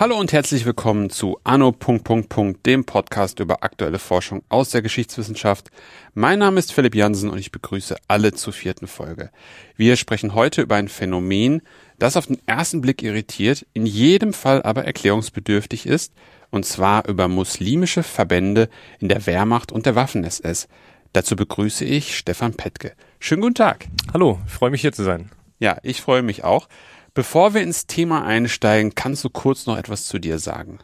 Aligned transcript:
Hallo 0.00 0.18
und 0.18 0.32
herzlich 0.32 0.64
willkommen 0.64 1.10
zu 1.10 1.38
Anno. 1.44 1.76
dem 2.64 2.84
Podcast 2.86 3.38
über 3.38 3.62
aktuelle 3.62 3.98
Forschung 3.98 4.42
aus 4.48 4.70
der 4.70 4.80
Geschichtswissenschaft. 4.80 5.70
Mein 6.14 6.38
Name 6.38 6.58
ist 6.58 6.72
Philipp 6.72 6.94
Jansen 6.94 7.28
und 7.28 7.36
ich 7.36 7.52
begrüße 7.52 7.96
alle 8.08 8.32
zur 8.32 8.54
vierten 8.54 8.86
Folge. 8.86 9.30
Wir 9.76 9.96
sprechen 9.96 10.34
heute 10.34 10.62
über 10.62 10.76
ein 10.76 10.88
Phänomen, 10.88 11.60
das 11.98 12.16
auf 12.16 12.28
den 12.28 12.38
ersten 12.46 12.80
Blick 12.80 13.02
irritiert, 13.02 13.66
in 13.74 13.84
jedem 13.84 14.32
Fall 14.32 14.62
aber 14.62 14.86
erklärungsbedürftig 14.86 15.84
ist, 15.84 16.14
und 16.50 16.66
zwar 16.66 17.08
über 17.08 17.28
muslimische 17.28 18.02
Verbände 18.02 18.68
in 18.98 19.08
der 19.08 19.26
Wehrmacht 19.26 19.72
und 19.72 19.86
der 19.86 19.94
Waffen-SS. 19.94 20.68
Dazu 21.12 21.36
begrüße 21.36 21.84
ich 21.84 22.16
Stefan 22.16 22.54
Petke. 22.54 22.92
Schönen 23.18 23.42
guten 23.42 23.54
Tag. 23.54 23.86
Hallo, 24.12 24.38
freue 24.46 24.70
mich 24.70 24.80
hier 24.80 24.92
zu 24.92 25.04
sein. 25.04 25.30
Ja, 25.58 25.78
ich 25.82 26.00
freue 26.00 26.22
mich 26.22 26.44
auch. 26.44 26.68
Bevor 27.14 27.54
wir 27.54 27.62
ins 27.62 27.86
Thema 27.86 28.24
einsteigen, 28.24 28.94
kannst 28.94 29.24
du 29.24 29.30
kurz 29.30 29.66
noch 29.66 29.76
etwas 29.76 30.06
zu 30.06 30.18
dir 30.18 30.38
sagen? 30.38 30.78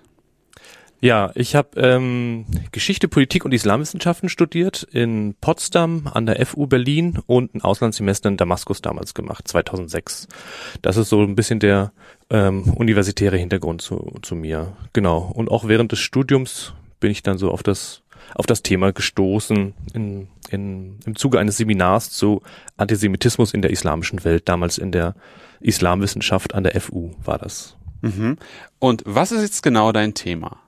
Ja, 1.00 1.30
ich 1.34 1.54
habe 1.54 1.78
ähm, 1.78 2.46
Geschichte, 2.72 3.06
Politik 3.06 3.44
und 3.44 3.52
Islamwissenschaften 3.52 4.28
studiert 4.28 4.82
in 4.82 5.34
Potsdam 5.40 6.08
an 6.12 6.26
der 6.26 6.44
FU 6.46 6.66
Berlin 6.66 7.18
und 7.26 7.54
ein 7.54 7.60
Auslandssemester 7.60 8.28
in 8.28 8.36
Damaskus 8.36 8.80
damals 8.80 9.12
gemacht, 9.12 9.46
2006. 9.46 10.26
Das 10.80 10.96
ist 10.96 11.10
so 11.10 11.22
ein 11.22 11.36
bisschen 11.36 11.60
der 11.60 11.92
ähm, 12.30 12.64
universitäre 12.74 13.36
Hintergrund 13.36 13.82
zu, 13.82 14.14
zu 14.22 14.34
mir. 14.34 14.76
Genau. 14.94 15.30
Und 15.34 15.50
auch 15.50 15.68
während 15.68 15.92
des 15.92 15.98
Studiums 15.98 16.72
bin 16.98 17.10
ich 17.10 17.22
dann 17.22 17.38
so 17.38 17.50
auf 17.50 17.62
das 17.62 18.02
auf 18.34 18.46
das 18.46 18.62
Thema 18.62 18.92
gestoßen 18.92 19.74
in, 19.94 20.28
in, 20.50 20.98
im 21.06 21.16
Zuge 21.16 21.38
eines 21.38 21.58
Seminars 21.58 22.10
zu 22.10 22.42
Antisemitismus 22.76 23.54
in 23.54 23.62
der 23.62 23.70
islamischen 23.70 24.24
Welt, 24.24 24.48
damals 24.48 24.78
in 24.78 24.90
der 24.90 25.14
Islamwissenschaft 25.60 26.54
an 26.54 26.64
der 26.64 26.80
FU 26.80 27.12
war 27.24 27.38
das. 27.38 27.76
Mhm. 28.02 28.36
Und 28.78 29.02
was 29.06 29.32
ist 29.32 29.42
jetzt 29.42 29.62
genau 29.62 29.92
dein 29.92 30.14
Thema? 30.14 30.58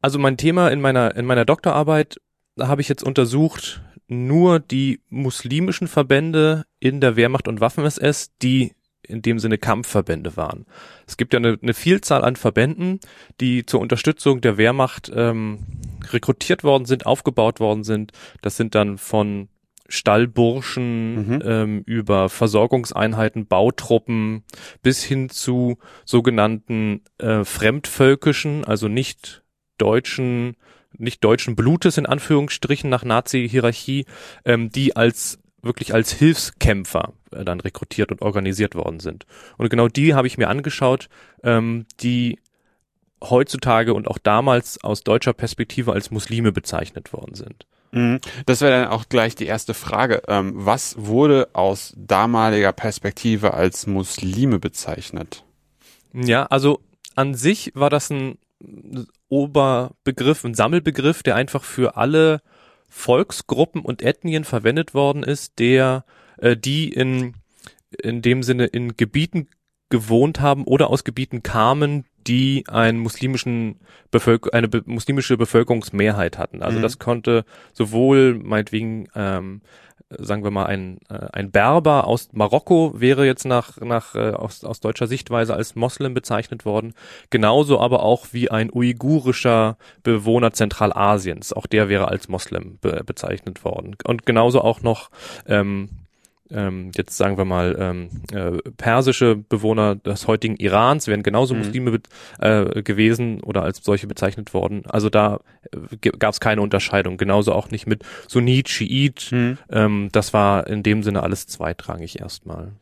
Also 0.00 0.18
mein 0.18 0.36
Thema 0.36 0.68
in 0.68 0.80
meiner, 0.80 1.16
in 1.16 1.26
meiner 1.26 1.44
Doktorarbeit, 1.44 2.20
habe 2.58 2.80
ich 2.80 2.88
jetzt 2.88 3.04
untersucht 3.04 3.82
nur 4.08 4.58
die 4.58 5.00
muslimischen 5.10 5.86
Verbände 5.86 6.64
in 6.80 7.00
der 7.00 7.16
Wehrmacht 7.16 7.46
und 7.46 7.60
Waffen-SS, 7.60 8.32
die 8.40 8.72
in 9.02 9.22
dem 9.22 9.38
Sinne 9.38 9.58
Kampfverbände 9.58 10.36
waren. 10.36 10.66
Es 11.06 11.16
gibt 11.16 11.32
ja 11.32 11.38
eine, 11.38 11.58
eine 11.60 11.74
Vielzahl 11.74 12.24
an 12.24 12.36
Verbänden, 12.36 13.00
die 13.40 13.64
zur 13.64 13.80
Unterstützung 13.80 14.40
der 14.40 14.58
Wehrmacht 14.58 15.10
ähm, 15.14 15.60
rekrutiert 16.10 16.64
worden 16.64 16.84
sind, 16.84 17.06
aufgebaut 17.06 17.60
worden 17.60 17.84
sind. 17.84 18.12
Das 18.42 18.56
sind 18.56 18.74
dann 18.74 18.98
von 18.98 19.48
Stallburschen 19.88 21.28
mhm. 21.28 21.42
ähm, 21.42 21.82
über 21.86 22.28
Versorgungseinheiten, 22.28 23.46
Bautruppen 23.46 24.44
bis 24.82 25.02
hin 25.02 25.30
zu 25.30 25.78
sogenannten 26.04 27.02
äh, 27.16 27.44
fremdvölkischen, 27.44 28.64
also 28.64 28.88
nicht 28.88 29.42
deutschen, 29.80 30.56
nicht 30.96 31.22
deutschen 31.24 31.56
Blutes 31.56 31.98
in 31.98 32.06
Anführungsstrichen 32.06 32.90
nach 32.90 33.04
Nazi-Hierarchie, 33.04 34.06
ähm, 34.44 34.70
die 34.70 34.96
als 34.96 35.38
wirklich 35.62 35.94
als 35.94 36.12
Hilfskämpfer 36.12 37.12
äh, 37.32 37.44
dann 37.44 37.60
rekrutiert 37.60 38.12
und 38.12 38.22
organisiert 38.22 38.74
worden 38.74 39.00
sind. 39.00 39.26
Und 39.56 39.68
genau 39.68 39.88
die 39.88 40.14
habe 40.14 40.26
ich 40.26 40.38
mir 40.38 40.48
angeschaut, 40.48 41.08
ähm, 41.42 41.86
die 42.00 42.38
heutzutage 43.22 43.94
und 43.94 44.08
auch 44.08 44.18
damals 44.18 44.82
aus 44.82 45.02
deutscher 45.02 45.32
Perspektive 45.32 45.92
als 45.92 46.10
Muslime 46.10 46.52
bezeichnet 46.52 47.12
worden 47.12 47.34
sind. 47.34 47.66
Mhm. 47.90 48.20
Das 48.46 48.60
wäre 48.60 48.82
dann 48.82 48.88
auch 48.88 49.08
gleich 49.08 49.34
die 49.34 49.46
erste 49.46 49.74
Frage. 49.74 50.22
Ähm, 50.28 50.52
was 50.54 50.94
wurde 50.98 51.48
aus 51.52 51.94
damaliger 51.96 52.72
Perspektive 52.72 53.54
als 53.54 53.86
Muslime 53.86 54.58
bezeichnet? 54.58 55.44
Ja, 56.12 56.46
also 56.46 56.80
an 57.16 57.34
sich 57.34 57.72
war 57.74 57.90
das 57.90 58.10
ein 58.10 58.38
Oberbegriff, 59.28 60.44
ein 60.44 60.54
Sammelbegriff, 60.54 61.22
der 61.22 61.36
einfach 61.36 61.64
für 61.64 61.96
alle 61.96 62.40
Volksgruppen 62.88 63.82
und 63.82 64.02
Ethnien 64.02 64.44
verwendet 64.44 64.94
worden 64.94 65.22
ist, 65.22 65.58
der, 65.58 66.04
äh, 66.38 66.56
die 66.56 66.88
in, 66.92 67.34
in 68.02 68.22
dem 68.22 68.42
Sinne 68.42 68.66
in 68.66 68.96
Gebieten 68.96 69.48
gewohnt 69.90 70.40
haben 70.40 70.64
oder 70.64 70.90
aus 70.90 71.04
Gebieten 71.04 71.42
kamen, 71.42 72.04
die 72.28 72.64
einen 72.68 72.98
muslimischen 72.98 73.80
Bevölker 74.10 74.54
eine 74.54 74.68
be 74.68 74.82
muslimische 74.86 75.36
Bevölkerungsmehrheit 75.36 76.38
hatten. 76.38 76.62
Also 76.62 76.78
mhm. 76.78 76.82
das 76.82 76.98
konnte 76.98 77.44
sowohl 77.72 78.34
meinetwegen 78.34 79.08
ähm, 79.14 79.62
sagen 80.10 80.42
wir 80.42 80.50
mal 80.50 80.66
ein 80.66 80.98
äh, 81.10 81.26
ein 81.32 81.50
Berber 81.50 82.06
aus 82.06 82.30
Marokko 82.32 82.94
wäre 82.96 83.26
jetzt 83.26 83.44
nach 83.44 83.78
nach 83.80 84.14
äh, 84.14 84.30
aus, 84.30 84.64
aus 84.64 84.80
deutscher 84.80 85.06
Sichtweise 85.06 85.54
als 85.54 85.74
Moslem 85.74 86.14
bezeichnet 86.14 86.64
worden, 86.64 86.94
genauso 87.30 87.80
aber 87.80 88.02
auch 88.02 88.28
wie 88.32 88.50
ein 88.50 88.70
uigurischer 88.72 89.76
Bewohner 90.02 90.52
Zentralasiens, 90.52 91.52
auch 91.52 91.66
der 91.66 91.88
wäre 91.88 92.08
als 92.08 92.28
Moslem 92.28 92.78
be 92.80 93.02
bezeichnet 93.04 93.64
worden 93.64 93.96
und 94.04 94.24
genauso 94.24 94.62
auch 94.62 94.80
noch 94.80 95.10
ähm, 95.46 95.90
ähm, 96.50 96.90
jetzt 96.94 97.16
sagen 97.16 97.36
wir 97.36 97.44
mal 97.44 97.76
ähm, 97.78 98.08
äh, 98.32 98.58
persische 98.72 99.36
Bewohner 99.36 99.96
des 99.96 100.26
heutigen 100.26 100.56
Irans 100.56 101.06
wären 101.06 101.22
genauso 101.22 101.54
mhm. 101.54 101.60
Muslime 101.60 102.00
äh, 102.38 102.82
gewesen 102.82 103.40
oder 103.42 103.62
als 103.62 103.82
solche 103.82 104.06
bezeichnet 104.06 104.54
worden. 104.54 104.84
Also 104.86 105.10
da 105.10 105.40
äh, 105.72 106.10
gab 106.10 106.32
es 106.32 106.40
keine 106.40 106.62
Unterscheidung. 106.62 107.16
Genauso 107.16 107.52
auch 107.52 107.70
nicht 107.70 107.86
mit 107.86 108.02
Sunnit, 108.26 108.68
Schiit. 108.68 109.28
Mhm. 109.30 109.58
Ähm, 109.70 110.08
das 110.12 110.32
war 110.32 110.66
in 110.66 110.82
dem 110.82 111.02
Sinne 111.02 111.22
alles 111.22 111.46
zweitrangig 111.46 112.20
erstmal. 112.20 112.72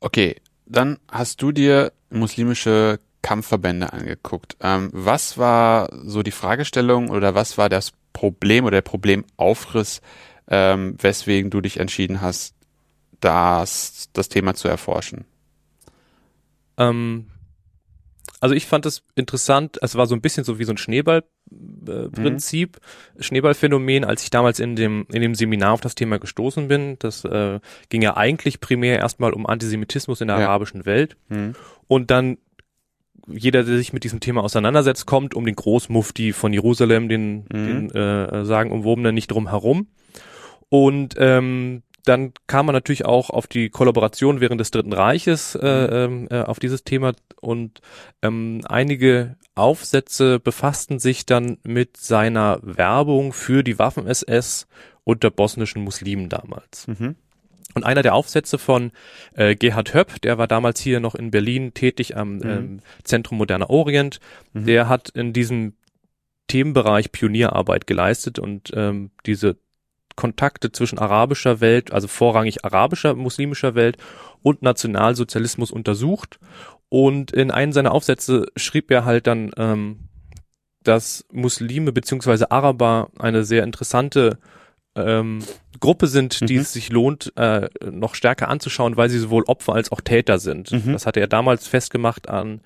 Okay, 0.00 0.36
dann 0.66 0.98
hast 1.10 1.42
du 1.42 1.52
dir 1.52 1.92
muslimische 2.10 3.00
Kampfverbände 3.22 3.92
angeguckt. 3.92 4.56
Ähm, 4.60 4.90
was 4.92 5.38
war 5.38 5.88
so 6.04 6.22
die 6.22 6.30
Fragestellung 6.30 7.10
oder 7.10 7.34
was 7.34 7.58
war 7.58 7.68
das 7.68 7.92
Problem 8.12 8.64
oder 8.64 8.76
der 8.76 8.82
Problemaufriss, 8.82 10.00
ähm, 10.48 10.96
weswegen 11.00 11.50
du 11.50 11.60
dich 11.60 11.78
entschieden 11.78 12.20
hast, 12.20 12.54
das, 13.20 14.10
das 14.12 14.28
Thema 14.28 14.54
zu 14.54 14.68
erforschen? 14.68 15.24
Ähm, 16.76 17.26
also 18.40 18.54
ich 18.54 18.66
fand 18.66 18.86
es 18.86 19.02
interessant, 19.16 19.78
es 19.82 19.96
war 19.96 20.06
so 20.06 20.14
ein 20.14 20.20
bisschen 20.20 20.44
so 20.44 20.58
wie 20.58 20.64
so 20.64 20.72
ein 20.72 20.78
Schneeballprinzip, 20.78 22.76
äh, 22.76 22.80
mhm. 23.16 23.22
Schneeballphänomen, 23.22 24.04
als 24.04 24.22
ich 24.22 24.30
damals 24.30 24.60
in 24.60 24.76
dem, 24.76 25.06
in 25.12 25.22
dem 25.22 25.34
Seminar 25.34 25.72
auf 25.72 25.80
das 25.80 25.96
Thema 25.96 26.18
gestoßen 26.18 26.68
bin. 26.68 26.96
Das 27.00 27.24
äh, 27.24 27.58
ging 27.88 28.02
ja 28.02 28.16
eigentlich 28.16 28.60
primär 28.60 28.98
erstmal 28.98 29.32
um 29.32 29.46
Antisemitismus 29.46 30.20
in 30.20 30.28
der 30.28 30.38
ja. 30.38 30.48
arabischen 30.48 30.86
Welt. 30.86 31.16
Mhm. 31.28 31.54
Und 31.88 32.10
dann 32.10 32.38
jeder, 33.30 33.62
der 33.62 33.76
sich 33.76 33.92
mit 33.92 34.04
diesem 34.04 34.20
Thema 34.20 34.42
auseinandersetzt, 34.42 35.04
kommt 35.06 35.34
um 35.34 35.44
den 35.44 35.54
Großmufti 35.54 36.32
von 36.32 36.52
Jerusalem, 36.52 37.08
den, 37.08 37.44
mhm. 37.52 37.88
den 37.88 37.90
äh, 37.90 38.44
sagen 38.44 38.70
umwobenen 38.70 39.14
nicht 39.14 39.30
drum 39.30 39.48
herum. 39.48 39.88
Und 40.70 41.14
ähm, 41.18 41.82
dann 42.08 42.32
kam 42.46 42.66
man 42.66 42.74
natürlich 42.74 43.04
auch 43.04 43.30
auf 43.30 43.46
die 43.46 43.68
Kollaboration 43.68 44.40
während 44.40 44.60
des 44.60 44.70
Dritten 44.70 44.92
Reiches 44.92 45.54
äh, 45.54 46.08
mhm. 46.08 46.28
ähm, 46.28 46.28
äh, 46.30 46.42
auf 46.42 46.58
dieses 46.58 46.84
Thema 46.84 47.12
und 47.40 47.80
ähm, 48.22 48.62
einige 48.66 49.36
Aufsätze 49.54 50.40
befassten 50.40 50.98
sich 50.98 51.26
dann 51.26 51.58
mit 51.64 51.96
seiner 51.96 52.60
Werbung 52.62 53.32
für 53.32 53.62
die 53.62 53.78
Waffen-SS 53.78 54.66
unter 55.04 55.30
bosnischen 55.30 55.82
Muslimen 55.82 56.28
damals. 56.28 56.86
Mhm. 56.88 57.16
Und 57.74 57.84
einer 57.84 58.02
der 58.02 58.14
Aufsätze 58.14 58.58
von 58.58 58.92
äh, 59.34 59.54
Gerhard 59.54 59.92
Höpp, 59.94 60.20
der 60.22 60.38
war 60.38 60.48
damals 60.48 60.80
hier 60.80 61.00
noch 61.00 61.14
in 61.14 61.30
Berlin 61.30 61.74
tätig 61.74 62.16
am 62.16 62.36
mhm. 62.36 62.42
ähm, 62.44 62.80
Zentrum 63.04 63.38
Moderner 63.38 63.68
Orient, 63.68 64.20
mhm. 64.52 64.64
der 64.64 64.88
hat 64.88 65.10
in 65.10 65.32
diesem 65.32 65.74
Themenbereich 66.46 67.12
Pionierarbeit 67.12 67.86
geleistet 67.86 68.38
und 68.38 68.72
ähm, 68.74 69.10
diese 69.26 69.58
Kontakte 70.18 70.72
zwischen 70.72 70.98
arabischer 70.98 71.60
Welt, 71.60 71.92
also 71.92 72.08
vorrangig 72.08 72.64
arabischer, 72.64 73.14
muslimischer 73.14 73.76
Welt 73.76 73.98
und 74.42 74.62
Nationalsozialismus 74.62 75.70
untersucht. 75.70 76.40
Und 76.88 77.30
in 77.30 77.52
einem 77.52 77.70
seiner 77.70 77.92
Aufsätze 77.92 78.46
schrieb 78.56 78.90
er 78.90 79.04
halt 79.04 79.28
dann, 79.28 79.52
ähm, 79.56 80.08
dass 80.82 81.24
Muslime 81.32 81.92
beziehungsweise 81.92 82.50
Araber 82.50 83.10
eine 83.20 83.44
sehr 83.44 83.62
interessante 83.62 84.38
ähm, 84.96 85.38
Gruppe 85.78 86.08
sind, 86.08 86.48
die 86.48 86.54
mhm. 86.54 86.62
es 86.62 86.72
sich 86.72 86.90
lohnt, 86.90 87.32
äh, 87.36 87.68
noch 87.88 88.16
stärker 88.16 88.48
anzuschauen, 88.48 88.96
weil 88.96 89.10
sie 89.10 89.20
sowohl 89.20 89.44
Opfer 89.44 89.74
als 89.74 89.92
auch 89.92 90.00
Täter 90.00 90.40
sind. 90.40 90.72
Mhm. 90.72 90.94
Das 90.94 91.06
hatte 91.06 91.20
er 91.20 91.28
damals 91.28 91.68
festgemacht 91.68 92.28
an 92.28 92.60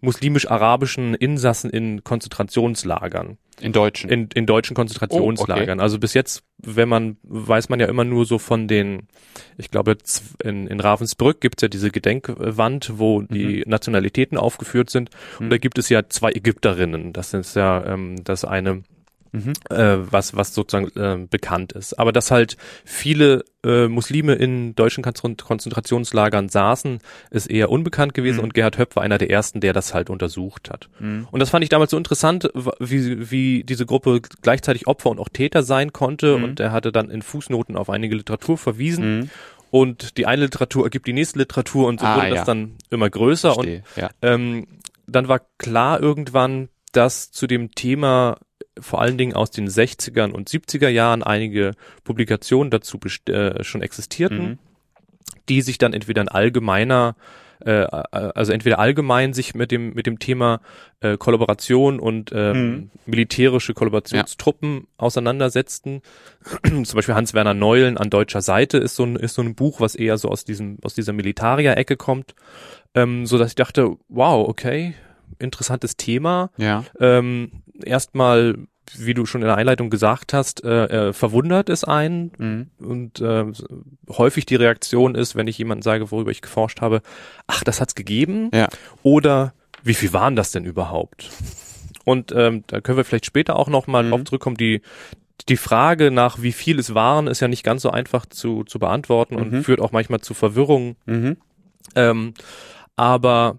muslimisch-arabischen 0.00 1.14
Insassen 1.14 1.70
in 1.70 2.04
Konzentrationslagern. 2.04 3.38
In 3.60 3.72
deutschen? 3.72 4.08
In, 4.10 4.28
in 4.34 4.46
deutschen 4.46 4.74
Konzentrationslagern. 4.74 5.68
Oh, 5.68 5.72
okay. 5.72 5.82
Also 5.82 5.98
bis 5.98 6.14
jetzt, 6.14 6.44
wenn 6.58 6.88
man, 6.88 7.16
weiß 7.24 7.68
man 7.68 7.80
ja 7.80 7.86
immer 7.86 8.04
nur 8.04 8.24
so 8.24 8.38
von 8.38 8.68
den, 8.68 9.08
ich 9.56 9.70
glaube, 9.70 9.96
in, 10.44 10.66
in 10.68 10.80
Ravensbrück 10.80 11.40
gibt's 11.40 11.62
ja 11.62 11.68
diese 11.68 11.90
Gedenkwand, 11.90 12.92
wo 12.98 13.20
mhm. 13.20 13.28
die 13.28 13.64
Nationalitäten 13.66 14.38
aufgeführt 14.38 14.90
sind. 14.90 15.10
Mhm. 15.38 15.46
Und 15.46 15.50
da 15.50 15.58
gibt 15.58 15.78
es 15.78 15.88
ja 15.88 16.08
zwei 16.08 16.30
Ägypterinnen. 16.30 17.12
Das 17.12 17.34
ist 17.34 17.56
ja 17.56 17.84
ähm, 17.84 18.22
das 18.22 18.44
eine 18.44 18.84
mhm. 19.32 19.52
äh, 19.70 19.96
was, 20.12 20.36
was 20.36 20.54
sozusagen 20.54 20.88
äh, 20.98 21.26
bekannt 21.26 21.72
ist. 21.72 21.98
Aber 21.98 22.12
dass 22.12 22.30
halt 22.30 22.56
viele 22.84 23.44
äh, 23.64 23.88
Muslime 23.88 24.34
in 24.34 24.74
deutschen 24.74 25.02
Konzentrationslagern 25.02 26.48
saßen, 26.48 26.98
ist 27.30 27.50
eher 27.50 27.70
unbekannt 27.70 28.14
gewesen 28.14 28.38
mhm. 28.38 28.44
und 28.44 28.54
Gerhard 28.54 28.78
Höpp 28.78 28.96
war 28.96 29.02
einer 29.02 29.18
der 29.18 29.30
ersten, 29.30 29.60
der 29.60 29.72
das 29.72 29.94
halt 29.94 30.10
untersucht 30.10 30.70
hat. 30.70 30.88
Mhm. 31.00 31.26
Und 31.30 31.40
das 31.40 31.50
fand 31.50 31.64
ich 31.64 31.68
damals 31.68 31.90
so 31.90 31.96
interessant, 31.96 32.50
wie, 32.78 33.30
wie 33.30 33.64
diese 33.64 33.86
Gruppe 33.86 34.20
gleichzeitig 34.42 34.86
Opfer 34.86 35.10
und 35.10 35.18
auch 35.18 35.28
Täter 35.28 35.62
sein 35.62 35.92
konnte 35.92 36.38
mhm. 36.38 36.44
und 36.44 36.60
er 36.60 36.72
hatte 36.72 36.92
dann 36.92 37.10
in 37.10 37.22
Fußnoten 37.22 37.76
auf 37.76 37.90
einige 37.90 38.14
Literatur 38.14 38.58
verwiesen 38.58 39.18
mhm. 39.18 39.30
und 39.70 40.18
die 40.18 40.26
eine 40.26 40.42
Literatur 40.42 40.84
ergibt 40.84 41.06
die 41.06 41.12
nächste 41.12 41.38
Literatur 41.38 41.88
und 41.88 42.00
so 42.00 42.06
ah, 42.06 42.16
wurde 42.16 42.28
ja. 42.28 42.34
das 42.36 42.44
dann 42.44 42.76
immer 42.90 43.10
größer 43.10 43.54
Verstehe, 43.54 43.82
und 43.96 44.02
ja. 44.02 44.10
ähm, 44.22 44.66
dann 45.06 45.28
war 45.28 45.40
klar 45.58 46.00
irgendwann, 46.00 46.68
dass 46.92 47.30
zu 47.30 47.46
dem 47.46 47.72
Thema 47.72 48.38
vor 48.80 49.00
allen 49.00 49.18
Dingen 49.18 49.34
aus 49.34 49.50
den 49.50 49.68
60ern 49.68 50.30
und 50.30 50.48
70er 50.48 50.88
Jahren 50.88 51.22
einige 51.22 51.72
Publikationen 52.04 52.70
dazu 52.70 52.98
äh, 53.28 53.62
schon 53.64 53.82
existierten, 53.82 54.42
mhm. 54.42 54.58
die 55.48 55.62
sich 55.62 55.78
dann 55.78 55.92
entweder 55.92 56.22
in 56.22 56.28
allgemeiner 56.28 57.16
äh, 57.64 57.86
also 57.90 58.52
entweder 58.52 58.78
allgemein 58.78 59.32
sich 59.32 59.54
mit 59.54 59.72
dem 59.72 59.92
mit 59.94 60.06
dem 60.06 60.18
Thema 60.18 60.60
äh, 61.00 61.16
Kollaboration 61.16 61.98
und 61.98 62.30
ähm, 62.32 62.70
mhm. 62.70 62.90
militärische 63.06 63.74
Kollaborationstruppen 63.74 64.76
ja. 64.76 64.86
auseinandersetzten. 64.96 66.02
Zum 66.62 66.84
Beispiel 66.84 67.14
Hans-Werner 67.14 67.54
Neulen 67.54 67.98
an 67.98 68.10
deutscher 68.10 68.42
Seite 68.42 68.78
ist 68.78 68.94
so 68.94 69.04
ein 69.04 69.16
ist 69.16 69.34
so 69.34 69.42
ein 69.42 69.54
Buch, 69.54 69.80
was 69.80 69.96
eher 69.96 70.18
so 70.18 70.28
aus 70.28 70.44
diesem 70.44 70.78
aus 70.82 70.94
dieser 70.94 71.12
Militarier-Ecke 71.12 71.96
kommt, 71.96 72.34
ähm, 72.94 73.26
so 73.26 73.38
dass 73.38 73.48
ich 73.48 73.56
dachte, 73.56 73.96
wow, 74.08 74.48
okay, 74.48 74.94
interessantes 75.38 75.96
Thema. 75.96 76.50
Ja. 76.56 76.84
Ähm, 77.00 77.62
erstmal, 77.82 78.56
wie 78.96 79.14
du 79.14 79.26
schon 79.26 79.42
in 79.42 79.46
der 79.46 79.56
Einleitung 79.56 79.90
gesagt 79.90 80.32
hast, 80.32 80.64
äh, 80.64 81.08
äh, 81.08 81.12
verwundert 81.12 81.68
es 81.68 81.84
einen 81.84 82.32
mhm. 82.38 82.70
und 82.78 83.20
äh, 83.20 83.44
häufig 84.08 84.46
die 84.46 84.56
Reaktion 84.56 85.14
ist, 85.14 85.36
wenn 85.36 85.46
ich 85.46 85.58
jemanden 85.58 85.82
sage, 85.82 86.10
worüber 86.10 86.30
ich 86.30 86.42
geforscht 86.42 86.80
habe, 86.80 87.02
ach, 87.46 87.64
das 87.64 87.80
hat's 87.80 87.94
gegeben. 87.94 88.50
Ja. 88.54 88.68
Oder 89.02 89.52
wie 89.82 89.94
viel 89.94 90.12
waren 90.12 90.36
das 90.36 90.50
denn 90.50 90.64
überhaupt? 90.64 91.30
Und 92.04 92.32
ähm, 92.32 92.64
da 92.66 92.80
können 92.80 92.96
wir 92.96 93.04
vielleicht 93.04 93.26
später 93.26 93.56
auch 93.56 93.68
noch 93.68 93.86
mal 93.86 94.02
mhm. 94.02 94.10
drauf 94.10 94.24
zurückkommen. 94.24 94.56
Die 94.56 94.80
die 95.48 95.56
Frage 95.56 96.10
nach 96.10 96.42
wie 96.42 96.52
viel 96.52 96.78
es 96.78 96.94
waren, 96.94 97.26
ist 97.26 97.40
ja 97.40 97.48
nicht 97.48 97.62
ganz 97.62 97.82
so 97.82 97.90
einfach 97.90 98.26
zu, 98.26 98.64
zu 98.64 98.78
beantworten 98.78 99.36
mhm. 99.36 99.40
und 99.40 99.62
führt 99.62 99.80
auch 99.80 99.92
manchmal 99.92 100.20
zu 100.20 100.34
Verwirrung. 100.34 100.96
Mhm. 101.06 101.36
Ähm, 101.94 102.34
aber 102.96 103.58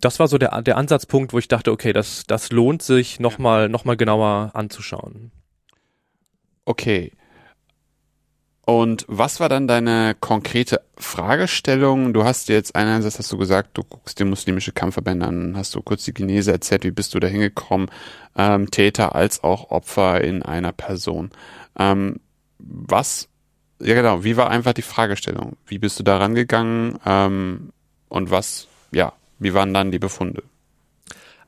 das 0.00 0.18
war 0.18 0.28
so 0.28 0.38
der, 0.38 0.62
der 0.62 0.76
Ansatzpunkt, 0.76 1.32
wo 1.32 1.38
ich 1.38 1.48
dachte, 1.48 1.72
okay, 1.72 1.92
das, 1.92 2.24
das 2.26 2.50
lohnt 2.50 2.82
sich 2.82 3.20
nochmal 3.20 3.68
noch 3.68 3.84
mal 3.84 3.96
genauer 3.96 4.50
anzuschauen. 4.54 5.30
Okay. 6.64 7.12
Und 8.64 9.04
was 9.08 9.40
war 9.40 9.48
dann 9.48 9.66
deine 9.66 10.14
konkrete 10.20 10.82
Fragestellung? 10.96 12.12
Du 12.12 12.22
hast 12.22 12.48
jetzt 12.48 12.76
einerseits 12.76 13.18
hast 13.18 13.32
du 13.32 13.38
gesagt, 13.38 13.70
du 13.74 13.82
guckst 13.82 14.20
dir 14.20 14.24
muslimische 14.24 14.70
Kampfverbände 14.70 15.26
an, 15.26 15.56
hast 15.56 15.74
du 15.74 15.82
kurz 15.82 16.04
die 16.04 16.14
Genese 16.14 16.52
erzählt, 16.52 16.84
wie 16.84 16.92
bist 16.92 17.14
du 17.14 17.18
da 17.18 17.26
hingekommen, 17.26 17.90
ähm, 18.36 18.70
Täter 18.70 19.16
als 19.16 19.42
auch 19.42 19.70
Opfer 19.70 20.22
in 20.22 20.44
einer 20.44 20.70
Person. 20.72 21.30
Ähm, 21.78 22.20
was, 22.58 23.28
ja 23.80 23.94
genau, 23.94 24.22
wie 24.22 24.36
war 24.36 24.50
einfach 24.50 24.74
die 24.74 24.82
Fragestellung? 24.82 25.56
Wie 25.66 25.78
bist 25.78 25.98
du 25.98 26.04
da 26.04 26.18
rangegangen 26.18 26.98
ähm, 27.04 27.72
und 28.08 28.30
was, 28.30 28.68
ja, 28.92 29.14
wie 29.40 29.54
waren 29.54 29.74
dann 29.74 29.90
die 29.90 29.98
Befunde? 29.98 30.44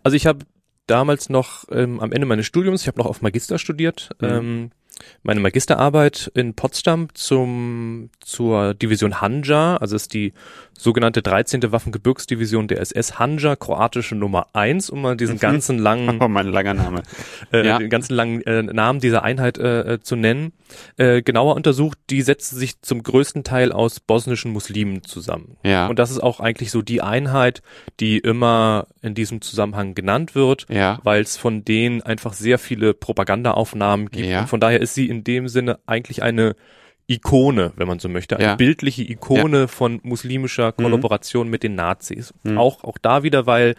Also 0.02 0.16
ich 0.16 0.26
habe 0.26 0.44
damals 0.86 1.28
noch 1.28 1.64
ähm, 1.70 2.00
am 2.00 2.10
Ende 2.12 2.26
meines 2.26 2.46
Studiums, 2.46 2.82
ich 2.82 2.88
habe 2.88 2.98
noch 2.98 3.06
auf 3.06 3.22
Magister 3.22 3.58
studiert, 3.58 4.10
mhm. 4.20 4.28
ähm, 4.28 4.70
meine 5.22 5.40
Magisterarbeit 5.40 6.30
in 6.34 6.54
Potsdam 6.54 7.08
zum, 7.14 8.10
zur 8.20 8.74
Division 8.74 9.20
Hanja, 9.20 9.76
also 9.76 9.96
ist 9.96 10.12
die 10.12 10.32
sogenannte 10.78 11.22
13. 11.22 11.70
Waffengebirgsdivision 11.70 12.68
der 12.68 12.80
SS 12.80 13.18
Hanja, 13.18 13.56
kroatische 13.56 14.14
Nummer 14.14 14.48
eins, 14.52 14.90
um 14.90 15.02
mal 15.02 15.16
diesen 15.16 15.36
mhm. 15.36 15.40
ganzen 15.40 15.78
langen, 15.78 16.18
oh, 16.20 16.28
mein 16.28 16.48
langer 16.48 16.74
Name, 16.74 17.02
äh, 17.52 17.66
ja. 17.66 17.78
den 17.78 17.90
ganzen 17.90 18.14
langen 18.14 18.42
äh, 18.42 18.62
Namen 18.62 19.00
dieser 19.00 19.22
Einheit 19.22 19.58
äh, 19.58 19.94
äh, 19.94 20.00
zu 20.00 20.16
nennen, 20.16 20.52
äh, 20.96 21.22
genauer 21.22 21.54
untersucht, 21.54 21.98
die 22.10 22.22
setzt 22.22 22.50
sich 22.50 22.80
zum 22.82 23.02
größten 23.02 23.44
Teil 23.44 23.72
aus 23.72 24.00
bosnischen 24.00 24.52
Muslimen 24.52 25.04
zusammen. 25.04 25.56
Ja. 25.64 25.86
Und 25.86 25.98
das 25.98 26.10
ist 26.10 26.22
auch 26.22 26.40
eigentlich 26.40 26.70
so 26.70 26.82
die 26.82 27.02
Einheit, 27.02 27.62
die 28.00 28.18
immer 28.18 28.86
in 29.02 29.14
diesem 29.14 29.40
Zusammenhang 29.40 29.94
genannt 29.94 30.34
wird, 30.34 30.66
ja. 30.68 30.98
weil 31.04 31.22
es 31.22 31.36
von 31.36 31.64
denen 31.64 32.02
einfach 32.02 32.32
sehr 32.32 32.58
viele 32.58 32.94
Propagandaaufnahmen 32.94 34.10
gibt. 34.10 34.26
Ja. 34.26 34.40
Und 34.40 34.48
von 34.48 34.60
daher 34.60 34.80
ist 34.80 34.94
sie 34.94 35.08
in 35.08 35.24
dem 35.24 35.48
Sinne 35.48 35.78
eigentlich 35.86 36.22
eine 36.22 36.54
Ikone, 37.12 37.72
wenn 37.76 37.86
man 37.86 37.98
so 37.98 38.08
möchte, 38.08 38.36
eine 38.36 38.44
ja. 38.44 38.54
bildliche 38.56 39.02
Ikone 39.02 39.60
ja. 39.60 39.66
von 39.66 40.00
muslimischer 40.02 40.74
mhm. 40.76 40.82
Kollaboration 40.82 41.46
mhm. 41.46 41.50
mit 41.50 41.62
den 41.62 41.74
Nazis. 41.74 42.32
Mhm. 42.42 42.58
Auch, 42.58 42.84
auch 42.84 42.98
da 42.98 43.22
wieder, 43.22 43.46
weil 43.46 43.74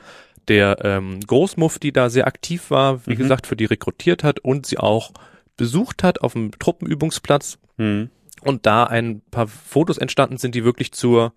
der 0.47 0.77
ähm, 0.83 1.19
Großmufti 1.21 1.91
da 1.91 2.09
sehr 2.09 2.27
aktiv 2.27 2.69
war, 2.69 3.06
wie 3.06 3.13
mhm. 3.13 3.18
gesagt, 3.18 3.47
für 3.47 3.56
die 3.56 3.65
rekrutiert 3.65 4.24
hat 4.24 4.39
und 4.39 4.65
sie 4.65 4.77
auch 4.77 5.12
besucht 5.57 6.03
hat 6.03 6.21
auf 6.21 6.33
dem 6.33 6.51
Truppenübungsplatz 6.51 7.57
mhm. 7.77 8.09
und 8.41 8.65
da 8.65 8.83
ein 8.83 9.21
paar 9.31 9.47
Fotos 9.47 9.97
entstanden 9.97 10.38
sind, 10.38 10.56
die 10.56 10.63
wirklich 10.63 10.91
zur 10.91 11.33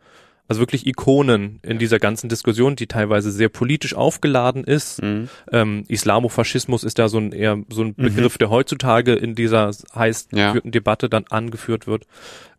also 0.48 0.60
wirklich 0.60 0.86
Ikonen 0.86 1.58
in 1.62 1.78
dieser 1.78 1.98
ganzen 1.98 2.28
Diskussion, 2.28 2.76
die 2.76 2.86
teilweise 2.86 3.30
sehr 3.30 3.48
politisch 3.48 3.94
aufgeladen 3.94 4.64
ist. 4.64 5.02
Mhm. 5.02 5.28
Ähm, 5.50 5.84
Islamofaschismus 5.88 6.84
ist 6.84 6.98
da 6.98 7.08
so 7.08 7.18
ein 7.18 7.32
eher 7.32 7.58
so 7.68 7.82
ein 7.82 7.94
Begriff, 7.94 8.34
mhm. 8.34 8.38
der 8.38 8.50
heutzutage 8.50 9.14
in 9.14 9.34
dieser 9.34 9.70
heiß 9.94 10.28
geführten 10.28 10.68
ja. 10.68 10.72
Debatte 10.72 11.08
dann 11.08 11.24
angeführt 11.28 11.86
wird. 11.86 12.06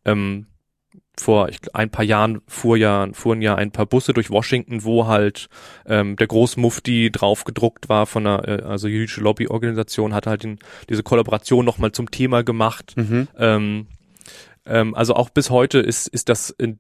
Ähm, 0.06 0.48
vor 1.20 1.50
ein 1.74 1.90
paar 1.90 2.06
Jahren 2.06 2.42
fuhr 2.48 2.78
ja, 2.78 3.08
fuhren 3.12 3.42
ja 3.42 3.56
ein 3.56 3.72
paar 3.72 3.88
Busse 3.88 4.14
durch 4.14 4.30
Washington, 4.30 4.84
wo 4.84 5.08
halt 5.08 5.48
ähm, 5.86 6.16
der 6.16 6.28
Großmufti 6.28 7.12
drauf 7.12 7.44
gedruckt 7.44 7.90
war 7.90 8.06
von 8.06 8.28
einer, 8.28 8.48
äh, 8.48 8.62
also 8.62 8.88
jüdische 8.88 9.22
Lobbyorganisation, 9.22 10.14
hat 10.14 10.28
halt 10.28 10.44
den, 10.44 10.60
diese 10.90 11.04
Kollaboration 11.04 11.66
nochmal 11.66 11.92
zum 11.92 12.12
Thema 12.12 12.44
gemacht. 12.44 12.94
Mhm. 12.96 13.28
Ähm, 13.38 13.88
ähm, 14.68 14.96
also 14.96 15.16
auch 15.16 15.30
bis 15.30 15.50
heute 15.50 15.80
ist, 15.80 16.08
ist 16.08 16.30
das 16.30 16.50
in, 16.50 16.80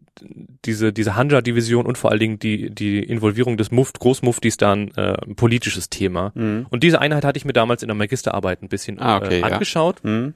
diese, 0.66 0.92
diese 0.92 1.16
Hanja-Division 1.16 1.86
und 1.86 1.98
vor 1.98 2.12
allen 2.12 2.19
Dingen 2.19 2.39
die, 2.39 2.69
die 2.69 3.00
Involvierung 3.00 3.57
des 3.57 3.72
Muft, 3.72 4.00
Großmuftis 4.00 4.57
dann 4.57 4.89
äh, 4.95 5.18
ein 5.25 5.36
politisches 5.36 5.89
Thema. 5.89 6.31
Mhm. 6.36 6.68
Und 6.69 6.84
diese 6.84 7.00
Einheit 7.00 7.24
hatte 7.24 7.38
ich 7.38 7.45
mir 7.45 7.54
damals 7.54 7.84
in 7.84 7.88
der 7.88 7.95
Magisterarbeit 7.95 8.62
ein 8.62 8.69
bisschen 8.69 9.00
ah, 9.00 9.18
okay, 9.18 9.39
äh, 9.39 9.44
angeschaut. 9.44 10.01
Ja. 10.04 10.10
Mhm. 10.10 10.34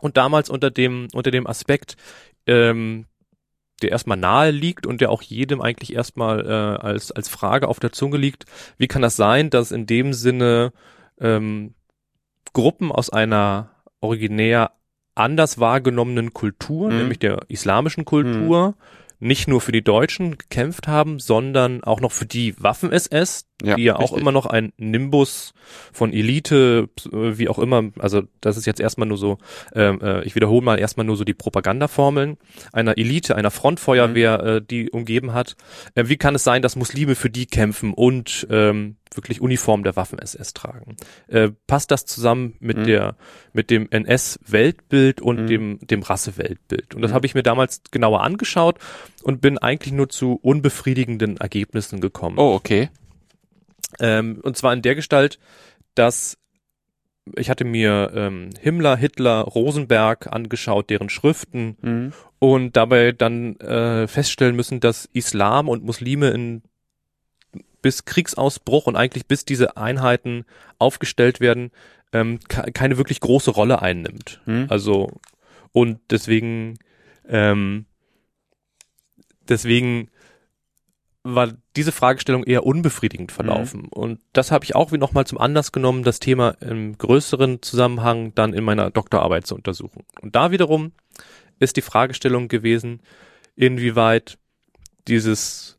Und 0.00 0.16
damals 0.16 0.50
unter 0.50 0.70
dem, 0.70 1.08
unter 1.12 1.30
dem 1.30 1.46
Aspekt, 1.46 1.96
ähm, 2.46 3.06
der 3.82 3.90
erstmal 3.90 4.16
nahe 4.16 4.50
liegt 4.50 4.86
und 4.86 5.00
der 5.00 5.10
auch 5.10 5.22
jedem 5.22 5.60
eigentlich 5.60 5.94
erstmal 5.94 6.44
äh, 6.46 6.86
als, 6.86 7.12
als 7.12 7.28
Frage 7.28 7.68
auf 7.68 7.80
der 7.80 7.92
Zunge 7.92 8.16
liegt, 8.16 8.44
wie 8.76 8.88
kann 8.88 9.02
das 9.02 9.16
sein, 9.16 9.50
dass 9.50 9.70
in 9.70 9.86
dem 9.86 10.12
Sinne 10.12 10.72
ähm, 11.20 11.74
Gruppen 12.52 12.90
aus 12.90 13.10
einer 13.10 13.70
originär 14.00 14.72
anders 15.18 15.58
wahrgenommenen 15.58 16.32
Kultur, 16.32 16.90
mhm. 16.90 16.96
nämlich 16.98 17.18
der 17.18 17.40
islamischen 17.48 18.04
Kultur, 18.04 18.68
mhm. 18.68 18.74
Nicht 19.20 19.48
nur 19.48 19.60
für 19.60 19.72
die 19.72 19.82
Deutschen 19.82 20.38
gekämpft 20.38 20.86
haben, 20.86 21.18
sondern 21.18 21.82
auch 21.82 22.00
noch 22.00 22.12
für 22.12 22.26
die 22.26 22.54
Waffen-SS, 22.58 23.46
ja, 23.62 23.74
die 23.74 23.82
ja 23.82 23.96
richtig. 23.96 24.12
auch 24.12 24.16
immer 24.16 24.30
noch 24.30 24.46
ein 24.46 24.72
Nimbus 24.76 25.54
von 25.92 26.12
Elite, 26.12 26.88
wie 27.10 27.48
auch 27.48 27.58
immer, 27.58 27.90
also 27.98 28.22
das 28.40 28.56
ist 28.56 28.66
jetzt 28.66 28.80
erstmal 28.80 29.08
nur 29.08 29.18
so, 29.18 29.38
ähm, 29.74 30.00
äh, 30.00 30.22
ich 30.24 30.36
wiederhole 30.36 30.64
mal 30.64 30.78
erstmal 30.78 31.04
nur 31.04 31.16
so 31.16 31.24
die 31.24 31.34
Propagandaformeln 31.34 32.36
einer 32.72 32.96
Elite, 32.96 33.34
einer 33.34 33.50
Frontfeuerwehr, 33.50 34.40
mhm. 34.40 34.48
äh, 34.48 34.60
die 34.60 34.90
umgeben 34.90 35.32
hat. 35.32 35.56
Äh, 35.94 36.04
wie 36.06 36.16
kann 36.16 36.36
es 36.36 36.44
sein, 36.44 36.62
dass 36.62 36.76
Muslime 36.76 37.16
für 37.16 37.30
die 37.30 37.46
kämpfen 37.46 37.92
und 37.94 38.46
ähm, 38.50 38.96
wirklich 39.14 39.40
Uniform 39.40 39.82
der 39.82 39.96
Waffen-SS 39.96 40.54
tragen? 40.54 40.96
Äh, 41.26 41.50
passt 41.66 41.90
das 41.90 42.06
zusammen 42.06 42.54
mit 42.60 42.78
mhm. 42.78 42.84
der, 42.84 43.16
mit 43.52 43.70
dem 43.70 43.88
NS-Weltbild 43.90 45.20
und 45.20 45.42
mhm. 45.42 45.46
dem, 45.48 45.78
dem 45.82 46.02
Rasse-Weltbild? 46.02 46.94
Und 46.94 47.02
das 47.02 47.10
mhm. 47.10 47.14
habe 47.16 47.26
ich 47.26 47.34
mir 47.34 47.42
damals 47.42 47.82
genauer 47.90 48.22
angeschaut 48.22 48.78
und 49.22 49.40
bin 49.40 49.58
eigentlich 49.58 49.92
nur 49.92 50.08
zu 50.08 50.38
unbefriedigenden 50.42 51.36
Ergebnissen 51.36 52.00
gekommen. 52.00 52.38
Oh, 52.38 52.54
okay. 52.54 52.90
Ähm, 54.00 54.40
und 54.42 54.56
zwar 54.56 54.72
in 54.72 54.82
der 54.82 54.94
Gestalt, 54.94 55.38
dass 55.94 56.38
ich 57.36 57.50
hatte 57.50 57.64
mir 57.64 58.10
ähm, 58.14 58.50
Himmler, 58.58 58.96
Hitler, 58.96 59.40
Rosenberg 59.40 60.32
angeschaut, 60.32 60.90
deren 60.90 61.10
Schriften 61.10 61.76
mhm. 61.82 62.12
und 62.38 62.76
dabei 62.76 63.12
dann 63.12 63.56
äh, 63.56 64.06
feststellen 64.06 64.56
müssen, 64.56 64.80
dass 64.80 65.08
Islam 65.12 65.68
und 65.68 65.84
Muslime 65.84 66.30
in 66.30 66.62
bis 67.82 68.04
Kriegsausbruch 68.04 68.86
und 68.86 68.96
eigentlich 68.96 69.26
bis 69.26 69.44
diese 69.44 69.76
Einheiten 69.76 70.44
aufgestellt 70.78 71.40
werden, 71.40 71.70
ähm, 72.12 72.40
keine 72.48 72.96
wirklich 72.96 73.20
große 73.20 73.50
Rolle 73.50 73.82
einnimmt. 73.82 74.40
Mhm. 74.46 74.66
Also 74.68 75.12
und 75.72 76.00
deswegen 76.10 76.78
ähm, 77.28 77.86
deswegen 79.48 80.10
war 81.22 81.52
diese 81.76 81.92
Fragestellung 81.92 82.44
eher 82.44 82.64
unbefriedigend 82.64 83.32
verlaufen. 83.32 83.82
Mhm. 83.82 83.88
Und 83.88 84.20
das 84.32 84.50
habe 84.50 84.64
ich 84.64 84.74
auch 84.74 84.92
wie 84.92 84.98
nochmal 84.98 85.26
zum 85.26 85.38
Anlass 85.38 85.72
genommen, 85.72 86.02
das 86.02 86.20
Thema 86.20 86.50
im 86.60 86.96
größeren 86.96 87.60
Zusammenhang 87.62 88.34
dann 88.34 88.54
in 88.54 88.64
meiner 88.64 88.90
Doktorarbeit 88.90 89.46
zu 89.46 89.54
untersuchen. 89.54 90.04
Und 90.20 90.34
da 90.34 90.50
wiederum 90.50 90.92
ist 91.58 91.76
die 91.76 91.82
Fragestellung 91.82 92.48
gewesen, 92.48 93.00
inwieweit 93.56 94.38
dieses 95.08 95.78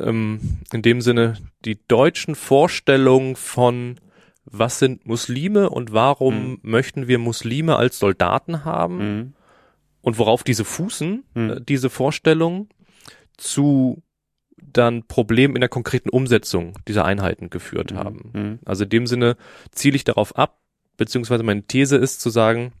ähm, 0.00 0.58
in 0.72 0.82
dem 0.82 1.00
Sinne 1.00 1.36
die 1.64 1.78
deutschen 1.86 2.34
Vorstellungen 2.34 3.36
von 3.36 4.00
was 4.44 4.78
sind 4.78 5.06
Muslime 5.06 5.70
und 5.70 5.92
warum 5.92 6.50
mhm. 6.50 6.58
möchten 6.62 7.08
wir 7.08 7.18
Muslime 7.18 7.76
als 7.76 7.98
Soldaten 7.98 8.64
haben 8.64 8.98
mhm. 8.98 9.34
Und 10.06 10.20
worauf 10.20 10.44
diese 10.44 10.64
fußen, 10.64 11.24
mhm. 11.34 11.50
äh, 11.50 11.60
diese 11.60 11.90
Vorstellungen 11.90 12.68
zu 13.36 14.04
dann 14.56 15.02
Problemen 15.08 15.56
in 15.56 15.60
der 15.60 15.68
konkreten 15.68 16.10
Umsetzung 16.10 16.74
dieser 16.86 17.04
Einheiten 17.04 17.50
geführt 17.50 17.90
mhm. 17.90 17.96
haben. 17.96 18.30
Mhm. 18.32 18.58
Also 18.64 18.84
in 18.84 18.90
dem 18.90 19.06
Sinne 19.08 19.36
ziele 19.72 19.96
ich 19.96 20.04
darauf 20.04 20.36
ab, 20.36 20.60
beziehungsweise 20.96 21.42
meine 21.42 21.64
These 21.64 21.96
ist 21.96 22.20
zu 22.20 22.30
sagen, 22.30 22.72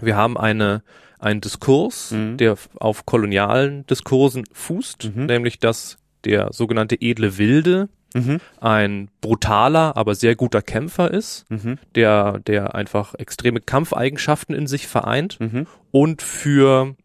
wir 0.00 0.16
haben 0.16 0.38
eine 0.38 0.82
einen 1.18 1.42
Diskurs, 1.42 2.12
mhm. 2.12 2.38
der 2.38 2.56
auf 2.76 3.04
kolonialen 3.04 3.84
Diskursen 3.84 4.44
fußt, 4.50 5.12
mhm. 5.14 5.26
nämlich 5.26 5.58
dass 5.58 5.98
der 6.24 6.54
sogenannte 6.54 6.96
edle 7.02 7.36
Wilde 7.36 7.90
mhm. 8.16 8.40
ein 8.60 9.10
brutaler, 9.20 9.96
aber 9.96 10.14
sehr 10.14 10.34
guter 10.34 10.62
Kämpfer 10.62 11.10
ist, 11.10 11.44
mhm. 11.50 11.78
der, 11.94 12.40
der 12.40 12.74
einfach 12.74 13.14
extreme 13.14 13.60
Kampfeigenschaften 13.60 14.54
in 14.54 14.66
sich 14.66 14.86
vereint 14.86 15.38
mhm. 15.40 15.66
und 15.90 16.22
für 16.22 16.96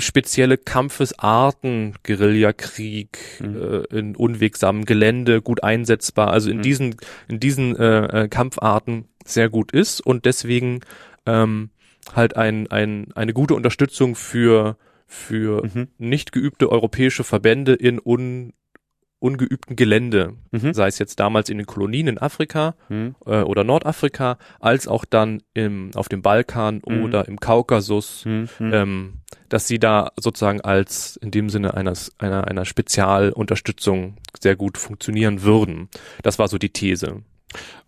spezielle 0.00 0.56
Kampfesarten, 0.58 1.94
Guerillakrieg, 2.02 3.18
mhm. 3.40 3.56
äh, 3.56 3.98
in 3.98 4.16
unwegsamem 4.16 4.84
Gelände 4.84 5.42
gut 5.42 5.62
einsetzbar, 5.62 6.30
also 6.30 6.50
in 6.50 6.58
mhm. 6.58 6.62
diesen, 6.62 6.96
in 7.28 7.40
diesen 7.40 7.76
äh, 7.76 8.24
äh, 8.24 8.28
Kampfarten 8.28 9.06
sehr 9.24 9.48
gut 9.48 9.72
ist 9.72 10.00
und 10.00 10.24
deswegen 10.24 10.80
ähm, 11.26 11.70
halt 12.14 12.36
ein, 12.36 12.70
ein, 12.70 13.08
eine 13.14 13.32
gute 13.32 13.54
Unterstützung 13.54 14.14
für, 14.14 14.76
für 15.06 15.64
mhm. 15.64 15.88
nicht 15.98 16.32
geübte 16.32 16.70
europäische 16.70 17.24
Verbände 17.24 17.74
in 17.74 18.00
un, 18.02 18.52
ungeübten 19.20 19.76
Gelände, 19.76 20.32
mhm. 20.50 20.74
sei 20.74 20.88
es 20.88 20.98
jetzt 20.98 21.20
damals 21.20 21.50
in 21.50 21.58
den 21.58 21.66
Kolonien 21.66 22.08
in 22.08 22.18
Afrika 22.18 22.74
mhm. 22.88 23.14
äh, 23.26 23.42
oder 23.42 23.64
Nordafrika, 23.64 24.38
als 24.58 24.88
auch 24.88 25.04
dann 25.04 25.42
im, 25.54 25.90
auf 25.94 26.08
dem 26.08 26.22
Balkan 26.22 26.82
mhm. 26.84 27.04
oder 27.04 27.28
im 27.28 27.38
Kaukasus, 27.38 28.24
mhm. 28.24 28.48
ähm, 28.60 29.12
dass 29.48 29.68
sie 29.68 29.78
da 29.78 30.10
sozusagen 30.18 30.62
als 30.62 31.16
in 31.16 31.30
dem 31.30 31.50
Sinne 31.50 31.74
eines, 31.74 32.12
einer, 32.18 32.48
einer 32.48 32.64
Spezialunterstützung 32.64 34.16
sehr 34.40 34.56
gut 34.56 34.78
funktionieren 34.78 35.42
würden. 35.42 35.88
Das 36.22 36.38
war 36.38 36.48
so 36.48 36.58
die 36.58 36.70
These. 36.70 37.22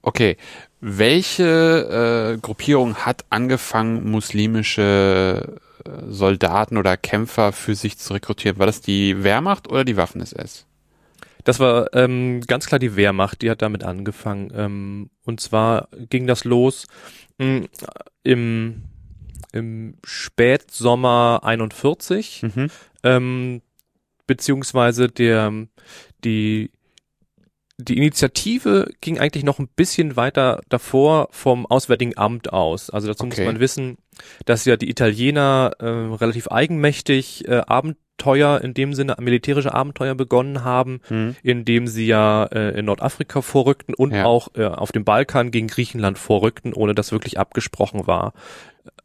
Okay, 0.03 0.37
welche 0.81 2.35
äh, 2.35 2.41
Gruppierung 2.41 2.97
hat 2.97 3.25
angefangen, 3.31 4.11
muslimische 4.11 5.61
äh, 5.85 5.91
Soldaten 6.09 6.77
oder 6.77 6.97
Kämpfer 6.97 7.53
für 7.53 7.75
sich 7.75 7.97
zu 7.99 8.13
rekrutieren? 8.13 8.59
War 8.59 8.67
das 8.67 8.81
die 8.81 9.23
Wehrmacht 9.23 9.69
oder 9.69 9.85
die 9.85 9.97
Waffen-SS? 9.97 10.67
Das 11.45 11.61
war 11.61 11.93
ähm, 11.95 12.41
ganz 12.47 12.67
klar 12.67 12.79
die 12.79 12.97
Wehrmacht, 12.97 13.43
die 13.43 13.51
hat 13.51 13.63
damit 13.63 13.85
angefangen. 13.85 14.53
Ähm, 14.55 15.11
und 15.25 15.41
zwar 15.41 15.89
ging 16.09 16.27
das 16.27 16.45
los 16.45 16.87
mh, 17.39 17.47
hm, 17.47 17.69
im, 18.23 18.83
im 19.53 19.95
Spätsommer 20.05 21.41
41, 21.43 22.43
mhm. 22.43 22.71
ähm, 23.03 23.63
beziehungsweise 24.27 25.09
der 25.09 25.53
die 26.25 26.71
die 27.79 27.97
Initiative 27.97 28.91
ging 29.01 29.19
eigentlich 29.19 29.45
noch 29.45 29.59
ein 29.59 29.69
bisschen 29.69 30.17
weiter 30.17 30.61
davor 30.69 31.29
vom 31.31 31.67
Auswärtigen 31.67 32.17
Amt 32.17 32.53
aus. 32.53 32.91
Also 32.91 33.09
dazu 33.09 33.25
okay. 33.25 33.41
muss 33.41 33.47
man 33.47 33.61
wissen, 33.61 33.99
dass 34.45 34.65
ja 34.65 34.77
die 34.77 34.91
Italiener 34.91 35.73
äh, 35.79 35.87
relativ 35.87 36.49
eigenmächtig 36.49 37.49
äh, 37.49 37.63
Abenteuer 38.23 38.61
in 38.61 38.75
dem 38.75 38.95
Sinne 38.95 39.17
militärische 39.21 39.75
Abenteuer 39.75 40.15
begonnen 40.15 40.65
haben, 40.65 41.01
mhm. 41.09 41.37
indem 41.43 41.87
sie 41.87 42.07
ja 42.07 42.45
äh, 42.45 42.79
in 42.79 42.85
Nordafrika 42.85 43.43
vorrückten 43.43 43.95
und 43.95 44.13
ja. 44.13 44.25
auch 44.25 44.49
äh, 44.55 44.65
auf 44.65 44.93
dem 44.93 45.05
Balkan 45.05 45.51
gegen 45.51 45.67
Griechenland 45.67 46.19
vorrückten, 46.19 46.73
ohne 46.73 46.95
dass 46.95 47.13
wirklich 47.13 47.39
abgesprochen 47.39 48.07
war. 48.07 48.33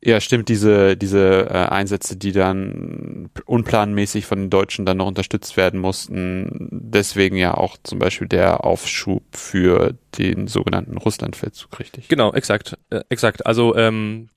Ja, 0.03 0.19
stimmt, 0.21 0.49
diese, 0.49 0.95
diese 0.95 1.49
äh, 1.49 1.53
Einsätze, 1.53 2.15
die 2.15 2.31
dann 2.31 3.29
unplanmäßig 3.45 4.25
von 4.25 4.39
den 4.39 4.49
Deutschen 4.49 4.85
dann 4.85 4.97
noch 4.97 5.07
unterstützt 5.07 5.57
werden 5.57 5.79
mussten. 5.79 6.69
Deswegen 6.71 7.35
ja 7.35 7.55
auch 7.55 7.77
zum 7.83 7.99
Beispiel 7.99 8.27
der 8.27 8.63
Aufschub 8.63 9.23
für 9.31 9.95
den 10.17 10.47
sogenannten 10.47 10.97
Russlandfeldzug, 10.97 11.79
richtig? 11.79 12.07
Genau, 12.07 12.33
exakt, 12.33 12.77
äh, 12.89 13.01
exakt. 13.09 13.45
Also 13.45 13.75
ähm, 13.75 14.29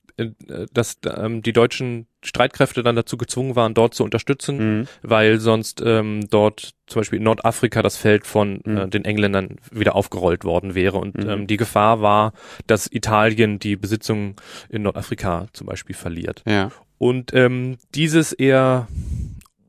dass 0.73 0.99
ähm, 1.05 1.41
die 1.41 1.53
deutschen 1.53 2.07
Streitkräfte 2.23 2.83
dann 2.83 2.95
dazu 2.95 3.17
gezwungen 3.17 3.55
waren, 3.55 3.73
dort 3.73 3.93
zu 3.93 4.03
unterstützen, 4.03 4.79
mhm. 4.79 4.87
weil 5.01 5.39
sonst 5.39 5.81
ähm, 5.83 6.27
dort 6.29 6.73
zum 6.87 6.99
Beispiel 6.99 7.17
in 7.17 7.23
Nordafrika 7.23 7.81
das 7.81 7.97
Feld 7.97 8.27
von 8.27 8.61
mhm. 8.63 8.77
äh, 8.77 8.87
den 8.87 9.05
Engländern 9.05 9.57
wieder 9.71 9.95
aufgerollt 9.95 10.43
worden 10.43 10.75
wäre. 10.75 10.97
Und 10.97 11.17
mhm. 11.17 11.29
ähm, 11.29 11.47
die 11.47 11.57
Gefahr 11.57 12.01
war, 12.01 12.33
dass 12.67 12.91
Italien 12.91 13.59
die 13.59 13.75
Besitzung 13.75 14.35
in 14.69 14.83
Nordafrika 14.83 15.47
zum 15.53 15.67
Beispiel 15.67 15.95
verliert. 15.95 16.43
Ja. 16.47 16.71
Und 16.97 17.33
ähm, 17.33 17.77
dieses 17.95 18.33
eher 18.33 18.87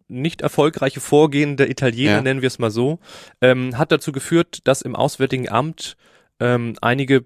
nicht 0.08 0.42
erfolgreiche 0.42 1.00
Vorgehen 1.00 1.56
der 1.56 1.70
Italiener, 1.70 2.16
ja. 2.16 2.22
nennen 2.22 2.42
wir 2.42 2.48
es 2.48 2.58
mal 2.58 2.70
so, 2.70 2.98
ähm, 3.40 3.78
hat 3.78 3.90
dazu 3.92 4.12
geführt, 4.12 4.58
dass 4.64 4.82
im 4.82 4.94
Auswärtigen 4.94 5.48
Amt 5.48 5.96
ähm, 6.38 6.74
einige 6.82 7.24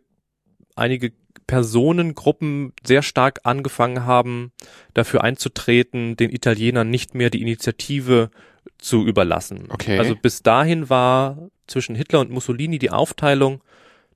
einige 0.76 1.12
Personengruppen 1.46 2.72
sehr 2.84 3.02
stark 3.02 3.40
angefangen 3.44 4.04
haben, 4.04 4.52
dafür 4.94 5.22
einzutreten, 5.22 6.16
den 6.16 6.30
Italienern 6.30 6.90
nicht 6.90 7.14
mehr 7.14 7.30
die 7.30 7.42
Initiative 7.42 8.30
zu 8.78 9.06
überlassen. 9.06 9.66
Okay. 9.68 9.98
Also 9.98 10.16
bis 10.16 10.42
dahin 10.42 10.90
war 10.90 11.48
zwischen 11.66 11.94
Hitler 11.94 12.20
und 12.20 12.30
Mussolini 12.30 12.78
die 12.78 12.90
Aufteilung 12.90 13.62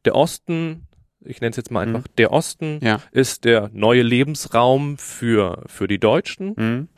der 0.05 0.15
Osten, 0.15 0.87
ich 1.25 1.41
nenne 1.41 1.51
es 1.51 1.57
jetzt 1.57 1.71
mal 1.71 1.87
einfach, 1.87 2.01
mhm. 2.01 2.17
der 2.19 2.33
Osten 2.33 2.81
ja. 2.83 3.01
ist 3.13 3.45
der 3.45 3.71
neue 3.73 4.03
Lebensraum 4.03 4.99
für, 4.99 5.63
für 5.67 5.87
die 5.87 5.99
Deutschen. 5.99 6.55
Mhm. 6.57 6.89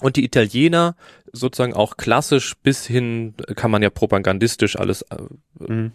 Und 0.00 0.16
die 0.16 0.24
Italiener 0.24 0.96
sozusagen 1.32 1.74
auch 1.74 1.96
klassisch 1.96 2.54
bis 2.62 2.84
hin, 2.84 3.34
kann 3.54 3.70
man 3.70 3.82
ja 3.82 3.90
propagandistisch 3.90 4.76
alles 4.76 5.02
äh, 5.02 5.16
mhm 5.58 5.92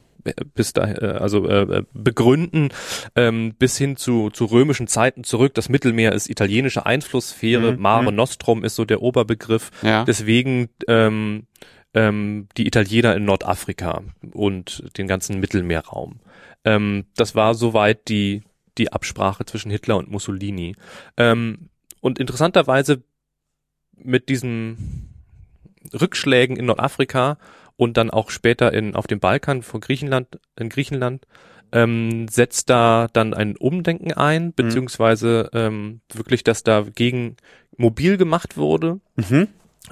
bis 0.53 0.73
da, 0.73 0.88
äh, 0.88 1.17
also 1.19 1.47
äh, 1.47 1.83
begründen, 1.93 2.69
ähm, 3.15 3.53
bis 3.57 3.77
hin 3.77 3.95
zu, 3.95 4.29
zu 4.29 4.45
römischen 4.45 4.88
Zeiten 4.88 5.23
zurück. 5.23 5.53
Das 5.53 5.69
Mittelmeer 5.69 6.13
ist 6.13 6.29
italienische 6.29 6.85
Einflusssphäre, 6.85 7.73
mhm. 7.73 7.81
Mare 7.81 8.11
mhm. 8.11 8.17
Nostrum 8.17 8.63
ist 8.63 8.75
so 8.75 8.85
der 8.85 9.01
Oberbegriff. 9.01 9.71
Ja. 9.81 10.03
Deswegen 10.05 10.69
ähm, 10.88 11.47
ähm, 11.93 12.47
die 12.57 12.67
Italiener 12.67 13.15
in 13.15 13.25
Nordafrika 13.25 14.03
und 14.31 14.83
den 14.97 15.07
ganzen 15.07 15.39
Mittelmeerraum. 15.39 16.19
Ähm, 16.65 17.05
das 17.15 17.35
war 17.35 17.55
soweit 17.55 18.07
die, 18.09 18.43
die 18.77 18.91
Absprache 18.91 19.45
zwischen 19.45 19.71
Hitler 19.71 19.97
und 19.97 20.11
Mussolini. 20.11 20.75
Ähm, 21.17 21.69
und 22.01 22.19
interessanterweise 22.19 23.03
mit 23.95 24.29
diesen 24.29 25.09
Rückschlägen 25.93 26.57
in 26.57 26.65
Nordafrika 26.65 27.38
und 27.79 27.95
dann 27.95 28.09
auch 28.09 28.29
später 28.29 28.74
in, 28.74 28.93
auf 28.93 29.07
dem 29.07 29.21
Balkan 29.21 29.63
von 29.63 29.79
Griechenland, 29.79 30.38
in 30.59 30.67
Griechenland, 30.67 31.25
ähm, 31.71 32.27
setzt 32.27 32.69
da 32.69 33.07
dann 33.13 33.33
ein 33.33 33.55
Umdenken 33.55 34.12
ein, 34.12 34.48
mhm. 34.48 34.53
beziehungsweise 34.53 35.50
ähm, 35.53 36.01
wirklich, 36.13 36.43
dass 36.43 36.63
dagegen 36.63 37.38
mobil 37.77 38.17
gemacht 38.17 38.57
wurde. 38.57 39.00
Mhm 39.15 39.48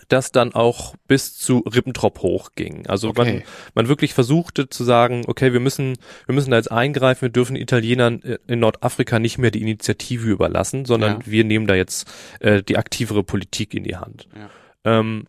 das 0.10 0.32
dann 0.34 0.54
auch 0.54 0.96
bis 1.08 1.38
zu 1.38 1.60
Ribbentrop 1.60 2.20
hochging. 2.20 2.86
Also 2.88 3.10
okay. 3.10 3.24
man, 3.24 3.44
man 3.74 3.88
wirklich 3.88 4.14
versuchte 4.14 4.70
zu 4.70 4.84
sagen, 4.84 5.24
okay, 5.28 5.54
wir 5.54 5.62
müssen, 5.62 5.98
wir 6.28 6.36
müssen 6.36 6.52
da 6.52 6.58
jetzt 6.58 6.72
eingreifen, 6.72 7.22
wir 7.22 7.30
dürfen 7.30 7.56
Italienern 7.56 8.22
in 8.48 8.60
Nordafrika 8.60 9.18
nicht 9.18 9.38
mehr 9.38 9.50
die 9.50 9.62
Initiative 9.62 10.30
überlassen, 10.30 10.86
sondern 10.86 11.22
ja. 11.22 11.26
wir 11.26 11.44
nehmen 11.46 11.68
da 11.68 11.74
jetzt 11.74 12.12
äh, 12.42 12.62
die 12.62 12.78
aktivere 12.78 13.24
Politik 13.24 13.74
in 13.74 13.86
die 13.86 13.96
Hand. 13.96 14.28
Ja. 14.36 15.00
Ähm, 15.00 15.26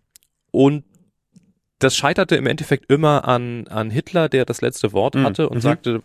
und 0.51 0.85
das 1.79 1.97
scheiterte 1.97 2.37
im 2.37 2.47
Endeffekt 2.47 2.91
immer 2.91 3.27
an, 3.27 3.67
an 3.69 3.91
Hitler, 3.91 4.29
der 4.29 4.45
das 4.45 4.61
letzte 4.61 4.93
Wort 4.93 5.15
mhm. 5.15 5.25
hatte 5.25 5.49
und 5.49 5.59
mhm. 5.59 5.63
sagte, 5.63 6.03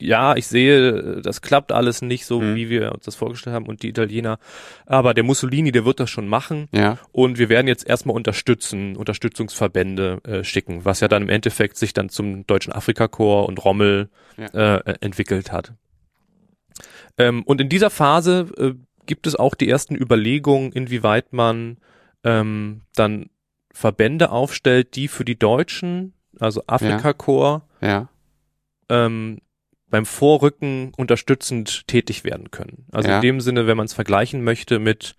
ja, 0.00 0.36
ich 0.36 0.46
sehe, 0.46 1.20
das 1.22 1.40
klappt 1.40 1.72
alles 1.72 2.02
nicht 2.02 2.26
so, 2.26 2.40
mhm. 2.40 2.54
wie 2.54 2.68
wir 2.68 2.92
uns 2.92 3.04
das 3.04 3.16
vorgestellt 3.16 3.54
haben 3.54 3.66
und 3.66 3.82
die 3.82 3.88
Italiener, 3.88 4.38
aber 4.86 5.14
der 5.14 5.24
Mussolini, 5.24 5.72
der 5.72 5.84
wird 5.84 5.98
das 5.98 6.10
schon 6.10 6.28
machen 6.28 6.68
ja. 6.72 6.98
und 7.10 7.38
wir 7.38 7.48
werden 7.48 7.66
jetzt 7.66 7.88
erstmal 7.88 8.14
unterstützen, 8.14 8.96
Unterstützungsverbände 8.96 10.20
äh, 10.24 10.44
schicken, 10.44 10.84
was 10.84 11.00
ja 11.00 11.08
dann 11.08 11.22
im 11.22 11.28
Endeffekt 11.28 11.76
sich 11.76 11.94
dann 11.94 12.10
zum 12.10 12.46
Deutschen 12.46 12.72
Afrikakorps 12.72 13.48
und 13.48 13.64
Rommel 13.64 14.10
ja. 14.36 14.76
äh, 14.76 14.94
entwickelt 15.00 15.50
hat. 15.52 15.72
Ähm, 17.16 17.42
und 17.42 17.60
in 17.60 17.68
dieser 17.68 17.90
Phase 17.90 18.46
äh, 18.56 18.74
gibt 19.06 19.26
es 19.26 19.34
auch 19.34 19.54
die 19.54 19.68
ersten 19.68 19.96
Überlegungen, 19.96 20.70
inwieweit 20.70 21.32
man 21.32 21.78
ähm, 22.24 22.82
dann 22.94 23.30
Verbände 23.78 24.30
aufstellt, 24.30 24.96
die 24.96 25.06
für 25.06 25.24
die 25.24 25.38
Deutschen, 25.38 26.12
also 26.40 26.62
Afrika 26.66 27.12
Korps, 27.12 27.64
Ja. 27.80 28.08
ähm, 28.88 29.38
beim 29.90 30.04
Vorrücken 30.06 30.92
unterstützend 30.96 31.86
tätig 31.86 32.24
werden 32.24 32.50
können. 32.50 32.84
Also 32.92 33.08
Ja. 33.08 33.16
in 33.16 33.22
dem 33.22 33.40
Sinne, 33.40 33.66
wenn 33.66 33.76
man 33.76 33.86
es 33.86 33.94
vergleichen 33.94 34.42
möchte 34.44 34.78
mit 34.78 35.14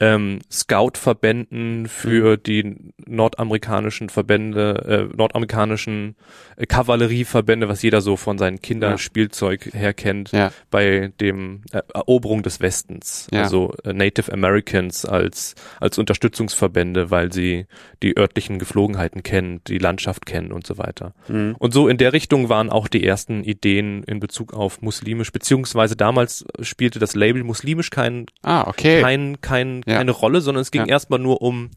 ähm, 0.00 0.40
Scout-Verbänden 0.50 1.86
für 1.88 2.36
Mhm. 2.36 2.42
die 2.42 2.76
nordamerikanischen 3.06 4.08
Verbände, 4.08 5.08
äh, 5.12 5.16
nordamerikanischen 5.16 6.16
äh, 6.56 6.66
Kavallerieverbände, 6.66 7.68
was 7.68 7.82
jeder 7.82 8.00
so 8.00 8.16
von 8.16 8.36
seinen 8.38 8.60
Kinderspielzeug 8.60 9.70
her 9.74 9.94
kennt, 9.94 10.32
Ja. 10.32 10.50
bei 10.70 11.12
dem 11.20 11.62
äh, 11.72 11.82
Eroberung 11.94 12.42
des 12.42 12.60
Westens. 12.60 13.28
Ja. 13.32 13.42
Also 13.42 13.72
äh, 13.84 13.92
Native 13.92 14.32
Americans 14.32 15.04
als, 15.04 15.54
als 15.80 15.98
Unterstützungsverbände, 15.98 17.10
weil 17.10 17.32
sie 17.32 17.66
die 18.02 18.16
örtlichen 18.16 18.58
Geflogenheiten 18.58 19.22
kennen, 19.22 19.60
die 19.66 19.78
Landschaft 19.78 20.26
kennen 20.26 20.52
und 20.52 20.66
so 20.66 20.78
weiter. 20.78 21.14
Mhm. 21.28 21.54
Und 21.58 21.72
so 21.72 21.88
in 21.88 21.96
der 21.98 22.12
Richtung 22.12 22.48
waren 22.48 22.70
auch 22.70 22.88
die 22.88 23.04
ersten 23.06 23.44
Ideen 23.44 24.01
in 24.04 24.20
Bezug 24.20 24.52
auf 24.52 24.82
muslimisch, 24.82 25.32
beziehungsweise 25.32 25.96
damals 25.96 26.44
spielte 26.60 26.98
das 26.98 27.14
Label 27.14 27.42
muslimisch 27.44 27.90
kein, 27.90 28.26
Ah, 28.42 28.66
okay. 28.66 29.00
kein, 29.00 29.40
kein, 29.40 29.82
Ja. 29.86 29.96
keine 29.98 30.10
Rolle, 30.12 30.40
sondern 30.40 30.62
es 30.62 30.70
ging 30.70 30.82
Ja. 30.82 30.88
erstmal 30.88 31.18
nur 31.18 31.42
um, 31.42 31.70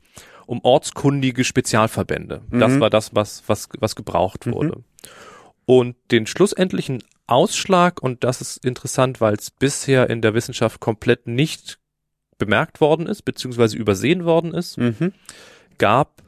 um 0.45 0.59
ortskundige 0.63 1.43
Spezialverbände. 1.43 2.41
Das 2.51 2.73
Mhm. 2.73 2.79
war 2.79 2.89
das, 2.89 3.15
was, 3.15 3.43
was, 3.47 3.69
was 3.79 3.95
gebraucht 3.95 4.45
wurde. 4.47 4.83
Und 5.65 5.95
den 6.11 6.27
schlussendlichen 6.27 7.01
Ausschlag, 7.27 8.01
und 8.03 8.23
das 8.23 8.39
ist 8.41 8.63
interessant, 8.63 9.19
weil 9.21 9.33
es 9.33 9.49
bisher 9.49 10.09
in 10.09 10.21
der 10.21 10.33
Wissenschaft 10.35 10.79
komplett 10.79 11.25
nicht 11.25 11.79
bemerkt 12.37 12.81
worden 12.81 13.07
ist, 13.07 13.23
beziehungsweise 13.23 13.75
übersehen 13.77 14.25
worden 14.25 14.53
ist, 14.53 14.77
Mhm. 14.77 15.13
gab 15.79 16.21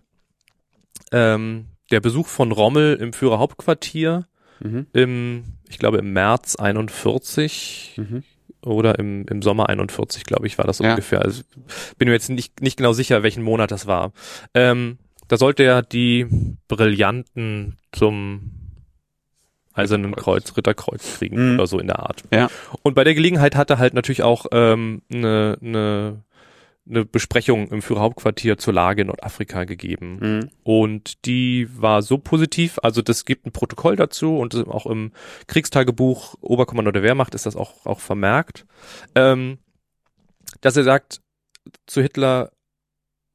ähm, 1.11 1.67
der 1.91 1.99
Besuch 2.01 2.27
von 2.27 2.51
Rommel 2.51 2.95
im 2.95 3.13
Führerhauptquartier 3.13 4.27
Mhm. 4.59 4.87
im, 4.91 5.43
ich 5.69 5.79
glaube 5.79 5.97
im 5.97 6.13
März 6.13 6.55
41 6.55 7.93
Mhm. 7.97 8.23
oder 8.63 8.97
im, 8.99 9.25
im 9.27 9.41
Sommer 9.41 9.69
41, 9.69 10.23
glaube 10.25 10.47
ich, 10.47 10.57
war 10.57 10.65
das 10.65 10.79
Ja. 10.79 10.91
ungefähr. 10.91 11.21
Also 11.21 11.43
bin 11.97 12.07
mir 12.07 12.13
jetzt 12.13 12.29
nicht, 12.29 12.61
nicht 12.61 12.77
genau 12.77 12.93
sicher, 12.93 13.23
welchen 13.23 13.43
Monat 13.43 13.71
das 13.71 13.87
war. 13.87 14.11
Ähm, 14.53 14.97
da 15.27 15.37
sollte 15.37 15.63
er 15.63 15.81
die 15.81 16.25
Brillanten 16.67 17.77
zum 17.91 18.51
Eisernen 19.73 20.15
Kreuz, 20.15 20.55
Ritterkreuz 20.57 21.17
kriegen 21.19 21.49
Mhm. 21.51 21.53
oder 21.55 21.67
so 21.67 21.77
in 21.79 21.87
der 21.87 21.99
Art. 21.99 22.23
Ja. 22.33 22.49
Und 22.81 22.95
bei 22.95 23.03
der 23.03 23.13
Gelegenheit 23.13 23.55
hat 23.55 23.69
er 23.69 23.77
halt 23.77 23.93
natürlich 23.93 24.23
auch 24.23 24.47
ähm, 24.51 25.03
eine, 25.13 25.57
eine, 25.61 26.23
eine 26.89 27.05
Besprechung 27.05 27.67
im 27.69 27.81
Führerhauptquartier 27.81 28.57
zur 28.57 28.73
Lage 28.73 29.01
in 29.01 29.07
Nordafrika 29.07 29.65
gegeben. 29.65 30.19
Mhm. 30.21 30.49
Und 30.63 31.25
die 31.25 31.67
war 31.79 32.01
so 32.01 32.17
positiv, 32.17 32.79
also 32.81 33.01
das 33.01 33.25
gibt 33.25 33.45
ein 33.45 33.51
Protokoll 33.51 33.95
dazu 33.95 34.37
und 34.37 34.55
auch 34.67 34.85
im 34.85 35.11
Kriegstagebuch 35.47 36.35
Oberkommando 36.41 36.91
der 36.91 37.03
Wehrmacht 37.03 37.35
ist 37.35 37.45
das 37.45 37.55
auch, 37.55 37.85
auch 37.85 37.99
vermerkt, 37.99 38.65
ähm, 39.15 39.57
dass 40.61 40.77
er 40.77 40.83
sagt 40.83 41.21
zu 41.85 42.01
Hitler, 42.01 42.51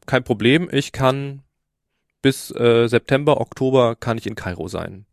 kein 0.07 0.25
Problem, 0.25 0.69
ich 0.73 0.93
kann 0.93 1.43
bis 2.23 2.51
äh, 2.53 2.89
September, 2.89 3.41
Oktober 3.41 3.97
kann 3.97 4.17
ich 4.19 4.27
in 4.27 4.35
Kairo 4.35 4.69
sein. 4.69 5.07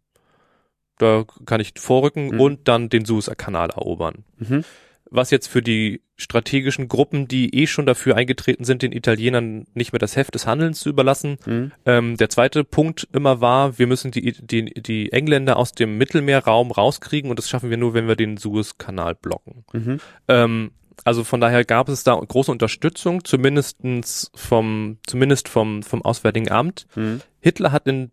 Da 0.98 1.26
kann 1.46 1.60
ich 1.62 1.74
vorrücken 1.78 2.28
Mhm. 2.30 2.40
und 2.40 2.68
dann 2.68 2.90
den 2.90 3.06
Suezkanal 3.06 3.70
erobern. 3.70 4.24
Mhm. 4.38 4.64
Was 5.12 5.32
jetzt 5.32 5.48
für 5.48 5.62
die 5.62 6.02
strategischen 6.18 6.88
Gruppen, 6.88 7.28
die 7.28 7.56
eh 7.56 7.66
schon 7.66 7.86
dafür 7.86 8.16
eingetreten 8.16 8.66
sind, 8.66 8.82
den 8.82 8.92
Italienern 8.92 9.66
nicht 9.74 9.94
mehr 9.94 10.00
das 10.00 10.16
Heft 10.16 10.36
des 10.36 10.46
Handelns 10.46 10.82
zu 10.82 10.90
überlassen, 10.90 11.38
Mhm. 11.46 11.72
ähm, 11.86 12.18
der 12.18 12.30
zweite 12.30 12.64
Punkt 12.64 13.08
immer 13.14 13.42
war, 13.42 13.80
wir 13.80 13.88
müssen 13.88 14.12
die, 14.12 14.34
die, 14.34 14.66
die 14.66 15.12
Engländer 15.12 15.58
aus 15.58 15.72
dem 15.72 15.98
Mittelmeerraum 15.98 16.72
rauskriegen 16.72 17.30
und 17.30 17.40
das 17.40 17.50
schaffen 17.50 17.70
wir 17.70 17.78
nur, 17.78 17.94
wenn 17.94 18.08
wir 18.08 18.16
den 18.16 18.38
Suezkanal 18.38 19.16
blocken. 19.16 19.64
Mhm. 19.74 20.00
Ähm, 20.28 20.72
also 21.06 21.24
von 21.24 21.40
daher 21.40 21.64
gab 21.64 21.88
es 21.88 22.04
da 22.04 22.14
große 22.16 22.52
Unterstützung, 22.52 23.24
zumindestens 23.24 24.32
vom, 24.36 24.98
zumindest 25.08 25.48
vom, 25.48 25.84
vom 25.84 26.02
Auswärtigen 26.04 26.52
Amt. 26.52 26.88
Mhm. 26.96 27.22
Hitler 27.40 27.72
hat 27.72 27.88
in 27.88 28.12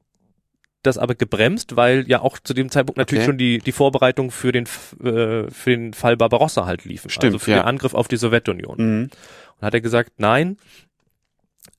das 0.87 0.99
aber 0.99 1.15
gebremst, 1.15 1.77
weil 1.77 2.05
ja 2.09 2.21
auch 2.21 2.39
zu 2.39 2.55
dem 2.55 2.71
Zeitpunkt 2.71 2.99
natürlich 2.99 3.23
Okay. 3.23 3.31
schon 3.33 3.39
die, 3.39 3.59
die 3.59 3.73
Vorbereitung 3.73 4.31
für 4.31 4.53
den, 4.53 4.65
äh, 5.03 5.51
für 5.51 5.71
den 5.71 5.93
Fall 5.95 6.17
Barbarossa 6.17 6.67
halt 6.67 6.85
liefen. 6.85 7.11
Stimmt, 7.11 7.35
also 7.35 7.39
für 7.45 7.51
ja. 7.53 7.59
den 7.59 7.67
Angriff 7.67 7.95
auf 7.95 8.09
die 8.09 8.17
Sowjetunion. 8.17 8.77
Mhm. 8.79 9.11
Und 9.59 9.63
hat 9.67 9.75
er 9.75 9.81
gesagt, 9.81 10.13
nein, 10.19 10.57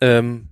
ähm, 0.02 0.50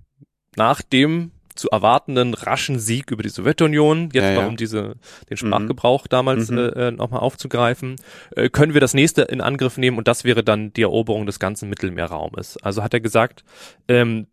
nach 0.56 0.82
dem 0.82 1.32
zu 1.54 1.70
erwartenden 1.70 2.34
raschen 2.34 2.78
Sieg 2.78 3.10
über 3.10 3.22
die 3.22 3.30
Sowjetunion, 3.30 4.10
jetzt 4.12 4.24
Ja, 4.24 4.34
mal 4.34 4.40
ja. 4.42 4.46
um 4.46 4.56
diese, 4.56 4.96
den 5.30 5.38
Sprachgebrauch 5.38 6.06
damals 6.06 6.50
Mhm. 6.50 6.58
äh, 6.58 6.88
äh, 6.88 6.90
nochmal 6.90 7.20
aufzugreifen, 7.20 7.96
äh, 8.36 8.50
können 8.50 8.74
wir 8.74 8.80
das 8.82 8.92
nächste 8.92 9.22
in 9.22 9.40
Angriff 9.40 9.78
nehmen 9.78 9.96
und 9.96 10.06
das 10.06 10.24
wäre 10.24 10.44
dann 10.44 10.72
die 10.74 10.82
Eroberung 10.82 11.24
des 11.24 11.38
ganzen 11.38 11.70
Mittelmeerraumes. 11.70 12.58
Also 12.58 12.82
hat 12.82 12.92
er 12.92 13.00
gesagt, 13.00 13.42
ähm, 13.88 14.26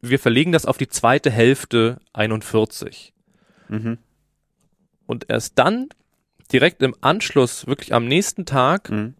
wir 0.00 0.18
verlegen 0.18 0.52
das 0.52 0.64
auf 0.64 0.78
die 0.78 0.88
zweite 0.88 1.30
Hälfte 1.30 1.98
41. 2.14 3.12
Mhm. 3.70 3.98
Und 5.06 5.26
erst 5.28 5.58
dann, 5.58 5.88
direkt 6.52 6.82
im 6.82 6.94
Anschluss, 7.00 7.66
wirklich 7.66 7.94
am 7.94 8.06
nächsten 8.06 8.44
Tag, 8.44 8.90
Mhm. 8.90 9.14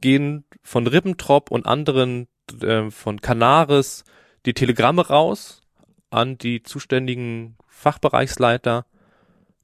gehen 0.00 0.44
von 0.62 0.86
Ribbentrop 0.86 1.50
und 1.50 1.66
anderen 1.66 2.28
äh, 2.60 2.90
von 2.90 3.20
Canaris 3.20 4.04
die 4.44 4.54
Telegramme 4.54 5.06
raus 5.06 5.62
an 6.10 6.36
die 6.36 6.62
zuständigen 6.62 7.56
Fachbereichsleiter. 7.68 8.86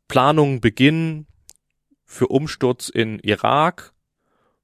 Planungen 0.09 0.61
beginnen 0.61 1.27
für 2.05 2.29
Umsturz 2.29 2.89
in 2.89 3.19
Irak, 3.21 3.93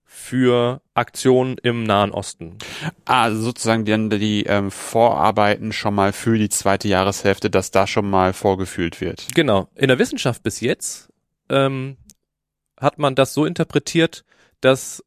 für 0.08 0.80
Aktionen 0.94 1.56
im 1.62 1.82
Nahen 1.82 2.10
Osten. 2.12 2.56
Ah, 3.04 3.24
also 3.24 3.42
sozusagen 3.42 3.84
dann 3.84 4.08
die 4.08 4.44
ähm, 4.44 4.70
Vorarbeiten 4.70 5.72
schon 5.72 5.94
mal 5.94 6.12
für 6.12 6.38
die 6.38 6.48
zweite 6.48 6.88
Jahreshälfte, 6.88 7.50
dass 7.50 7.70
da 7.70 7.86
schon 7.86 8.08
mal 8.08 8.32
vorgefühlt 8.32 9.00
wird. 9.00 9.26
Genau. 9.34 9.68
In 9.74 9.88
der 9.88 9.98
Wissenschaft 9.98 10.42
bis 10.42 10.60
jetzt 10.60 11.12
ähm, 11.48 11.96
hat 12.78 12.98
man 12.98 13.14
das 13.14 13.34
so 13.34 13.44
interpretiert, 13.44 14.24
dass 14.60 15.04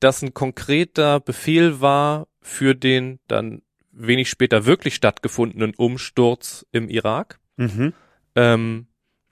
das 0.00 0.22
ein 0.22 0.34
konkreter 0.34 1.20
Befehl 1.20 1.80
war 1.80 2.26
für 2.40 2.74
den 2.74 3.18
dann 3.28 3.62
wenig 3.92 4.28
später 4.28 4.66
wirklich 4.66 4.94
stattgefundenen 4.94 5.74
Umsturz 5.74 6.66
im 6.72 6.88
Irak, 6.88 7.38
Mhm. 7.56 7.92
ähm, 8.34 8.86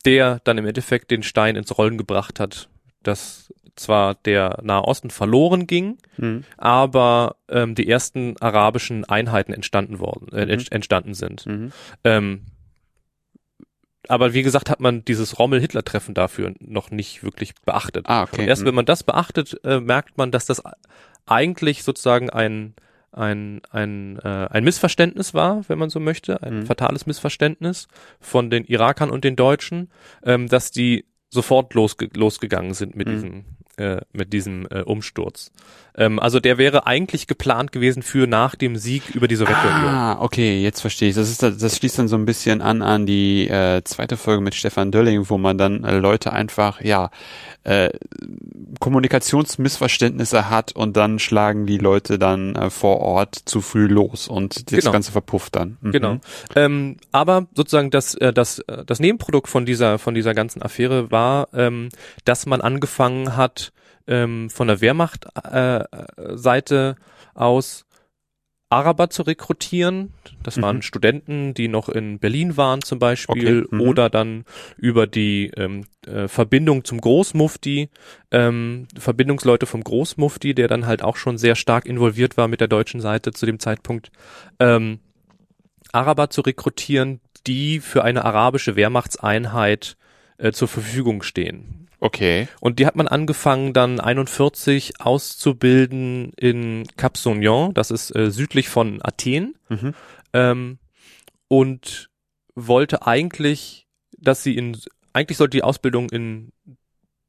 der 0.04 0.40
dann 0.44 0.58
im 0.58 0.66
Endeffekt 0.66 1.10
den 1.10 1.22
Stein 1.22 1.56
ins 1.56 1.76
Rollen 1.76 1.98
gebracht 1.98 2.38
hat, 2.40 2.68
dass 3.02 3.52
zwar 3.76 4.14
der 4.14 4.58
Nahe 4.62 4.84
Osten 4.84 5.10
verloren 5.10 5.66
ging, 5.66 5.98
Mhm. 6.16 6.44
aber 6.56 7.36
ähm, 7.48 7.74
die 7.74 7.88
ersten 7.88 8.36
arabischen 8.40 9.04
Einheiten 9.04 9.52
entstanden 9.52 9.98
worden, 9.98 10.28
äh, 10.32 10.44
Mhm. 10.46 10.50
ent- 10.52 10.72
entstanden 10.72 11.14
sind. 11.14 11.46
Mhm. 11.46 11.72
Ähm, 12.04 12.46
aber 14.08 14.32
wie 14.34 14.42
gesagt, 14.42 14.70
hat 14.70 14.80
man 14.80 15.04
dieses 15.04 15.38
Rommel-Hitler-Treffen 15.38 16.14
dafür 16.14 16.54
noch 16.60 16.90
nicht 16.90 17.22
wirklich 17.22 17.54
beachtet. 17.64 18.06
Ah, 18.08 18.22
okay. 18.24 18.42
Und 18.42 18.48
erst 18.48 18.62
Mhm. 18.62 18.66
wenn 18.66 18.74
man 18.76 18.86
das 18.86 19.02
beachtet, 19.04 19.60
äh, 19.64 19.80
merkt 19.80 20.16
man, 20.18 20.30
dass 20.30 20.46
das 20.46 20.62
eigentlich 21.26 21.82
sozusagen 21.84 22.30
ein 22.30 22.74
ein, 23.12 23.60
ein, 23.72 24.20
äh, 24.20 24.28
ein 24.50 24.62
Missverständnis 24.62 25.34
war, 25.34 25.68
wenn 25.68 25.80
man 25.80 25.90
so 25.90 25.98
möchte, 25.98 26.44
ein 26.44 26.60
Mhm. 26.60 26.66
fatales 26.66 27.06
Missverständnis 27.06 27.88
von 28.20 28.50
den 28.50 28.64
Irakern 28.64 29.10
und 29.10 29.24
den 29.24 29.34
Deutschen, 29.34 29.90
ähm, 30.22 30.46
dass 30.46 30.70
die 30.70 31.06
sofort 31.28 31.74
losge 31.74 32.08
losgegangen 32.14 32.72
sind 32.72 32.94
mit 32.94 33.08
Mhm. 33.08 33.12
diesem 33.12 33.44
äh, 33.80 34.00
mit 34.12 34.32
diesem 34.32 34.66
äh, 34.70 34.82
Umsturz. 34.82 35.50
Ähm, 35.96 36.18
also 36.20 36.38
der 36.38 36.56
wäre 36.58 36.86
eigentlich 36.86 37.26
geplant 37.26 37.72
gewesen 37.72 38.02
für 38.02 38.26
nach 38.26 38.54
dem 38.54 38.76
Sieg 38.76 39.10
über 39.14 39.26
die 39.26 39.34
Sowjetunion. 39.36 39.84
Ah, 39.88 40.20
okay, 40.20 40.62
jetzt 40.62 40.80
verstehe 40.80 41.08
ich. 41.08 41.16
Das 41.16 41.28
ist 41.28 41.42
das 41.42 41.76
schließt 41.76 41.98
dann 41.98 42.08
so 42.08 42.16
ein 42.16 42.26
bisschen 42.26 42.62
an 42.62 42.82
an 42.82 43.06
die 43.06 43.48
äh, 43.48 43.82
zweite 43.84 44.16
Folge 44.16 44.42
mit 44.42 44.54
Stefan 44.54 44.92
Dölling, 44.92 45.28
wo 45.28 45.38
man 45.38 45.58
dann 45.58 45.82
äh, 45.84 45.98
Leute 45.98 46.32
einfach 46.32 46.80
ja 46.80 47.10
äh, 47.64 47.90
Kommunikationsmissverständnisse 48.78 50.48
hat 50.50 50.72
und 50.72 50.96
dann 50.96 51.18
schlagen 51.18 51.66
die 51.66 51.78
Leute 51.78 52.18
dann 52.18 52.54
äh, 52.54 52.70
vor 52.70 53.00
Ort 53.00 53.34
zu 53.44 53.60
früh 53.60 53.86
los 53.86 54.28
und 54.28 54.70
das 54.72 54.80
Genau. 54.80 54.92
Ganze 54.92 55.12
verpufft 55.12 55.56
dann. 55.56 55.76
Mhm. 55.80 55.92
Genau. 55.92 56.16
Ähm, 56.56 56.96
aber 57.12 57.46
sozusagen 57.54 57.90
das, 57.90 58.14
äh, 58.14 58.32
das, 58.32 58.60
äh, 58.60 58.84
das 58.86 59.00
Nebenprodukt 59.00 59.48
von 59.48 59.66
dieser, 59.66 59.98
von 59.98 60.14
dieser 60.14 60.34
ganzen 60.34 60.62
Affäre 60.62 61.10
war, 61.10 61.48
ähm, 61.52 61.88
dass 62.24 62.46
man 62.46 62.60
angefangen 62.60 63.36
hat, 63.36 63.69
ähm, 64.10 64.50
von 64.50 64.68
der 64.68 64.82
Wehrmacht-Seite 64.82 65.88
äh, 65.92 66.36
Seite 66.36 66.96
aus 67.32 67.86
Araber 68.72 69.10
zu 69.10 69.22
rekrutieren. 69.22 70.12
Das 70.44 70.62
waren 70.62 70.76
Mhm. 70.76 70.82
Studenten, 70.82 71.54
die 71.54 71.66
noch 71.66 71.88
in 71.88 72.20
Berlin 72.20 72.56
waren 72.56 72.82
zum 72.82 73.00
Beispiel, 73.00 73.64
Okay, 73.64 73.74
mhm. 73.74 73.80
oder 73.80 74.08
dann 74.08 74.44
über 74.76 75.08
die 75.08 75.50
ähm, 75.56 75.86
äh, 76.06 76.28
Verbindung 76.28 76.84
zum 76.84 77.00
Großmufti, 77.00 77.88
ähm, 78.30 78.86
Verbindungsleute 78.96 79.66
vom 79.66 79.82
Großmufti, 79.82 80.54
der 80.54 80.68
dann 80.68 80.86
halt 80.86 81.02
auch 81.02 81.16
schon 81.16 81.36
sehr 81.36 81.56
stark 81.56 81.84
involviert 81.84 82.36
war 82.36 82.46
mit 82.46 82.60
der 82.60 82.68
deutschen 82.68 83.00
Seite 83.00 83.32
zu 83.32 83.44
dem 83.44 83.58
Zeitpunkt. 83.58 84.12
Ähm, 84.60 85.00
Araber 85.92 86.30
zu 86.30 86.42
rekrutieren, 86.42 87.20
die 87.48 87.80
für 87.80 88.04
eine 88.04 88.24
arabische 88.24 88.76
Wehrmachtseinheit 88.76 89.96
äh, 90.38 90.52
zur 90.52 90.68
Verfügung 90.68 91.22
stehen. 91.22 91.88
Okay. 92.00 92.48
Und 92.60 92.78
die 92.78 92.86
hat 92.86 92.96
man 92.96 93.06
angefangen 93.06 93.72
dann 93.72 94.00
41 94.00 95.00
auszubilden 95.00 96.32
in 96.36 96.86
Cap 96.96 97.16
Saunion, 97.16 97.74
das 97.74 97.90
ist 97.90 98.14
äh, 98.16 98.30
südlich 98.30 98.68
von 98.68 99.00
Athen. 99.02 99.54
Mhm. 99.68 99.94
Ähm, 100.32 100.78
und 101.48 102.08
wollte 102.54 103.06
eigentlich, 103.06 103.86
dass 104.16 104.42
sie 104.42 104.56
in, 104.56 104.76
eigentlich 105.12 105.36
sollte 105.36 105.56
die 105.56 105.62
Ausbildung 105.62 106.08
in 106.10 106.52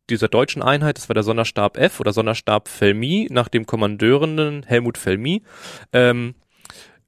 dieser 0.09 0.27
deutschen 0.27 0.61
Einheit, 0.61 0.97
das 0.97 1.09
war 1.09 1.13
der 1.13 1.23
Sonderstab 1.23 1.77
F 1.77 1.99
oder 1.99 2.13
Sonderstab 2.13 2.67
Felmi, 2.67 3.27
nach 3.31 3.47
dem 3.47 3.65
Kommandeurenden 3.65 4.63
Helmut 4.63 4.97
Felmi, 4.97 5.41
ähm, 5.93 6.35
äh, 6.35 6.41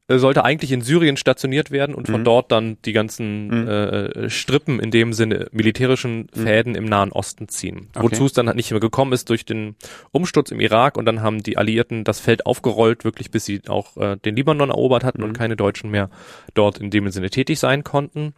sollte 0.10 0.44
eigentlich 0.44 0.72
in 0.74 0.82
Syrien 0.82 1.16
stationiert 1.16 1.72
werden 1.72 1.96
und 1.96 2.08
von 2.08 2.22
Mhm. 2.22 2.26
dort 2.26 2.52
dann 2.52 2.78
die 2.84 2.92
ganzen 2.92 3.48
Mhm. 3.48 3.68
äh, 3.68 4.30
Strippen 4.30 4.80
in 4.82 4.92
dem 4.92 5.14
Sinne 5.14 5.48
militärischen 5.52 6.28
Fäden 6.34 6.76
im 6.76 6.86
Nahen 6.86 7.12
Osten 7.14 7.48
ziehen. 7.48 7.88
Okay. 7.96 8.04
Wozu 8.04 8.26
es 8.26 8.34
dann 8.34 8.48
halt 8.48 8.58
nicht 8.58 8.72
mehr 8.72 8.82
gekommen 8.82 9.14
ist 9.14 9.30
durch 9.30 9.46
den 9.46 9.76
Umsturz 10.12 10.52
im 10.52 10.60
Irak 10.60 10.98
und 10.98 11.06
dann 11.06 11.22
haben 11.22 11.42
die 11.42 11.58
Alliierten 11.58 12.04
das 12.04 12.20
Feld 12.20 12.46
aufgerollt, 12.46 13.06
wirklich 13.06 13.32
bis 13.32 13.46
sie 13.46 13.62
auch 13.70 13.96
äh, 13.96 14.18
den 14.18 14.36
Libanon 14.36 14.70
erobert 14.70 15.06
hatten 15.06 15.24
und 15.24 15.30
Mhm. 15.30 15.34
keine 15.36 15.56
Deutschen 15.56 15.90
mehr 15.90 16.10
dort 16.54 16.80
in 16.80 16.90
dem 16.90 17.10
Sinne 17.10 17.30
tätig 17.30 17.60
sein 17.60 17.86
konnten. 17.86 18.34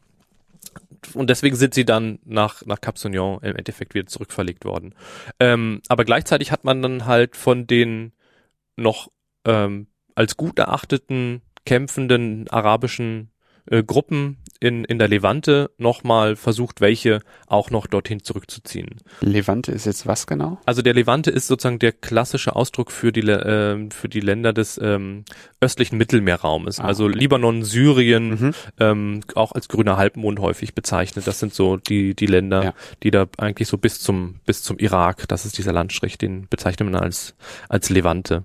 Und 1.14 1.30
deswegen 1.30 1.56
sind 1.56 1.74
sie 1.74 1.86
dann 1.86 2.20
nach, 2.26 2.64
nach 2.66 2.80
Cap 2.82 2.98
Saunion 2.98 3.40
im 3.42 3.56
Endeffekt 3.56 3.94
wieder 3.96 4.08
zurückverlegt 4.08 4.66
worden. 4.66 4.94
Ähm, 5.40 5.82
aber 5.88 6.06
gleichzeitig 6.06 6.52
hat 6.52 6.64
man 6.64 6.82
dann 6.82 7.06
halt 7.06 7.36
von 7.36 7.66
den 7.68 8.12
noch 8.76 9.10
ähm, 9.46 9.88
als 10.16 10.38
gut 10.38 10.60
erachteten 10.60 11.42
kämpfenden 11.66 12.48
arabischen 12.50 13.32
äh, 13.70 13.84
Gruppen 13.84 14.38
in, 14.60 14.86
in 14.86 15.00
der 15.00 15.08
Levante 15.08 15.70
nochmal 15.78 16.36
versucht, 16.36 16.82
welche 16.82 17.20
auch 17.48 17.70
noch 17.72 17.88
dorthin 17.88 18.24
zurückzuziehen. 18.24 18.96
Levante 19.22 19.72
ist 19.72 19.86
jetzt 19.86 20.08
was 20.08 20.28
genau? 20.28 20.60
Also 20.66 20.82
der 20.82 20.94
Levante 20.94 21.30
ist 21.30 21.48
sozusagen 21.48 21.78
der 21.80 21.92
klassische 21.92 22.56
Ausdruck 22.56 22.92
für 22.92 23.12
die, 23.12 23.22
ähm, 23.22 23.92
für 23.92 24.08
die 24.10 24.22
Länder 24.22 24.54
des 24.54 24.80
ähm, 24.82 25.26
östlichen 25.62 25.98
Mittelmeerraumes. 25.98 26.80
Ah, 26.80 26.86
also 26.86 27.06
okay. 27.06 27.18
Libanon, 27.20 27.64
Syrien, 27.64 28.30
Mhm. 28.30 28.52
ähm, 28.80 29.22
auch 29.36 29.52
als 29.52 29.68
grüner 29.68 29.98
Halbmond 29.98 30.40
häufig 30.40 30.74
bezeichnet. 30.74 31.28
Das 31.28 31.40
sind 31.40 31.54
so 31.54 31.78
die, 31.78 32.16
die 32.16 32.26
Länder, 32.26 32.64
Ja. 32.64 32.74
die 33.04 33.12
da 33.12 33.26
eigentlich 33.38 33.68
so 33.68 33.78
bis 33.78 34.00
zum, 34.00 34.36
bis 34.46 34.64
zum 34.64 34.78
Irak, 34.80 35.28
das 35.28 35.46
ist 35.46 35.58
dieser 35.58 35.74
Landstrich, 35.74 36.18
den 36.18 36.48
bezeichnet 36.50 36.90
man 36.90 37.02
als, 37.02 37.36
als 37.70 37.90
Levante. 37.90 38.44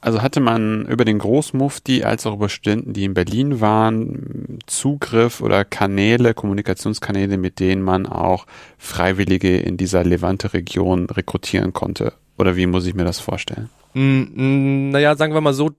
Also 0.00 0.22
hatte 0.22 0.40
man 0.40 0.86
über 0.86 1.04
den 1.04 1.18
Großmufti 1.18 2.04
als 2.04 2.26
auch 2.26 2.34
über 2.34 2.48
Studenten, 2.48 2.92
die 2.92 3.04
in 3.04 3.14
Berlin 3.14 3.60
waren, 3.60 4.45
Zugriff 4.66 5.40
oder 5.40 5.64
Kanäle, 5.64 6.34
Kommunikationskanäle, 6.34 7.36
mit 7.36 7.60
denen 7.60 7.82
man 7.82 8.06
auch 8.06 8.46
Freiwillige 8.78 9.56
in 9.58 9.76
dieser 9.76 10.04
Levante-Region 10.04 11.06
rekrutieren 11.10 11.72
konnte? 11.72 12.12
Oder 12.38 12.56
wie 12.56 12.66
muss 12.66 12.86
ich 12.86 12.94
mir 12.94 13.04
das 13.04 13.18
vorstellen? 13.18 13.70
Mm, 13.94 14.00
mm, 14.34 14.90
naja, 14.90 15.16
sagen 15.16 15.34
wir 15.34 15.40
mal 15.40 15.54
so, 15.54 15.70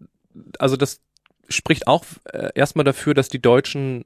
also 0.59 0.75
das 0.75 1.01
spricht 1.49 1.87
auch 1.87 2.03
äh, 2.33 2.49
erstmal 2.55 2.83
dafür, 2.83 3.13
dass 3.13 3.29
die 3.29 3.41
Deutschen, 3.41 4.05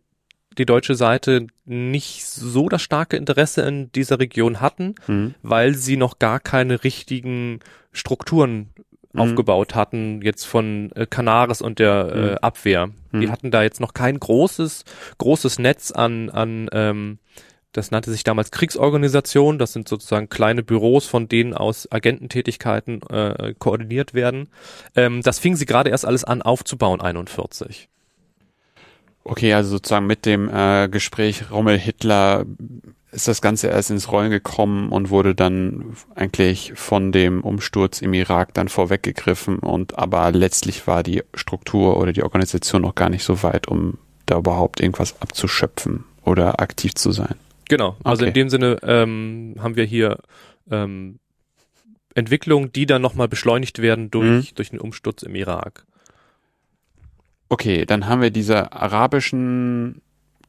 die 0.58 0.65
deutsche 0.65 0.95
Seite 0.95 1.47
nicht 1.65 2.26
so 2.26 2.67
das 2.69 2.82
starke 2.82 3.17
Interesse 3.17 3.62
in 3.62 3.91
dieser 3.93 4.19
Region 4.19 4.60
hatten, 4.62 4.95
Mhm. 5.08 5.34
weil 5.41 5.76
sie 5.76 5.97
noch 5.97 6.19
gar 6.19 6.39
keine 6.39 6.84
richtigen 6.84 7.60
Strukturen 7.93 8.69
Mhm. 9.13 9.19
aufgebaut 9.21 9.76
hatten, 9.76 10.21
jetzt 10.21 10.45
von 10.45 10.91
äh, 10.95 11.06
Canaris 11.06 11.62
und 11.62 11.80
der 11.80 12.12
äh, 12.13 12.32
Mhm. 12.32 12.38
Abwehr. 12.41 12.89
Die 13.13 13.17
Mhm. 13.28 13.32
hatten 13.32 13.52
da 13.52 13.62
jetzt 13.63 13.80
noch 13.82 13.93
kein 13.93 14.19
großes, 14.19 14.86
großes 15.17 15.60
Netz 15.60 15.91
an, 15.91 16.30
an 16.30 16.69
ähm, 16.71 17.17
das 17.74 17.89
nannte 17.91 18.12
sich 18.12 18.24
damals 18.26 18.52
Kriegsorganisation. 18.52 19.58
Das 19.58 19.71
sind 19.71 19.88
sozusagen 19.88 20.28
kleine 20.28 20.62
Büros, 20.62 21.08
von 21.08 21.30
denen 21.30 21.54
aus 21.54 21.89
Agententätigkeiten 21.89 23.02
äh, 23.10 23.54
koordiniert 23.60 24.13
werden. 24.13 24.50
Ähm, 24.95 25.21
das 25.21 25.39
fing 25.39 25.56
sie 25.56 25.65
gerade 25.65 25.89
erst 25.89 26.06
alles 26.06 26.24
an 26.26 26.41
aufzubauen, 26.41 27.00
41. 27.00 27.88
Okay, 29.24 29.54
also 29.54 29.69
sozusagen 29.71 30.08
mit 30.08 30.26
dem 30.26 30.50
äh, 30.54 30.89
Gespräch 30.89 31.52
Rommel-Hitler 31.52 32.45
ist 33.12 33.28
das 33.28 33.41
Ganze 33.41 33.67
erst 33.67 33.91
ins 33.91 34.12
Rollen 34.12 34.32
gekommen 34.32 34.89
und 34.89 35.10
wurde 35.10 35.36
dann 35.36 35.95
eigentlich 36.15 36.74
von 36.76 37.12
dem 37.12 37.41
Umsturz 37.41 38.02
im 38.02 38.13
Irak 38.13 38.54
dann 38.54 38.69
vorweggegriffen 38.69 39.60
und 39.60 39.97
aber 40.00 40.32
letztlich 40.32 40.88
war 40.88 41.04
die 41.04 41.24
Struktur 41.34 41.97
oder 41.97 42.13
die 42.13 42.24
Organisation 42.24 42.82
noch 42.82 42.95
gar 42.95 43.10
nicht 43.10 43.24
so 43.24 43.43
weit, 43.43 43.67
um 43.67 43.97
da 44.26 44.38
überhaupt 44.38 44.80
irgendwas 44.80 45.19
abzuschöpfen 45.21 46.06
oder 46.24 46.62
aktiv 46.62 46.95
zu 46.95 47.12
sein. 47.12 47.36
Genau. 47.67 47.97
Also 48.04 48.21
Okay. 48.24 48.30
in 48.30 48.34
dem 48.34 48.50
Sinne 48.50 48.78
ähm, 48.84 49.56
haben 49.60 49.76
wir 49.76 49.84
hier 49.86 50.19
ähm, 50.69 51.19
Entwicklungen, 52.15 52.71
die 52.71 52.86
dann 52.86 53.02
nochmal 53.02 53.28
beschleunigt 53.28 53.82
werden 53.82 54.12
durch, 54.12 54.54
durch 54.54 54.69
den 54.69 54.80
Umsturz 54.80 55.24
im 55.24 55.36
Irak. 55.36 55.86
Okay, 57.50 57.86
dann 57.86 58.08
haben 58.08 58.21
wir 58.21 58.32
diese 58.32 58.71
arabischen 58.71 60.02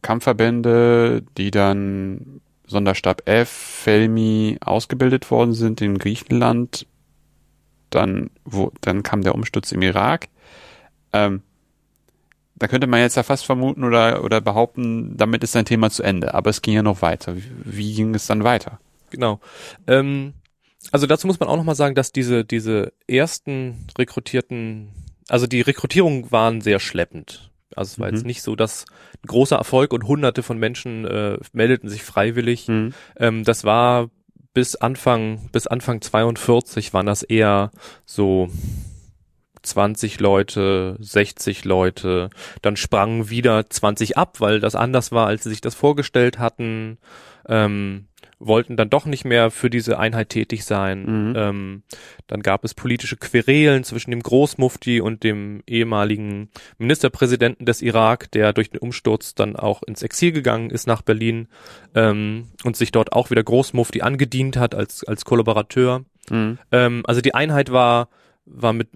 Kampfverbände, 0.03 1.25
die 1.37 1.51
dann 1.51 2.41
Sonderstab 2.67 3.29
F, 3.29 3.49
Felmi 3.49 4.59
ausgebildet 4.61 5.31
worden 5.31 5.53
sind 5.53 5.81
in 5.81 5.99
Griechenland. 5.99 6.87
Dann, 7.91 8.31
wo, 8.45 8.73
dann 8.81 9.03
kam 9.03 9.23
der 9.23 9.35
Umsturz 9.35 9.73
im 9.73 9.83
Irak. 9.83 10.29
Ähm, 11.13 11.43
da 12.57 12.69
könnte 12.69 12.87
man 12.87 13.01
jetzt 13.01 13.17
ja 13.17 13.23
fast 13.23 13.45
vermuten 13.45 13.85
oder, 13.85 14.25
oder 14.25 14.41
behaupten, 14.41 15.17
damit 15.17 15.43
ist 15.43 15.57
ein 15.57 15.65
Thema 15.65 15.91
zu 15.91 16.03
Ende. 16.03 16.33
Aber 16.35 16.49
es 16.49 16.63
ging 16.63 16.75
ja 16.75 16.83
noch 16.83 17.03
weiter. 17.03 17.37
Wie, 17.37 17.43
wie 17.65 17.95
ging 17.95 18.15
es 18.15 18.27
dann 18.27 18.45
weiter? 18.45 18.79
Genau. 19.11 19.41
Ähm, 19.87 20.35
also 20.91 21.07
dazu 21.07 21.27
muss 21.27 21.39
man 21.39 21.49
auch 21.49 21.57
nochmal 21.57 21.75
sagen, 21.75 21.95
dass 21.95 22.13
diese, 22.13 22.45
diese 22.45 22.93
ersten 23.07 23.87
rekrutierten, 23.99 24.89
also 25.29 25.47
die 25.47 25.61
Rekrutierungen 25.61 26.33
waren 26.33 26.61
sehr 26.61 26.81
schleppend. 26.81 27.52
Also 27.77 27.93
es 27.93 27.99
war 27.99 28.09
Mhm. 28.09 28.15
jetzt 28.15 28.27
nicht 28.27 28.43
so, 28.43 28.57
dass 28.57 28.85
ein 29.23 29.27
großer 29.29 29.57
Erfolg 29.57 29.93
und 29.93 30.07
hunderte 30.07 30.43
von 30.43 30.59
Menschen 30.59 31.05
äh, 31.05 31.39
meldeten 31.53 31.89
sich 31.89 32.03
freiwillig. 32.03 32.67
Hm. 32.67 32.95
Ähm, 33.17 33.45
das 33.45 33.65
war 33.65 34.11
bis 34.55 34.77
Anfang, 34.77 35.49
bis 35.53 35.67
Anfang 35.67 36.01
42 36.01 36.93
waren 36.93 37.07
das 37.07 37.23
eher 37.23 37.71
so 38.05 38.49
20 39.63 40.21
Leute, 40.21 40.97
60 41.01 41.65
Leute, 41.65 42.31
dann 42.63 42.77
sprangen 42.77 43.31
wieder 43.31 43.69
20 43.69 44.17
ab, 44.17 44.41
weil 44.41 44.61
das 44.61 44.75
anders 44.75 45.13
war, 45.13 45.27
als 45.27 45.45
sie 45.45 45.51
sich 45.51 45.61
das 45.61 45.75
vorgestellt 45.75 46.39
hatten, 46.39 46.99
ähm, 47.49 48.07
wollten 48.47 48.77
dann 48.77 48.91
doch 48.91 49.07
nicht 49.07 49.25
mehr 49.25 49.51
für 49.51 49.71
diese 49.71 49.99
Einheit 49.99 50.31
tätig 50.31 50.65
sein. 50.65 51.05
Mhm. 51.05 51.35
Ähm, 51.37 51.83
dann 52.27 52.43
gab 52.43 52.65
es 52.65 52.75
politische 52.75 53.17
Querelen 53.17 53.85
zwischen 53.85 54.11
dem 54.11 54.23
Großmufti 54.23 55.01
und 55.01 55.23
dem 55.23 55.63
ehemaligen 55.67 56.51
Ministerpräsidenten 56.79 57.67
des 57.67 57.83
Irak, 57.83 58.31
der 58.33 58.53
durch 58.53 58.71
den 58.71 58.81
Umsturz 58.81 59.35
dann 59.35 59.57
auch 59.57 59.83
ins 59.83 60.03
Exil 60.03 60.33
gegangen 60.33 60.71
ist 60.71 60.87
nach 60.87 61.03
Berlin 61.03 61.49
ähm, 61.95 62.49
und 62.65 62.77
sich 62.77 62.93
dort 62.93 63.13
auch 63.13 63.31
wieder 63.31 63.43
Großmufti 63.43 64.03
angedient 64.03 64.57
hat 64.57 64.75
als, 64.75 65.05
als 65.05 65.25
Kollaborateur. 65.25 66.05
Hm. 66.29 66.59
Ähm, 66.71 67.03
also 67.07 67.21
die 67.21 67.35
Einheit 67.35 67.73
war, 67.73 68.09
war 68.45 68.73
mit, 68.73 68.89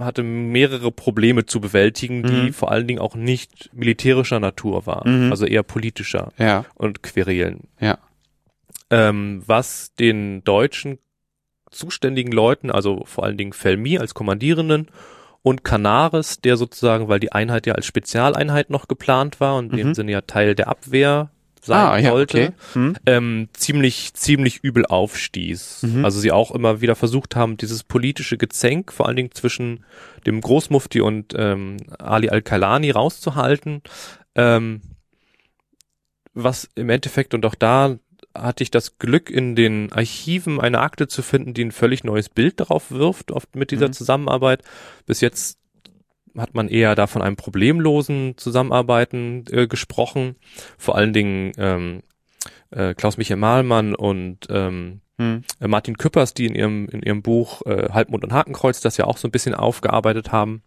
hatte 0.00 0.22
mehrere 0.22 0.90
Probleme 0.90 1.44
zu 1.46 1.60
bewältigen, 1.60 2.22
die 2.22 2.32
Mhm. 2.48 2.52
vor 2.52 2.70
allen 2.72 2.86
Dingen 2.88 2.98
auch 3.00 3.14
nicht 3.14 3.70
militärischer 3.74 4.40
Natur 4.40 4.86
waren, 4.86 5.26
Mhm. 5.26 5.30
also 5.32 5.44
eher 5.46 5.62
politischer 5.62 6.32
Ja, 6.38 6.64
und 6.74 7.02
Querelen. 7.02 7.68
ja. 7.80 7.98
Ähm, 8.90 9.42
was 9.46 9.92
den 9.98 10.44
deutschen 10.44 10.98
zuständigen 11.70 12.32
Leuten, 12.32 12.70
also 12.70 13.02
vor 13.04 13.24
allen 13.24 13.36
Dingen 13.36 13.52
Felmi 13.52 13.98
als 13.98 14.14
Kommandierenden 14.14 14.88
und 15.42 15.62
Canaris, 15.64 16.40
der 16.40 16.56
sozusagen, 16.56 17.08
weil 17.08 17.20
die 17.20 17.32
Einheit 17.32 17.66
ja 17.66 17.74
als 17.74 17.86
Spezialeinheit 17.86 18.70
noch 18.70 18.88
geplant 18.88 19.40
war 19.40 19.56
und 19.56 19.72
in 19.72 19.76
dem 19.78 19.88
Mhm. 19.88 19.94
Sinne 19.94 20.12
ja 20.12 20.20
Teil 20.22 20.54
der 20.54 20.68
Abwehr 20.68 21.30
sein 21.66 21.76
Ah, 21.86 21.98
ja, 21.98 22.10
sollte, 22.10 22.38
okay. 22.38 22.52
Hm. 22.72 22.96
ähm, 23.06 23.48
ziemlich, 23.52 24.14
ziemlich 24.14 24.60
übel 24.62 24.86
aufstieß. 24.86 25.82
Mhm. 25.82 26.04
Also 26.04 26.20
sie 26.20 26.32
auch 26.32 26.50
immer 26.52 26.80
wieder 26.80 26.94
versucht 26.94 27.36
haben, 27.36 27.56
dieses 27.56 27.82
politische 27.84 28.38
Gezänk, 28.38 28.92
vor 28.92 29.06
allen 29.06 29.16
Dingen 29.16 29.32
zwischen 29.32 29.84
dem 30.26 30.40
Großmufti 30.40 31.00
und 31.00 31.34
ähm, 31.36 31.76
Ali 31.98 32.28
al-Kalani 32.30 32.90
rauszuhalten. 32.90 33.82
Ähm, 34.34 34.80
was 36.34 36.68
im 36.74 36.90
Endeffekt, 36.90 37.34
und 37.34 37.44
auch 37.46 37.54
da 37.54 37.98
hatte 38.34 38.62
ich 38.62 38.70
das 38.70 38.98
Glück, 38.98 39.30
in 39.30 39.56
den 39.56 39.90
Archiven 39.92 40.60
eine 40.60 40.80
Akte 40.80 41.08
zu 41.08 41.22
finden, 41.22 41.54
die 41.54 41.64
ein 41.64 41.72
völlig 41.72 42.04
neues 42.04 42.28
Bild 42.28 42.60
darauf 42.60 42.90
wirft, 42.90 43.32
oft 43.32 43.56
mit 43.56 43.70
dieser 43.70 43.88
Mhm. 43.88 43.92
Zusammenarbeit. 43.94 44.62
Bis 45.06 45.20
jetzt 45.22 45.58
hat 46.38 46.54
man 46.54 46.68
eher 46.68 46.94
da 46.94 47.06
von 47.06 47.22
einem 47.22 47.36
problemlosen 47.36 48.36
Zusammenarbeiten 48.36 49.44
äh, 49.50 49.66
gesprochen. 49.66 50.36
Vor 50.78 50.96
allen 50.96 51.12
Dingen 51.12 51.52
ähm, 51.58 52.02
äh, 52.70 52.94
Klaus-Michael 52.94 53.38
Mahlmann 53.38 53.94
und 53.94 54.46
ähm, 54.50 55.00
Hm. 55.18 55.44
äh, 55.60 55.66
Martin 55.66 55.96
Küppers, 55.96 56.34
die 56.34 56.44
in 56.46 56.54
ihrem, 56.54 56.88
in 56.88 57.02
ihrem 57.02 57.22
Buch 57.22 57.62
äh, 57.64 57.88
Halbmond 57.90 58.24
und 58.24 58.34
Hakenkreuz 58.34 58.80
das 58.80 58.98
ja 58.98 59.06
auch 59.06 59.16
so 59.16 59.26
ein 59.26 59.30
bisschen 59.30 59.54
aufgearbeitet 59.54 60.30
haben. 60.30 60.62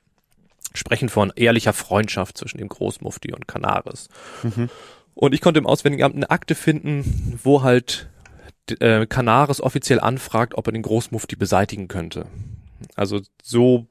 sprechen 0.73 1.09
von 1.09 1.31
ehrlicher 1.35 1.73
Freundschaft 1.73 2.37
zwischen 2.37 2.57
dem 2.57 2.67
Großmufti 2.69 3.33
und 3.33 3.47
Canaris. 3.47 4.09
Mhm. 4.43 4.69
Und 5.13 5.33
ich 5.33 5.41
konnte 5.41 5.59
im 5.59 5.67
Auswärtigen 5.67 6.03
Amt 6.03 6.15
eine 6.15 6.29
Akte 6.29 6.55
finden, 6.55 7.39
wo 7.43 7.61
halt 7.61 8.09
äh, 8.79 9.05
Canaris 9.05 9.61
offiziell 9.61 9.99
anfragt, 9.99 10.55
ob 10.55 10.67
er 10.67 10.73
den 10.73 10.81
Großmufti 10.81 11.35
beseitigen 11.35 11.87
könnte. 11.87 12.25
Also 12.95 13.21
so 13.43 13.87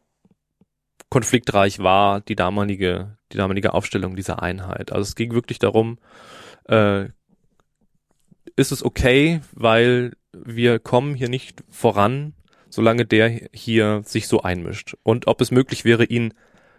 konfliktreich 1.11 1.79
war 1.79 2.21
die 2.21 2.37
damalige, 2.37 3.17
die 3.33 3.37
damalige 3.37 3.75
Aufstellung 3.75 4.17
dieser 4.17 4.43
Einheit. 4.43 4.93
Also 4.93 5.03
es 5.03 5.15
ging 5.15 5.33
wirklich 5.33 5.59
darum, 5.59 5.99
äh, 6.69 7.07
ist 8.57 8.73
es 8.73 8.85
okay, 8.85 9.41
weil 9.53 10.17
wir 10.33 10.79
kommen 10.79 11.15
hier 11.15 11.29
nicht 11.29 11.63
voran, 11.69 12.35
solange 12.71 13.07
der 13.07 13.49
hier 13.53 14.03
sich 14.05 14.29
so 14.29 14.43
einmischt. 14.43 14.97
Und 15.03 15.27
ob 15.27 15.41
es 15.41 15.51
möglich 15.51 15.85
wäre, 15.85 16.05
ihn 16.05 16.35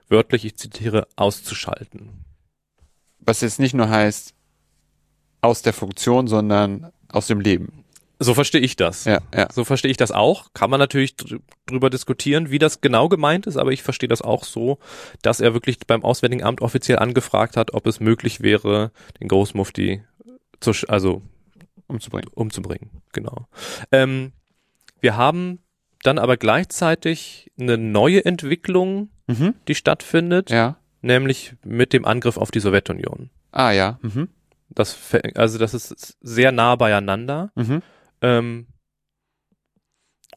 wörtlich, 0.10 0.46
ich 0.46 0.58
zitiere, 0.58 1.08
auszuschalten. 1.16 2.26
Was 3.20 3.42
jetzt 3.42 3.60
nicht 3.60 3.74
nur 3.74 3.90
heißt 3.90 4.36
aus 5.42 5.62
der 5.62 5.74
Funktion, 5.74 6.28
sondern 6.28 6.92
aus 7.08 7.28
dem 7.28 7.40
Leben. 7.40 7.79
So 8.22 8.34
verstehe 8.34 8.60
ich 8.60 8.76
das. 8.76 9.06
Ja, 9.06 9.22
ja. 9.34 9.48
So 9.52 9.64
verstehe 9.64 9.90
ich 9.90 9.98
das 9.98 10.12
auch. 10.12 10.48
Kann 10.54 10.70
man 10.70 10.80
natürlich 10.80 11.16
drüber 11.66 11.90
diskutieren, 11.90 12.52
wie 12.52 12.60
das 12.60 12.82
genau 12.82 13.08
gemeint 13.08 13.48
ist, 13.48 13.56
aber 13.56 13.72
ich 13.72 13.82
verstehe 13.82 14.10
das 14.10 14.22
auch 14.22 14.44
so, 14.44 14.78
dass 15.22 15.40
er 15.40 15.54
wirklich 15.54 15.80
beim 15.88 16.04
Auswärtigen 16.04 16.44
Amt 16.44 16.62
offiziell 16.62 17.00
angefragt 17.00 17.56
hat, 17.56 17.74
ob 17.74 17.88
es 17.88 18.02
möglich 18.02 18.42
wäre, 18.42 18.92
den 19.22 19.30
Großmufti 19.30 20.04
zu, 20.60 20.72
also 20.90 21.22
umzubringen. 21.88 22.30
Umzubringen, 22.34 22.90
genau. 23.14 23.48
Ähm, 23.92 24.34
wir 25.00 25.16
haben 25.16 25.60
dann 26.04 26.20
aber 26.20 26.36
gleichzeitig 26.36 27.52
eine 27.58 27.78
neue 27.78 28.26
Entwicklung, 28.26 29.10
mhm. 29.28 29.56
die 29.70 29.76
stattfindet, 29.76 30.50
ja. 30.50 30.78
nämlich 31.02 31.56
mit 31.64 31.94
dem 31.94 32.04
Angriff 32.04 32.38
auf 32.38 32.52
die 32.52 32.60
Sowjetunion. 32.60 33.30
Ah 33.52 33.72
ja. 33.72 33.98
Mhm. 34.02 34.28
Das, 34.70 34.98
also 35.36 35.58
das 35.58 35.74
ist 35.74 36.18
sehr 36.22 36.52
nah 36.52 36.76
beieinander. 36.76 37.52
Mhm. 37.56 37.82
Ähm, 38.22 38.68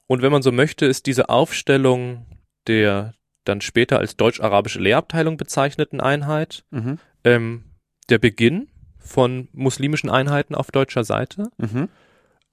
und 0.07 0.23
wenn 0.23 0.33
man 0.33 0.43
so 0.43 0.53
möchte, 0.53 0.87
ist 0.87 1.07
diese 1.07 1.29
Aufstellung 1.29 2.27
der 2.67 3.15
dann 3.45 3.61
später 3.61 3.99
als 3.99 4.17
deutsch-arabische 4.17 4.81
Lehrabteilung 4.81 5.37
bezeichneten 5.37 6.01
Einheit 6.01 6.65
mhm. 6.71 6.99
ähm, 7.25 7.65
der 8.09 8.19
Beginn 8.19 8.69
von 8.99 9.49
muslimischen 9.53 10.11
Einheiten 10.11 10.55
auf 10.55 10.71
deutscher 10.71 11.03
Seite. 11.03 11.51
Mhm. 11.59 11.89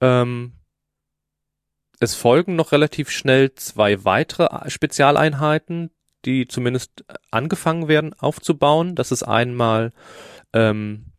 Ähm, 0.00 0.52
es 2.00 2.14
folgen 2.14 2.56
noch 2.56 2.72
relativ 2.72 3.10
schnell 3.10 3.54
zwei 3.54 4.04
weitere 4.04 4.68
Spezialeinheiten, 4.68 5.90
die 6.24 6.48
zumindest 6.48 7.04
angefangen 7.30 7.88
werden 7.88 8.14
aufzubauen. 8.14 8.96
Das 8.96 9.12
ist 9.12 9.22
einmal 9.22 9.92
ähm, 10.52 11.12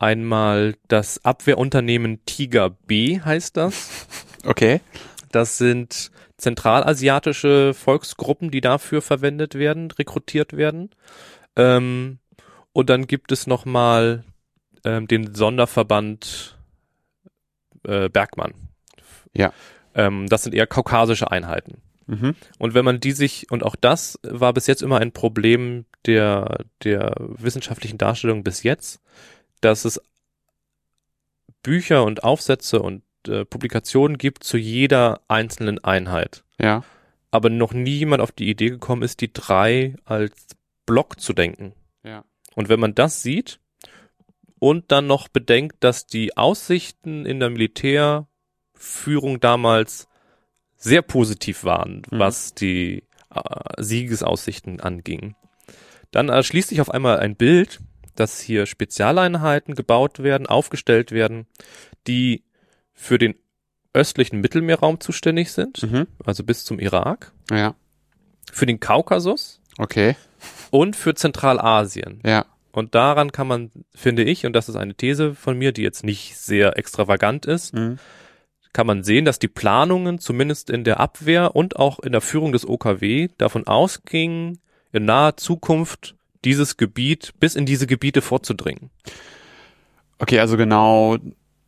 Einmal 0.00 0.76
das 0.88 1.24
Abwehrunternehmen 1.26 2.24
Tiger 2.24 2.70
B 2.70 3.20
heißt 3.20 3.56
das. 3.56 4.06
Okay. 4.46 4.80
Das 5.30 5.58
sind 5.58 6.10
zentralasiatische 6.38 7.74
Volksgruppen, 7.74 8.50
die 8.50 8.62
dafür 8.62 9.02
verwendet 9.02 9.56
werden, 9.56 9.90
rekrutiert 9.90 10.56
werden. 10.56 10.88
Ähm, 11.54 12.18
und 12.72 12.88
dann 12.88 13.06
gibt 13.06 13.30
es 13.30 13.46
nochmal 13.46 14.24
ähm, 14.84 15.06
den 15.06 15.34
Sonderverband 15.34 16.58
äh, 17.86 18.08
Bergmann. 18.08 18.54
Ja. 19.34 19.52
Ähm, 19.94 20.28
das 20.30 20.44
sind 20.44 20.54
eher 20.54 20.66
kaukasische 20.66 21.30
Einheiten. 21.30 21.82
Mhm. 22.06 22.34
Und 22.58 22.72
wenn 22.72 22.86
man 22.86 23.00
die 23.00 23.12
sich, 23.12 23.50
und 23.50 23.62
auch 23.62 23.76
das 23.76 24.18
war 24.22 24.54
bis 24.54 24.66
jetzt 24.66 24.82
immer 24.82 24.98
ein 24.98 25.12
Problem 25.12 25.84
der, 26.06 26.64
der 26.84 27.14
wissenschaftlichen 27.18 27.98
Darstellung 27.98 28.42
bis 28.42 28.62
jetzt, 28.62 29.02
dass 29.60 29.84
es 29.84 30.00
Bücher 31.62 32.04
und 32.04 32.24
Aufsätze 32.24 32.80
und 32.80 33.02
äh, 33.26 33.44
Publikationen 33.44 34.18
gibt 34.18 34.44
zu 34.44 34.56
jeder 34.56 35.20
einzelnen 35.28 35.82
Einheit. 35.84 36.44
Ja. 36.58 36.84
Aber 37.30 37.50
noch 37.50 37.72
nie 37.72 37.98
jemand 37.98 38.22
auf 38.22 38.32
die 38.32 38.48
Idee 38.48 38.70
gekommen 38.70 39.02
ist, 39.02 39.20
die 39.20 39.32
drei 39.32 39.94
als 40.04 40.46
Block 40.86 41.20
zu 41.20 41.32
denken. 41.32 41.74
Ja. 42.02 42.24
Und 42.54 42.68
wenn 42.68 42.80
man 42.80 42.94
das 42.94 43.22
sieht 43.22 43.60
und 44.58 44.90
dann 44.90 45.06
noch 45.06 45.28
bedenkt, 45.28 45.76
dass 45.84 46.06
die 46.06 46.36
Aussichten 46.36 47.26
in 47.26 47.40
der 47.40 47.50
Militärführung 47.50 49.40
damals 49.40 50.08
sehr 50.76 51.02
positiv 51.02 51.64
waren, 51.64 52.02
mhm. 52.10 52.18
was 52.18 52.54
die 52.54 53.04
äh, 53.34 53.82
Siegesaussichten 53.82 54.80
anging, 54.80 55.36
dann 56.10 56.28
erschließt 56.28 56.70
sich 56.70 56.80
auf 56.80 56.90
einmal 56.90 57.20
ein 57.20 57.36
Bild, 57.36 57.80
dass 58.14 58.40
hier 58.40 58.66
Spezialeinheiten 58.66 59.74
gebaut 59.74 60.22
werden, 60.22 60.46
aufgestellt 60.46 61.12
werden, 61.12 61.46
die 62.06 62.44
für 62.92 63.18
den 63.18 63.34
östlichen 63.92 64.40
Mittelmeerraum 64.40 65.00
zuständig 65.00 65.52
sind, 65.52 65.82
mhm. 65.82 66.06
also 66.24 66.44
bis 66.44 66.64
zum 66.64 66.78
Irak. 66.78 67.32
Ja. 67.50 67.74
Für 68.52 68.66
den 68.66 68.80
Kaukasus. 68.80 69.60
Okay. 69.78 70.16
Und 70.70 70.96
für 70.96 71.14
Zentralasien. 71.14 72.20
Ja. 72.24 72.46
Und 72.72 72.94
daran 72.94 73.32
kann 73.32 73.48
man, 73.48 73.70
finde 73.94 74.22
ich, 74.22 74.46
und 74.46 74.52
das 74.52 74.68
ist 74.68 74.76
eine 74.76 74.94
These 74.94 75.34
von 75.34 75.58
mir, 75.58 75.72
die 75.72 75.82
jetzt 75.82 76.04
nicht 76.04 76.36
sehr 76.36 76.78
extravagant 76.78 77.46
ist, 77.46 77.74
mhm. 77.74 77.98
kann 78.72 78.86
man 78.86 79.02
sehen, 79.02 79.24
dass 79.24 79.40
die 79.40 79.48
Planungen 79.48 80.18
zumindest 80.20 80.70
in 80.70 80.84
der 80.84 81.00
Abwehr 81.00 81.56
und 81.56 81.76
auch 81.76 81.98
in 81.98 82.12
der 82.12 82.20
Führung 82.20 82.52
des 82.52 82.68
OKW 82.68 83.28
davon 83.38 83.66
ausgingen, 83.66 84.60
in 84.92 85.04
naher 85.04 85.36
Zukunft 85.36 86.16
dieses 86.44 86.76
Gebiet, 86.76 87.34
bis 87.40 87.54
in 87.54 87.66
diese 87.66 87.86
Gebiete 87.86 88.22
vorzudringen. 88.22 88.90
Okay, 90.18 90.40
also 90.40 90.56
genau 90.56 91.16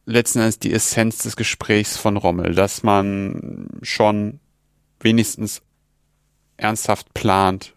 letzten 0.04 0.40
Endes 0.40 0.58
die 0.58 0.72
Essenz 0.72 1.18
des 1.18 1.37
Gesprächs 1.37 1.96
von 1.96 2.16
Rommel, 2.16 2.54
dass 2.54 2.82
man 2.82 3.68
schon 3.82 4.40
wenigstens 5.00 5.62
ernsthaft 6.56 7.14
plant, 7.14 7.74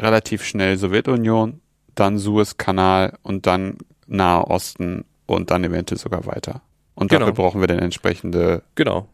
relativ 0.00 0.44
schnell 0.44 0.76
Sowjetunion, 0.76 1.60
dann 1.94 2.18
Suezkanal 2.18 3.18
und 3.22 3.46
dann 3.46 3.78
Nahe 4.06 4.46
Osten 4.48 5.04
und 5.26 5.50
dann 5.50 5.64
eventuell 5.64 5.98
sogar 5.98 6.26
weiter. 6.26 6.62
Und 6.94 7.08
genau. 7.08 7.20
dafür 7.20 7.34
brauchen 7.34 7.60
wir 7.60 7.68
dann 7.68 7.78
entsprechende 7.78 8.62
genau 8.74 9.08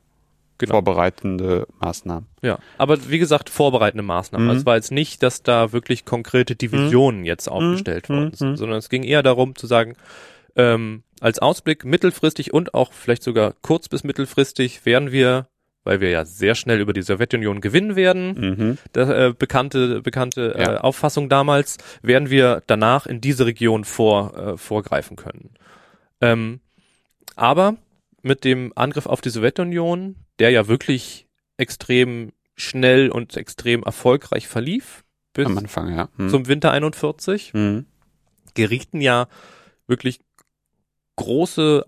genau. 0.60 0.74
vorbereitende 0.74 1.66
Maßnahmen. 1.80 2.28
Ja, 2.42 2.58
aber 2.78 3.08
wie 3.10 3.18
gesagt, 3.18 3.50
vorbereitende 3.50 4.04
Maßnahmen. 4.04 4.46
Mhm. 4.46 4.50
Also 4.50 4.60
es 4.60 4.66
war 4.66 4.76
jetzt 4.76 4.92
nicht, 4.92 5.22
dass 5.22 5.42
da 5.42 5.72
wirklich 5.72 6.04
konkrete 6.04 6.54
Divisionen 6.54 7.20
mhm. 7.20 7.26
jetzt 7.26 7.48
aufgestellt 7.48 8.08
mhm. 8.08 8.14
worden 8.14 8.34
sind, 8.34 8.50
mhm. 8.50 8.56
sondern 8.56 8.78
es 8.78 8.88
ging 8.88 9.02
eher 9.02 9.22
darum 9.22 9.56
zu 9.56 9.66
sagen, 9.66 9.96
ähm, 10.56 11.02
als 11.20 11.38
Ausblick 11.40 11.84
mittelfristig 11.84 12.52
und 12.52 12.74
auch 12.74 12.92
vielleicht 12.92 13.22
sogar 13.22 13.54
kurz 13.62 13.88
bis 13.88 14.04
mittelfristig 14.04 14.86
werden 14.86 15.10
wir 15.10 15.48
weil 15.82 16.00
wir 16.00 16.10
ja 16.10 16.24
sehr 16.26 16.54
schnell 16.54 16.78
über 16.80 16.92
die 16.92 17.02
Sowjetunion 17.02 17.60
gewinnen 17.60 17.96
werden, 17.96 18.34
mhm. 18.38 18.78
das, 18.92 19.08
äh, 19.08 19.32
bekannte 19.36 20.02
bekannte 20.02 20.54
äh, 20.54 20.60
ja. 20.60 20.74
äh, 20.74 20.76
Auffassung 20.78 21.28
damals, 21.30 21.78
werden 22.02 22.28
wir 22.28 22.62
danach 22.66 23.06
in 23.06 23.22
diese 23.22 23.46
Region 23.46 23.84
vor 23.84 24.36
äh, 24.36 24.56
vorgreifen 24.58 25.16
können. 25.16 25.54
Ähm, 26.20 26.60
aber 27.34 27.76
mit 28.22 28.44
dem 28.44 28.72
Angriff 28.74 29.06
auf 29.06 29.20
die 29.20 29.30
Sowjetunion 29.30 30.16
der 30.40 30.50
ja 30.50 30.66
wirklich 30.66 31.28
extrem 31.58 32.32
schnell 32.56 33.10
und 33.10 33.36
extrem 33.36 33.82
erfolgreich 33.82 34.48
verlief. 34.48 35.04
Bis 35.34 35.46
Am 35.46 35.58
Anfang, 35.58 35.94
ja. 35.94 36.08
Hm. 36.16 36.30
Zum 36.30 36.48
Winter 36.48 36.72
41. 36.72 37.52
Hm. 37.52 37.86
Gerichten 38.54 39.00
ja 39.00 39.28
wirklich 39.86 40.18
große 41.16 41.84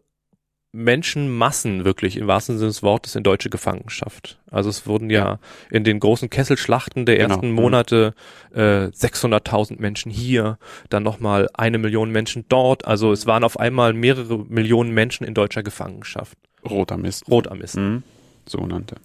Menschenmassen 0.72 1.84
wirklich 1.84 2.16
im 2.16 2.26
wahrsten 2.26 2.58
Sinne 2.58 2.70
des 2.70 2.82
Wortes 2.82 3.14
in 3.14 3.22
deutsche 3.22 3.50
Gefangenschaft. 3.50 4.38
Also 4.50 4.70
es 4.70 4.86
wurden 4.86 5.10
ja, 5.10 5.38
in 5.70 5.84
den 5.84 6.00
großen 6.00 6.30
Kesselschlachten 6.30 7.04
der 7.04 7.16
genau. 7.16 7.28
ersten 7.28 7.50
mhm. 7.50 7.56
Monate 7.56 8.14
äh, 8.54 8.86
600.000 8.86 9.80
Menschen 9.80 10.10
hier, 10.10 10.58
dann 10.88 11.02
nochmal 11.02 11.48
eine 11.54 11.78
Million 11.78 12.10
Menschen 12.10 12.46
dort. 12.48 12.86
Also 12.86 13.12
es 13.12 13.26
waren 13.26 13.44
auf 13.44 13.60
einmal 13.60 13.92
mehrere 13.92 14.38
Millionen 14.38 14.92
Menschen 14.92 15.26
in 15.26 15.34
deutscher 15.34 15.62
Gefangenschaft. 15.62 16.38
Rotarmisten. 16.64 17.32
Rotarmisten. 17.32 17.92
Mhm 17.92 18.02
sogenannte. 18.46 18.96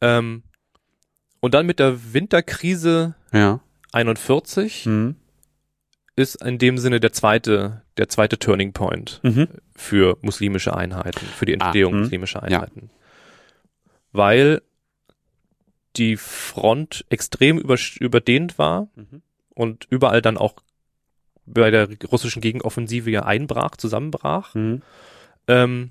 Ähm, 0.00 0.42
und 1.40 1.54
dann 1.54 1.66
mit 1.66 1.78
der 1.78 2.12
Winterkrise 2.12 3.14
ja. 3.32 3.60
41 3.92 4.86
mhm. 4.86 5.16
Ist 6.18 6.42
in 6.44 6.58
dem 6.58 6.78
Sinne 6.78 7.00
der 7.00 7.12
zweite, 7.12 7.82
der 7.96 8.08
zweite 8.08 8.38
Turning 8.38 8.72
Point 8.72 9.20
mhm. 9.22 9.48
für 9.74 10.18
muslimische 10.20 10.76
Einheiten, 10.76 11.24
für 11.24 11.46
die 11.46 11.54
Entstehung 11.54 11.94
ah, 11.94 11.98
muslimischer 11.98 12.42
Einheiten. 12.42 12.90
Ja. 12.90 13.90
Weil 14.12 14.62
die 15.96 16.16
Front 16.16 17.04
extrem 17.08 17.58
über, 17.58 17.76
überdehnt 17.98 18.58
war 18.58 18.88
mhm. 18.94 19.22
und 19.54 19.86
überall 19.90 20.22
dann 20.22 20.36
auch 20.36 20.54
bei 21.46 21.70
der 21.70 21.88
russischen 22.10 22.42
Gegenoffensive 22.42 23.10
ja 23.10 23.22
einbrach, 23.24 23.76
zusammenbrach. 23.76 24.54
Mhm. 24.54 24.82
Ähm, 25.46 25.90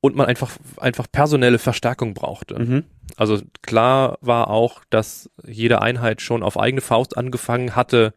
und 0.00 0.14
man 0.14 0.26
einfach, 0.26 0.52
einfach 0.76 1.06
personelle 1.10 1.58
Verstärkung 1.58 2.14
brauchte. 2.14 2.58
Mhm. 2.58 2.84
Also 3.16 3.40
klar 3.62 4.18
war 4.20 4.48
auch, 4.50 4.84
dass 4.90 5.30
jede 5.44 5.82
Einheit 5.82 6.22
schon 6.22 6.42
auf 6.42 6.58
eigene 6.58 6.80
Faust 6.80 7.16
angefangen 7.16 7.74
hatte, 7.74 8.14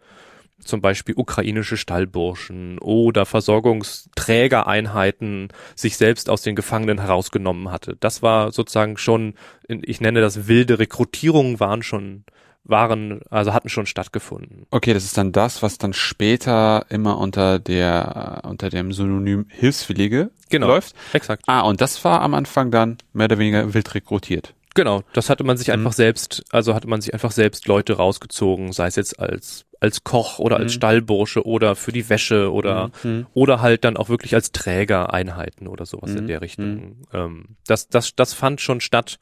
zum 0.64 0.82
Beispiel 0.82 1.16
ukrainische 1.18 1.78
Stallburschen 1.78 2.80
oder 2.80 3.26
Versorgungsträgereinheiten 3.26 5.50
sich 5.76 5.98
selbst 5.98 6.30
aus 6.30 6.42
den 6.42 6.56
Gefangenen 6.56 7.00
herausgenommen 7.00 7.72
hatte. 7.72 7.98
Das 8.00 8.22
war 8.22 8.52
sozusagen 8.52 8.98
schon, 8.98 9.34
ich 9.68 10.02
nenne 10.02 10.22
das 10.22 10.48
wilde 10.48 10.80
Rekrutierungen 10.80 11.60
waren 11.60 11.84
schon 11.84 12.24
waren, 12.66 13.22
also 13.30 13.54
hatten 13.54 13.70
schon 13.70 13.86
stattgefunden. 13.86 14.68
Okay, 14.70 14.94
das 14.94 15.04
ist 15.04 15.18
dann 15.18 15.32
das, 15.32 15.64
was 15.64 15.78
dann 15.78 15.94
später 15.94 16.86
immer 16.90 17.18
unter 17.18 17.58
der, 17.58 18.42
unter 18.46 18.70
dem 18.70 18.92
Synonym 18.92 19.46
Hilfswillige 19.50 20.30
Genau. 20.50 20.68
läuft. 20.68 20.94
Exakt. 21.14 21.44
Ah, 21.48 21.62
und 21.62 21.82
das 21.82 22.04
war 22.04 22.22
am 22.22 22.34
Anfang 22.34 22.70
dann 22.70 22.98
mehr 23.14 23.26
oder 23.26 23.40
weniger 23.40 23.74
wild 23.74 23.96
rekrutiert. 23.96 24.54
Genau, 24.76 25.02
das 25.14 25.30
hatte 25.30 25.44
man 25.44 25.58
sich 25.58 25.68
Mhm. 25.70 25.74
einfach 25.74 25.94
selbst, 25.94 26.44
also 26.52 26.74
hatte 26.76 26.88
man 26.88 27.02
sich 27.02 27.14
einfach 27.14 27.32
selbst 27.32 27.68
Leute 27.68 27.94
rausgezogen, 27.94 28.72
sei 28.72 28.88
es 28.88 28.96
jetzt 28.96 29.20
als 29.20 29.66
als 29.82 30.04
Koch 30.04 30.40
oder 30.40 30.58
als 30.58 30.74
Mhm. 30.74 30.76
Stallbursche 30.78 31.46
oder 31.46 31.76
für 31.78 31.94
die 31.94 32.10
Wäsche 32.10 32.52
oder 32.52 32.92
Mhm. 33.04 33.28
oder 33.34 33.62
halt 33.62 33.86
dann 33.86 33.96
auch 33.96 34.10
wirklich 34.10 34.36
als 34.36 34.52
Trägereinheiten 34.52 35.68
oder 35.68 35.86
sowas 35.86 36.12
in 36.16 36.24
Mhm. 36.24 36.28
der 36.28 36.42
Richtung. 36.42 36.98
Ähm, 37.14 37.56
das 37.66 37.88
das 37.88 38.14
das 38.16 38.34
fand 38.34 38.60
schon 38.62 38.82
statt, 38.82 39.20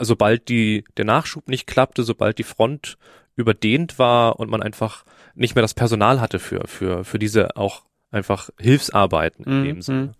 sobald 0.00 0.48
die 0.48 0.84
der 0.96 1.04
Nachschub 1.04 1.48
nicht 1.48 1.66
klappte, 1.66 2.02
sobald 2.02 2.38
die 2.38 2.42
Front 2.44 2.98
überdehnt 3.36 3.98
war 3.98 4.38
und 4.40 4.50
man 4.50 4.62
einfach 4.62 5.04
nicht 5.34 5.54
mehr 5.54 5.62
das 5.62 5.74
Personal 5.74 6.20
hatte 6.20 6.40
für 6.40 6.66
für 6.66 7.04
für 7.04 7.18
diese 7.20 7.56
auch 7.56 7.84
einfach 8.10 8.50
Hilfsarbeiten 8.58 9.44
in 9.44 9.60
Mhm. 9.60 9.64
dem 9.64 9.82
Sinne. 9.82 10.12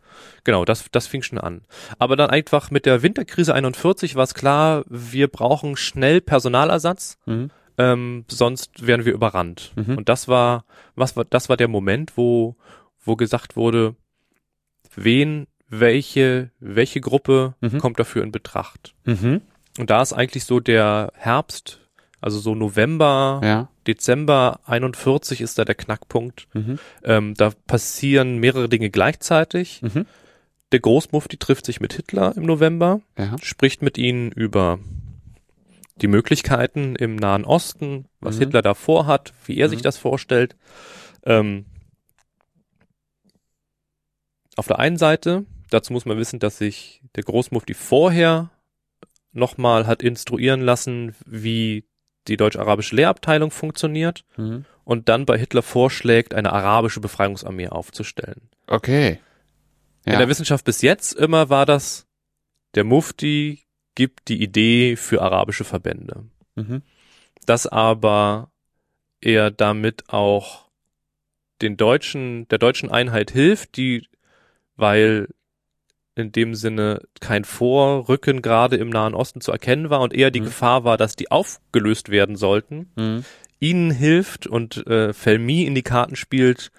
Genau, 0.44 0.64
das, 0.64 0.84
das 0.90 1.06
fing 1.06 1.22
schon 1.22 1.38
an. 1.38 1.62
Aber 1.98 2.16
dann 2.16 2.30
einfach 2.30 2.70
mit 2.70 2.86
der 2.86 3.02
Winterkrise 3.02 3.54
41 3.54 4.14
war 4.16 4.24
es 4.24 4.34
klar, 4.34 4.84
wir 4.88 5.28
brauchen 5.28 5.76
schnell 5.76 6.20
Personalersatz, 6.20 7.18
Mhm. 7.26 7.50
ähm, 7.78 8.24
sonst 8.28 8.86
werden 8.86 9.04
wir 9.06 9.12
überrannt. 9.12 9.72
Mhm. 9.76 9.98
Und 9.98 10.08
das 10.08 10.28
war, 10.28 10.64
was 10.94 11.16
war, 11.16 11.24
das 11.24 11.48
war 11.48 11.56
der 11.56 11.68
Moment, 11.68 12.16
wo, 12.16 12.56
wo 13.04 13.16
gesagt 13.16 13.56
wurde, 13.56 13.94
wen, 14.94 15.46
welche, 15.68 16.50
welche 16.58 17.00
Gruppe 17.00 17.54
Mhm. 17.60 17.78
kommt 17.78 17.98
dafür 18.00 18.22
in 18.22 18.32
Betracht? 18.32 18.94
Mhm. 19.04 19.40
Und 19.78 19.88
da 19.90 20.02
ist 20.02 20.12
eigentlich 20.12 20.44
so 20.44 20.58
der 20.60 21.12
Herbst, 21.14 21.80
also 22.20 22.38
so 22.38 22.54
November, 22.54 23.40
Ja. 23.42 23.68
Dezember 23.86 24.60
41 24.66 25.40
ist 25.40 25.58
da 25.58 25.64
der 25.64 25.74
Knackpunkt. 25.74 26.48
Mhm. 26.54 26.78
Ähm, 27.02 27.34
da 27.34 27.50
passieren 27.66 28.38
mehrere 28.38 28.68
Dinge 28.68 28.90
gleichzeitig. 28.90 29.82
Mhm. 29.82 30.06
Der 30.72 30.80
Großmufti 30.80 31.36
trifft 31.38 31.66
sich 31.66 31.80
mit 31.80 31.94
Hitler 31.94 32.36
im 32.36 32.44
November, 32.44 33.00
Ja. 33.18 33.36
spricht 33.42 33.82
mit 33.82 33.98
ihnen 33.98 34.30
über 34.32 34.78
die 36.00 36.06
Möglichkeiten 36.08 36.94
im 36.96 37.16
Nahen 37.16 37.44
Osten, 37.44 38.06
was 38.20 38.36
Mhm. 38.36 38.40
Hitler 38.40 38.62
da 38.62 38.74
vorhat, 38.74 39.32
wie 39.46 39.58
er 39.58 39.68
sich 39.68 39.80
Mhm. 39.80 39.84
das 39.84 39.96
vorstellt. 39.98 40.56
Ähm, 41.24 41.66
auf 44.56 44.66
der 44.66 44.78
einen 44.78 44.96
Seite, 44.96 45.44
dazu 45.70 45.92
muss 45.92 46.04
man 46.06 46.18
wissen, 46.18 46.38
dass 46.38 46.58
sich 46.58 47.02
der 47.16 47.24
Großmufti 47.24 47.74
vorher 47.74 48.50
nochmal 49.32 49.86
hat 49.86 50.02
instruieren 50.02 50.60
lassen, 50.60 51.14
wie 51.24 51.84
die 52.30 52.36
deutsch-arabische 52.38 52.96
Lehrabteilung 52.96 53.50
funktioniert 53.50 54.24
Mhm. 54.36 54.64
und 54.84 55.08
dann 55.08 55.26
bei 55.26 55.36
Hitler 55.38 55.62
vorschlägt, 55.62 56.32
eine 56.34 56.52
arabische 56.52 57.00
Befreiungsarmee 57.00 57.68
aufzustellen. 57.68 58.48
Okay. 58.66 59.18
In 60.06 60.12
Ja. 60.12 60.18
der 60.18 60.28
Wissenschaft 60.28 60.64
bis 60.64 60.80
jetzt 60.82 61.12
immer 61.12 61.50
war 61.50 61.66
das, 61.66 62.06
der 62.74 62.84
Mufti 62.84 63.64
gibt 63.94 64.28
die 64.28 64.42
Idee 64.42 64.96
für 64.96 65.20
arabische 65.20 65.64
Verbände. 65.64 66.24
Mhm. 66.54 66.82
Dass 67.46 67.66
aber 67.66 68.50
er 69.20 69.50
damit 69.50 70.08
auch 70.08 70.68
den 71.60 71.76
deutschen, 71.76 72.48
der 72.48 72.58
deutschen 72.58 72.90
Einheit 72.90 73.30
hilft, 73.32 73.76
die, 73.76 74.06
weil 74.76 75.28
in 76.20 76.32
dem 76.32 76.54
Sinne 76.54 77.02
kein 77.20 77.44
Vorrücken 77.44 78.42
gerade 78.42 78.76
im 78.76 78.90
Nahen 78.90 79.14
Osten 79.14 79.40
zu 79.40 79.50
erkennen 79.52 79.90
war 79.90 80.00
und 80.00 80.14
eher 80.14 80.30
die 80.30 80.40
Mhm. 80.40 80.44
Gefahr 80.46 80.84
war, 80.84 80.96
dass 80.96 81.16
die 81.16 81.30
aufgelöst 81.30 82.10
werden 82.10 82.36
sollten, 82.36 82.90
Mhm. 82.96 83.24
ihnen 83.58 83.90
hilft 83.90 84.46
und 84.46 84.86
äh, 84.86 85.12
Felmy 85.12 85.64
in 85.64 85.74
die 85.74 85.82
Karten 85.82 86.16
spielt, 86.16 86.70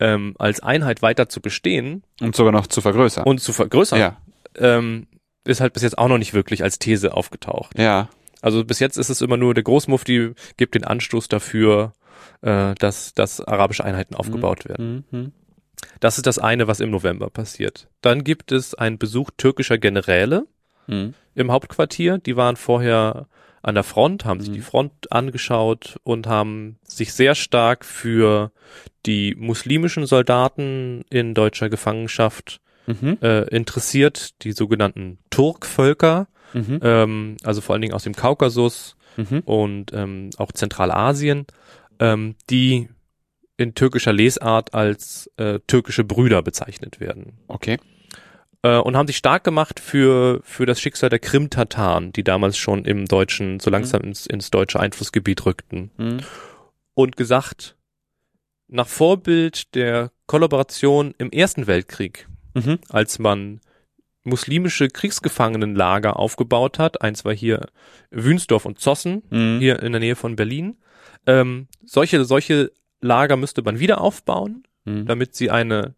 ähm, 0.00 0.34
als 0.38 0.60
Einheit 0.60 1.00
weiter 1.02 1.28
zu 1.28 1.40
bestehen 1.40 2.02
Und 2.20 2.36
sogar 2.36 2.52
noch 2.52 2.66
zu 2.66 2.80
vergrößern. 2.80 3.24
und 3.24 3.40
zu 3.40 3.52
vergrößern, 3.52 3.98
ja. 3.98 4.16
ähm, 4.58 5.06
ist 5.44 5.60
halt 5.60 5.72
bis 5.72 5.82
jetzt 5.82 5.96
auch 5.96 6.08
noch 6.08 6.18
nicht 6.18 6.34
wirklich 6.34 6.62
als 6.62 6.78
These 6.78 7.14
aufgetaucht. 7.14 7.78
Ja. 7.78 8.08
Also 8.42 8.64
bis 8.64 8.78
jetzt 8.80 8.98
ist 8.98 9.08
es 9.08 9.20
immer 9.22 9.36
nur, 9.38 9.54
der 9.54 9.62
Großmufti 9.62 10.32
gibt 10.56 10.74
den 10.74 10.84
Anstoß 10.84 11.28
dafür, 11.28 11.94
äh, 12.42 12.74
dass, 12.74 13.14
dass 13.14 13.40
arabische 13.40 13.84
Einheiten 13.84 14.14
aufgebaut 14.14 14.68
werden. 14.68 15.04
Mhm. 15.10 15.32
Das 16.00 16.16
ist 16.18 16.26
das 16.26 16.38
eine, 16.38 16.68
was 16.68 16.80
im 16.80 16.90
November 16.90 17.30
passiert. 17.30 17.88
Dann 18.00 18.24
gibt 18.24 18.52
es 18.52 18.74
einen 18.74 18.98
Besuch 18.98 19.30
türkischer 19.36 19.78
Generäle 19.78 20.46
Mhm. 20.86 21.14
im 21.34 21.50
Hauptquartier. 21.52 22.18
Die 22.18 22.36
waren 22.36 22.56
vorher 22.56 23.26
an 23.62 23.74
der 23.74 23.84
Front, 23.84 24.24
haben 24.24 24.40
sich 24.40 24.50
Mhm. 24.50 24.54
die 24.54 24.60
Front 24.60 25.12
angeschaut 25.12 25.98
und 26.04 26.26
haben 26.28 26.78
sich 26.84 27.12
sehr 27.12 27.34
stark 27.34 27.84
für 27.84 28.52
die 29.06 29.34
muslimischen 29.34 30.06
Soldaten 30.06 31.04
in 31.10 31.34
deutscher 31.34 31.68
Gefangenschaft 31.68 32.60
Mhm. 32.86 33.18
äh, 33.20 33.42
interessiert, 33.48 34.42
die 34.44 34.52
sogenannten 34.52 35.18
Turkvölker, 35.30 36.28
Mhm. 36.54 36.78
ähm, 36.82 37.36
also 37.42 37.60
vor 37.60 37.72
allen 37.74 37.82
Dingen 37.82 37.94
aus 37.94 38.04
dem 38.04 38.14
Kaukasus 38.14 38.96
Mhm. 39.16 39.40
und 39.44 39.92
ähm, 39.92 40.30
auch 40.36 40.52
Zentralasien, 40.52 41.46
ähm, 41.98 42.36
die 42.50 42.88
in 43.56 43.74
türkischer 43.74 44.12
Lesart 44.12 44.74
als 44.74 45.30
äh, 45.36 45.60
türkische 45.66 46.04
Brüder 46.04 46.42
bezeichnet 46.42 47.00
werden. 47.00 47.38
Okay. 47.48 47.78
Äh, 48.62 48.76
und 48.78 48.96
haben 48.96 49.06
sich 49.06 49.16
stark 49.16 49.44
gemacht 49.44 49.80
für, 49.80 50.40
für 50.44 50.66
das 50.66 50.80
Schicksal 50.80 51.08
der 51.10 51.18
Krim-Tataren, 51.18 52.12
die 52.12 52.24
damals 52.24 52.58
schon 52.58 52.84
im 52.84 53.06
deutschen, 53.06 53.60
so 53.60 53.70
langsam 53.70 54.02
ins, 54.02 54.26
ins 54.26 54.50
deutsche 54.50 54.80
Einflussgebiet 54.80 55.46
rückten. 55.46 55.90
Mhm. 55.96 56.18
Und 56.94 57.16
gesagt, 57.16 57.76
nach 58.68 58.88
Vorbild 58.88 59.74
der 59.74 60.10
Kollaboration 60.26 61.14
im 61.18 61.30
Ersten 61.30 61.66
Weltkrieg, 61.66 62.28
Mhm. 62.54 62.78
als 62.88 63.18
man 63.18 63.60
muslimische 64.24 64.88
Kriegsgefangenenlager 64.88 66.18
aufgebaut 66.18 66.78
hat, 66.78 67.02
eins 67.02 67.24
war 67.24 67.34
hier 67.34 67.68
Wünsdorf 68.10 68.64
und 68.64 68.80
Zossen, 68.80 69.22
Mhm. 69.30 69.58
hier 69.60 69.82
in 69.82 69.92
der 69.92 70.00
Nähe 70.00 70.16
von 70.16 70.36
Berlin. 70.36 70.76
Ähm, 71.26 71.68
solche, 71.84 72.24
solche 72.24 72.72
Lager 73.06 73.36
müsste 73.36 73.62
man 73.62 73.78
wieder 73.78 74.00
aufbauen, 74.00 74.64
Mhm. 74.84 75.06
damit 75.06 75.34
sie 75.34 75.50
eine 75.50 75.94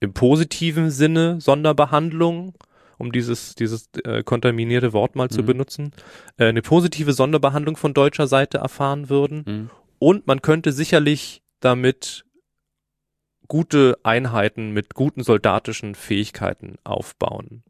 im 0.00 0.12
positiven 0.12 0.90
Sinne 0.90 1.40
Sonderbehandlung, 1.40 2.54
um 2.98 3.12
dieses, 3.12 3.54
dieses 3.54 3.88
äh, 4.04 4.22
kontaminierte 4.22 4.92
Wort 4.92 5.16
mal 5.16 5.28
zu 5.30 5.42
Mhm. 5.42 5.46
benutzen, 5.46 5.92
äh, 6.36 6.46
eine 6.46 6.62
positive 6.62 7.12
Sonderbehandlung 7.12 7.76
von 7.76 7.94
deutscher 7.94 8.26
Seite 8.26 8.58
erfahren 8.58 9.08
würden. 9.08 9.44
Mhm. 9.46 9.70
Und 9.98 10.26
man 10.26 10.42
könnte 10.42 10.72
sicherlich 10.72 11.42
damit 11.60 12.24
gute 13.48 13.98
Einheiten 14.04 14.70
mit 14.70 14.94
guten 14.94 15.22
soldatischen 15.22 15.94
Fähigkeiten 15.94 16.76
aufbauen, 16.84 17.62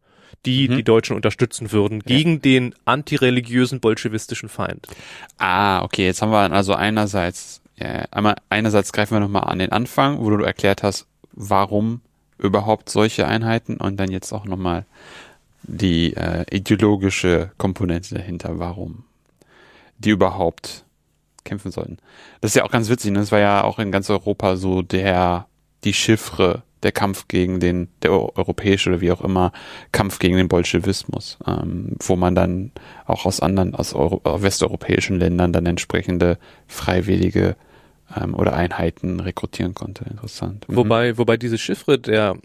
die 0.46 0.68
Mhm. 0.68 0.76
die 0.76 0.84
Deutschen 0.84 1.16
unterstützen 1.16 1.72
würden 1.72 2.02
Ja. 2.06 2.16
gegen 2.16 2.42
den 2.42 2.74
antireligiösen 2.84 3.80
bolschewistischen 3.80 4.48
Feind. 4.48 4.86
Ah, 5.38 5.82
okay, 5.82 6.04
jetzt 6.06 6.20
haben 6.22 6.32
wir 6.32 6.52
also 6.52 6.74
einerseits, 6.74 7.59
einmal, 8.10 8.36
einerseits 8.48 8.92
greifen 8.92 9.14
wir 9.14 9.20
nochmal 9.20 9.44
an 9.44 9.58
den 9.58 9.72
Anfang, 9.72 10.18
wo 10.20 10.30
du 10.30 10.42
erklärt 10.44 10.82
hast, 10.82 11.06
warum 11.32 12.00
überhaupt 12.38 12.88
solche 12.90 13.26
Einheiten 13.26 13.76
und 13.76 13.98
dann 13.98 14.10
jetzt 14.10 14.32
auch 14.32 14.44
nochmal 14.44 14.86
die 15.62 16.14
äh, 16.16 16.44
ideologische 16.50 17.52
Komponente 17.58 18.14
dahinter, 18.14 18.58
warum 18.58 19.04
die 19.98 20.10
überhaupt 20.10 20.84
kämpfen 21.44 21.70
sollten. 21.70 21.98
Das 22.40 22.50
ist 22.50 22.54
ja 22.54 22.64
auch 22.64 22.70
ganz 22.70 22.88
witzig, 22.88 23.12
ne? 23.12 23.18
das 23.20 23.32
war 23.32 23.38
ja 23.38 23.64
auch 23.64 23.78
in 23.78 23.92
ganz 23.92 24.08
Europa 24.10 24.56
so 24.56 24.82
der, 24.82 25.46
die 25.84 25.92
Chiffre, 25.92 26.62
der 26.82 26.92
Kampf 26.92 27.28
gegen 27.28 27.60
den, 27.60 27.88
der 28.02 28.12
eu- 28.12 28.32
europäische 28.34 28.90
oder 28.90 29.00
wie 29.02 29.12
auch 29.12 29.20
immer, 29.20 29.52
Kampf 29.92 30.18
gegen 30.18 30.36
den 30.36 30.48
Bolschewismus, 30.48 31.38
ähm, 31.46 31.96
wo 32.00 32.16
man 32.16 32.34
dann 32.34 32.72
auch 33.04 33.26
aus 33.26 33.40
anderen, 33.40 33.74
aus 33.74 33.92
Euro, 33.94 34.22
äh, 34.24 34.42
westeuropäischen 34.42 35.18
Ländern 35.18 35.52
dann 35.52 35.66
entsprechende 35.66 36.38
Freiwillige 36.66 37.56
ähm, 38.16 38.34
oder 38.34 38.54
Einheiten 38.54 39.20
rekrutieren 39.20 39.74
konnte. 39.74 40.04
Interessant. 40.10 40.68
Mhm. 40.68 40.76
Wobei, 40.76 41.18
wobei 41.18 41.36
diese 41.36 41.58
Chiffre, 41.58 41.98
der 41.98 42.36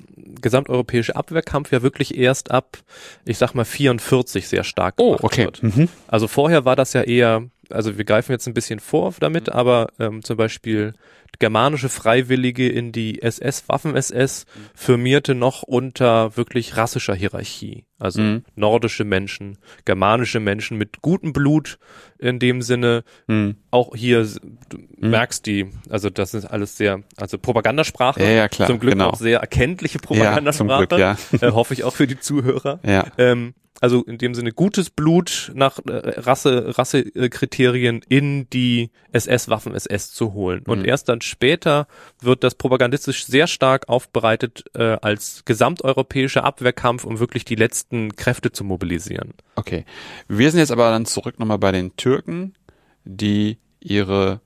gesamteuropäische 0.42 1.16
Abwehrkampf 1.16 1.72
ja 1.72 1.82
wirklich 1.82 2.18
erst 2.18 2.52
ab, 2.52 2.78
ich 3.26 3.38
sag 3.38 3.54
mal, 3.54 3.66
44 3.66 4.48
sehr 4.48 4.64
stark 4.64 4.96
Oh, 4.98 5.18
okay. 5.22 5.46
wird. 5.46 5.64
Mhm. 5.64 5.90
Also 6.08 6.28
vorher 6.28 6.66
war 6.66 6.76
das 6.76 6.94
ja 6.94 7.02
eher, 7.02 7.44
also 7.70 7.98
wir 7.98 8.06
greifen 8.06 8.32
jetzt 8.32 8.48
ein 8.48 8.54
bisschen 8.54 8.80
vor 8.80 9.14
damit, 9.20 9.50
aber 9.50 9.88
ähm, 10.00 10.24
zum 10.24 10.38
Beispiel 10.38 10.94
germanische 11.40 11.90
Freiwillige 11.90 12.70
in 12.70 12.92
die 12.94 13.22
SS, 13.22 13.68
Waffen-SS, 13.68 14.46
firmierte 14.74 15.36
noch 15.36 15.64
unter 15.64 16.38
wirklich 16.38 16.78
rassischer 16.78 17.14
Hierarchie. 17.16 17.86
Also 17.98 18.22
Mhm. 18.22 18.44
nordische 18.56 19.06
Menschen, 19.06 19.58
germanische 19.86 20.40
Menschen 20.40 20.78
mit 20.78 21.02
gutem 21.02 21.32
Blut 21.32 21.78
in 22.20 22.40
dem 22.40 22.62
Sinne. 22.62 23.04
Mhm. 23.28 23.56
Auch 23.72 23.96
hier, 23.96 24.28
du 24.70 24.78
merkst 25.00 25.46
die, 25.46 25.68
also 25.90 26.10
das 26.10 26.34
ist 26.34 26.46
alles 26.46 26.76
sehr, 26.78 27.04
also 27.18 27.38
Propagandasprache. 27.38 28.22
Ja, 28.22 28.30
ja, 28.30 28.48
klar, 28.50 28.68
Zum 28.68 28.80
Glück 28.80 28.94
genau. 28.94 29.10
auch 29.12 29.16
sehr 29.16 29.40
erkenntliche 29.40 30.00
Ja, 30.00 30.06
Propagandasprache. 30.08 30.88
Glück, 30.88 31.00
ja. 31.00 31.18
äh, 31.42 31.52
hoffe 31.52 31.74
ich 31.74 31.84
auch 31.86 31.94
für 31.96 32.08
die 32.08 32.20
Zuhörer. 32.20 32.80
Ja. 32.86 33.06
Ähm, 33.18 33.54
also 33.82 34.04
in 34.04 34.18
dem 34.18 34.34
Sinne 34.36 34.54
gutes 34.54 34.90
Blut 34.90 35.52
nach 35.54 35.80
äh, 35.86 35.92
Rasse 36.22 36.78
Rassekriterien 36.78 38.02
in 38.08 38.50
die 38.50 38.90
SS 39.12 39.50
Waffen 39.50 39.74
SS 39.76 40.12
zu 40.14 40.34
holen 40.34 40.64
und 40.66 40.80
Mhm. 40.80 40.86
erst 40.86 41.10
dann 41.10 41.20
später 41.22 41.88
wird 42.22 42.44
das 42.46 42.56
propagandistisch 42.56 43.26
sehr 43.26 43.48
stark 43.48 43.90
aufbereitet 43.90 44.64
äh, 44.76 44.98
als 45.02 45.44
gesamteuropäischer 45.46 46.44
Abwehrkampf, 46.46 47.04
um 47.04 47.20
wirklich 47.20 47.44
die 47.46 47.56
letzten 47.56 47.95
Kräfte 48.16 48.52
zu 48.52 48.64
mobilisieren. 48.64 49.34
Okay. 49.56 49.86
Wir 50.28 50.52
sind 50.52 50.60
jetzt 50.60 50.72
aber 50.72 50.90
dann 50.90 51.06
zurück 51.06 51.40
nochmal 51.40 51.60
bei 51.60 51.72
den 51.72 51.96
Türken, 51.96 52.54
die 53.04 53.58
ihre 53.80 54.42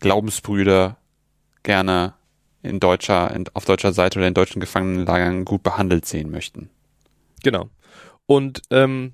Glaubensbrüder 0.00 0.96
gerne 1.62 2.14
in 2.62 2.80
deutscher, 2.80 3.34
in, 3.34 3.44
auf 3.54 3.64
deutscher 3.64 3.92
Seite 3.92 4.18
oder 4.18 4.28
in 4.28 4.34
deutschen 4.34 4.60
Gefangenenlagern 4.60 5.44
gut 5.44 5.62
behandelt 5.62 6.06
sehen 6.06 6.30
möchten. 6.30 6.70
Genau. 7.42 7.68
Und 8.26 8.62
ähm, 8.70 9.12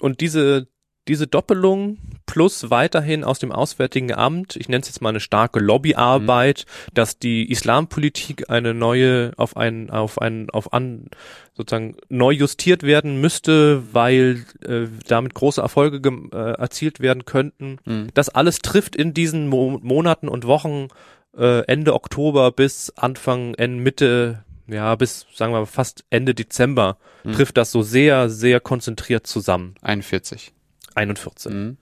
und 0.00 0.20
diese 0.20 0.68
diese 1.08 1.26
Doppelung 1.26 1.98
plus 2.28 2.70
weiterhin 2.70 3.24
aus 3.24 3.38
dem 3.40 3.50
Auswärtigen 3.50 4.12
Amt, 4.14 4.54
ich 4.54 4.68
nenne 4.68 4.82
es 4.82 4.88
jetzt 4.88 5.00
mal 5.00 5.08
eine 5.08 5.18
starke 5.18 5.58
Lobbyarbeit, 5.58 6.66
dass 6.94 7.18
die 7.18 7.50
Islampolitik 7.50 8.50
eine 8.50 8.74
neue 8.74 9.32
auf 9.38 9.56
einen 9.56 9.90
auf 9.90 10.20
einen 10.20 10.50
auf 10.50 10.72
an 10.72 11.06
sozusagen 11.54 11.96
neu 12.08 12.30
justiert 12.30 12.82
werden 12.84 13.20
müsste, 13.20 13.82
weil 13.92 14.44
äh, 14.64 14.86
damit 15.08 15.34
große 15.34 15.60
Erfolge 15.60 16.00
äh, 16.32 16.36
erzielt 16.52 17.00
werden 17.00 17.24
könnten. 17.24 17.78
Mhm. 17.86 18.08
Das 18.14 18.28
alles 18.28 18.58
trifft 18.58 18.94
in 18.94 19.14
diesen 19.14 19.48
Mo 19.48 19.78
Monaten 19.82 20.28
und 20.28 20.46
Wochen 20.46 20.88
äh, 21.36 21.64
Ende 21.66 21.94
Oktober 21.94 22.52
bis 22.52 22.92
Anfang 22.94 23.54
Ende 23.54 23.82
Mitte 23.82 24.44
ja 24.68 24.94
bis 24.96 25.26
sagen 25.34 25.54
wir 25.54 25.60
mal, 25.60 25.66
fast 25.66 26.04
Ende 26.10 26.34
Dezember 26.34 26.98
Mhm. 27.24 27.32
trifft 27.32 27.56
das 27.56 27.72
so 27.72 27.82
sehr 27.82 28.28
sehr 28.28 28.60
konzentriert 28.60 29.26
zusammen 29.26 29.74
41. 29.82 30.52
41 30.94 31.52
Mhm. 31.52 31.76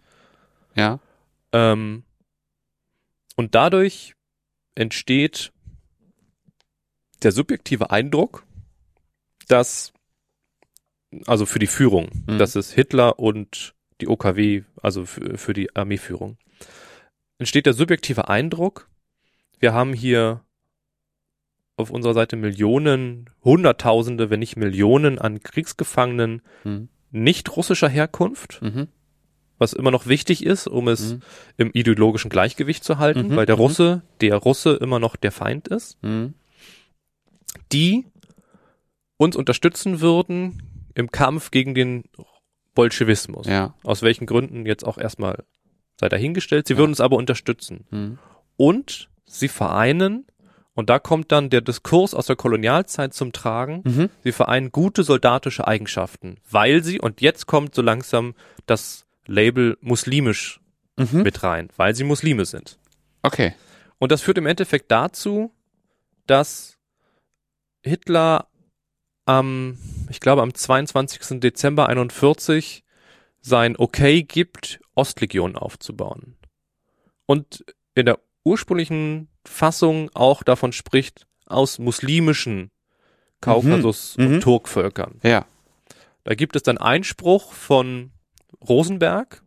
Ja. 0.76 1.00
ähm, 1.52 2.04
und 3.36 3.54
dadurch 3.54 4.14
entsteht 4.74 5.52
der 7.22 7.32
subjektive 7.32 7.90
Eindruck, 7.90 8.44
dass 9.48 9.92
also 11.26 11.46
für 11.46 11.58
die 11.58 11.66
Führung, 11.66 12.10
Mhm. 12.26 12.38
dass 12.38 12.56
es 12.56 12.72
Hitler 12.72 13.18
und 13.18 13.74
die 14.00 14.08
OKW, 14.08 14.64
also 14.82 15.06
für, 15.06 15.38
für 15.38 15.54
die 15.54 15.74
Armeeführung, 15.74 16.36
entsteht 17.38 17.64
der 17.66 17.72
subjektive 17.72 18.28
Eindruck, 18.28 18.88
wir 19.58 19.72
haben 19.72 19.92
hier 19.94 20.44
auf 21.78 21.90
unserer 21.90 22.14
Seite 22.14 22.36
Millionen, 22.36 23.30
Hunderttausende, 23.44 24.28
wenn 24.30 24.40
nicht 24.40 24.56
Millionen 24.56 25.18
an 25.18 25.42
Kriegsgefangenen 25.42 26.42
Mhm. 26.64 26.88
nicht 27.10 27.56
russischer 27.56 27.88
Herkunft, 27.88 28.60
Mhm. 28.62 28.88
Was 29.58 29.72
immer 29.72 29.90
noch 29.90 30.06
wichtig 30.06 30.44
ist, 30.44 30.66
um 30.66 30.88
es 30.88 31.14
Mhm. 31.14 31.22
im 31.56 31.70
ideologischen 31.72 32.28
Gleichgewicht 32.30 32.84
zu 32.84 32.98
halten, 32.98 33.28
Mhm, 33.28 33.36
weil 33.36 33.46
der 33.46 33.56
mhm. 33.56 33.62
Russe, 33.62 34.02
der 34.20 34.36
Russe 34.36 34.74
immer 34.74 34.98
noch 34.98 35.16
der 35.16 35.32
Feind 35.32 35.68
ist, 35.68 36.02
Mhm. 36.02 36.34
die 37.72 38.04
uns 39.16 39.36
unterstützen 39.36 40.00
würden 40.00 40.62
im 40.94 41.10
Kampf 41.10 41.50
gegen 41.50 41.74
den 41.74 42.04
Bolschewismus. 42.74 43.46
Ja. 43.46 43.74
Aus 43.82 44.02
welchen 44.02 44.26
Gründen 44.26 44.66
jetzt 44.66 44.84
auch 44.84 44.98
erstmal 44.98 45.44
sei 45.98 46.08
dahingestellt. 46.10 46.66
Sie 46.66 46.74
Ja. 46.74 46.78
würden 46.78 46.90
uns 46.90 47.00
aber 47.00 47.16
unterstützen. 47.16 47.86
Mhm. 47.90 48.18
Und 48.58 49.08
sie 49.24 49.48
vereinen, 49.48 50.26
und 50.74 50.90
da 50.90 50.98
kommt 50.98 51.32
dann 51.32 51.48
der 51.48 51.62
Diskurs 51.62 52.12
aus 52.12 52.26
der 52.26 52.36
Kolonialzeit 52.36 53.14
zum 53.14 53.32
Tragen, 53.32 53.82
Mhm. 53.84 54.10
sie 54.22 54.32
vereinen 54.32 54.70
gute 54.72 55.02
soldatische 55.02 55.66
Eigenschaften, 55.66 56.36
weil 56.50 56.84
sie, 56.84 57.00
und 57.00 57.22
jetzt 57.22 57.46
kommt 57.46 57.74
so 57.74 57.80
langsam 57.80 58.34
das 58.66 59.05
Label 59.26 59.76
muslimisch 59.80 60.60
Mhm. 60.98 61.22
mit 61.22 61.42
rein, 61.42 61.68
weil 61.76 61.94
sie 61.94 62.04
Muslime 62.04 62.44
sind. 62.46 62.78
Okay. 63.22 63.54
Und 63.98 64.12
das 64.12 64.22
führt 64.22 64.38
im 64.38 64.46
Endeffekt 64.46 64.90
dazu, 64.90 65.52
dass 66.26 66.78
Hitler 67.82 68.48
am, 69.26 69.78
ich 70.10 70.20
glaube 70.20 70.42
am 70.42 70.54
22. 70.54 71.40
Dezember 71.40 71.88
41 71.88 72.84
sein 73.40 73.76
Okay 73.76 74.22
gibt, 74.22 74.80
Ostlegion 74.94 75.56
aufzubauen. 75.56 76.36
Und 77.26 77.64
in 77.94 78.06
der 78.06 78.18
ursprünglichen 78.44 79.28
Fassung 79.44 80.10
auch 80.14 80.42
davon 80.42 80.72
spricht, 80.72 81.26
aus 81.46 81.78
muslimischen 81.78 82.70
Kaukasus- 83.40 84.16
Mhm. 84.18 84.24
Mhm. 84.24 84.34
und 84.34 84.40
Turkvölkern. 84.40 85.20
Ja. 85.22 85.46
Da 86.24 86.34
gibt 86.34 86.56
es 86.56 86.62
dann 86.62 86.78
Einspruch 86.78 87.52
von 87.52 88.10
Rosenberg, 88.66 89.42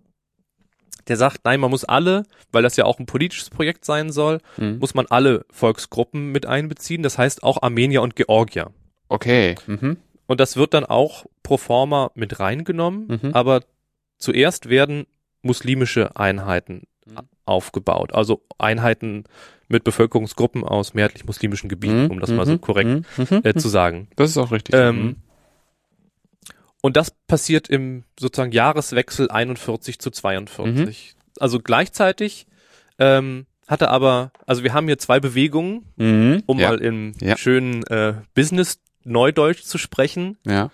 der 1.08 1.18
sagt, 1.18 1.42
nein, 1.46 1.60
man 1.60 1.72
muss 1.72 1.86
alle, 1.86 2.24
weil 2.52 2.62
das 2.64 2.76
ja 2.76 2.86
auch 2.86 3.00
ein 3.00 3.06
politisches 3.06 3.50
Projekt 3.50 3.84
sein 3.86 4.12
soll, 4.12 4.40
Mhm. 4.58 4.78
muss 4.80 4.94
man 4.94 5.06
alle 5.08 5.46
Volksgruppen 5.50 6.32
mit 6.32 6.46
einbeziehen. 6.46 7.02
Das 7.04 7.18
heißt 7.18 7.44
auch 7.44 7.62
Armenier 7.64 8.02
und 8.02 8.16
Georgier. 8.16 8.72
Okay. 9.08 9.56
Mhm. 9.66 9.98
Und 10.28 10.40
das 10.40 10.56
wird 10.56 10.74
dann 10.76 10.86
auch 10.86 11.26
pro 11.42 11.58
forma 11.58 12.12
mit 12.14 12.40
reingenommen, 12.40 13.20
Mhm. 13.24 13.34
aber 13.34 13.62
zuerst 14.20 14.70
werden 14.70 15.08
muslimische 15.42 16.16
Einheiten 16.16 16.84
Mhm. 17.08 17.18
aufgebaut. 17.46 18.14
Also 18.14 18.44
Einheiten 18.60 19.24
mit 19.68 19.84
Bevölkerungsgruppen 19.84 20.64
aus 20.64 20.94
mehrheitlich 20.94 21.26
muslimischen 21.26 21.70
Gebieten, 21.70 22.04
Mhm. 22.06 22.12
um 22.12 22.20
das 22.20 22.30
mal 22.30 22.46
so 22.46 22.54
Mhm. 22.54 22.62
korrekt 22.62 23.06
äh, 23.44 23.54
zu 23.56 23.70
sagen. 23.70 24.10
Das 24.16 24.30
ist 24.30 24.38
auch 24.38 24.52
richtig. 24.52 24.76
Ähm. 24.76 25.16
Und 26.82 26.96
das 26.98 27.12
passiert 27.28 27.68
im 27.70 28.04
sozusagen 28.20 28.52
Jahreswechsel 28.52 29.30
41 29.30 30.00
zu 30.00 30.12
42. 30.12 31.16
Mhm. 31.16 31.22
Also 31.40 31.60
gleichzeitig 31.60 32.46
ähm, 32.98 33.46
hatte 33.68 33.90
aber, 33.90 34.32
also 34.46 34.64
wir 34.64 34.74
haben 34.74 34.88
hier 34.88 34.98
zwei 34.98 35.20
Bewegungen, 35.20 35.86
Mhm. 35.98 36.44
um 36.46 36.60
ja. 36.60 36.70
mal 36.70 36.80
im 36.82 37.14
Ja. 37.22 37.38
schönen 37.38 37.84
äh, 37.88 38.14
Business 38.34 38.80
Neudeutsch 39.04 39.64
zu 39.64 39.78
sprechen, 39.78 40.38
Ja. 40.46 40.70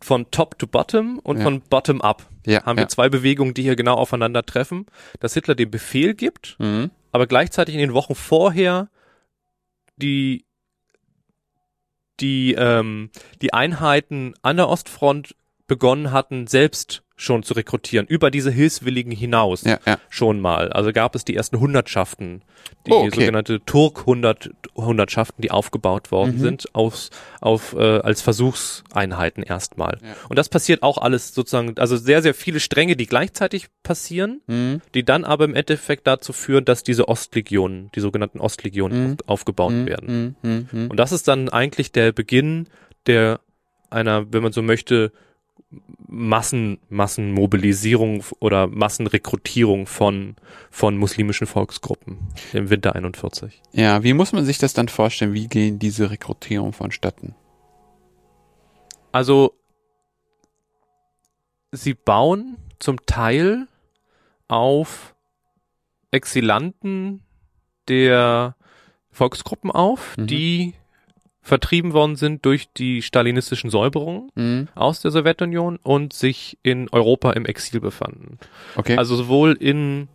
von 0.00 0.30
Top 0.30 0.58
to 0.58 0.66
Bottom 0.66 1.18
und 1.18 1.38
Ja. 1.38 1.44
von 1.44 1.60
Bottom 1.62 2.00
up. 2.00 2.28
Ja. 2.46 2.64
Haben 2.64 2.78
wir 2.78 2.88
zwei 2.88 3.08
Bewegungen, 3.08 3.54
die 3.54 3.62
hier 3.62 3.76
genau 3.76 3.94
aufeinander 3.94 4.44
treffen, 4.44 4.86
dass 5.20 5.34
Hitler 5.34 5.54
den 5.54 5.70
Befehl 5.70 6.14
gibt, 6.14 6.56
Mhm. 6.58 6.90
aber 7.12 7.26
gleichzeitig 7.26 7.74
in 7.74 7.80
den 7.80 7.92
Wochen 7.94 8.14
vorher 8.14 8.88
die 9.96 10.44
die 12.20 12.54
ähm, 12.54 13.10
die 13.40 13.52
Einheiten 13.52 14.34
an 14.42 14.56
der 14.56 14.68
Ostfront 14.68 15.34
begonnen 15.72 16.12
hatten, 16.12 16.46
selbst 16.46 17.02
schon 17.16 17.42
zu 17.44 17.54
rekrutieren, 17.54 18.06
über 18.08 18.30
diese 18.30 18.50
Hilfswilligen 18.50 19.12
hinaus 19.12 19.62
Ja, 19.62 19.78
ja. 19.86 19.96
schon 20.10 20.40
mal. 20.40 20.70
Also 20.72 20.92
gab 20.92 21.14
es 21.14 21.24
die 21.24 21.36
ersten 21.36 21.60
Hundertschaften, 21.60 22.42
die 22.86 22.90
Oh, 22.90 23.04
okay. 23.06 23.20
sogenannte 23.20 23.60
Turk-Hundertschaften, 23.64 25.40
die 25.42 25.50
aufgebaut 25.50 26.10
worden 26.10 26.34
Mhm. 26.36 26.40
sind, 26.40 26.74
aus, 26.74 27.10
auf, 27.40 27.74
äh, 27.74 27.78
als 28.00 28.22
Versuchseinheiten 28.22 29.42
erstmal. 29.44 29.98
Ja. 30.02 30.14
Und 30.28 30.38
das 30.38 30.48
passiert 30.48 30.82
auch 30.82 30.98
alles 30.98 31.32
sozusagen, 31.34 31.78
also 31.78 31.96
sehr, 31.96 32.22
sehr 32.22 32.34
viele 32.34 32.60
Stränge, 32.60 32.96
die 32.96 33.06
gleichzeitig 33.06 33.68
passieren, 33.82 34.40
Mhm. 34.48 34.80
die 34.94 35.04
dann 35.04 35.24
aber 35.24 35.44
im 35.44 35.54
Endeffekt 35.54 36.06
dazu 36.06 36.32
führen, 36.32 36.64
dass 36.64 36.82
diese 36.82 37.08
Ostlegionen, 37.08 37.90
die 37.94 38.00
sogenannten 38.00 38.40
Ostlegionen 38.40 39.04
Mhm. 39.04 39.12
auf, 39.26 39.42
aufgebaut 39.42 39.72
Mhm. 39.72 39.86
werden. 39.86 40.36
Mhm. 40.42 40.68
Mhm. 40.72 40.90
Und 40.90 40.96
das 40.98 41.12
ist 41.12 41.28
dann 41.28 41.48
eigentlich 41.48 41.92
der 41.92 42.12
Beginn 42.12 42.66
der 43.06 43.40
einer, 43.90 44.32
wenn 44.32 44.42
man 44.42 44.52
so 44.52 44.62
möchte, 44.62 45.12
Massen, 46.06 46.78
Massenmobilisierung 46.90 48.22
oder 48.38 48.66
Massenrekrutierung 48.66 49.86
von, 49.86 50.36
von 50.70 50.96
muslimischen 50.98 51.46
Volksgruppen 51.46 52.18
im 52.52 52.68
Winter 52.70 52.94
41. 52.94 53.62
Ja, 53.72 54.02
wie 54.02 54.12
muss 54.12 54.32
man 54.32 54.44
sich 54.44 54.58
das 54.58 54.74
dann 54.74 54.88
vorstellen? 54.88 55.32
Wie 55.32 55.48
gehen 55.48 55.78
diese 55.78 56.10
Rekrutierungen 56.10 56.72
vonstatten? 56.74 57.34
Also, 59.10 59.54
sie 61.70 61.94
bauen 61.94 62.56
zum 62.78 63.04
Teil 63.06 63.66
auf 64.48 65.14
Exilanten 66.10 67.22
der 67.88 68.56
Volksgruppen 69.10 69.70
auf, 69.70 70.16
Mhm. 70.16 70.26
die 70.26 70.74
vertrieben 71.42 71.92
worden 71.92 72.16
sind 72.16 72.44
durch 72.46 72.72
die 72.72 73.02
stalinistischen 73.02 73.68
Säuberungen 73.68 74.30
Mhm. 74.34 74.68
aus 74.74 75.00
der 75.00 75.10
Sowjetunion 75.10 75.78
und 75.82 76.12
sich 76.12 76.56
in 76.62 76.88
Europa 76.90 77.32
im 77.32 77.44
Exil 77.46 77.80
befanden. 77.80 78.38
Okay. 78.76 78.96
Also 78.96 79.16
sowohl 79.16 79.54
in 79.54 80.08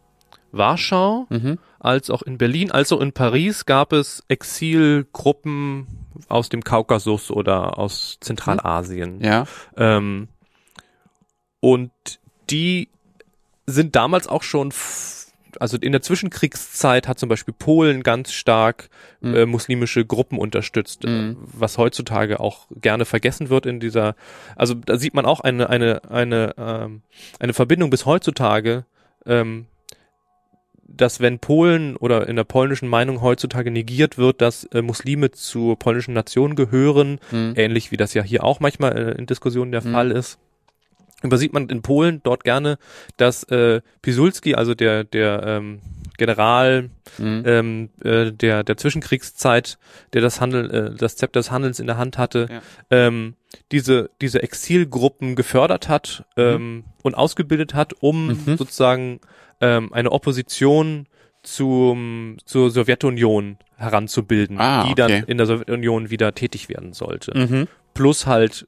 Warschau 0.54 1.28
mhm. 1.30 1.60
als 1.80 2.10
auch 2.10 2.22
in 2.22 2.38
Berlin, 2.38 2.72
als 2.72 2.92
auch 2.94 3.02
in 3.02 3.12
Paris 3.12 3.66
gab 3.66 3.92
es 3.92 4.24
Exilgruppen 4.30 5.88
aus 6.30 6.50
dem 6.50 6.64
Kaukasus 6.64 7.30
oder 7.30 7.78
aus 7.78 8.18
Zentralasien. 8.22 9.22
Ja. 9.22 9.46
Ähm, 9.76 10.30
und 11.60 11.92
die 12.50 12.88
sind 13.66 13.96
damals 13.96 14.28
auch 14.28 14.44
schon, 14.44 14.72
also 15.60 15.78
in 15.78 15.92
der 15.92 16.02
Zwischenkriegszeit 16.02 17.08
hat 17.08 17.20
zum 17.20 17.30
Beispiel 17.30 17.54
Polen 17.58 18.04
ganz 18.04 18.32
stark 18.32 18.90
Mhm. 19.22 19.36
äh, 19.36 19.46
muslimische 19.46 20.06
Gruppen 20.06 20.38
unterstützt, 20.38 21.06
äh, 21.06 21.10
Mhm. 21.10 21.38
was 21.42 21.78
heutzutage 21.78 22.40
auch 22.40 22.68
gerne 22.80 23.06
vergessen 23.06 23.50
wird 23.50 23.66
in 23.66 23.80
dieser, 23.80 24.16
also 24.56 24.74
da 24.74 24.98
sieht 24.98 25.14
man 25.14 25.26
auch 25.26 25.40
eine, 25.42 25.70
eine, 25.70 26.02
eine, 26.10 26.54
ähm, 26.58 27.02
eine 27.40 27.54
Verbindung 27.54 27.90
bis 27.90 28.06
heutzutage, 28.06 28.86
ähm, 29.26 29.66
dass 30.90 31.20
wenn 31.20 31.40
Polen 31.40 31.96
oder 31.98 32.28
in 32.28 32.38
der 32.38 32.44
polnischen 32.46 32.88
Meinung 32.88 33.22
heutzutage 33.22 33.72
negiert 33.72 34.18
wird, 34.18 34.42
dass 34.42 34.64
äh, 34.66 34.82
Muslime 34.82 35.32
zur 35.32 35.78
polnischen 35.78 36.14
Nation 36.14 36.56
gehören, 36.56 37.20
Mhm. 37.32 37.54
ähnlich 37.56 37.92
wie 37.92 37.98
das 37.98 38.14
ja 38.14 38.24
hier 38.24 38.44
auch 38.44 38.60
manchmal 38.60 38.98
äh, 38.98 39.12
in 39.18 39.26
Diskussionen 39.26 39.72
der 39.72 39.84
Mhm. 39.86 39.92
Fall 39.92 40.12
ist. 40.12 40.40
Übersieht 41.24 41.52
man 41.52 41.68
in 41.70 41.82
Polen 41.82 42.22
dort 42.24 42.44
gerne, 42.44 42.78
dass 43.18 43.44
äh, 43.46 43.82
Pisulski, 44.04 44.54
also 44.56 44.76
der 44.76 45.04
der 45.04 45.44
ähm, 45.46 45.80
General 46.18 46.90
Mhm. 47.20 47.44
ähm, 47.46 47.90
äh, 48.04 48.32
der 48.32 48.64
der 48.64 48.78
Zwischenkriegszeit, 48.78 49.80
der 50.14 50.22
das 50.22 50.40
Handel, 50.42 50.70
äh, 50.94 50.96
das 50.96 51.16
Zepter 51.16 51.40
des 51.40 51.50
Handelns 51.52 51.80
in 51.80 51.88
der 51.88 51.98
Hand 51.98 52.18
hatte, 52.20 52.48
Ja. 52.52 52.62
ähm, 52.92 53.34
diese 53.72 54.10
diese 54.22 54.44
Exilgruppen 54.44 55.36
gefördert 55.36 55.90
hat 55.90 56.26
ähm, 56.38 56.84
und 57.02 57.16
ausgebildet 57.16 57.74
hat, 57.74 57.94
um 58.02 58.28
Mhm. 58.28 58.58
sozusagen 58.58 59.20
ähm, 59.62 59.92
eine 59.94 60.12
Opposition 60.12 61.08
zum 61.42 62.38
zur 62.46 62.70
Sowjetunion 62.70 63.58
heranzubilden, 63.78 64.60
Ah, 64.60 64.84
die 64.88 64.94
dann 64.96 65.12
okay. 65.12 65.24
in 65.28 65.38
der 65.38 65.48
Sowjetunion 65.48 66.10
wieder 66.12 66.36
tätig 66.36 66.70
werden 66.70 66.94
sollte 66.94 67.36
Mhm. 67.38 67.68
plus 67.96 68.28
halt 68.28 68.68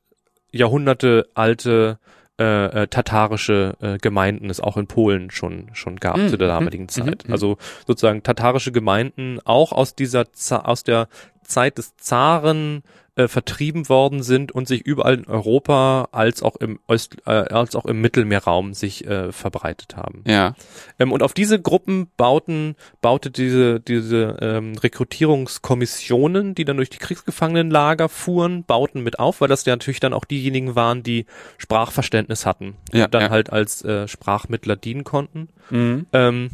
Jahrhunderte 0.51 1.27
alte 1.35 1.99
äh, 2.39 2.83
äh, 2.83 2.87
tatarische 2.87 3.75
äh, 3.81 3.97
Gemeinden 3.97 4.49
es 4.49 4.59
auch 4.61 4.77
in 4.77 4.87
Polen 4.87 5.29
schon 5.29 5.69
schon 5.73 5.97
gab 5.97 6.17
Mhm, 6.17 6.29
zu 6.29 6.37
der 6.37 6.47
mhm, 6.47 6.53
damaligen 6.53 6.83
mhm, 6.83 6.89
Zeit. 6.89 7.27
mhm. 7.27 7.33
Also 7.33 7.57
sozusagen 7.85 8.23
tatarische 8.23 8.71
Gemeinden 8.71 9.39
auch 9.43 9.71
aus 9.71 9.95
dieser 9.95 10.25
aus 10.51 10.83
der 10.83 11.07
Zeit 11.49 11.77
des 11.77 11.97
Zaren 11.97 12.83
äh, 13.19 13.27
vertrieben 13.27 13.89
worden 13.89 14.23
sind 14.23 14.53
und 14.53 14.67
sich 14.67 14.81
überall 14.81 15.15
in 15.15 15.27
Europa 15.27 16.07
als 16.13 16.41
auch 16.41 16.55
im 16.55 16.79
Ost, 16.87 17.17
äh, 17.25 17.31
als 17.31 17.75
auch 17.75 17.85
im 17.85 17.99
Mittelmeerraum 17.99 18.73
sich 18.73 19.05
äh, 19.05 19.33
verbreitet 19.33 19.97
haben. 19.97 20.23
Ja. 20.25 20.55
Ähm, 20.99 21.11
und 21.11 21.21
auf 21.21 21.33
diese 21.33 21.61
Gruppen 21.61 22.07
bauten, 22.15 22.75
baute 23.01 23.29
diese, 23.29 23.81
diese 23.81 24.37
ähm, 24.39 24.77
Rekrutierungskommissionen, 24.77 26.55
die 26.55 26.63
dann 26.63 26.77
durch 26.77 26.89
die 26.89 26.97
Kriegsgefangenenlager 26.97 28.07
fuhren, 28.07 28.63
bauten 28.63 29.03
mit 29.03 29.19
auf, 29.19 29.41
weil 29.41 29.49
das 29.49 29.65
ja 29.65 29.73
natürlich 29.73 29.99
dann 29.99 30.13
auch 30.13 30.23
diejenigen 30.23 30.75
waren, 30.75 31.03
die 31.03 31.25
Sprachverständnis 31.57 32.45
hatten 32.45 32.75
Ja, 32.93 33.05
und 33.05 33.13
dann 33.13 33.23
ja. 33.23 33.29
halt 33.31 33.51
als 33.51 33.83
äh, 33.83 34.07
Sprachmittler 34.07 34.77
dienen 34.77 35.03
konnten. 35.03 35.49
Mhm. 35.69 36.05
Ähm, 36.13 36.51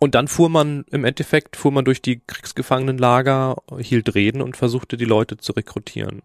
und 0.00 0.14
dann 0.14 0.28
fuhr 0.28 0.48
man 0.48 0.84
im 0.90 1.04
Endeffekt, 1.04 1.56
fuhr 1.56 1.72
man 1.72 1.84
durch 1.84 2.00
die 2.00 2.20
Kriegsgefangenenlager, 2.26 3.56
hielt 3.78 4.14
Reden 4.14 4.40
und 4.40 4.56
versuchte 4.56 4.96
die 4.96 5.04
Leute 5.04 5.36
zu 5.36 5.52
rekrutieren. 5.52 6.22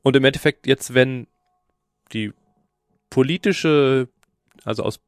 Und 0.00 0.16
im 0.16 0.24
Endeffekt 0.24 0.66
jetzt, 0.66 0.94
wenn 0.94 1.26
die 2.12 2.32
politische, 3.10 4.08
also 4.64 4.82
aus 4.84 5.00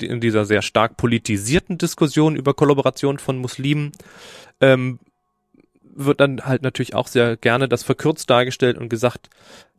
in 0.00 0.20
dieser 0.20 0.44
sehr 0.44 0.60
stark 0.60 0.98
politisierten 0.98 1.78
Diskussion 1.78 2.36
über 2.36 2.52
Kollaboration 2.52 3.18
von 3.18 3.38
Muslimen, 3.38 3.92
ähm, 4.60 4.98
wird 5.82 6.20
dann 6.20 6.44
halt 6.44 6.62
natürlich 6.62 6.94
auch 6.94 7.08
sehr 7.08 7.36
gerne 7.38 7.68
das 7.68 7.82
verkürzt 7.82 8.28
dargestellt 8.28 8.76
und 8.76 8.90
gesagt, 8.90 9.30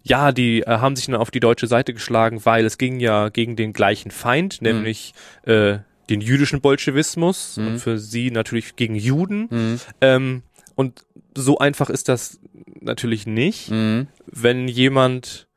ja, 0.02 0.32
die 0.32 0.62
äh, 0.62 0.66
haben 0.66 0.96
sich 0.96 1.06
dann 1.06 1.16
auf 1.16 1.30
die 1.30 1.40
deutsche 1.40 1.68
Seite 1.68 1.94
geschlagen, 1.94 2.44
weil 2.44 2.66
es 2.66 2.80
ging 2.80 3.00
ja 3.00 3.30
gegen 3.30 3.56
den 3.56 3.72
gleichen 3.72 4.10
Feind, 4.10 4.62
nämlich 4.62 5.14
äh, 5.44 5.80
den 6.12 6.22
jüdischen 6.22 6.62
Bolschewismus 6.62 7.58
Mhm. 7.58 7.68
und 7.68 7.80
für 7.80 7.98
sie 7.98 8.30
natürlich 8.32 8.76
gegen 8.76 8.96
Juden. 8.96 9.48
Mhm. 9.50 9.80
Ähm, 10.02 10.44
und 10.76 11.04
so 11.36 11.58
einfach 11.58 11.90
ist 11.90 12.08
das 12.10 12.40
natürlich 12.80 13.26
nicht 13.26 13.72
Mhm. 13.72 14.08
wenn 14.26 14.68
jemand 14.68 15.48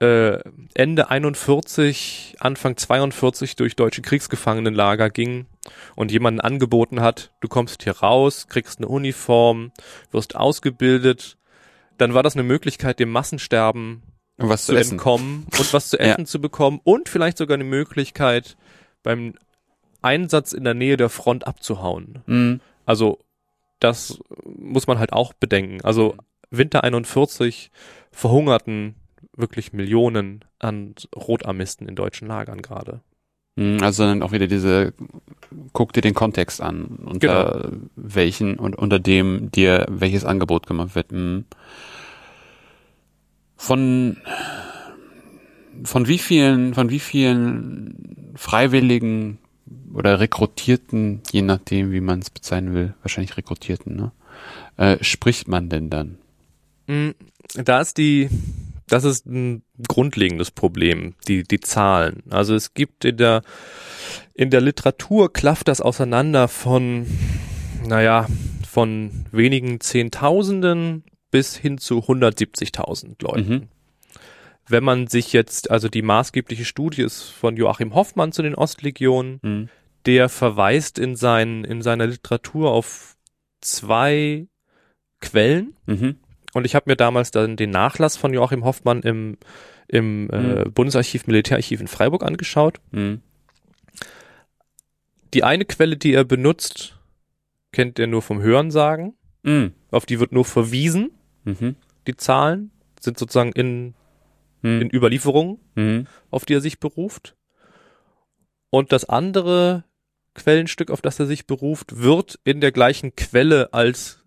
äh, 0.00 0.40
Ende 0.74 1.10
41, 1.10 2.34
Anfang 2.40 2.76
42 2.76 3.54
durch 3.54 3.76
deutsche 3.76 4.02
Kriegsgefangenenlager 4.02 5.10
ging 5.10 5.46
und 5.94 6.10
jemanden 6.10 6.40
angeboten 6.40 7.00
hat, 7.00 7.30
du 7.40 7.46
kommst 7.46 7.84
hier 7.84 7.92
raus, 7.98 8.48
kriegst 8.48 8.78
eine 8.78 8.88
Uniform, 8.88 9.70
wirst 10.10 10.34
ausgebildet, 10.34 11.36
dann 11.98 12.14
war 12.14 12.24
das 12.24 12.34
eine 12.34 12.42
Möglichkeit, 12.42 12.98
dem 12.98 13.10
Massensterben 13.10 14.02
was 14.38 14.66
zu 14.66 14.72
zu 14.74 14.78
entkommen 14.90 15.46
und 15.56 15.72
was 15.72 15.90
zu 15.90 15.96
Ja. 16.00 16.04
essen 16.14 16.26
zu 16.26 16.40
bekommen 16.40 16.80
und 16.82 17.08
vielleicht 17.08 17.38
sogar 17.38 17.54
eine 17.54 17.62
Möglichkeit, 17.64 18.56
beim 19.04 19.34
Einsatz 20.02 20.52
in 20.52 20.64
der 20.64 20.74
Nähe 20.74 20.96
der 20.96 21.08
Front 21.08 21.46
abzuhauen. 21.46 22.18
Mhm. 22.26 22.60
Also 22.86 23.18
das 23.80 24.18
muss 24.44 24.86
man 24.86 24.98
halt 24.98 25.12
auch 25.12 25.32
bedenken. 25.32 25.80
Also 25.82 26.16
Winter 26.50 26.84
41 26.84 27.70
verhungerten 28.10 28.94
wirklich 29.36 29.72
Millionen 29.72 30.44
an 30.58 30.94
Rotarmisten 31.16 31.88
in 31.88 31.94
deutschen 31.94 32.28
Lagern 32.28 32.60
gerade. 32.62 33.00
Mhm, 33.56 33.78
Also 33.82 34.04
dann 34.04 34.22
auch 34.22 34.32
wieder 34.32 34.46
diese, 34.46 34.92
guck 35.72 35.92
dir 35.92 36.00
den 36.02 36.14
Kontext 36.14 36.60
an, 36.60 36.84
unter 37.04 37.60
Genau. 37.62 37.76
welchen 37.96 38.58
und 38.58 38.76
unter 38.76 38.98
dem 38.98 39.50
dir 39.50 39.86
welches 39.90 40.24
Angebot 40.24 40.66
gemacht 40.66 40.94
wird. 40.94 41.12
Mhm. 41.12 41.44
Von 43.56 44.16
von 45.84 46.06
wie 46.06 46.18
vielen, 46.18 46.74
von 46.74 46.90
wie 46.90 46.98
vielen 47.00 48.32
Freiwilligen 48.36 49.38
oder 49.94 50.20
Rekrutierten, 50.20 51.20
je 51.30 51.42
nachdem, 51.42 51.92
wie 51.92 52.00
man 52.00 52.20
es 52.20 52.30
bezeichnen 52.30 52.74
will, 52.74 52.94
wahrscheinlich 53.02 53.36
Rekrutierten, 53.36 53.96
ne, 53.96 54.12
äh, 54.76 55.02
spricht 55.02 55.48
man 55.48 55.68
denn 55.68 55.90
dann? 55.90 56.18
Mm, 56.86 57.10
Da 57.54 57.80
ist 57.80 57.98
die, 57.98 58.28
das 58.88 59.04
ist 59.04 59.26
ein 59.26 59.62
grundlegendes 59.88 60.50
Problem, 60.50 61.14
die, 61.28 61.42
die 61.42 61.60
Zahlen. 61.60 62.22
Also 62.30 62.54
es 62.54 62.74
gibt 62.74 63.04
in 63.04 63.16
der, 63.16 63.42
in 64.34 64.50
der 64.50 64.60
Literatur 64.60 65.32
klafft 65.32 65.68
das 65.68 65.80
auseinander 65.80 66.48
von, 66.48 67.06
naja, 67.86 68.26
von 68.68 69.26
wenigen 69.32 69.80
Zehntausenden 69.80 71.04
bis 71.30 71.56
hin 71.56 71.78
zu 71.78 71.98
170.000 72.00 73.22
Leuten. 73.22 73.50
Mhm. 73.50 73.68
Wenn 74.68 74.84
man 74.84 75.06
sich 75.08 75.32
jetzt, 75.32 75.70
also 75.70 75.88
die 75.88 76.02
maßgebliche 76.02 76.64
Studie 76.64 77.02
ist 77.02 77.22
von 77.22 77.56
Joachim 77.56 77.94
Hoffmann 77.94 78.32
zu 78.32 78.42
den 78.42 78.54
Ostlegionen, 78.54 79.40
Mhm. 79.42 79.68
Der 80.06 80.28
verweist 80.28 80.98
in, 80.98 81.16
seinen, 81.16 81.64
in 81.64 81.82
seiner 81.82 82.06
Literatur 82.06 82.70
auf 82.70 83.16
zwei 83.60 84.46
Quellen. 85.20 85.76
Mhm. 85.86 86.16
Und 86.54 86.64
ich 86.66 86.74
habe 86.74 86.90
mir 86.90 86.96
damals 86.96 87.30
dann 87.30 87.56
den 87.56 87.70
Nachlass 87.70 88.16
von 88.16 88.34
Joachim 88.34 88.64
Hoffmann 88.64 89.02
im, 89.02 89.38
im 89.88 90.28
äh, 90.30 90.64
Bundesarchiv 90.68 91.26
Militärarchiv 91.26 91.80
in 91.80 91.88
Freiburg 91.88 92.22
angeschaut. 92.24 92.80
Mhm. 92.90 93.22
Die 95.34 95.44
eine 95.44 95.64
Quelle, 95.64 95.96
die 95.96 96.12
er 96.12 96.24
benutzt, 96.24 96.98
kennt 97.72 97.98
er 97.98 98.06
nur 98.06 98.22
vom 98.22 98.42
Hörensagen. 98.42 99.14
Mhm. 99.42 99.72
Auf 99.90 100.04
die 100.04 100.20
wird 100.20 100.32
nur 100.32 100.44
verwiesen. 100.44 101.10
Mhm. 101.44 101.76
Die 102.06 102.16
Zahlen 102.16 102.70
sind 103.00 103.18
sozusagen 103.18 103.52
in, 103.52 103.94
Mhm. 104.62 104.82
in 104.82 104.90
Überlieferungen, 104.94 105.58
Mhm. 105.74 106.06
auf 106.30 106.44
die 106.44 106.54
er 106.54 106.60
sich 106.60 106.78
beruft. 106.80 107.34
Und 108.70 108.92
das 108.92 109.04
andere 109.04 109.84
Quellenstück, 110.34 110.90
auf 110.90 111.02
das 111.02 111.20
er 111.20 111.26
sich 111.26 111.46
beruft, 111.46 112.00
wird 112.02 112.38
in 112.44 112.60
der 112.60 112.72
gleichen 112.72 113.14
Quelle 113.16 113.72
als 113.72 114.24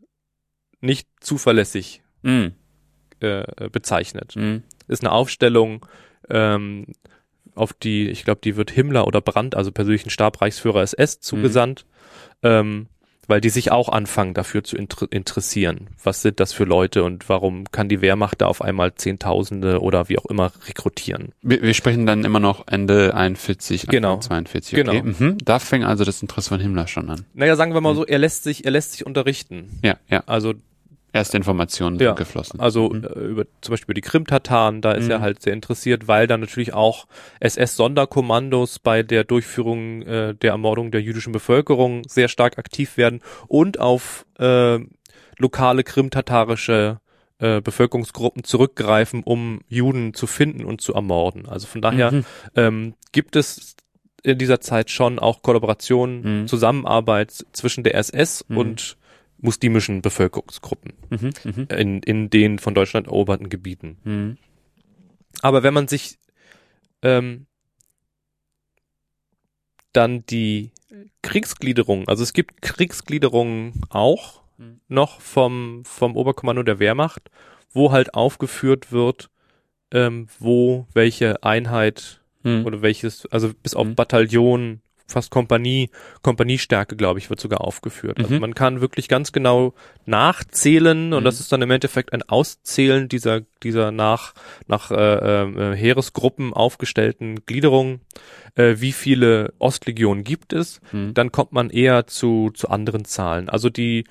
nicht 0.82 1.08
zuverlässig 1.20 2.01
Mhm. 2.22 2.53
äh, 3.20 3.70
bezeichnet. 3.72 4.36
Mhm. 4.36 4.64
ist 4.88 5.03
eine 5.03 5.12
Aufstellung, 5.12 5.86
ähm, 6.30 6.88
auf 7.56 7.74
die, 7.74 8.10
ich 8.10 8.24
glaube, 8.26 8.41
die 8.43 8.56
wird 8.56 8.70
Himmler 8.72 9.08
oder 9.08 9.22
Brandt, 9.22 9.56
also 9.56 9.72
persönlichen 9.72 10.10
Stabreichsführer 10.10 10.82
SS, 10.82 11.20
zugesandt, 11.22 11.86
ähm, 12.43 12.88
weil 13.28 13.42
die 13.42 13.50
sich 13.50 13.72
auch 13.72 13.90
anfangen, 13.90 14.34
dafür 14.34 14.64
zu 14.64 14.78
inter 14.78 15.08
interessieren. 15.12 15.88
Was 16.04 16.22
sind 16.22 16.40
das 16.40 16.54
für 16.54 16.64
Leute 16.64 17.04
und 17.04 17.28
warum 17.30 17.66
kann 17.72 17.90
die 17.90 18.02
Wehrmacht 18.02 18.42
da 18.42 18.48
auf 18.48 18.62
einmal 18.62 18.96
Zehntausende 18.96 19.82
oder 19.82 20.10
wie 20.10 20.18
auch 20.18 20.26
immer 20.26 20.52
rekrutieren? 20.68 21.30
Wir, 21.42 21.62
wir 21.62 21.74
sprechen 21.74 22.06
dann 22.06 22.24
immer 22.26 22.40
noch 22.40 22.68
Ende 22.68 23.14
41, 23.16 23.82
Anfang 23.84 23.92
Genau. 23.92 24.18
42. 24.20 24.74
Okay. 24.80 25.02
Genau. 25.02 25.16
Mhm. 25.18 25.38
Da 25.44 25.60
fängt 25.60 25.86
also 25.86 26.04
das 26.04 26.22
Interesse 26.22 26.50
von 26.50 26.60
Himmler 26.60 26.88
schon 26.88 27.10
an. 27.10 27.26
Naja, 27.34 27.56
sagen 27.56 27.74
wir 27.74 27.82
mal 27.82 27.96
so, 27.96 28.06
er 28.06 28.20
lässt 28.20 28.44
sich, 28.44 28.66
er 28.66 28.72
lässt 28.72 28.94
sich 28.94 29.06
unterrichten. 29.06 29.80
Ja, 29.84 29.98
ja. 30.10 30.24
Also 30.26 30.54
Erste 31.16 31.38
Informationen 31.38 31.97
Ja. 31.99 32.09
sind 32.09 32.18
geflossen. 32.18 32.59
Also 32.59 32.89
Mhm. 32.89 33.03
äh, 33.05 33.20
über 33.20 33.45
zum 33.61 33.72
Beispiel 33.72 33.86
über 33.86 33.93
die 33.93 34.01
Krim-Tataren, 34.01 34.82
da 34.82 34.91
ist 34.91 35.05
Mhm. 35.05 35.11
er 35.11 35.22
halt 35.22 35.41
sehr 35.41 35.53
interessiert, 35.53 36.07
weil 36.09 36.28
dann 36.28 36.41
natürlich 36.41 36.74
auch 36.74 37.07
SS-Sonderkommandos 37.39 38.80
bei 38.80 39.01
der 39.03 39.24
Durchführung 39.24 40.01
äh, 40.01 40.36
der 40.36 40.51
Ermordung 40.51 40.91
der 40.91 41.01
jüdischen 41.01 41.32
Bevölkerung 41.32 42.03
sehr 42.07 42.28
stark 42.28 42.57
aktiv 42.57 42.97
werden 42.97 43.22
und 43.47 43.80
auf 43.80 44.26
äh, 44.39 44.80
lokale 45.38 45.84
krimtatarische 45.84 46.99
äh, 47.39 47.61
Bevölkerungsgruppen 47.61 48.43
zurückgreifen, 48.43 49.22
um 49.24 49.61
Juden 49.68 50.13
zu 50.13 50.28
finden 50.28 50.63
und 50.66 50.82
zu 50.82 50.93
ermorden. 50.93 51.47
Also 51.47 51.68
von 51.68 51.82
daher 51.82 52.11
Mhm. 52.11 52.26
ähm, 52.55 52.93
gibt 53.11 53.36
es 53.36 53.76
in 54.24 54.38
dieser 54.38 54.59
Zeit 54.59 54.89
schon 54.89 55.20
auch 55.20 55.41
Kollaboration, 55.43 56.41
Mhm. 56.43 56.47
Zusammenarbeit 56.47 57.32
zwischen 57.51 57.84
der 57.84 57.95
SS 57.95 58.43
Mhm. 58.47 58.57
und 58.57 58.97
muslimischen 59.46 60.02
Bevölkerungsgruppen 60.02 60.93
Mhm. 61.10 61.30
Mhm. 61.43 61.68
in, 61.70 62.04
in 62.04 62.30
den 62.30 62.60
von 62.60 62.74
Deutschland 62.76 63.08
eroberten 63.08 63.48
Gebieten. 63.50 63.98
Mhm. 64.04 64.38
Aber 65.41 65.64
wenn 65.64 65.74
man 65.74 65.88
sich 65.88 66.18
ähm, 67.02 67.46
dann 69.93 70.26
die 70.26 70.72
Kriegsgliederung, 71.22 72.08
also 72.08 72.24
es 72.24 72.34
gibt 72.34 72.62
Kriegsgliederungen 72.62 73.82
auch 73.89 74.41
Mhm. 74.58 74.80
noch 74.88 75.20
vom, 75.20 75.84
vom 75.86 76.16
Oberkommando 76.16 76.64
der 76.64 76.80
Wehrmacht, 76.80 77.30
wo 77.72 77.91
halt 77.91 78.14
aufgeführt 78.14 78.91
wird, 78.91 79.30
ähm, 79.91 80.28
wo 80.39 80.88
welche 80.93 81.43
Einheit 81.43 82.22
Mhm. 82.43 82.66
oder 82.66 82.82
welches, 82.82 83.26
also 83.28 83.54
bis 83.54 83.74
auf 83.76 83.88
Mhm. 83.88 83.96
Bataillon, 83.96 84.82
fast 85.08 85.30
Kompanie, 85.32 85.89
Kompaniestärke, 86.24 86.95
glaube 86.95 87.20
ich, 87.20 87.30
wird 87.30 87.39
sogar 87.39 87.62
aufgeführt. 87.62 88.18
Also 88.20 88.34
Mhm. 88.36 88.39
man 88.41 88.56
kann 88.56 88.82
wirklich 88.82 89.08
ganz 89.08 89.32
genau 89.32 89.74
nachzählen 90.06 91.14
und 91.14 91.22
Mhm. 91.22 91.26
das 91.26 91.39
ist 91.39 91.51
dann 91.51 91.62
im 91.62 91.72
Endeffekt 91.72 92.14
ein 92.14 92.24
Auszählen 92.24 93.08
dieser, 93.08 93.41
dieser 93.64 93.91
nach, 93.91 94.34
nach 94.68 94.91
äh, 94.91 94.95
äh, 95.43 95.76
Heeresgruppen 95.76 96.53
aufgestellten 96.53 97.45
Gliederungen, 97.45 98.01
äh, 98.56 98.76
wie 98.78 98.91
viele 98.93 99.53
Ostlegionen 99.60 100.24
gibt 100.24 100.53
es. 100.53 100.82
Mhm. 100.91 101.14
Dann 101.14 101.32
kommt 101.32 101.51
man 101.51 101.70
eher 101.70 102.08
zu, 102.08 102.51
zu 102.53 102.70
anderen 102.70 103.06
Zahlen. 103.06 103.49
Also 103.49 103.70
die, 103.70 104.06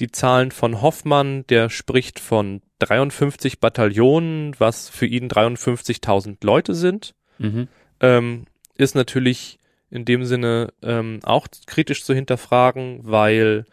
die 0.00 0.10
Zahlen 0.10 0.50
von 0.52 0.80
Hoffmann, 0.80 1.44
der 1.48 1.70
spricht 1.70 2.20
von 2.20 2.62
53 2.78 3.58
Bataillonen, 3.60 4.54
was 4.58 4.88
für 4.88 5.06
ihn 5.06 5.28
53.000 5.28 6.44
Leute 6.44 6.74
sind 6.74 7.14
Mhm. 7.40 7.68
ähm, 8.00 8.44
ist 8.76 8.94
natürlich 8.94 9.57
in 9.90 10.04
dem 10.04 10.24
Sinne 10.24 10.72
ähm, 10.82 11.20
auch 11.22 11.46
kritisch 11.66 12.04
zu 12.04 12.14
hinterfragen, 12.14 13.00
weil 13.02 13.64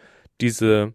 diese 0.42 0.94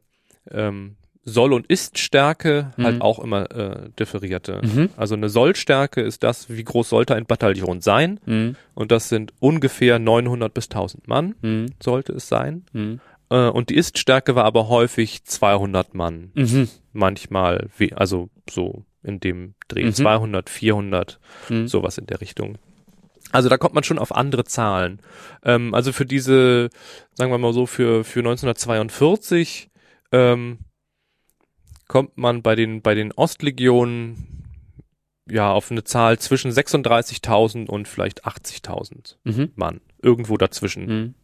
ähm, 0.51 0.97
Soll- 1.23 1.53
und 1.53 1.67
Ist-Stärke 1.67 2.73
Mhm. 2.77 2.85
halt 2.85 3.01
auch 3.03 3.19
immer 3.19 3.51
äh, 3.51 3.91
differierte. 3.99 4.61
Mhm. 4.65 4.89
Also 4.97 5.15
eine 5.15 5.29
Soll-Stärke 5.29 6.01
ist 6.01 6.23
das, 6.23 6.49
wie 6.49 6.65
groß 6.65 6.89
sollte 6.89 7.15
ein 7.15 7.27
Bataillon 7.27 7.81
sein 7.83 8.19
Mhm. 8.25 8.57
und 8.75 8.91
das 8.91 9.11
sind 9.11 9.33
ungefähr 9.39 9.99
900 9.99 10.53
bis 10.55 10.69
1000 10.71 11.07
Mann, 11.09 11.35
Mhm. 11.43 11.67
sollte 11.83 12.13
es 12.15 12.27
sein. 12.29 12.65
Mhm. 12.73 13.01
Äh, 13.29 13.49
und 13.49 13.69
die 13.69 13.77
Ist-Stärke 13.77 14.35
war 14.35 14.45
aber 14.45 14.69
häufig 14.69 15.23
200 15.25 15.95
Mann, 15.95 16.33
Mhm. 16.35 16.69
manchmal, 16.95 17.69
also 17.95 18.31
so 18.49 18.85
in 19.03 19.21
dem 19.21 19.55
Dreh, 19.69 19.85
Mhm. 19.85 19.93
200, 19.95 20.49
400 20.51 21.21
Mhm. 21.51 21.69
sowas 21.69 21.99
in 21.99 22.07
der 22.07 22.21
Richtung. 22.23 22.57
Also 23.33 23.49
da 23.49 23.59
kommt 23.59 23.75
man 23.75 23.85
schon 23.85 23.99
auf 23.99 24.15
andere 24.15 24.45
Zahlen. 24.45 25.01
Ähm, 25.45 25.75
also 25.75 25.93
für 25.93 26.07
diese, 26.07 26.71
sagen 27.15 27.31
wir 27.31 27.39
mal 27.39 27.53
so, 27.53 27.67
für, 27.67 28.05
für 28.05 28.21
1942 28.21 29.71
ähm, 30.13 30.59
kommt 31.87 32.17
man 32.19 32.43
bei 32.43 32.55
den, 32.55 32.83
bei 32.83 32.95
den 32.95 33.13
Ostlegionen 33.13 34.27
ja 35.29 35.53
auf 35.53 35.71
eine 35.71 35.85
Zahl 35.85 36.19
zwischen 36.19 36.51
36.000 36.51 37.67
und 37.69 37.87
vielleicht 37.89 38.27
80.000 38.27 39.17
Mhm. 39.25 39.53
Mann. 39.55 39.81
Irgendwo 40.03 40.37
dazwischen. 40.37 40.87
Mhm. 40.87 41.15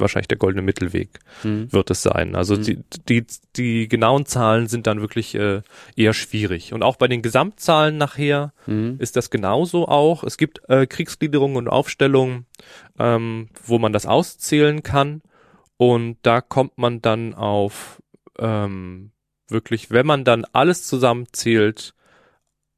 Wahrscheinlich 0.00 0.28
der 0.28 0.38
goldene 0.38 0.62
Mittelweg 0.62 1.20
Mhm. 1.44 1.72
wird 1.72 1.90
es 1.90 2.02
sein. 2.02 2.34
Also 2.34 2.56
Mhm. 2.56 2.62
die, 2.62 2.78
die, 3.08 3.26
die 3.56 3.88
genauen 3.88 4.26
Zahlen 4.26 4.66
sind 4.66 4.86
dann 4.86 5.00
wirklich 5.00 5.34
äh, 5.34 5.62
eher 5.96 6.12
schwierig. 6.14 6.72
Und 6.72 6.82
auch 6.82 6.96
bei 6.96 7.08
den 7.08 7.22
Gesamtzahlen 7.22 7.96
nachher 7.96 8.52
Mhm. 8.66 8.96
ist 8.98 9.16
das 9.16 9.30
genauso 9.30 9.88
auch. 9.88 10.24
Es 10.24 10.36
gibt 10.36 10.60
äh, 10.68 10.86
Kriegsgliederungen 10.86 11.56
und 11.56 11.68
Aufstellungen, 11.68 12.46
ähm, 12.98 13.48
wo 13.64 13.78
man 13.78 13.92
das 13.92 14.06
auszählen 14.06 14.82
kann. 14.82 15.22
Und 15.76 16.16
da 16.22 16.40
kommt 16.40 16.78
man 16.78 17.02
dann 17.02 17.34
auf 17.34 18.02
ähm, 18.38 19.12
wirklich, 19.48 19.90
wenn 19.90 20.06
man 20.06 20.24
dann 20.24 20.44
alles 20.52 20.86
zusammenzählt, 20.86 21.94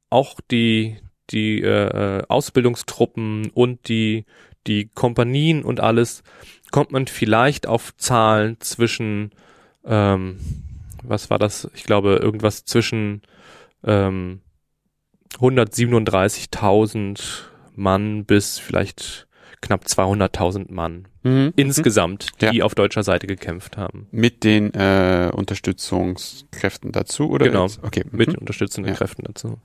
auch 0.09 0.39
die 0.51 0.97
die 1.31 1.61
äh, 1.61 2.17
äh, 2.19 2.23
Ausbildungstruppen 2.27 3.51
und 3.53 3.87
die 3.87 4.25
die 4.67 4.87
Kompanien 4.87 5.63
und 5.63 5.79
alles, 5.79 6.23
kommt 6.71 6.91
man 6.91 7.07
vielleicht 7.07 7.67
auf 7.67 7.95
Zahlen 7.97 8.57
zwischen 8.59 9.31
ähm, 9.85 10.39
was 11.03 11.29
war 11.29 11.39
das? 11.39 11.69
Ich 11.75 11.83
glaube 11.83 12.15
irgendwas 12.17 12.65
zwischen 12.65 13.21
ähm, 13.83 14.41
137.000 15.37 17.21
Mann 17.75 18.25
bis 18.25 18.59
vielleicht 18.59 19.27
knapp 19.61 19.85
200.000 19.85 20.71
Mann 20.71 21.07
Mhm. 21.23 21.51
insgesamt, 21.57 22.27
Ja. 22.41 22.49
die 22.51 22.63
auf 22.63 22.75
deutscher 22.75 23.03
Seite 23.03 23.27
gekämpft 23.27 23.75
haben. 23.75 24.07
Mit 24.11 24.45
den 24.45 24.73
äh, 24.73 25.29
Unterstützungskräften 25.33 26.93
dazu, 26.93 27.29
oder? 27.29 27.45
Genau. 27.47 27.63
jetzt? 27.63 27.83
Okay. 27.83 28.05
Mit 28.11 28.29
Mhm. 28.29 28.35
unterstützenden 28.35 28.93
Ja. 28.93 28.97
Kräften 28.97 29.23
dazu. 29.25 29.59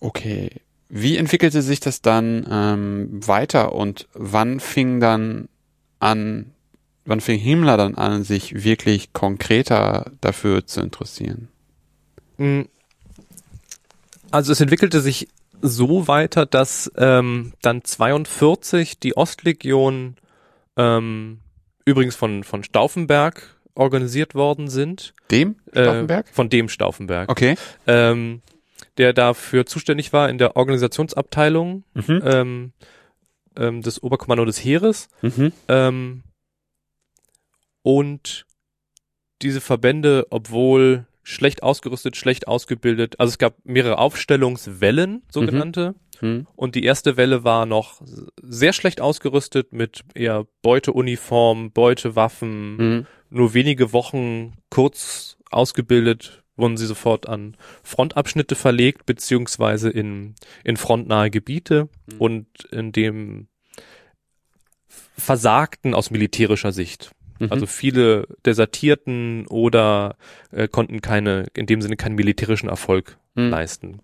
Okay. 0.00 0.50
Wie 0.96 1.16
entwickelte 1.16 1.60
sich 1.60 1.80
das 1.80 2.02
dann 2.02 2.46
ähm, 2.48 3.26
weiter 3.26 3.72
und 3.74 4.06
wann 4.14 4.60
fing 4.60 5.00
dann 5.00 5.48
an, 5.98 6.52
wann 7.04 7.20
fing 7.20 7.36
Himmler 7.36 7.76
dann 7.76 7.96
an, 7.96 8.22
sich 8.22 8.62
wirklich 8.62 9.12
konkreter 9.12 10.12
dafür 10.20 10.68
zu 10.68 10.82
interessieren? 10.82 11.48
Mm. 12.36 12.60
Also 14.30 14.52
es 14.52 14.60
entwickelte 14.60 15.00
sich 15.00 15.26
so 15.60 16.06
weiter, 16.06 16.46
dass 16.46 16.92
ähm, 16.96 17.54
dann 17.60 17.82
42 17.82 19.00
die 19.00 19.16
Ostlegion 19.16 20.14
ähm, 20.76 21.40
übrigens 21.84 22.14
von 22.14 22.44
von 22.44 22.62
Stauffenberg 22.62 23.56
organisiert 23.74 24.36
worden 24.36 24.68
sind. 24.68 25.12
Dem 25.32 25.56
Stauffenberg? 25.72 26.28
Äh, 26.28 26.32
von 26.32 26.48
dem 26.50 26.68
Stauffenberg. 26.68 27.28
okay. 27.28 27.56
Ähm, 27.88 28.42
der 28.98 29.12
dafür 29.12 29.66
zuständig 29.66 30.12
war 30.12 30.28
in 30.28 30.38
der 30.38 30.56
Organisationsabteilung 30.56 31.84
Mhm. 31.94 32.22
ähm, 32.24 32.72
ähm, 33.56 33.82
des 33.82 34.02
Oberkommando 34.02 34.44
des 34.44 34.58
Heeres. 34.64 35.08
Mhm. 35.22 35.52
Ähm, 35.68 36.22
und 37.82 38.46
diese 39.42 39.60
Verbände, 39.60 40.26
obwohl 40.30 41.06
schlecht 41.22 41.62
ausgerüstet, 41.62 42.16
schlecht 42.16 42.48
ausgebildet, 42.48 43.18
also 43.18 43.30
es 43.30 43.38
gab 43.38 43.56
mehrere 43.64 43.98
Aufstellungswellen, 43.98 45.22
sogenannte. 45.30 45.94
Mhm. 46.20 46.46
Und 46.54 46.74
die 46.74 46.84
erste 46.84 47.16
Welle 47.16 47.44
war 47.44 47.66
noch 47.66 48.00
sehr 48.42 48.72
schlecht 48.72 49.00
ausgerüstet 49.00 49.72
mit 49.72 50.02
eher 50.14 50.46
Beuteuniform, 50.62 51.72
Beutewaffen, 51.72 52.76
Mhm. 52.76 53.06
nur 53.30 53.54
wenige 53.54 53.92
Wochen 53.92 54.54
kurz 54.70 55.36
ausgebildet, 55.50 56.43
wurden 56.56 56.76
sie 56.76 56.86
sofort 56.86 57.28
an 57.28 57.56
Frontabschnitte 57.82 58.54
verlegt, 58.54 59.06
beziehungsweise 59.06 59.90
in, 59.90 60.34
in 60.62 60.76
frontnahe 60.76 61.30
Gebiete 61.30 61.88
Mhm. 62.12 62.20
und 62.20 62.46
in 62.70 62.92
dem 62.92 63.48
versagten 65.16 65.94
aus 65.94 66.10
militärischer 66.10 66.72
Sicht. 66.72 67.12
Mhm. 67.38 67.48
Also 67.50 67.66
viele 67.66 68.26
desertierten 68.46 69.46
oder 69.48 70.16
äh, 70.52 70.68
konnten 70.68 71.00
keine, 71.00 71.46
in 71.54 71.66
dem 71.66 71.82
Sinne 71.82 71.96
keinen 71.96 72.14
militärischen 72.14 72.68
Erfolg 72.68 73.18
Mhm. 73.34 73.48
leisten. 73.50 73.98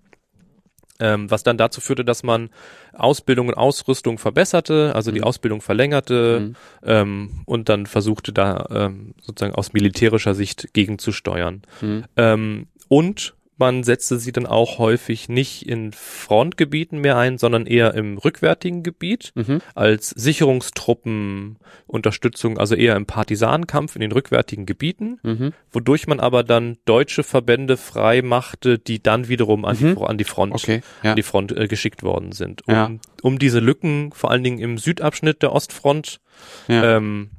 Ähm, 1.00 1.30
was 1.30 1.42
dann 1.42 1.56
dazu 1.56 1.80
führte, 1.80 2.04
dass 2.04 2.22
man 2.22 2.50
Ausbildung 2.92 3.48
und 3.48 3.54
Ausrüstung 3.54 4.18
verbesserte, 4.18 4.92
also 4.94 5.10
die 5.10 5.20
Mhm. 5.20 5.24
Ausbildung 5.24 5.60
verlängerte, 5.62 6.40
Mhm. 6.40 6.56
ähm, 6.84 7.30
und 7.46 7.68
dann 7.68 7.86
versuchte 7.86 8.32
da 8.32 8.66
ähm, 8.70 9.14
sozusagen 9.20 9.54
aus 9.54 9.72
militärischer 9.72 10.34
Sicht 10.34 10.72
gegenzusteuern. 10.74 11.62
Mhm. 11.80 12.04
Ähm, 12.16 12.66
und 12.88 13.34
man 13.60 13.84
setzte 13.84 14.18
sie 14.18 14.32
dann 14.32 14.46
auch 14.46 14.78
häufig 14.78 15.28
nicht 15.28 15.68
in 15.68 15.92
Frontgebieten 15.92 16.98
mehr 17.00 17.16
ein, 17.16 17.38
sondern 17.38 17.66
eher 17.66 17.94
im 17.94 18.18
rückwärtigen 18.18 18.82
Gebiet 18.82 19.30
Mhm. 19.36 19.60
als 19.76 20.10
Sicherungstruppen, 20.10 21.58
Unterstützung, 21.86 22.58
also 22.58 22.74
eher 22.74 22.96
im 22.96 23.06
Partisanenkampf 23.06 23.94
in 23.94 24.00
den 24.00 24.12
rückwärtigen 24.12 24.66
Gebieten, 24.66 25.18
Mhm. 25.22 25.52
wodurch 25.70 26.06
man 26.06 26.18
aber 26.20 26.42
dann 26.42 26.78
deutsche 26.86 27.22
Verbände 27.22 27.76
frei 27.76 28.22
machte, 28.22 28.78
die 28.78 29.02
dann 29.02 29.28
wiederum 29.28 29.64
an, 29.64 29.76
die, 29.76 29.84
Mhm. 29.84 29.94
Fro- 29.96 30.06
an 30.06 30.18
die 30.18 30.24
Front 30.24 30.54
Okay. 30.54 30.80
Ja. 31.02 31.10
an 31.10 31.16
die 31.16 31.22
Front 31.22 31.52
äh, 31.56 31.68
geschickt 31.68 32.02
worden 32.02 32.32
sind, 32.32 32.66
um, 32.66 32.74
Ja. 32.74 32.90
um 33.22 33.38
diese 33.38 33.60
Lücken, 33.60 34.10
vor 34.12 34.30
allen 34.30 34.42
Dingen 34.42 34.58
im 34.58 34.78
Südabschnitt 34.78 35.42
der 35.42 35.52
Ostfront, 35.52 36.20
Ja. 36.66 36.96
ähm, 36.96 37.30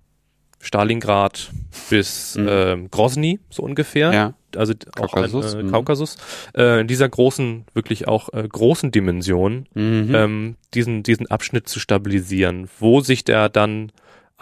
Stalingrad 0.59 1.51
bis 1.89 2.35
Mhm. 2.35 2.47
ähm, 2.49 2.91
Grozny, 2.91 3.39
so 3.49 3.63
ungefähr, 3.63 4.13
ja. 4.13 4.33
Also 4.57 4.73
Kaukasus, 4.95 5.45
auch 5.45 5.53
ein, 5.53 5.59
äh, 5.59 5.63
mhm. 5.63 5.71
Kaukasus, 5.71 6.17
äh, 6.55 6.81
in 6.81 6.87
dieser 6.87 7.09
großen, 7.09 7.65
wirklich 7.73 8.07
auch 8.07 8.29
äh, 8.33 8.47
großen 8.47 8.91
Dimension, 8.91 9.67
Mhm. 9.73 10.15
ähm, 10.15 10.55
diesen, 10.73 11.03
diesen 11.03 11.27
Abschnitt 11.27 11.67
zu 11.69 11.79
stabilisieren, 11.79 12.69
wo 12.79 13.01
sich 13.01 13.23
der 13.23 13.49
dann 13.49 13.91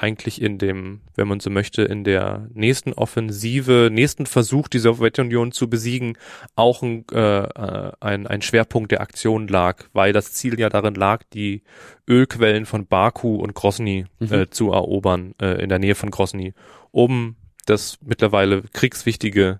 eigentlich 0.01 0.41
in 0.41 0.57
dem, 0.57 1.01
wenn 1.15 1.27
man 1.27 1.41
so 1.41 1.49
möchte, 1.49 1.81
in 1.81 2.05
der 2.05 2.47
nächsten 2.53 2.93
Offensive, 2.93 3.89
nächsten 3.91 4.25
Versuch, 4.25 4.69
die 4.69 4.79
Sowjetunion 4.79 5.51
zu 5.51 5.69
besiegen, 5.69 6.17
auch 6.55 6.81
ein, 6.81 7.03
äh, 7.11 7.43
äh, 7.43 7.91
ein, 7.99 8.25
ein 8.25 8.41
Schwerpunkt 8.41 8.91
der 8.91 9.01
Aktion 9.01 9.49
lag, 9.49 9.83
weil 9.91 10.13
das 10.13 10.31
Ziel 10.31 10.57
ja 10.57 10.69
darin 10.69 10.95
lag, 10.95 11.23
die 11.33 11.63
Ölquellen 12.09 12.65
von 12.65 12.87
Baku 12.87 13.35
und 13.35 13.53
Grosny 13.55 14.05
Mhm. 14.19 14.33
äh, 14.33 14.49
zu 14.49 14.71
erobern, 14.71 15.35
äh, 15.41 15.61
in 15.61 15.67
der 15.67 15.79
Nähe 15.79 15.95
von 15.95 16.11
Grosny, 16.11 16.53
um 16.91 17.35
das 17.65 17.97
mittlerweile 18.03 18.63
kriegswichtige 18.73 19.59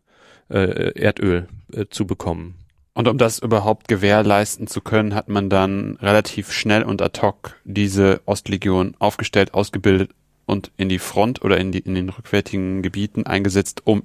äh, 0.49 0.91
Erdöl 0.99 1.47
äh, 1.73 1.85
zu 1.89 2.05
bekommen. 2.05 2.55
Und 2.93 3.07
um 3.07 3.17
das 3.17 3.39
überhaupt 3.39 3.87
gewährleisten 3.87 4.67
zu 4.67 4.81
können, 4.81 5.15
hat 5.15 5.29
man 5.29 5.49
dann 5.49 5.95
relativ 6.01 6.51
schnell 6.51 6.83
und 6.83 7.01
ad 7.01 7.21
hoc 7.21 7.55
diese 7.63 8.21
Ostlegion 8.25 8.95
aufgestellt, 8.99 9.53
ausgebildet 9.53 10.11
und 10.45 10.71
in 10.77 10.89
die 10.89 10.99
Front 10.99 11.43
oder 11.43 11.57
in, 11.57 11.71
die, 11.71 11.79
in 11.79 11.95
den 11.95 12.09
rückwärtigen 12.09 12.81
Gebieten 12.81 13.25
eingesetzt, 13.25 13.83
um 13.85 14.03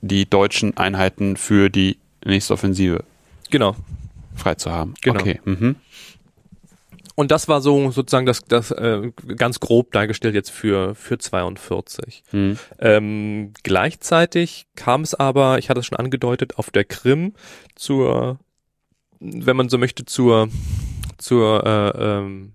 die 0.00 0.28
deutschen 0.28 0.76
Einheiten 0.76 1.36
für 1.36 1.68
die 1.68 1.98
nächste 2.24 2.54
Offensive 2.54 3.04
Genau. 3.50 3.76
frei 4.36 4.54
zu 4.54 4.70
haben. 4.70 4.94
Genau. 5.02 5.20
Okay. 5.20 5.40
Mhm. 5.44 5.76
Und 7.20 7.30
das 7.30 7.48
war 7.48 7.60
so 7.60 7.90
sozusagen 7.90 8.24
das, 8.24 8.40
das 8.48 8.70
äh, 8.70 9.12
ganz 9.36 9.60
grob 9.60 9.92
dargestellt 9.92 10.34
jetzt 10.34 10.50
für 10.50 10.94
für 10.94 11.18
42. 11.18 12.22
Mhm. 12.32 12.58
Ähm, 12.78 13.52
gleichzeitig 13.62 14.68
kam 14.74 15.02
es 15.02 15.14
aber, 15.14 15.58
ich 15.58 15.68
hatte 15.68 15.80
es 15.80 15.86
schon 15.86 15.98
angedeutet, 15.98 16.56
auf 16.56 16.70
der 16.70 16.84
Krim 16.84 17.34
zur, 17.74 18.38
wenn 19.18 19.54
man 19.54 19.68
so 19.68 19.76
möchte, 19.76 20.06
zur 20.06 20.48
zur 21.18 21.66
äh, 21.66 22.02
ähm, 22.02 22.52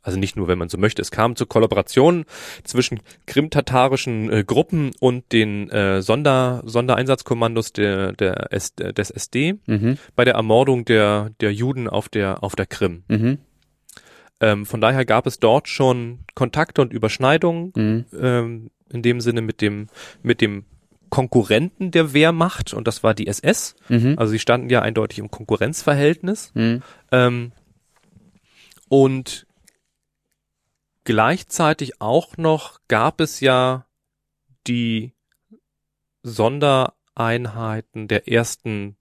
also 0.00 0.18
nicht 0.18 0.34
nur, 0.34 0.48
wenn 0.48 0.56
man 0.56 0.70
so 0.70 0.78
möchte, 0.78 1.02
es 1.02 1.10
kam 1.10 1.36
zur 1.36 1.46
Kollaboration 1.46 2.24
zwischen 2.62 3.00
krimtatarischen 3.26 4.32
äh, 4.32 4.44
Gruppen 4.44 4.92
und 4.98 5.30
den 5.30 5.68
äh, 5.68 6.00
Sonder, 6.00 6.62
Sondereinsatzkommandos 6.64 7.74
der, 7.74 8.12
der 8.12 8.50
S, 8.50 8.74
des 8.76 9.10
SD 9.10 9.56
Mhm. 9.66 9.98
bei 10.16 10.24
der 10.24 10.34
Ermordung 10.36 10.86
der, 10.86 11.32
der 11.42 11.52
Juden 11.52 11.86
auf 11.86 12.08
der, 12.08 12.42
auf 12.42 12.56
der 12.56 12.64
Krim. 12.64 13.04
Mhm. 13.08 13.38
Ähm, 14.44 14.66
von 14.66 14.82
daher 14.82 15.06
gab 15.06 15.26
es 15.26 15.38
dort 15.40 15.68
schon 15.68 16.18
Kontakte 16.34 16.82
und 16.82 16.92
Überschneidungen, 16.92 17.72
Mhm. 17.74 18.04
ähm, 18.20 18.70
in 18.92 19.00
dem 19.00 19.22
Sinne 19.22 19.40
mit 19.40 19.62
dem, 19.62 19.88
mit 20.22 20.42
dem 20.42 20.66
Konkurrenten 21.08 21.90
der 21.92 22.12
Wehrmacht 22.12 22.74
und 22.74 22.86
das 22.86 23.02
war 23.02 23.14
die 23.14 23.26
SS. 23.26 23.74
Mhm. 23.88 24.18
Also 24.18 24.32
sie 24.32 24.38
standen 24.38 24.68
ja 24.68 24.82
eindeutig 24.82 25.18
im 25.20 25.30
Konkurrenzverhältnis. 25.30 26.50
Mhm. 26.54 26.82
Ähm, 27.10 27.52
und 28.88 29.46
gleichzeitig 31.04 32.02
auch 32.02 32.36
noch 32.36 32.80
gab 32.88 33.22
es 33.22 33.40
ja 33.40 33.86
die 34.66 35.14
Sondereinheiten 36.22 38.08
der 38.08 38.28
ersten 38.28 38.96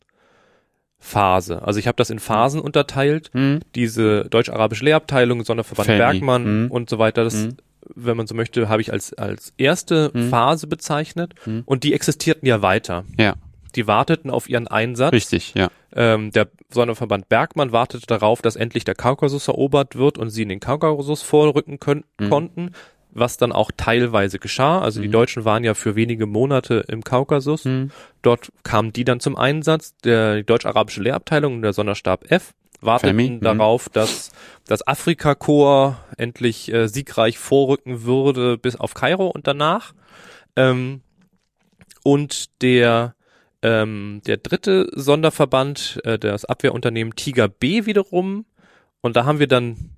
Phase. 1.03 1.61
Also 1.63 1.79
ich 1.79 1.87
habe 1.87 1.97
das 1.97 2.09
in 2.09 2.19
Phasen 2.19 2.61
unterteilt. 2.61 3.29
Mhm. 3.33 3.59
Diese 3.75 4.23
deutsch-arabische 4.29 4.85
Lehrabteilung, 4.85 5.43
Sonderverband 5.43 5.85
Femi. 5.85 5.97
Bergmann 5.99 6.63
Mhm. 6.65 6.71
und 6.71 6.89
so 6.89 6.97
weiter. 6.97 7.23
Das, 7.25 7.35
Mhm. 7.35 7.57
wenn 7.93 8.15
man 8.15 8.25
so 8.25 8.35
möchte, 8.35 8.69
habe 8.69 8.81
ich 8.81 8.93
als, 8.93 9.13
als 9.13 9.53
erste 9.57 10.11
Mhm. 10.13 10.29
Phase 10.29 10.65
bezeichnet. 10.67 11.33
Mhm. 11.45 11.63
Und 11.65 11.83
die 11.83 11.93
existierten 11.93 12.47
ja 12.47 12.61
weiter. 12.61 13.03
Ja, 13.19 13.33
Die 13.75 13.85
warteten 13.87 14.29
auf 14.31 14.47
ihren 14.49 14.67
Einsatz. 14.67 15.11
richtig, 15.13 15.53
ja. 15.55 15.69
Ähm, 15.95 16.31
der 16.31 16.47
Sonderverband 16.69 17.27
Bergmann 17.27 17.71
wartete 17.71 18.07
darauf, 18.07 18.41
dass 18.41 18.55
endlich 18.55 18.83
der 18.85 18.95
Kaukasus 18.95 19.47
erobert 19.47 19.95
wird 19.95 20.17
und 20.17 20.29
sie 20.29 20.43
in 20.43 20.49
den 20.49 20.59
Kaukasus 20.59 21.21
vorrücken 21.21 21.79
können, 21.79 22.03
konnten, 22.29 22.71
was 23.13 23.37
dann 23.37 23.51
auch 23.51 23.71
teilweise 23.75 24.39
geschah. 24.39 24.81
Also 24.81 25.01
die 25.01 25.07
Mhm. 25.07 25.13
Deutschen 25.13 25.45
waren 25.45 25.63
ja 25.63 25.73
für 25.73 25.95
wenige 25.95 26.25
Monate 26.25 26.83
im 26.87 27.03
Kaukasus. 27.03 27.65
Mhm. 27.65 27.91
Dort 28.21 28.51
kamen 28.63 28.91
die 28.93 29.03
dann 29.03 29.19
zum 29.19 29.35
Einsatz. 29.35 29.95
Der, 30.03 30.37
die 30.37 30.43
deutsch-arabische 30.43 31.01
Lehrabteilung 31.01 31.55
und 31.55 31.61
der 31.61 31.73
Sonderstab 31.73 32.29
F 32.31 32.53
warteten 32.81 33.17
Femi, 33.17 33.29
mhm. 33.29 33.41
darauf, 33.41 33.89
dass 33.89 34.31
das 34.67 34.85
Afrika-Korps 34.85 35.97
endlich 36.17 36.73
äh, 36.73 36.87
siegreich 36.87 37.37
vorrücken 37.37 38.03
würde 38.03 38.57
bis 38.57 38.75
auf 38.75 38.93
Kairo 38.93 39.27
und 39.27 39.47
danach. 39.47 39.93
Ähm, 40.55 41.01
und 42.03 42.61
der 42.61 43.15
ähm, 43.61 44.21
der 44.27 44.37
dritte 44.37 44.89
Sonderverband, 44.93 46.01
äh, 46.03 46.19
das 46.19 46.43
Abwehrunternehmen 46.43 47.15
Tiger 47.15 47.47
B 47.47 47.85
wiederum. 47.85 48.45
Und 48.99 49.15
da 49.15 49.25
haben 49.25 49.39
wir 49.39 49.47
dann 49.47 49.92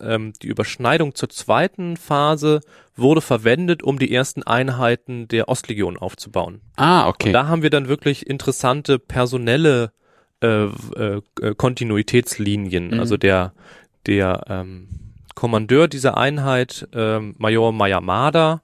ähm, 0.00 0.32
die 0.42 0.48
Überschneidung 0.48 1.14
zur 1.14 1.28
zweiten 1.28 1.96
Phase 1.96 2.60
wurde 2.96 3.20
verwendet, 3.20 3.82
um 3.82 3.98
die 3.98 4.12
ersten 4.12 4.42
Einheiten 4.42 5.28
der 5.28 5.48
Ostlegion 5.48 5.96
aufzubauen. 5.96 6.60
Ah, 6.76 7.08
okay. 7.08 7.28
Und 7.28 7.32
da 7.32 7.48
haben 7.48 7.62
wir 7.62 7.70
dann 7.70 7.88
wirklich 7.88 8.26
interessante 8.26 8.98
personelle 8.98 9.92
äh, 10.42 10.64
äh, 10.64 11.20
äh, 11.40 11.54
Kontinuitätslinien. 11.54 12.88
Mhm. 12.88 13.00
Also 13.00 13.16
der 13.16 13.52
der 14.06 14.44
ähm, 14.48 14.88
Kommandeur 15.34 15.88
dieser 15.88 16.16
Einheit, 16.18 16.88
ähm, 16.92 17.34
Major 17.38 17.72
Mayamada, 17.72 18.62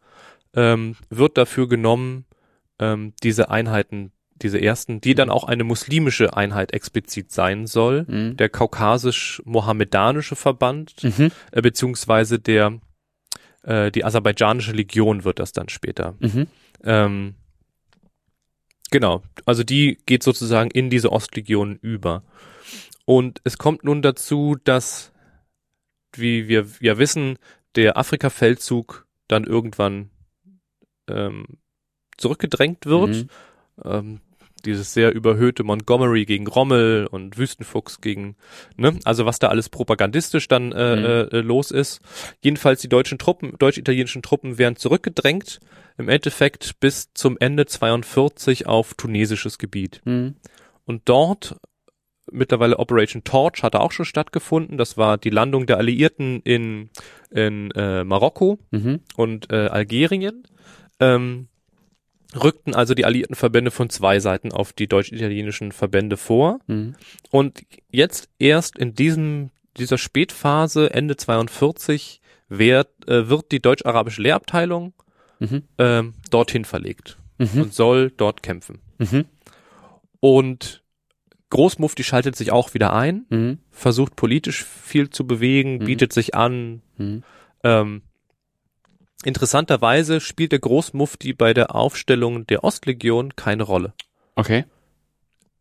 ähm, 0.55 0.97
wird 1.09 1.39
dafür 1.39 1.69
genommen, 1.69 2.25
ähm, 2.79 3.13
diese 3.23 3.51
Einheiten, 3.51 4.13
diese 4.43 4.61
ersten, 4.61 5.01
die 5.01 5.15
dann 5.15 5.31
auch 5.31 5.45
eine 5.45 5.65
muslimische 5.65 6.37
Einheit 6.37 6.73
explizit 6.73 7.31
sein 7.33 7.67
soll, 7.67 8.05
Mhm. 8.09 8.37
der 8.37 8.49
kaukasisch-mohammedanische 8.49 10.37
Verband, 10.37 10.95
Mhm. 11.03 11.31
äh, 11.53 11.63
beziehungsweise 11.63 12.39
der 12.39 12.81
äh, 13.65 13.91
die 13.91 14.05
aserbaidschanische 14.05 14.73
Legion 14.73 15.25
wird 15.25 15.41
das 15.41 15.53
dann 15.53 15.69
später. 15.69 16.15
Mhm. 16.21 16.47
Ähm, 16.85 17.35
genau, 18.91 19.23
also 19.45 19.65
die 19.65 19.99
geht 20.07 20.23
sozusagen 20.23 20.71
in 20.71 20.91
diese 20.91 21.13
Ostlegion 21.13 21.77
über. 21.83 22.23
Und 23.05 23.41
es 23.45 23.59
kommt 23.59 23.85
nun 23.85 24.01
dazu, 24.01 24.57
dass, 24.65 25.13
wie 26.15 26.47
wir 26.49 26.67
ja 26.81 26.99
wissen, 26.99 27.39
der 27.75 27.97
Afrika-Feldzug 27.97 29.07
dann 29.27 29.45
irgendwann 29.45 30.11
ähm, 31.09 31.45
zurückgedrängt 32.17 32.87
wird. 32.87 33.11
Mhm. 33.11 33.29
Ähm, 33.85 34.21
dieses 34.65 34.93
sehr 34.95 35.15
überhöhte 35.15 35.65
Montgomery 35.65 36.25
gegen 36.25 36.47
Rommel 36.47 37.07
und 37.11 37.39
Wüstenfuchs 37.39 38.01
gegen, 38.01 38.37
ne, 38.77 38.99
also 39.05 39.27
was 39.27 39.39
da 39.39 39.49
alles 39.49 39.69
propagandistisch 39.69 40.49
dann 40.49 40.73
äh, 40.73 40.97
Mhm. 40.97 41.05
äh, 41.33 41.41
los 41.41 41.71
ist. 41.71 42.01
Jedenfalls 42.43 42.81
die 42.81 42.89
deutschen 42.89 43.19
Truppen, 43.19 43.55
deutsch-italienischen 43.59 44.23
Truppen 44.23 44.59
werden 44.59 44.77
zurückgedrängt, 44.77 45.61
im 45.97 46.09
Endeffekt 46.09 46.79
bis 46.81 47.13
zum 47.15 47.37
Ende 47.41 47.67
42 47.67 48.67
auf 48.67 48.95
tunesisches 48.95 49.59
Gebiet. 49.59 50.01
Mhm. 50.05 50.35
Und 50.85 51.03
dort 51.07 51.57
mittlerweile 52.31 52.79
Operation 52.79 53.25
Torch 53.25 53.63
hatte 53.63 53.81
auch 53.81 53.91
schon 53.93 54.05
stattgefunden. 54.05 54.77
Das 54.79 54.97
war 54.97 55.17
die 55.19 55.31
Landung 55.31 55.67
der 55.67 55.79
Alliierten 55.79 56.41
in, 56.43 56.91
in 57.31 57.71
äh, 57.73 58.05
Marokko 58.05 58.59
Mhm. 58.71 59.01
und 59.17 59.51
äh, 59.51 59.67
Algerien. 59.69 60.43
Ähm, 61.01 61.49
rückten 62.35 62.75
also 62.75 62.95
die 62.95 63.05
alliierten 63.05 63.35
Verbände 63.37 63.71
von 63.71 63.89
zwei 63.91 64.21
Seiten 64.21 64.53
auf 64.53 64.73
die 64.73 64.87
deutsch-italienischen 64.87 65.73
Verbände 65.73 66.17
vor. 66.17 66.61
Mhm. 66.67 66.95
Und 67.31 67.63
jetzt 67.91 68.29
erst 68.39 68.77
in 68.79 68.95
diesem, 68.95 69.51
dieser 69.77 69.99
Spätphase, 69.99 70.93
Ende 70.93 71.17
42, 71.17 72.21
wird, 72.49 72.89
äh, 73.09 73.29
wird 73.29 73.51
die 73.53 73.61
deutsch-arabische 73.61 74.23
Lehrabteilung 74.23 74.93
Mhm. 75.41 75.63
ähm, 75.79 76.15
dorthin 76.31 76.65
verlegt 76.65 77.17
Mhm. 77.39 77.63
und 77.63 77.75
soll 77.75 78.11
dort 78.11 78.43
kämpfen. 78.43 78.81
Mhm. 78.99 79.25
Und 80.21 80.83
Großmufti 81.51 82.05
schaltet 82.05 82.37
sich 82.37 82.51
auch 82.53 82.75
wieder 82.75 82.93
ein, 82.93 83.25
Mhm. 83.31 83.59
versucht 83.71 84.17
politisch 84.17 84.65
viel 84.65 85.09
zu 85.11 85.27
bewegen, 85.27 85.75
Mhm. 85.79 85.85
bietet 85.85 86.13
sich 86.13 86.35
an. 86.35 86.83
Ähm, 87.65 88.03
interessanterweise 89.25 90.21
spielt 90.21 90.53
der 90.53 90.59
Großmufti 90.61 91.33
bei 91.33 91.55
der 91.55 91.75
Aufstellung 91.75 92.47
der 92.47 92.65
Ostlegion 92.65 93.35
keine 93.37 93.63
Rolle. 93.65 93.93
Okay. 94.37 94.65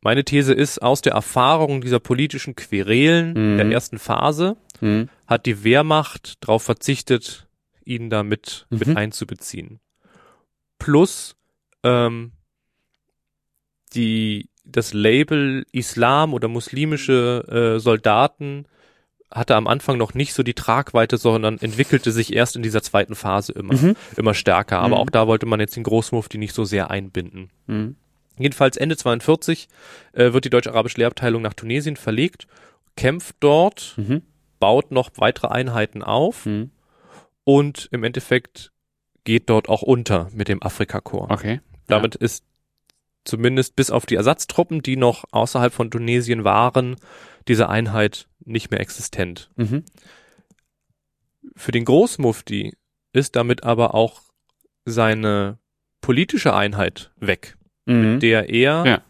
Meine 0.01 0.23
These 0.23 0.53
ist, 0.53 0.81
aus 0.81 1.01
der 1.01 1.13
Erfahrung 1.13 1.81
dieser 1.81 1.99
politischen 1.99 2.55
Querelen 2.55 3.53
Mhm. 3.53 3.57
der 3.57 3.71
ersten 3.71 3.97
Phase 3.99 4.55
Mhm. 4.79 5.09
hat 5.25 5.45
die 5.47 5.63
Wehrmacht 5.63 6.35
darauf 6.43 6.63
verzichtet, 6.63 7.47
ihn 7.83 8.09
da 8.09 8.23
mit, 8.23 8.67
Mhm. 8.69 8.77
mit 8.79 8.97
einzubeziehen. 8.97 9.79
Plus 10.77 11.35
ähm, 11.83 12.31
die 13.93 14.49
das 14.65 14.93
Label 14.93 15.65
Islam 15.71 16.33
oder 16.33 16.47
muslimische 16.49 17.75
äh, 17.77 17.79
Soldaten 17.79 18.65
hatte 19.31 19.55
am 19.55 19.67
Anfang 19.67 19.97
noch 19.97 20.13
nicht 20.13 20.33
so 20.33 20.41
die 20.43 20.53
Tragweite, 20.53 21.17
sondern 21.17 21.57
entwickelte 21.59 22.11
sich 22.11 22.33
erst 22.33 22.55
in 22.55 22.63
dieser 22.63 22.81
zweiten 22.81 23.15
Phase 23.15 23.51
immer, 23.53 23.73
Mhm. 23.75 23.95
immer 24.15 24.33
stärker. 24.33 24.79
Aber 24.79 24.95
Mhm. 24.95 25.01
auch 25.01 25.09
da 25.09 25.27
wollte 25.27 25.45
man 25.45 25.59
jetzt 25.59 25.75
den 25.75 25.83
Großmufti 25.83 26.37
nicht 26.37 26.53
so 26.53 26.63
sehr 26.63 26.89
einbinden. 26.91 27.49
Mhm. 27.67 27.95
Jedenfalls 28.37 28.77
Ende 28.77 28.95
42 28.95 29.67
äh, 30.13 30.31
wird 30.33 30.45
die 30.45 30.49
deutsch-arabische 30.49 30.97
Lehrabteilung 30.99 31.41
nach 31.41 31.53
Tunesien 31.53 31.95
verlegt, 31.97 32.47
kämpft 32.95 33.35
dort, 33.39 33.95
Mhm. 33.97 34.21
baut 34.59 34.91
noch 34.91 35.09
weitere 35.17 35.47
Einheiten 35.47 36.03
auf 36.03 36.45
Mhm. 36.45 36.71
und 37.43 37.89
im 37.91 38.03
Endeffekt 38.03 38.71
geht 39.23 39.49
dort 39.49 39.69
auch 39.69 39.81
unter 39.81 40.29
mit 40.33 40.47
dem 40.47 40.63
Afrikakorps. 40.63 41.31
Okay. 41.33 41.59
Damit 41.87 42.15
ist 42.15 42.43
zumindest 43.27 43.75
bis 43.75 43.91
auf 43.91 44.05
die 44.05 44.15
Ersatztruppen, 44.15 44.81
die 44.81 44.95
noch 44.97 45.25
außerhalb 45.31 45.73
von 45.73 45.91
Tunesien 45.91 46.43
waren, 46.43 46.95
diese 47.47 47.69
Einheit 47.69 48.27
nicht 48.45 48.71
mehr 48.71 48.79
existent. 48.79 49.49
Mhm. 49.55 49.83
Für 51.55 51.71
den 51.71 51.85
Großmufti 51.85 52.73
ist 53.13 53.35
damit 53.35 53.63
aber 53.63 53.93
auch 53.95 54.21
seine 54.85 55.57
politische 56.01 56.53
Einheit 56.53 57.11
weg, 57.17 57.57
Mhm. 57.85 58.19
der 58.19 58.49
er 58.49 58.85
Ja. 58.85 59.01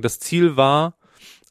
das 0.00 0.20
Ziel 0.20 0.56
war, 0.56 0.96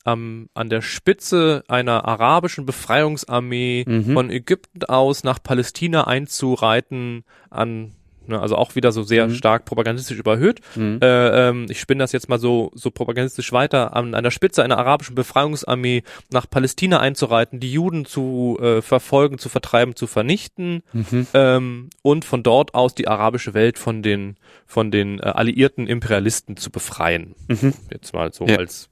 am, 0.04 0.50
an 0.54 0.70
der 0.70 0.82
Spitze 0.82 1.64
einer 1.68 2.06
arabischen 2.08 2.66
Befreiungsarmee 2.66 3.86
Mhm. 3.88 4.14
von 4.14 4.30
Ägypten 4.30 4.84
aus 4.84 5.24
nach 5.24 5.42
Palästina 5.42 6.06
einzureiten, 6.06 7.24
an, 7.50 7.94
ne, 8.28 8.40
also 8.42 8.56
auch 8.56 8.76
wieder 8.76 8.92
so 8.92 9.04
sehr 9.04 9.28
Mhm. 9.28 9.34
stark 9.36 9.66
propagandistisch 9.66 10.18
überhöht. 10.18 10.62
Mhm. 10.76 11.00
Äh, 11.02 11.50
ähm, 11.50 11.66
ich 11.70 11.80
spinne 11.80 12.04
das 12.04 12.12
jetzt 12.12 12.30
mal 12.30 12.40
so, 12.40 12.72
so 12.74 12.92
propagandistisch 12.92 13.52
weiter, 13.52 13.96
an, 13.96 14.14
an 14.16 14.24
der 14.24 14.32
Spitze 14.32 14.64
einer 14.64 14.78
arabischen 14.78 15.16
Befreiungsarmee 15.16 16.04
nach 16.32 16.50
Palästina 16.50 17.00
einzureiten, 17.00 17.60
die 17.60 17.72
Juden 17.72 18.06
zu 18.06 18.58
äh, 18.62 18.82
verfolgen, 18.82 19.38
zu 19.38 19.50
vertreiben, 19.50 19.96
zu 19.96 20.08
vernichten 20.08 20.84
Mhm. 20.94 21.28
ähm, 21.34 21.90
und 22.02 22.26
von 22.26 22.44
dort 22.44 22.74
aus 22.74 22.96
die 22.96 23.08
arabische 23.08 23.54
Welt 23.54 23.78
von 23.80 24.02
den 24.02 24.36
von 24.66 24.92
den 24.92 25.20
äh, 25.20 25.24
alliierten 25.24 25.88
Imperialisten 25.88 26.58
zu 26.58 26.72
befreien. 26.72 27.36
Mhm. 27.48 27.74
Jetzt 27.92 28.14
mal 28.14 28.34
so 28.34 28.46
Ja. 28.46 28.58
als 28.58 28.90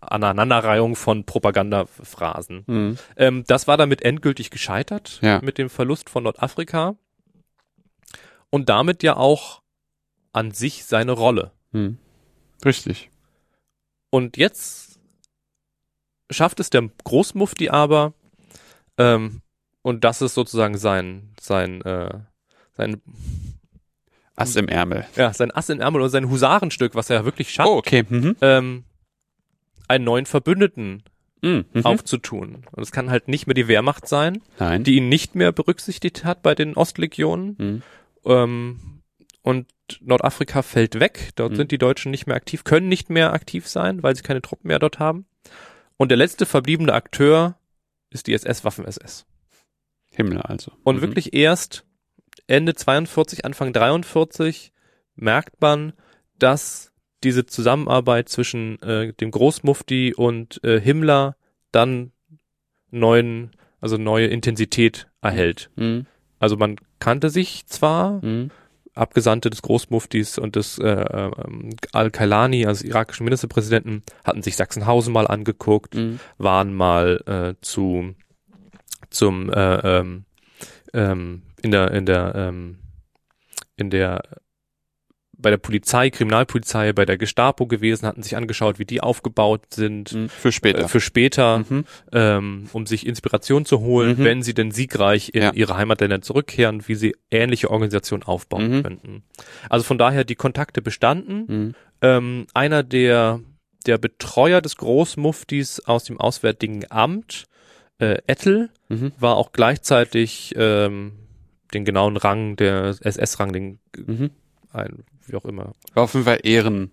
Aneinanderreihung 0.00 0.96
von 0.96 1.24
Propagandaphrasen. 1.24 2.64
Mhm. 2.66 2.98
Ähm, 3.16 3.44
das 3.46 3.68
war 3.68 3.76
damit 3.76 4.02
endgültig 4.04 4.50
gescheitert 4.50 5.18
Ja. 5.22 5.40
mit 5.42 5.58
dem 5.58 5.70
Verlust 5.70 6.10
von 6.10 6.24
Nordafrika 6.24 6.96
und 8.52 8.68
damit 8.68 9.02
ja 9.02 9.16
auch 9.16 9.62
an 10.32 10.52
sich 10.52 10.84
seine 10.84 11.12
Rolle. 11.12 11.50
Mhm. 11.72 11.98
Richtig. 12.64 13.10
Und 14.10 14.36
jetzt 14.36 15.00
schafft 16.30 16.60
es 16.60 16.70
der 16.70 16.88
Großmufti 17.04 17.70
aber, 17.70 18.12
ähm, 18.98 19.40
und 19.82 20.04
das 20.04 20.22
ist 20.22 20.34
sozusagen 20.34 20.76
sein, 20.78 21.32
sein, 21.40 21.80
äh, 21.82 22.20
sein, 22.76 23.00
Ass 24.36 24.54
im 24.56 24.68
Ärmel. 24.68 25.06
ja, 25.16 25.32
sein 25.32 25.50
Ass 25.50 25.68
im 25.68 25.80
Ärmel 25.80 26.00
oder 26.02 26.10
sein 26.10 26.30
Husarenstück, 26.30 26.94
was 26.94 27.10
er 27.10 27.16
ja 27.20 27.24
wirklich 27.24 27.52
schafft, 27.52 27.68
Oh, 27.68 27.76
okay. 27.78 28.04
Mhm. 28.08 28.36
ähm, 28.40 28.84
einen 29.88 30.04
neuen 30.04 30.26
Verbündeten 30.26 31.02
Mhm. 31.42 31.64
Mhm. 31.72 31.84
aufzutun. 31.84 32.64
Und 32.70 32.82
es 32.82 32.92
kann 32.92 33.10
halt 33.10 33.26
nicht 33.28 33.46
mehr 33.48 33.54
die 33.54 33.66
Wehrmacht 33.66 34.06
sein, 34.06 34.40
Nein. 34.60 34.84
die 34.84 34.96
ihn 34.96 35.08
nicht 35.08 35.34
mehr 35.34 35.50
berücksichtigt 35.52 36.24
hat 36.24 36.42
bei 36.42 36.54
den 36.54 36.74
Ostlegionen. 36.76 37.56
Mhm. 37.58 37.82
Ähm, 38.24 39.02
und 39.42 39.66
Nordafrika 40.00 40.62
fällt 40.62 41.00
weg. 41.00 41.30
Dort 41.34 41.52
Mhm. 41.52 41.56
sind 41.56 41.70
die 41.72 41.78
Deutschen 41.78 42.10
nicht 42.10 42.26
mehr 42.26 42.36
aktiv, 42.36 42.64
können 42.64 42.88
nicht 42.88 43.10
mehr 43.10 43.32
aktiv 43.32 43.68
sein, 43.68 44.02
weil 44.02 44.14
sie 44.16 44.22
keine 44.22 44.40
Truppen 44.42 44.68
mehr 44.68 44.78
dort 44.78 44.98
haben. 44.98 45.26
Und 45.96 46.10
der 46.10 46.18
letzte 46.18 46.46
verbliebene 46.46 46.92
Akteur 46.92 47.58
ist 48.10 48.26
die 48.26 48.34
SS 48.34 48.64
Waffen-SS. 48.64 49.26
Himmel 50.14 50.40
also. 50.42 50.72
Und 50.84 50.96
Mhm. 50.96 51.00
wirklich 51.02 51.34
erst 51.34 51.84
Ende 52.46 52.74
42, 52.74 53.44
Anfang 53.44 53.72
43 53.72 54.72
merkt 55.14 55.60
man, 55.60 55.92
dass 56.38 56.92
diese 57.24 57.46
Zusammenarbeit 57.46 58.28
zwischen 58.28 58.80
äh, 58.82 59.12
dem 59.14 59.30
Großmufti 59.30 60.14
und 60.14 60.62
äh, 60.64 60.80
Himmler 60.80 61.36
dann 61.70 62.12
neuen, 62.90 63.52
also 63.80 63.96
neue 63.96 64.26
Intensität 64.26 65.08
erhält. 65.20 65.70
Mhm. 65.76 66.06
Also 66.42 66.56
man 66.56 66.74
kannte 66.98 67.30
sich 67.30 67.66
zwar, 67.66 68.20
Mhm. 68.24 68.50
Abgesandte 68.94 69.48
des 69.48 69.62
Großmuftis 69.62 70.36
und 70.38 70.54
des 70.56 70.76
äh, 70.78 70.88
ähm, 70.88 71.70
Al-Kailani, 71.92 72.66
also 72.66 72.84
irakischen 72.84 73.24
Ministerpräsidenten, 73.24 74.02
hatten 74.24 74.42
sich 74.42 74.56
Sachsenhausen 74.56 75.14
mal 75.14 75.26
angeguckt, 75.28 75.94
Mhm. 75.94 76.18
waren 76.38 76.74
mal 76.74 77.22
äh, 77.26 77.54
zu 77.62 78.14
zum 79.08 79.50
äh, 79.50 79.98
ähm, 79.98 80.24
ähm, 80.92 81.42
in 81.62 81.70
der 81.70 81.90
in 81.92 82.06
der 82.06 82.34
ähm, 82.34 82.78
in 83.76 83.88
der 83.90 84.22
bei 85.42 85.50
der 85.50 85.56
Polizei, 85.58 86.08
Kriminalpolizei, 86.10 86.92
bei 86.92 87.04
der 87.04 87.18
Gestapo 87.18 87.66
gewesen, 87.66 88.06
hatten 88.06 88.22
sich 88.22 88.36
angeschaut, 88.36 88.78
wie 88.78 88.84
die 88.84 89.00
aufgebaut 89.00 89.62
sind 89.74 90.12
Mhm. 90.14 90.28
Für 90.28 90.52
später. 90.52 90.84
äh, 90.84 90.88
für 90.88 91.00
später, 91.00 91.58
Mhm. 91.68 91.84
ähm, 92.12 92.68
um 92.72 92.86
sich 92.86 93.06
Inspiration 93.06 93.64
zu 93.66 93.80
holen, 93.80 94.18
Mhm. 94.18 94.24
wenn 94.24 94.42
sie 94.42 94.54
denn 94.54 94.70
siegreich 94.70 95.30
in 95.34 95.42
Ja. 95.42 95.52
ihre 95.52 95.76
Heimatländer 95.76 96.22
zurückkehren, 96.22 96.86
wie 96.88 96.94
sie 96.94 97.14
ähnliche 97.30 97.70
Organisationen 97.70 98.22
aufbauen 98.22 98.78
Mhm. 98.78 98.82
könnten. 98.82 99.22
Also 99.68 99.84
von 99.84 99.98
daher 99.98 100.24
die 100.24 100.36
Kontakte 100.36 100.80
bestanden. 100.80 101.44
Mhm. 101.48 101.74
Ähm, 102.00 102.46
einer 102.54 102.82
der, 102.82 103.40
der 103.86 103.98
Betreuer 103.98 104.60
des 104.60 104.76
Großmuftis 104.76 105.80
aus 105.80 106.04
dem 106.04 106.20
Auswärtigen 106.20 106.84
Amt, 106.90 107.44
äh, 107.98 108.18
Ettel, 108.26 108.70
war 109.18 109.36
auch 109.36 109.52
gleichzeitig 109.52 110.54
ähm, 110.56 111.12
den 111.74 111.84
genauen 111.84 112.16
Rang, 112.16 112.56
der 112.56 112.94
SS-Rang, 113.00 113.52
den 113.52 113.78
Mhm. 113.96 114.30
ein, 114.72 115.04
wie 115.26 115.36
auch 115.36 115.44
immer. 115.44 115.72
War 115.94 116.04
auf 116.04 116.14
jeden 116.14 116.24
Fall 116.26 116.40
Ehren, 116.42 116.90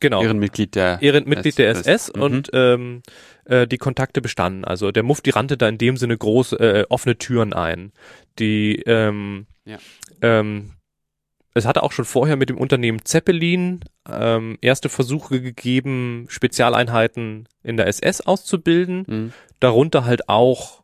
Genau. 0.00 0.22
Ehrenmitglied 0.22 0.74
der 0.74 1.00
Ehrenmitglied 1.00 1.56
der 1.56 1.70
SS. 1.70 1.86
SS 1.86 2.10
und 2.10 2.50
ähm, 2.52 3.02
äh, 3.46 3.66
die 3.66 3.78
Kontakte 3.78 4.20
bestanden. 4.20 4.64
Also 4.64 4.90
der 4.90 5.02
Mufti 5.02 5.30
rannte 5.30 5.56
da 5.56 5.68
in 5.68 5.78
dem 5.78 5.96
Sinne 5.96 6.18
große 6.18 6.56
äh, 6.56 6.84
offene 6.90 7.16
Türen 7.16 7.52
ein. 7.54 7.92
Die 8.38 8.82
ähm, 8.86 9.46
Ja. 9.64 9.78
ähm, 10.20 10.72
es 11.54 11.64
hatte 11.64 11.84
auch 11.84 11.92
schon 11.92 12.04
vorher 12.04 12.36
mit 12.36 12.48
dem 12.50 12.58
Unternehmen 12.58 13.04
Zeppelin 13.04 13.80
ähm, 14.10 14.58
erste 14.60 14.88
Versuche 14.88 15.40
gegeben, 15.40 16.26
Spezialeinheiten 16.28 17.48
in 17.62 17.76
der 17.76 17.86
SS 17.86 18.20
auszubilden. 18.20 19.04
Mhm. 19.06 19.32
Darunter 19.60 20.04
halt 20.04 20.28
auch 20.28 20.82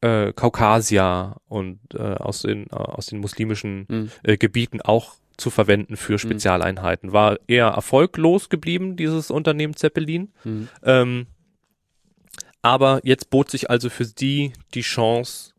äh, 0.00 0.32
Kaukasier 0.32 1.36
und 1.46 1.78
äh, 1.94 1.98
aus 1.98 2.42
den 2.42 2.64
äh, 2.66 2.74
aus 2.74 3.06
den 3.06 3.20
muslimischen 3.20 3.86
Mhm. 3.88 4.10
äh, 4.24 4.36
Gebieten 4.36 4.80
auch 4.82 5.14
zu 5.36 5.50
verwenden 5.50 5.96
für 5.96 6.18
Spezialeinheiten. 6.18 7.12
War 7.12 7.38
eher 7.46 7.66
erfolglos 7.68 8.48
geblieben, 8.48 8.96
dieses 8.96 9.30
Unternehmen 9.30 9.74
Zeppelin. 9.74 10.32
Mhm. 10.44 10.68
Ähm, 10.82 11.26
aber 12.62 13.00
jetzt 13.02 13.30
bot 13.30 13.50
sich 13.50 13.70
also 13.70 13.90
für 13.90 14.06
die 14.06 14.52
die 14.74 14.82
Chance, 14.82 15.52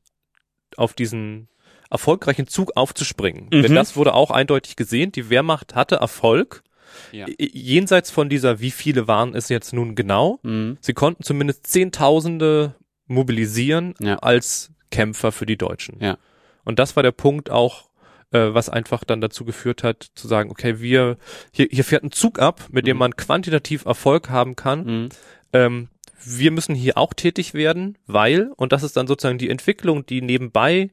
auf 0.77 0.93
diesen 0.93 1.49
erfolgreichen 1.89 2.47
Zug 2.47 2.71
aufzuspringen. 2.75 3.45
Mhm. 3.45 3.61
Denn 3.61 3.75
das 3.75 3.95
wurde 3.95 4.13
auch 4.13 4.31
eindeutig 4.31 4.75
gesehen. 4.75 5.11
Die 5.11 5.29
Wehrmacht 5.29 5.75
hatte 5.75 5.97
Erfolg. 5.97 6.63
Ja. 7.11 7.25
Jenseits 7.39 8.11
von 8.11 8.29
dieser, 8.29 8.59
wie 8.59 8.71
viele 8.71 9.07
waren 9.07 9.35
es 9.35 9.49
jetzt 9.49 9.73
nun 9.73 9.95
genau? 9.95 10.39
Mhm. 10.43 10.77
Sie 10.81 10.93
konnten 10.93 11.23
zumindest 11.23 11.67
Zehntausende 11.67 12.75
mobilisieren 13.07 13.93
Ja. 13.99 14.17
als 14.17 14.71
Kämpfer 14.91 15.31
für 15.31 15.45
die 15.45 15.57
Deutschen. 15.57 15.97
Ja. 15.99 16.17
Und 16.63 16.79
das 16.79 16.95
war 16.95 17.03
der 17.03 17.11
Punkt 17.11 17.49
auch, 17.49 17.89
äh, 18.33 18.53
was 18.53 18.67
einfach 18.69 19.03
dann 19.03 19.21
dazu 19.21 19.45
geführt 19.45 19.83
hat, 19.83 20.07
zu 20.15 20.27
sagen, 20.27 20.51
okay, 20.51 20.79
wir, 20.81 21.17
hier, 21.51 21.67
hier 21.71 21.83
fährt 21.83 22.03
ein 22.03 22.11
Zug 22.11 22.39
ab, 22.39 22.67
mit 22.71 22.85
dem 22.87 22.97
Mhm. 22.97 22.99
man 22.99 23.15
quantitativ 23.15 23.85
Erfolg 23.85 24.29
haben 24.29 24.55
kann. 24.55 24.85
Mhm. 24.85 25.09
Ähm, 25.53 25.87
wir 26.25 26.51
müssen 26.51 26.75
hier 26.75 26.97
auch 26.97 27.13
tätig 27.13 27.53
werden, 27.53 27.97
weil, 28.07 28.51
und 28.55 28.71
das 28.71 28.83
ist 28.83 28.95
dann 28.97 29.07
sozusagen 29.07 29.37
die 29.37 29.49
Entwicklung, 29.49 30.05
die 30.05 30.21
nebenbei 30.21 30.89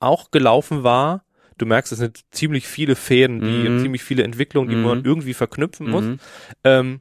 auch 0.00 0.30
gelaufen 0.30 0.82
war, 0.82 1.24
du 1.58 1.64
merkst, 1.66 1.92
es 1.92 1.98
sind 1.98 2.24
ziemlich 2.32 2.66
viele 2.66 2.96
Fäden, 2.96 3.40
die 3.40 3.68
Mhm. 3.68 3.78
ziemlich 3.80 4.02
viele 4.04 4.24
Entwicklungen, 4.24 4.68
die 4.68 4.76
Mhm. 4.76 4.82
man 4.82 5.04
irgendwie 5.04 5.34
verknüpfen 5.34 5.88
muss. 5.88 6.04
Mhm. 6.04 6.18
Ähm, 6.64 7.00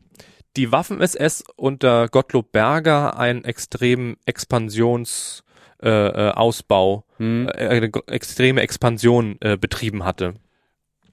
die 0.55 0.71
Waffen-SS 0.71 1.43
unter 1.57 2.07
Gottlob 2.07 2.53
Berger 2.53 3.19
einen 3.19 3.43
extremen 3.43 4.15
Expansions 4.25 5.43
äh, 5.85 6.07
äh, 6.07 6.31
Ausbau, 6.31 7.05
Mhm. 7.19 7.47
äh, 7.47 7.89
extreme 8.07 8.61
Expansion 8.61 9.37
äh, 9.39 9.55
betrieben 9.57 10.03
hatte. 10.03 10.33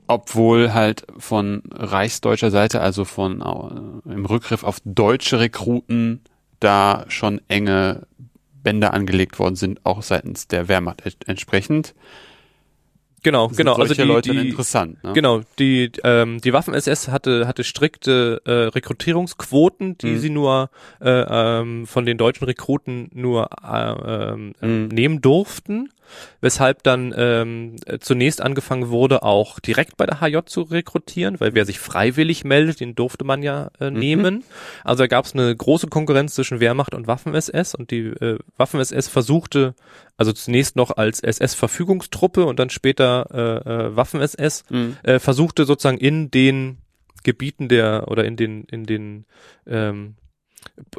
Obwohl 0.09 0.75
halt 0.75 1.07
von 1.19 1.63
reichsdeutscher 1.71 2.51
Seite, 2.51 2.81
also 2.81 3.05
von 3.05 3.41
äh, 3.41 4.13
im 4.13 4.27
Rückgriff 4.27 4.65
auf 4.65 4.79
deutsche 4.85 5.39
Rekruten, 5.39 6.23
da 6.59 7.05
schon 7.09 7.41
enge 7.49 8.07
Bänder 8.63 8.95
angelegt 8.95 9.39
worden 9.39 9.57
sind, 9.57 9.85
auch 9.85 10.03
seitens 10.03 10.49
der 10.49 10.69
Wehrmacht 10.69 11.05
ent- 11.05 11.27
entsprechend. 11.29 11.95
Genau, 13.25 13.49
Sind 13.49 13.57
genau. 13.59 13.73
Also 13.75 13.87
solche 13.87 14.03
die, 14.03 14.09
Leute 14.09 14.33
die, 14.33 14.49
interessant. 14.51 15.03
Ne? 15.05 15.13
Genau, 15.13 15.43
die, 15.59 15.93
ähm, 16.03 16.41
die 16.41 16.53
Waffen-SS 16.53 17.09
hatte, 17.09 17.47
hatte 17.47 17.63
strikte 17.65 18.43
äh, 18.45 18.51
Rekrutierungsquoten, 18.51 19.97
die 19.99 20.07
Mhm. 20.07 20.19
sie 20.19 20.31
nur 20.31 20.71
äh, 21.01 21.09
ähm, 21.61 21.87
von 21.87 22.05
den 22.05 22.19
deutschen 22.19 22.45
Rekruten 22.45 23.11
nur 23.15 23.49
äh, 23.63 24.33
ähm, 24.33 24.55
Mhm. 24.61 24.89
nehmen 24.89 25.21
durften. 25.21 25.91
Weshalb 26.41 26.83
dann 26.83 27.15
ähm, 27.17 27.77
zunächst 28.01 28.41
angefangen 28.41 28.89
wurde, 28.89 29.23
auch 29.23 29.61
direkt 29.61 29.97
bei 29.97 30.07
der 30.07 30.21
HJ 30.21 30.39
zu 30.47 30.63
rekrutieren, 30.63 31.41
weil 31.41 31.55
wer 31.55 31.65
sich 31.65 31.79
freiwillig 31.79 32.45
meldet, 32.45 32.81
den 32.81 32.95
durfte 32.95 33.25
man 33.25 33.43
ja 33.43 33.71
äh, 33.81 33.91
mhm. 33.91 33.99
nehmen. 33.99 34.45
Also 34.85 35.05
da 35.05 35.07
gab 35.07 35.25
es 35.25 35.35
eine 35.35 35.55
große 35.55 35.87
Konkurrenz 35.89 36.35
zwischen 36.35 36.61
Wehrmacht 36.61 36.95
und 36.95 37.07
Waffen-SS 37.07 37.75
und 37.75 37.91
die 37.91 38.07
äh, 38.07 38.39
Waffen-SS 38.57 39.09
versuchte, 39.09 39.75
also 40.17 40.33
zunächst 40.33 40.77
noch 40.77 40.97
als 40.97 41.21
SS-Verfügungstruppe 41.21 42.45
und 42.45 42.59
dann 42.59 42.71
später 42.71 43.27
äh, 43.33 43.71
äh, 43.71 43.97
Waffen-SS, 43.97 44.65
mhm. 44.71 44.97
äh, 45.03 45.19
versuchte 45.19 45.65
sozusagen 45.65 45.99
in 45.99 46.31
den 46.31 46.79
Gebieten 47.23 47.69
der 47.69 48.09
oder 48.09 48.25
in 48.25 48.37
den 48.37 48.65
in 48.65 48.85
den 48.85 49.27
ähm, 49.67 50.17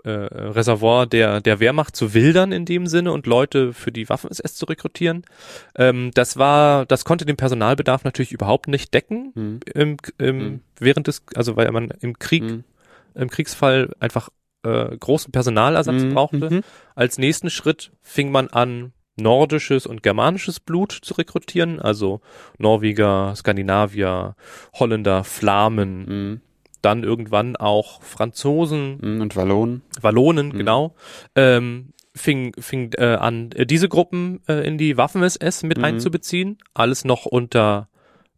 äh, 0.03 0.09
Reservoir 0.09 1.05
der, 1.05 1.41
der 1.41 1.59
Wehrmacht 1.59 1.95
zu 1.95 2.14
wildern 2.14 2.51
in 2.51 2.66
dem 2.66 2.88
Sinne 2.88 3.11
und 3.11 3.26
Leute 3.26 3.74
für 3.74 3.91
die 3.91 4.07
Waffen-SS 4.09 4.55
zu 4.55 4.66
rekrutieren. 4.66 5.24
Ähm, 5.76 6.11
das 6.14 6.38
war, 6.38 6.86
das 6.86 7.05
konnte 7.05 7.26
den 7.26 7.38
Personalbedarf 7.38 8.03
natürlich 8.03 8.32
überhaupt 8.32 8.68
nicht 8.68 8.93
decken 8.93 9.32
mhm. 9.36 9.59
im, 9.74 9.97
im, 10.18 10.38
mhm. 10.38 10.61
während 10.80 11.07
des, 11.07 11.24
also 11.36 11.55
weil 11.55 11.72
man 11.72 11.91
im 12.01 12.20
Krieg, 12.20 12.43
mhm. 12.43 12.64
im 13.16 13.30
Kriegsfall 13.30 13.93
einfach 13.99 14.30
äh, 14.64 14.95
großen 14.97 15.32
Personalersatz 15.32 16.03
mhm. 16.03 16.14
brauchte. 16.14 16.49
Mhm. 16.49 16.61
Als 16.95 17.18
nächsten 17.18 17.49
Schritt 17.49 17.91
fing 18.01 18.32
man 18.32 18.47
an, 18.49 18.93
nordisches 19.16 19.86
und 19.86 20.01
germanisches 20.01 20.59
Blut 20.59 20.91
zu 20.91 21.14
rekrutieren, 21.14 21.80
also 21.80 22.22
Norweger, 22.57 23.34
Skandinavier, 23.36 24.36
Holländer, 24.74 25.24
Flamen, 25.24 26.05
mhm 26.05 26.41
dann 26.84 27.04
irgendwann 27.04 27.56
auch 27.56 28.04
Franzosen 28.04 29.00
mhm, 29.02 29.22
und 29.22 29.36
Wallonen. 29.36 29.82
Wallonen, 30.02 30.50
mhm. 30.50 30.58
genau. 30.58 30.96
Ähm, 31.36 31.94
fing, 32.16 32.54
fing 32.60 32.92
äh, 32.98 33.16
an, 33.16 33.52
äh, 33.54 33.66
diese 33.66 33.90
Gruppen 33.90 34.42
äh, 34.48 34.68
in 34.68 34.78
die 34.78 34.98
Waffen-SS 34.98 35.64
mit 35.64 35.80
mhm. 35.80 35.86
einzubeziehen. 35.86 36.58
Alles 36.74 37.06
noch 37.06 37.26
unter 37.26 37.90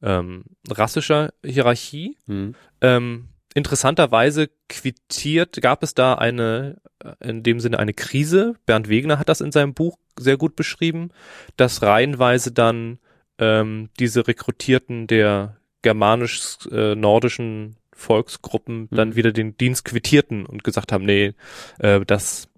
ähm, 0.01 0.45
rassischer 0.69 1.33
Hierarchie. 1.43 2.17
Mhm. 2.27 2.55
Ähm, 2.81 3.29
interessanterweise 3.53 4.49
quittiert, 4.69 5.61
gab 5.61 5.83
es 5.83 5.93
da 5.93 6.13
eine, 6.15 6.77
äh, 7.03 7.13
in 7.27 7.43
dem 7.43 7.59
Sinne 7.59 7.79
eine 7.79 7.93
Krise. 7.93 8.55
Bernd 8.65 8.89
Wegener 8.89 9.19
hat 9.19 9.29
das 9.29 9.41
in 9.41 9.51
seinem 9.51 9.73
Buch 9.73 9.97
sehr 10.17 10.37
gut 10.37 10.55
beschrieben, 10.55 11.09
dass 11.57 11.81
reihenweise 11.81 12.51
dann 12.51 12.99
ähm, 13.39 13.89
diese 13.99 14.27
Rekrutierten 14.27 15.07
der 15.07 15.57
germanisch-nordischen 15.81 17.77
Volksgruppen 17.95 18.87
dann 18.91 19.09
mhm. 19.09 19.15
wieder 19.15 19.31
den 19.31 19.57
Dienst 19.57 19.85
quittierten 19.85 20.45
und 20.45 20.63
gesagt 20.63 20.91
haben, 20.91 21.05
nee, 21.05 21.33
äh, 21.79 22.01
das, 22.05 22.49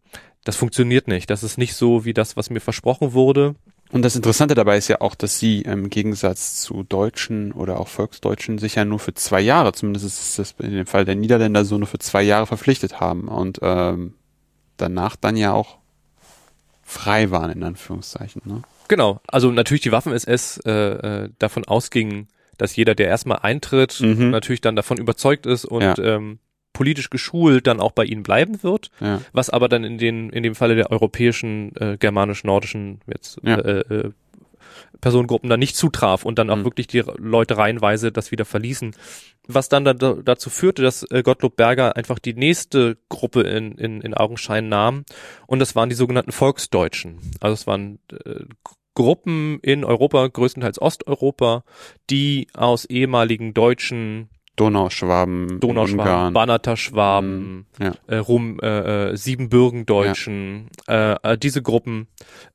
das 0.43 0.57
funktioniert 0.57 1.07
nicht. 1.07 1.29
Das 1.29 1.43
ist 1.43 1.57
nicht 1.57 1.75
so 1.75 2.03
wie 2.03 2.13
das, 2.13 2.35
was 2.35 2.49
mir 2.49 2.59
versprochen 2.59 3.13
wurde. 3.13 3.55
Und 3.91 4.01
das 4.01 4.17
Interessante 4.17 4.55
dabei 4.55 4.77
ist 4.77 4.89
ja 4.89 4.99
auch, 4.99 5.15
dass 5.15 5.39
sie 5.39 5.61
im 5.61 5.89
Gegensatz 5.89 6.59
zu 6.59 6.83
Deutschen 6.83 7.53
oder 7.53 7.79
auch 7.79 7.87
Volksdeutschen 7.87 8.57
sich 8.57 8.75
ja 8.75 8.83
nur 8.83 8.99
für 8.99 9.13
zwei 9.13 9.39
Jahre, 9.39 9.71
zumindest 9.71 10.05
ist 10.05 10.39
das 10.39 10.55
in 10.59 10.73
dem 10.73 10.87
Fall 10.87 11.05
der 11.05 11.15
Niederländer 11.15 11.63
so 11.63 11.77
nur 11.77 11.87
für 11.87 11.99
zwei 11.99 12.23
Jahre 12.23 12.47
verpflichtet 12.47 12.99
haben 12.99 13.29
und 13.29 13.59
ähm, 13.61 14.15
danach 14.75 15.15
dann 15.15 15.37
ja 15.37 15.53
auch 15.53 15.77
frei 16.83 17.31
waren, 17.31 17.51
in 17.51 17.63
Anführungszeichen. 17.63 18.41
Ne? 18.43 18.61
Genau, 18.89 19.21
also 19.27 19.51
natürlich 19.51 19.81
die 19.81 19.91
Waffen-SS 19.91 20.57
äh, 20.65 20.71
äh, 20.71 21.29
davon 21.39 21.65
ausgingen, 21.65 22.27
dass 22.57 22.75
jeder, 22.75 22.95
der 22.95 23.07
erstmal 23.07 23.39
eintritt, 23.41 23.99
mhm. 24.01 24.31
natürlich 24.31 24.61
dann 24.61 24.75
davon 24.75 24.97
überzeugt 24.97 25.45
ist 25.45 25.65
und 25.65 25.81
ja. 25.81 25.97
ähm, 25.97 26.39
politisch 26.73 27.09
geschult 27.09 27.65
dann 27.65 27.79
auch 27.79 27.91
bei 27.91 28.05
ihnen 28.05 28.21
bleiben 28.21 28.61
wird, 28.61 28.91
ja. 28.99 29.21
was 29.33 29.49
aber 29.49 29.67
dann 29.67 29.83
in 29.83 29.97
den 29.97 30.29
in 30.29 30.43
dem 30.43 30.53
Falle 30.53 30.75
der 30.75 30.91
europäischen, 30.91 31.75
äh, 31.75 31.97
germanisch-nordischen 31.97 33.01
jetzt 33.07 33.39
ja. 33.43 33.57
äh, 33.57 33.79
äh, 33.79 34.11
Personengruppen 35.01 35.49
dann 35.49 35.59
nicht 35.59 35.75
zutraf 35.75 36.23
und 36.23 36.37
dann 36.37 36.49
auch 36.49 36.57
mhm. 36.57 36.65
wirklich 36.65 36.87
die 36.87 37.03
Leute 37.17 37.57
reihenweise 37.57 38.11
das 38.11 38.31
wieder 38.31 38.45
verließen. 38.45 38.95
Was 39.47 39.69
dann 39.69 39.85
da, 39.85 39.93
dazu 39.93 40.49
führte, 40.49 40.83
dass 40.83 41.03
äh, 41.09 41.23
Gottlob 41.23 41.55
Berger 41.55 41.95
einfach 41.95 42.19
die 42.19 42.33
nächste 42.33 42.97
Gruppe 43.09 43.41
in, 43.41 43.73
in, 43.77 44.01
in 44.01 44.13
Augenschein 44.13 44.69
nahm 44.69 45.03
und 45.47 45.59
das 45.59 45.75
waren 45.75 45.89
die 45.89 45.95
sogenannten 45.95 46.31
Volksdeutschen. 46.31 47.19
Also 47.39 47.53
es 47.53 47.65
waren 47.65 47.99
äh, 48.11 48.43
Gruppen 48.97 49.59
in 49.61 49.85
Europa, 49.85 50.25
größtenteils 50.25 50.81
Osteuropa, 50.81 51.63
die 52.09 52.47
aus 52.55 52.83
ehemaligen 52.85 53.53
deutschen 53.53 54.27
Donauschwaben, 54.55 55.59
Donauschwaben, 55.59 56.33
Banater-Schwaben, 56.33 57.67
mm, 57.79 57.83
ja. 57.83 57.93
äh, 58.07 58.17
Rum, 58.17 58.59
äh, 58.59 59.11
äh, 59.11 59.15
Siebenbürgen-Deutschen, 59.15 60.71
ja. 60.87 61.13
äh, 61.13 61.33
äh, 61.33 61.37
diese 61.37 61.61
Gruppen 61.61 62.07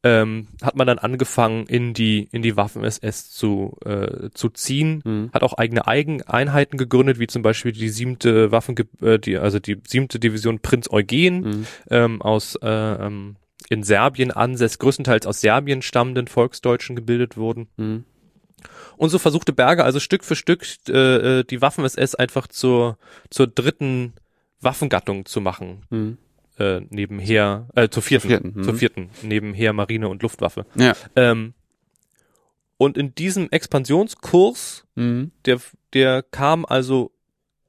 ähm, 0.03 0.49
hat 0.61 0.75
man 0.75 0.89
dann 0.89 0.99
angefangen 0.99 1.65
in 1.67 1.95
die 1.95 2.29
in 2.33 2.43
die 2.43 2.57
Waffen-SS 2.57 3.31
zu 3.31 3.77
äh, 3.85 4.31
zu 4.35 4.49
ziehen, 4.49 5.03
mhm. 5.05 5.31
hat 5.33 5.45
auch 5.45 5.53
eigene 5.53 5.87
Eigeneinheiten 5.87 6.77
gegründet, 6.77 7.21
wie 7.21 7.29
zum 7.29 7.43
Beispiel 7.43 7.71
die 7.71 7.89
siebte 7.89 8.51
Waffen, 8.51 8.75
äh, 9.01 9.21
die 9.21 9.39
also 9.39 9.61
die 9.61 9.81
siebte 9.87 10.19
Division 10.19 10.59
Prinz 10.59 10.91
Eugen 10.91 11.41
mhm. 11.41 11.67
ähm, 11.89 12.21
aus 12.21 12.57
äh, 12.57 12.69
ähm, 12.69 13.37
in 13.73 13.83
Serbien 13.83 14.31
ansässig, 14.31 14.79
größtenteils 14.81 15.27
aus 15.27 15.41
Serbien 15.41 15.81
stammenden 15.81 16.27
Volksdeutschen 16.27 16.95
gebildet 16.95 17.39
wurden. 17.39 17.69
Mhm. 17.79 18.05
Und 18.99 19.09
so 19.09 19.19
versuchte 19.19 19.55
Berger 19.55 19.87
also 19.87 19.99
Stück 19.99 20.25
für 20.25 20.37
Stück 20.37 20.67
äh, 20.89 21.39
äh 21.41 21.45
die 21.45 21.63
Waffen-SS 21.63 22.15
einfach 22.15 22.49
zur, 22.49 22.99
zur 23.31 23.47
dritten 23.47 24.13
Waffengattung 24.61 25.25
zu 25.25 25.41
machen. 25.41 25.87
Mhm. 25.89 26.19
Äh, 26.59 26.83
nebenher, 26.91 27.67
äh, 27.75 27.89
zur 27.89 28.03
vierten, 28.03 28.29
zur 28.29 28.31
vierten, 28.31 28.53
mhm. 28.55 28.63
zur 28.63 28.75
vierten, 28.75 29.11
nebenher 29.23 29.73
Marine 29.73 30.09
und 30.11 30.23
Luftwaffe. 30.23 30.67
Ja. 30.75 30.95
Ähm, 31.17 31.55
und 32.77 32.99
in 32.99 33.15
diesem 33.15 33.49
Expansionskurs, 33.51 34.85
mhm. 34.97 35.31
der, 35.47 35.61
der 35.95 36.23
kam 36.23 36.67
also 36.67 37.11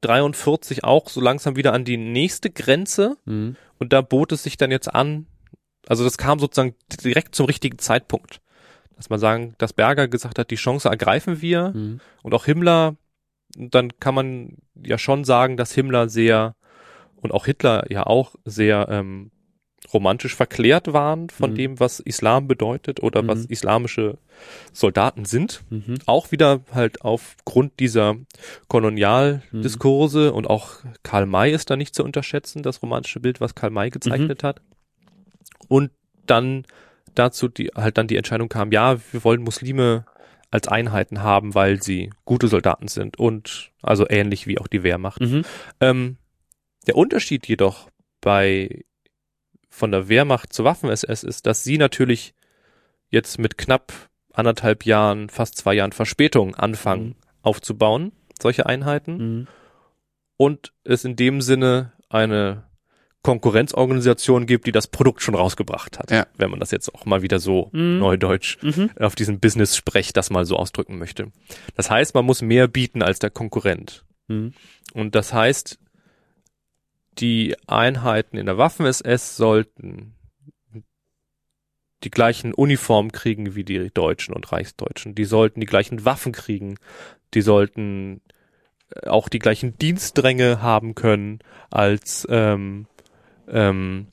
43 0.01 0.83
auch 0.83 1.07
so 1.07 1.21
langsam 1.21 1.55
wieder 1.55 1.71
an 1.71 1.85
die 1.85 1.95
nächste 1.95 2.49
Grenze. 2.49 3.15
Mhm. 3.23 3.55
Und 3.79 3.93
da 3.93 4.01
bot 4.01 4.33
es 4.33 4.43
sich 4.43 4.57
dann 4.57 4.69
jetzt 4.69 4.93
an, 4.93 5.27
also 5.87 6.03
das 6.03 6.17
kam 6.17 6.39
sozusagen 6.39 6.75
direkt 7.03 7.35
zum 7.35 7.45
richtigen 7.45 7.79
Zeitpunkt. 7.79 8.41
Dass 8.95 9.09
man 9.09 9.19
sagen, 9.19 9.55
dass 9.57 9.73
Berger 9.73 10.07
gesagt 10.07 10.39
hat, 10.39 10.51
die 10.51 10.55
Chance 10.55 10.87
ergreifen 10.87 11.41
wir 11.41 11.71
mhm. 11.73 11.99
und 12.21 12.33
auch 12.33 12.45
Himmler, 12.45 12.95
dann 13.55 13.97
kann 13.99 14.15
man 14.15 14.57
ja 14.75 14.97
schon 14.97 15.23
sagen, 15.23 15.57
dass 15.57 15.73
Himmler 15.73 16.09
sehr 16.09 16.55
und 17.21 17.33
auch 17.33 17.45
Hitler 17.45 17.91
ja 17.91 18.05
auch 18.05 18.35
sehr 18.45 18.87
ähm, 18.89 19.31
romantisch 19.93 20.35
verklärt 20.35 20.93
waren 20.93 21.29
von 21.29 21.51
mhm. 21.51 21.55
dem, 21.55 21.79
was 21.79 21.99
Islam 21.99 22.47
bedeutet 22.47 23.01
oder 23.01 23.23
mhm. 23.23 23.27
was 23.27 23.45
islamische 23.45 24.17
Soldaten 24.71 25.25
sind. 25.25 25.63
Mhm. 25.69 25.97
Auch 26.05 26.31
wieder 26.31 26.61
halt 26.73 27.01
aufgrund 27.01 27.79
dieser 27.79 28.15
Kolonialdiskurse 28.67 30.29
mhm. 30.29 30.35
und 30.35 30.49
auch 30.49 30.75
Karl 31.01 31.25
May 31.25 31.51
ist 31.51 31.69
da 31.69 31.75
nicht 31.75 31.95
zu 31.95 32.03
unterschätzen, 32.03 32.63
das 32.63 32.81
romantische 32.81 33.19
Bild, 33.19 33.41
was 33.41 33.55
Karl 33.55 33.71
May 33.71 33.89
gezeichnet 33.89 34.43
mhm. 34.43 34.47
hat 34.47 34.61
und 35.67 35.91
dann 36.25 36.65
dazu 37.15 37.47
die 37.47 37.69
halt 37.75 37.97
dann 37.97 38.07
die 38.07 38.17
Entscheidung 38.17 38.49
kam, 38.49 38.71
ja, 38.71 38.97
wir 39.11 39.23
wollen 39.23 39.41
Muslime 39.41 40.05
als 40.51 40.67
Einheiten 40.67 41.21
haben, 41.21 41.55
weil 41.55 41.81
sie 41.81 42.11
gute 42.25 42.47
Soldaten 42.47 42.87
sind 42.87 43.17
und 43.17 43.71
also 43.81 44.07
ähnlich 44.07 44.45
wie 44.45 44.59
auch 44.59 44.67
die 44.67 44.83
Wehrmacht. 44.83 45.21
Mhm. 45.21 45.43
Ähm, 45.79 46.17
der 46.85 46.95
Unterschied 46.95 47.47
jedoch 47.47 47.89
bei 48.21 48.85
von 49.69 49.91
der 49.91 50.07
Wehrmacht 50.07 50.53
zur 50.53 50.65
Waffen-SS 50.65 51.23
ist, 51.23 51.47
dass 51.47 51.63
sie 51.63 51.79
natürlich 51.79 52.35
jetzt 53.09 53.39
mit 53.39 53.57
knapp 53.57 53.91
anderthalb 54.31 54.85
Jahren, 54.85 55.29
fast 55.29 55.57
zwei 55.57 55.73
Jahren 55.73 55.91
Verspätung 55.91 56.53
anfangen 56.53 57.07
mhm. 57.07 57.15
aufzubauen, 57.41 58.11
solche 58.39 58.67
Einheiten. 58.67 59.17
Mhm. 59.17 59.47
Und 60.37 60.73
es 60.83 61.05
in 61.05 61.15
dem 61.15 61.41
Sinne 61.41 61.93
eine 62.09 62.65
Konkurrenzorganisation 63.23 64.45
gibt, 64.45 64.67
die 64.67 64.71
das 64.71 64.87
Produkt 64.87 65.21
schon 65.21 65.33
rausgebracht 65.33 65.97
hat. 65.97 66.11
Ja. 66.11 66.27
Wenn 66.37 66.51
man 66.51 66.59
das 66.59 66.71
jetzt 66.71 66.93
auch 66.93 67.05
mal 67.05 67.21
wieder 67.21 67.39
so 67.39 67.69
mhm. 67.71 67.99
neudeutsch 67.99 68.57
mhm. 68.61 68.91
auf 68.99 69.15
diesen 69.15 69.39
Business-Sprech 69.39 70.13
das 70.13 70.29
mal 70.29 70.45
so 70.45 70.57
ausdrücken 70.57 70.99
möchte. 70.99 71.31
Das 71.75 71.89
heißt, 71.89 72.13
man 72.13 72.25
muss 72.25 72.41
mehr 72.41 72.67
bieten 72.67 73.01
als 73.01 73.19
der 73.19 73.29
Konkurrent. 73.29 74.03
Mhm. 74.27 74.53
Und 74.93 75.15
das 75.15 75.33
heißt, 75.33 75.79
die 77.17 77.55
Einheiten 77.65 78.37
in 78.37 78.45
der 78.45 78.57
Waffen-SS 78.57 79.37
sollten 79.37 80.15
die 82.03 82.11
gleichen 82.11 82.53
Uniformen 82.53 83.13
kriegen 83.13 83.55
wie 83.55 83.63
die 83.63 83.89
Deutschen 83.89 84.33
und 84.33 84.51
Reichsdeutschen. 84.51 85.15
Die 85.15 85.25
sollten 85.25 85.61
die 85.61 85.65
gleichen 85.65 86.03
Waffen 86.03 86.33
kriegen. 86.33 86.75
Die 87.33 87.41
sollten 87.41 88.21
äh, 88.93 89.07
auch 89.07 89.29
die 89.29 89.39
gleichen 89.39 89.77
Dienstdränge 89.77 90.61
haben 90.61 90.95
können 90.95 91.39
als 91.69 92.27
ähm, 92.29 92.87
ähm, 93.47 94.07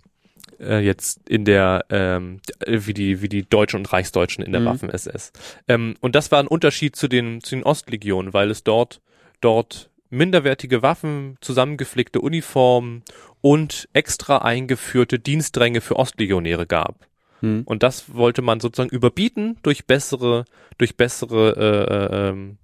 äh, 0.59 0.79
jetzt 0.85 1.29
in 1.29 1.45
der 1.45 1.85
ähm, 1.91 2.41
wie 2.67 2.95
die 2.95 3.23
wie 3.23 3.29
die 3.29 3.49
Deutschen 3.49 3.79
und 3.79 3.93
Reichsdeutschen 3.93 4.45
in 4.45 4.53
der 4.53 4.61
mhm. 4.61 4.67
Waffen 4.67 4.91
SS. 4.91 5.33
Ähm, 5.69 5.97
und 6.01 6.15
das 6.15 6.31
war 6.31 6.41
ein 6.41 6.47
Unterschied 6.47 6.97
zu 6.97 7.09
den 7.09 7.43
zu 7.43 7.55
den 7.55 7.65
Ostlegionen, 7.65 8.33
weil 8.33 8.51
es 8.51 8.65
dort 8.65 9.01
dort 9.41 9.91
minderwertige 10.11 10.83
Waffen, 10.83 11.37
zusammengeflickte 11.41 12.21
Uniformen 12.21 13.03
und 13.41 13.89
extra 13.93 14.39
eingeführte 14.39 15.19
Dienstdränge 15.19 15.81
für 15.81 15.97
Ostlegionäre 15.97 16.67
gab. 16.67 17.07
Hm. 17.41 17.63
Und 17.65 17.83
das 17.83 18.15
wollte 18.15 18.43
man 18.43 18.61
sozusagen 18.61 18.91
überbieten 18.91 19.57
durch 19.63 19.87
bessere, 19.87 20.45
durch 20.79 20.97
bessere, 20.97 21.57
äh, 21.57 21.95
äh, 21.95 22.29
ähm, 22.31 22.59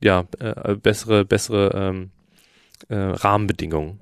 ja, 0.00 0.26
äh, 0.38 0.74
bessere, 0.76 1.24
bessere 1.24 1.72
ähm, 1.74 2.10
äh, 2.88 2.94
Rahmenbedingungen. 2.94 3.98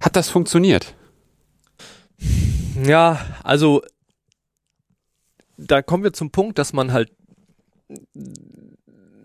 Hat 0.00 0.16
das 0.16 0.30
funktioniert? 0.30 0.96
Ja, 2.82 3.26
also 3.42 3.82
da 5.56 5.82
kommen 5.82 6.04
wir 6.04 6.12
zum 6.12 6.30
Punkt, 6.30 6.58
dass 6.58 6.72
man 6.72 6.92
halt 6.92 7.10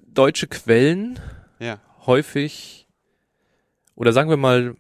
deutsche 0.08 0.48
Quellen 0.48 1.20
ja. 1.60 1.80
häufig 2.06 2.88
oder 3.96 4.14
sagen 4.14 4.30
wir 4.30 4.38
mal 4.38 4.76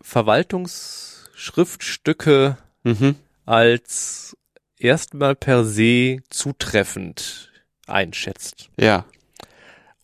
Verwaltungsschriftstücke 0.00 2.58
mhm. 2.82 3.16
als 3.44 4.36
erstmal 4.78 5.34
per 5.34 5.64
se 5.64 6.20
zutreffend 6.30 7.50
einschätzt. 7.86 8.70
Ja. 8.78 9.04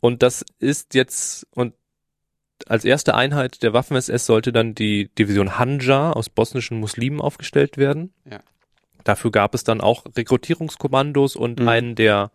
Und 0.00 0.22
das 0.22 0.44
ist 0.58 0.94
jetzt, 0.94 1.46
und 1.54 1.74
als 2.68 2.84
erste 2.84 3.14
Einheit 3.14 3.62
der 3.62 3.72
Waffen-SS 3.72 4.26
sollte 4.26 4.52
dann 4.52 4.74
die 4.74 5.08
Division 5.14 5.58
Hanja 5.58 6.12
aus 6.12 6.28
bosnischen 6.28 6.78
Muslimen 6.80 7.20
aufgestellt 7.20 7.76
werden. 7.76 8.12
Ja. 8.30 8.40
Dafür 9.04 9.30
gab 9.30 9.54
es 9.54 9.64
dann 9.64 9.80
auch 9.80 10.04
Rekrutierungskommandos 10.16 11.36
und 11.36 11.60
mhm. 11.60 11.68
einen, 11.68 11.94
der 11.94 12.30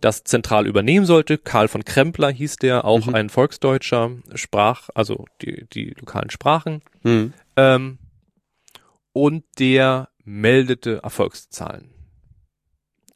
das 0.00 0.24
zentral 0.24 0.66
übernehmen 0.66 1.06
sollte. 1.06 1.38
Karl 1.38 1.68
von 1.68 1.84
Krempler 1.84 2.30
hieß 2.30 2.56
der, 2.56 2.84
auch 2.84 3.06
mhm. 3.06 3.14
ein 3.14 3.28
Volksdeutscher, 3.30 4.10
sprach 4.34 4.88
also 4.94 5.26
die, 5.40 5.66
die 5.72 5.94
lokalen 5.98 6.30
Sprachen. 6.30 6.82
Mhm. 7.02 7.32
Ähm, 7.56 7.98
und 9.12 9.44
der 9.58 10.08
meldete 10.24 11.00
Erfolgszahlen. 11.02 11.90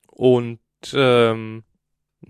Und 0.07 0.61
ähm, 0.93 1.65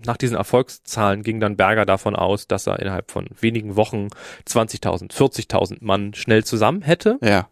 nach 0.05 0.17
diesen 0.17 0.37
Erfolgszahlen 0.37 1.23
ging 1.23 1.39
dann 1.39 1.57
Berger 1.57 1.85
davon 1.85 2.15
aus, 2.15 2.47
dass 2.47 2.67
er 2.67 2.79
innerhalb 2.79 3.11
von 3.11 3.27
wenigen 3.39 3.75
Wochen 3.75 4.07
20.000, 4.47 5.11
40.000 5.11 5.77
Mann 5.81 6.13
schnell 6.13 6.43
zusammen 6.43 6.81
hätte. 6.81 7.17
Ja. 7.21 7.49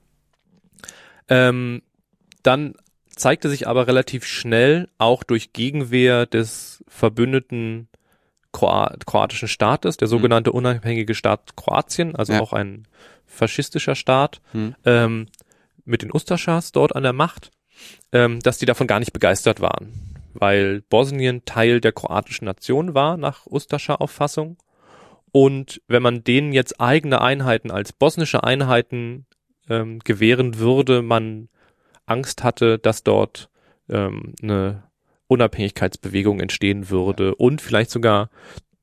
Ähm, 1.27 1.81
dann 2.43 2.75
zeigte 3.15 3.49
sich 3.49 3.67
aber 3.67 3.87
relativ 3.87 4.25
schnell 4.25 4.89
auch 4.97 5.23
durch 5.23 5.53
Gegenwehr 5.53 6.25
des 6.25 6.83
verbündeten 6.87 7.87
kroatischen 8.51 9.47
Staates, 9.47 9.97
der 9.97 10.07
mhm. 10.07 10.11
sogenannte 10.11 10.51
mhm. 10.51 10.57
unabhängige 10.57 11.15
Staat 11.15 11.55
Kroatien, 11.55 12.15
also 12.15 12.33
ja. 12.33 12.41
auch 12.41 12.53
ein 12.53 12.87
faschistischer 13.25 13.95
Staat, 13.95 14.41
mhm. 14.53 14.75
ähm, 14.85 15.27
mit 15.83 16.01
den 16.01 16.11
Ustaschas 16.11 16.71
dort 16.71 16.95
an 16.95 17.03
der 17.03 17.13
Macht, 17.13 17.51
ähm, 18.11 18.39
dass 18.39 18.57
die 18.57 18.65
davon 18.65 18.87
gar 18.87 18.99
nicht 18.99 19.13
begeistert 19.13 19.59
waren, 19.59 19.91
weil 20.35 20.81
Bosnien 20.81 21.45
Teil 21.45 21.81
der 21.81 21.91
kroatischen 21.91 22.45
Nation 22.45 22.93
war 22.93 23.17
nach 23.17 23.45
Ustascher 23.45 24.01
Auffassung. 24.01 24.57
Und 25.31 25.81
wenn 25.87 26.03
man 26.03 26.23
denen 26.23 26.53
jetzt 26.53 26.79
eigene 26.79 27.21
Einheiten 27.21 27.71
als 27.71 27.91
bosnische 27.91 28.43
Einheiten 28.43 29.25
ähm, 29.69 29.99
gewähren 29.99 30.59
würde, 30.59 31.01
man 31.01 31.49
Angst 32.05 32.43
hatte, 32.43 32.77
dass 32.79 33.03
dort 33.03 33.49
ähm, 33.89 34.33
eine 34.41 34.83
Unabhängigkeitsbewegung 35.27 36.39
entstehen 36.39 36.89
würde 36.89 37.35
und 37.35 37.61
vielleicht 37.61 37.91
sogar 37.91 38.29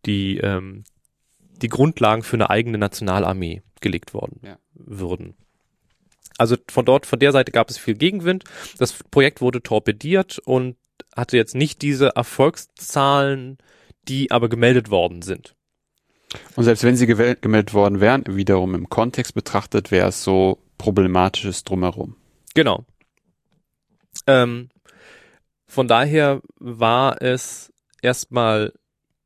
die, 0.05 0.39
ähm, 0.39 0.85
die 1.63 1.69
Grundlagen 1.69 2.23
für 2.23 2.37
eine 2.37 2.51
eigene 2.51 2.79
Nationalarmee 2.79 3.63
gelegt 3.81 4.13
worden 4.13 4.41
ja. 4.43 4.59
würden. 4.75 5.35
Also 6.39 6.57
von 6.69 6.85
dort, 6.85 7.07
von 7.07 7.19
der 7.19 7.33
Seite 7.33 7.53
gab 7.53 7.71
es 7.71 7.79
viel 7.79 7.95
Gegenwind. 7.95 8.45
Das 8.79 8.93
Projekt 9.11 9.41
wurde 9.41 9.63
torpediert 9.63 10.39
und 10.39 10.77
hatte 11.17 11.37
jetzt 11.37 11.55
nicht 11.55 11.83
diese 11.83 12.17
Erfolgszahlen, 12.17 13.59
die 14.09 14.31
aber 14.31 14.49
gemeldet 14.49 14.91
worden 14.91 15.23
sind. 15.23 15.55
Und 16.57 16.65
selbst 16.65 16.83
wenn 16.85 16.97
sie 16.97 17.07
gemeldet 17.07 17.75
worden 17.75 18.01
wären, 18.01 18.25
wiederum 18.27 18.75
im 18.75 18.89
Kontext 18.89 19.35
betrachtet, 19.35 19.91
wäre 19.91 20.09
es 20.09 20.25
so 20.25 20.59
problematisches 20.79 21.65
drumherum. 21.65 22.17
Genau. 22.55 22.85
Ähm, 24.27 24.69
von 25.67 25.89
daher 25.89 26.43
war 26.59 27.21
es 27.23 27.73
erstmal, 28.03 28.73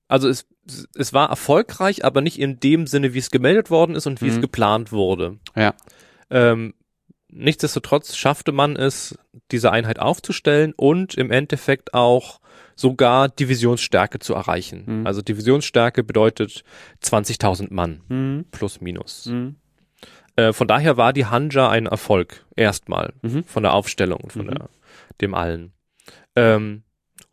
also 0.08 0.28
es, 0.28 0.46
es 0.94 1.12
war 1.12 1.30
erfolgreich, 1.30 2.04
aber 2.04 2.20
nicht 2.20 2.38
in 2.38 2.60
dem 2.60 2.86
Sinne, 2.86 3.14
wie 3.14 3.18
es 3.18 3.30
gemeldet 3.30 3.70
worden 3.70 3.94
ist 3.94 4.06
und 4.06 4.20
wie 4.20 4.26
mhm. 4.26 4.32
es 4.32 4.40
geplant 4.40 4.92
wurde. 4.92 5.38
Ja. 5.54 5.74
Ähm, 6.30 6.74
nichtsdestotrotz 7.36 8.16
schaffte 8.16 8.52
man 8.52 8.76
es, 8.76 9.18
diese 9.52 9.70
Einheit 9.70 9.98
aufzustellen 9.98 10.72
und 10.76 11.14
im 11.14 11.30
Endeffekt 11.30 11.94
auch 11.94 12.40
sogar 12.74 13.28
Divisionsstärke 13.28 14.18
zu 14.18 14.34
erreichen. 14.34 14.84
Mhm. 14.86 15.06
Also 15.06 15.22
Divisionsstärke 15.22 16.02
bedeutet 16.02 16.64
20.000 17.02 17.72
Mann 17.72 18.00
mhm. 18.08 18.44
plus 18.50 18.80
minus. 18.80 19.26
Mhm. 19.26 19.56
Äh, 20.36 20.52
von 20.52 20.68
daher 20.68 20.96
war 20.96 21.12
die 21.12 21.26
Hanja 21.26 21.68
ein 21.70 21.86
Erfolg 21.86 22.44
erstmal 22.54 23.14
mhm. 23.22 23.44
von 23.44 23.62
der 23.62 23.72
Aufstellung 23.72 24.20
und 24.20 24.32
von 24.32 24.46
mhm. 24.46 24.50
der 24.50 24.68
dem 25.20 25.34
allen. 25.34 25.72
Ähm, 26.34 26.82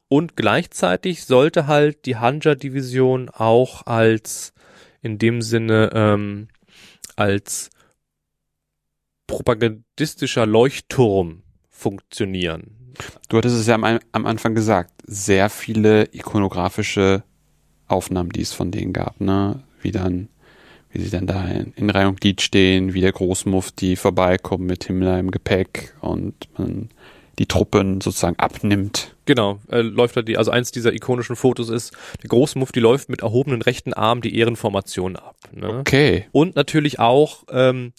und 0.08 0.38
gleichzeitig 0.38 1.26
sollte 1.26 1.68
halt 1.68 2.06
die 2.06 2.18
Hanja-Division 2.18 3.30
auch 3.30 3.86
als, 3.88 4.54
in 5.01 5.18
dem 5.18 5.41
Sinne, 5.41 5.89
ähm, 5.93 6.47
als 7.16 7.72
propagandistischer 9.28 10.46
Leuchtturm 10.46 11.44
funktionieren. 11.70 12.94
Du 13.30 13.38
hattest 13.38 13.56
es 13.56 13.68
ja 13.68 13.76
am, 13.76 14.00
am 14.12 14.26
Anfang 14.26 14.56
gesagt, 14.56 14.92
sehr 15.06 15.50
viele 15.50 16.14
ikonografische 16.14 17.24
Aufnahmen, 17.88 18.30
die 18.30 18.42
es 18.42 18.54
von 18.54 18.72
denen 18.72 18.94
gab, 18.94 19.20
ne? 19.20 19.64
Wie 19.82 19.92
dann, 19.92 20.30
wie 20.92 21.02
sie 21.02 21.10
dann 21.10 21.28
da 21.28 21.46
in, 21.48 21.74
in 21.76 21.90
Reihe 21.90 22.08
und 22.08 22.22
Glied 22.22 22.42
stehen, 22.42 22.94
wie 22.94 23.02
der 23.02 23.12
Großmufti 23.12 23.96
vorbeikommt 23.96 24.66
mit 24.66 24.86
Himmler 24.86 25.20
im 25.20 25.32
Gepäck 25.32 25.96
und 26.02 26.36
man 26.58 26.90
die 27.40 27.48
Truppen 27.48 28.00
sozusagen 28.00 28.38
abnimmt. 28.38 29.16
Genau, 29.26 29.60
äh, 29.72 29.82
läuft 29.82 30.16
da 30.18 30.22
die, 30.22 30.38
also 30.38 30.52
eins 30.52 30.72
dieser 30.72 30.94
ikonischen 30.94 31.36
Fotos 31.36 31.70
ist, 31.70 31.94
der 32.22 32.30
Großmufti 32.30 32.80
läuft 32.80 33.10
mit 33.10 33.22
erhobenen 33.22 33.62
rechten 33.62 33.94
Arm 33.94 34.22
die 34.22 34.38
Ehrenformation 34.38 35.16
ab. 35.16 35.36
Ne? 35.52 35.80
Okay. 35.80 36.26
Und 36.32 36.56
natürlich 36.56 37.00
auch, 37.00 37.44
ähm, 37.50 37.94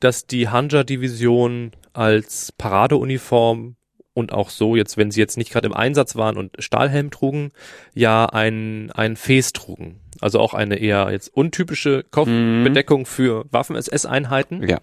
dass 0.00 0.26
die 0.26 0.48
Hanja-Division 0.48 1.72
als 1.92 2.52
Paradeuniform 2.52 3.76
und 4.14 4.32
auch 4.32 4.50
so, 4.50 4.74
jetzt, 4.74 4.96
wenn 4.96 5.10
sie 5.10 5.20
jetzt 5.20 5.36
nicht 5.36 5.52
gerade 5.52 5.66
im 5.66 5.74
Einsatz 5.74 6.16
waren 6.16 6.36
und 6.36 6.56
Stahlhelm 6.58 7.10
trugen, 7.10 7.52
ja 7.94 8.26
ein, 8.26 8.90
ein 8.92 9.16
Fes 9.16 9.52
trugen. 9.52 10.00
Also 10.20 10.40
auch 10.40 10.54
eine 10.54 10.76
eher 10.76 11.10
jetzt 11.12 11.28
untypische 11.28 12.04
Kopfbedeckung 12.10 13.02
mhm. 13.02 13.06
für 13.06 13.44
Waffen-SS-Einheiten. 13.52 14.68
Ja. 14.68 14.80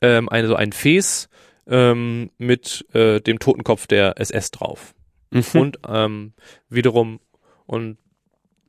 Ähm, 0.00 0.28
eine, 0.28 0.46
so 0.46 0.54
ein 0.54 0.72
Fes, 0.72 1.28
ähm, 1.66 2.30
mit 2.38 2.86
äh, 2.94 3.20
dem 3.20 3.38
Totenkopf 3.38 3.86
der 3.86 4.20
SS 4.20 4.50
drauf. 4.50 4.94
Mhm. 5.30 5.44
Und 5.54 5.78
ähm, 5.86 6.32
wiederum, 6.68 7.20
und 7.66 7.98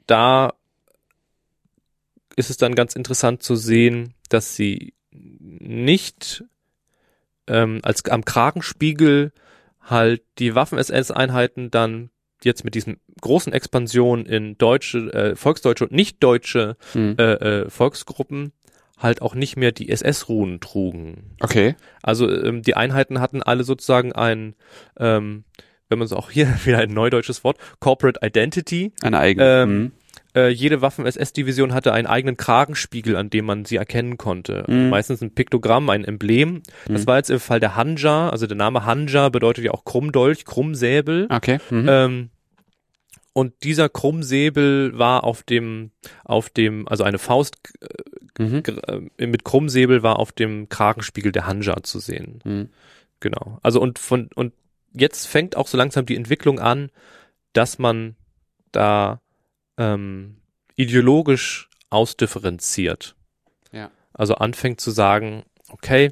da 0.07 0.53
ist 2.35 2.49
es 2.49 2.57
dann 2.57 2.75
ganz 2.75 2.95
interessant 2.95 3.43
zu 3.43 3.55
sehen, 3.55 4.15
dass 4.29 4.55
sie 4.55 4.93
nicht 5.59 6.43
ähm, 7.47 7.79
als 7.83 8.05
am 8.05 8.23
Kragenspiegel 8.23 9.31
halt 9.81 10.21
die 10.37 10.55
Waffen-SS-Einheiten 10.55 11.71
dann 11.71 12.11
jetzt 12.43 12.63
mit 12.63 12.75
diesen 12.75 12.99
großen 13.21 13.51
Expansionen 13.51 14.25
in 14.25 14.57
deutsche, 14.57 15.13
äh, 15.13 15.35
volksdeutsche 15.35 15.85
und 15.85 15.91
nicht 15.91 16.23
deutsche 16.23 16.77
mhm. 16.93 17.15
äh, 17.17 17.33
äh, 17.33 17.69
Volksgruppen 17.69 18.53
halt 18.97 19.21
auch 19.21 19.33
nicht 19.33 19.57
mehr 19.57 19.71
die 19.71 19.89
SS-Runen 19.89 20.59
trugen. 20.59 21.35
Okay. 21.39 21.75
Also 22.03 22.29
ähm, 22.29 22.61
die 22.61 22.75
Einheiten 22.75 23.19
hatten 23.19 23.41
alle 23.41 23.63
sozusagen 23.63 24.11
ein, 24.11 24.55
ähm, 24.97 25.45
wenn 25.87 25.99
man 25.99 26.05
es 26.05 26.13
auch 26.13 26.29
hier 26.29 26.47
wieder 26.65 26.79
ein 26.79 26.93
neudeutsches 26.93 27.43
Wort, 27.43 27.57
Corporate 27.79 28.19
Identity. 28.21 28.93
Eine 29.01 29.19
eigene. 29.19 29.61
Ähm, 29.63 29.77
mhm. 29.77 29.91
Äh, 30.39 30.49
jede 30.49 30.81
Waffen-SS-Division 30.81 31.73
hatte 31.73 31.93
einen 31.93 32.07
eigenen 32.07 32.37
Kragenspiegel, 32.37 33.15
an 33.15 33.29
dem 33.29 33.45
man 33.45 33.65
sie 33.65 33.75
erkennen 33.75 34.17
konnte. 34.17 34.63
Mhm. 34.67 34.89
Meistens 34.89 35.21
ein 35.21 35.33
Piktogramm, 35.33 35.89
ein 35.89 36.05
Emblem. 36.05 36.63
Das 36.87 37.01
mhm. 37.01 37.07
war 37.07 37.17
jetzt 37.17 37.29
im 37.29 37.39
Fall 37.39 37.59
der 37.59 37.75
Hanja, 37.75 38.29
also 38.29 38.47
der 38.47 38.57
Name 38.57 38.85
Hanja 38.85 39.29
bedeutet 39.29 39.65
ja 39.65 39.71
auch 39.71 39.85
Krummdolch, 39.85 40.45
Krummsäbel. 40.45 41.27
Okay. 41.29 41.59
Mhm. 41.69 41.85
Ähm, 41.89 42.29
und 43.33 43.63
dieser 43.63 43.89
Krummsäbel 43.89 44.97
war 44.97 45.23
auf 45.23 45.43
dem, 45.43 45.91
auf 46.23 46.49
dem, 46.49 46.87
also 46.87 47.03
eine 47.03 47.19
Faust 47.19 47.57
äh, 48.37 48.43
mhm. 48.43 48.63
Äh, 49.17 49.27
mit 49.27 49.43
Krummsäbel 49.43 50.03
war 50.03 50.19
auf 50.19 50.31
dem 50.31 50.69
Kragenspiegel 50.69 51.31
der 51.31 51.47
Hanja 51.47 51.83
zu 51.83 51.99
sehen. 51.99 52.39
Mhm. 52.43 52.69
Genau. 53.19 53.59
Also 53.61 53.81
und 53.81 53.99
von, 53.99 54.29
und 54.35 54.53
jetzt 54.93 55.27
fängt 55.27 55.55
auch 55.55 55.67
so 55.67 55.77
langsam 55.77 56.05
die 56.05 56.15
Entwicklung 56.15 56.59
an, 56.59 56.89
dass 57.53 57.79
man 57.79 58.15
da 58.71 59.21
ähm, 59.79 60.37
ideologisch 60.75 61.69
ausdifferenziert. 61.89 63.15
Ja. 63.71 63.89
Also 64.13 64.35
anfängt 64.35 64.79
zu 64.79 64.91
sagen, 64.91 65.43
okay, 65.69 66.11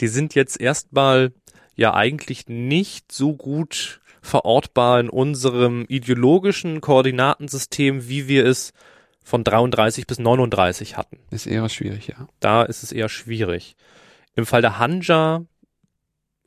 die 0.00 0.08
sind 0.08 0.36
jetzt 0.36 0.60
erstmal 0.60 1.32
ja 1.74 1.94
eigentlich 1.94 2.46
nicht 2.46 3.10
so 3.10 3.34
gut 3.34 4.00
verortbar 4.22 5.00
in 5.00 5.08
unserem 5.08 5.86
ideologischen 5.88 6.80
Koordinatensystem, 6.80 8.08
wie 8.08 8.28
wir 8.28 8.44
es 8.44 8.72
von 9.24 9.44
33 9.44 10.06
bis 10.06 10.18
39 10.18 10.96
hatten. 10.96 11.18
Ist 11.30 11.46
eher 11.46 11.68
schwierig, 11.68 12.08
ja. 12.08 12.28
Da 12.38 12.62
ist 12.62 12.82
es 12.82 12.92
eher 12.92 13.08
schwierig. 13.08 13.76
Im 14.34 14.46
Fall 14.46 14.60
der 14.60 14.78
Hanja 14.78 15.44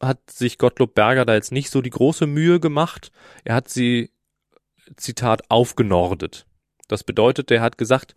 hat 0.01 0.29
sich 0.29 0.57
Gottlob 0.57 0.93
Berger 0.93 1.25
da 1.25 1.33
jetzt 1.33 1.51
nicht 1.51 1.69
so 1.69 1.81
die 1.81 1.89
große 1.89 2.27
Mühe 2.27 2.59
gemacht. 2.59 3.11
Er 3.43 3.55
hat 3.55 3.69
sie, 3.69 4.11
Zitat, 4.97 5.49
aufgenordet. 5.49 6.45
Das 6.87 7.03
bedeutet, 7.03 7.49
er 7.51 7.61
hat 7.61 7.77
gesagt, 7.77 8.13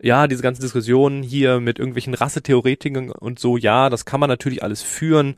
ja, 0.00 0.26
diese 0.26 0.42
ganzen 0.42 0.62
Diskussionen 0.62 1.22
hier 1.22 1.60
mit 1.60 1.78
irgendwelchen 1.78 2.14
Rassetheoretikern 2.14 3.10
und 3.10 3.38
so, 3.38 3.56
ja, 3.56 3.90
das 3.90 4.04
kann 4.04 4.20
man 4.20 4.28
natürlich 4.28 4.62
alles 4.62 4.82
führen, 4.82 5.36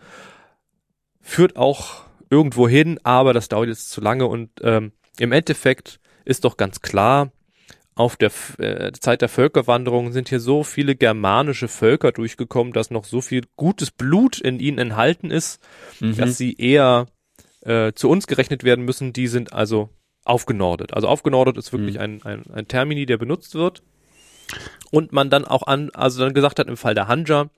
führt 1.21 1.57
auch 1.57 2.05
irgendwo 2.31 2.69
hin, 2.69 2.99
aber 3.03 3.33
das 3.33 3.49
dauert 3.49 3.69
jetzt 3.69 3.91
zu 3.91 4.01
lange 4.01 4.27
und 4.27 4.51
ähm, 4.63 4.93
im 5.19 5.33
Endeffekt 5.33 6.01
ist 6.25 6.45
doch 6.45 6.57
ganz 6.57 6.81
klar, 6.81 7.33
auf 7.95 8.17
der 8.17 8.31
äh, 8.59 8.93
Zeit 8.93 9.21
der 9.21 9.29
Völkerwanderung 9.29 10.13
sind 10.13 10.29
hier 10.29 10.41
so 10.41 10.63
viele 10.63 10.95
germanische 10.95 11.69
Völker 11.69 12.13
durchgekommen, 12.13 12.73
dass 12.73 12.91
noch 12.91 13.05
so 13.05 13.21
viel 13.21 13.43
gutes 13.57 13.91
Blut 13.91 14.41
in 14.41 14.59
ihnen 14.59 14.79
enthalten 14.79 15.31
ist, 15.31 15.61
mhm. 16.01 16.17
dass 16.17 16.39
sie 16.39 16.55
eher 16.55 17.07
äh, 17.61 17.93
zu 17.93 18.09
uns 18.09 18.27
gerechnet 18.27 18.65
werden 18.65 18.85
müssen. 18.85 19.13
Die 19.13 19.27
sind 19.27 19.53
also 19.53 19.91
aufgenordet. 20.25 20.95
Also 20.95 21.09
aufgenordet 21.09 21.57
ist 21.57 21.73
wirklich 21.73 21.97
mhm. 21.97 22.01
ein, 22.01 22.23
ein, 22.23 22.43
ein 22.53 22.69
Termini, 22.69 23.07
der 23.07 23.19
benutzt 23.19 23.55
wird. 23.55 23.83
Und 24.91 25.13
man 25.13 25.31
dann 25.31 25.45
auch 25.45 25.63
an, 25.67 25.91
also 25.91 26.25
dann 26.25 26.35
gesagt 26.35 26.59
hat 26.59 26.69
im 26.69 26.77
Fall 26.77 26.95
der 26.95 27.07
Hanja, 27.07 27.51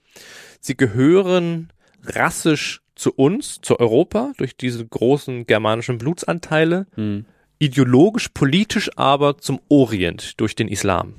sie 0.60 0.76
gehören 0.76 1.72
rassisch 2.04 2.82
zu 2.94 3.12
uns, 3.14 3.60
zu 3.62 3.80
Europa, 3.80 4.32
durch 4.36 4.56
diese 4.56 4.86
großen 4.86 5.46
germanischen 5.46 5.98
Blutsanteile. 5.98 6.86
Mhm 6.96 7.24
ideologisch, 7.62 8.28
politisch 8.34 8.90
aber 8.96 9.38
zum 9.38 9.60
Orient 9.68 10.40
durch 10.40 10.56
den 10.56 10.66
Islam. 10.66 11.14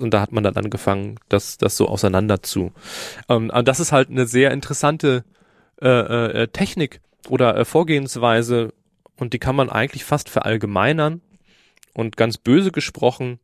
Und 0.00 0.14
da 0.14 0.22
hat 0.22 0.32
man 0.32 0.42
dann 0.42 0.56
angefangen, 0.56 1.16
das, 1.28 1.58
das 1.58 1.76
so 1.76 1.88
auseinander 1.88 2.42
zu. 2.42 2.72
Ähm, 3.28 3.52
das 3.64 3.78
ist 3.78 3.92
halt 3.92 4.08
eine 4.08 4.26
sehr 4.26 4.52
interessante 4.52 5.24
äh, 5.82 5.88
äh, 6.42 6.48
Technik 6.48 7.02
oder 7.28 7.54
äh, 7.54 7.66
Vorgehensweise 7.66 8.72
und 9.18 9.32
die 9.32 9.38
kann 9.38 9.56
man 9.56 9.70
eigentlich 9.70 10.04
fast 10.04 10.28
verallgemeinern 10.28 11.20
und 11.94 12.16
ganz 12.16 12.38
böse 12.38 12.72
gesprochen, 12.72 13.38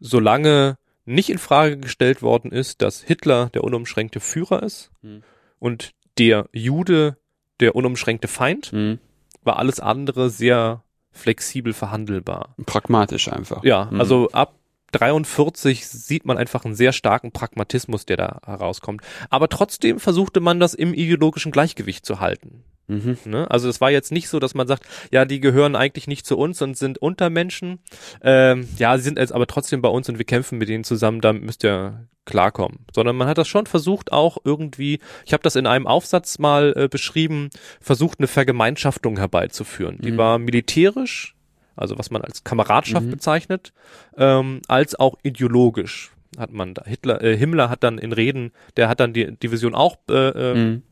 solange 0.00 0.78
nicht 1.04 1.30
in 1.30 1.38
Frage 1.38 1.78
gestellt 1.78 2.22
worden 2.22 2.50
ist, 2.52 2.82
dass 2.82 3.02
Hitler 3.02 3.50
der 3.50 3.64
unumschränkte 3.64 4.20
Führer 4.20 4.62
ist 4.62 4.90
mhm. 5.02 5.22
und 5.58 5.92
der 6.18 6.48
Jude 6.52 7.16
der 7.60 7.74
unumschränkte 7.74 8.28
Feind, 8.28 8.72
mhm. 8.72 8.98
war 9.42 9.58
alles 9.58 9.80
andere 9.80 10.30
sehr 10.30 10.82
flexibel 11.10 11.72
verhandelbar. 11.72 12.54
Pragmatisch 12.66 13.32
einfach. 13.32 13.64
Ja, 13.64 13.88
mhm. 13.90 14.00
also 14.00 14.30
ab 14.32 14.54
43 14.92 15.86
sieht 15.86 16.24
man 16.24 16.38
einfach 16.38 16.64
einen 16.64 16.74
sehr 16.74 16.92
starken 16.92 17.32
Pragmatismus, 17.32 18.06
der 18.06 18.16
da 18.16 18.40
herauskommt. 18.44 19.02
Aber 19.30 19.48
trotzdem 19.48 19.98
versuchte 19.98 20.40
man 20.40 20.60
das 20.60 20.74
im 20.74 20.94
ideologischen 20.94 21.52
Gleichgewicht 21.52 22.06
zu 22.06 22.20
halten. 22.20 22.64
Mhm. 22.88 23.18
Ne? 23.24 23.50
Also 23.50 23.68
es 23.68 23.80
war 23.80 23.90
jetzt 23.90 24.12
nicht 24.12 24.28
so, 24.28 24.38
dass 24.38 24.54
man 24.54 24.66
sagt, 24.66 24.84
ja, 25.10 25.24
die 25.24 25.40
gehören 25.40 25.76
eigentlich 25.76 26.06
nicht 26.06 26.26
zu 26.26 26.38
uns 26.38 26.62
und 26.62 26.76
sind 26.76 26.98
Untermenschen. 26.98 27.80
Ähm, 28.22 28.68
ja, 28.78 28.96
sie 28.96 29.04
sind 29.04 29.18
jetzt 29.18 29.32
aber 29.32 29.46
trotzdem 29.46 29.82
bei 29.82 29.88
uns 29.88 30.08
und 30.08 30.18
wir 30.18 30.24
kämpfen 30.24 30.58
mit 30.58 30.68
ihnen 30.68 30.84
zusammen, 30.84 31.20
da 31.20 31.32
müsst 31.32 31.64
ihr 31.64 32.06
klarkommen. 32.24 32.80
Sondern 32.94 33.16
man 33.16 33.28
hat 33.28 33.38
das 33.38 33.48
schon 33.48 33.66
versucht, 33.66 34.12
auch 34.12 34.38
irgendwie, 34.44 35.00
ich 35.24 35.32
habe 35.32 35.42
das 35.42 35.56
in 35.56 35.66
einem 35.66 35.86
Aufsatz 35.86 36.38
mal 36.38 36.74
äh, 36.76 36.88
beschrieben, 36.88 37.50
versucht, 37.80 38.18
eine 38.18 38.28
Vergemeinschaftung 38.28 39.16
herbeizuführen. 39.16 39.98
Die 40.00 40.12
mhm. 40.12 40.18
war 40.18 40.38
militärisch, 40.38 41.34
also 41.76 41.98
was 41.98 42.10
man 42.10 42.22
als 42.22 42.44
Kameradschaft 42.44 43.06
mhm. 43.06 43.10
bezeichnet, 43.10 43.72
ähm, 44.16 44.60
als 44.68 44.98
auch 44.98 45.16
ideologisch 45.22 46.12
hat 46.38 46.52
man 46.52 46.74
da. 46.74 46.82
Hitler, 46.84 47.22
äh, 47.22 47.36
Himmler 47.36 47.70
hat 47.70 47.82
dann 47.82 47.96
in 47.96 48.12
Reden, 48.12 48.52
der 48.76 48.88
hat 48.88 49.00
dann 49.00 49.14
die 49.14 49.32
Division 49.36 49.74
auch 49.74 49.96
äh, 50.10 50.28
äh 50.28 50.54
mhm 50.54 50.82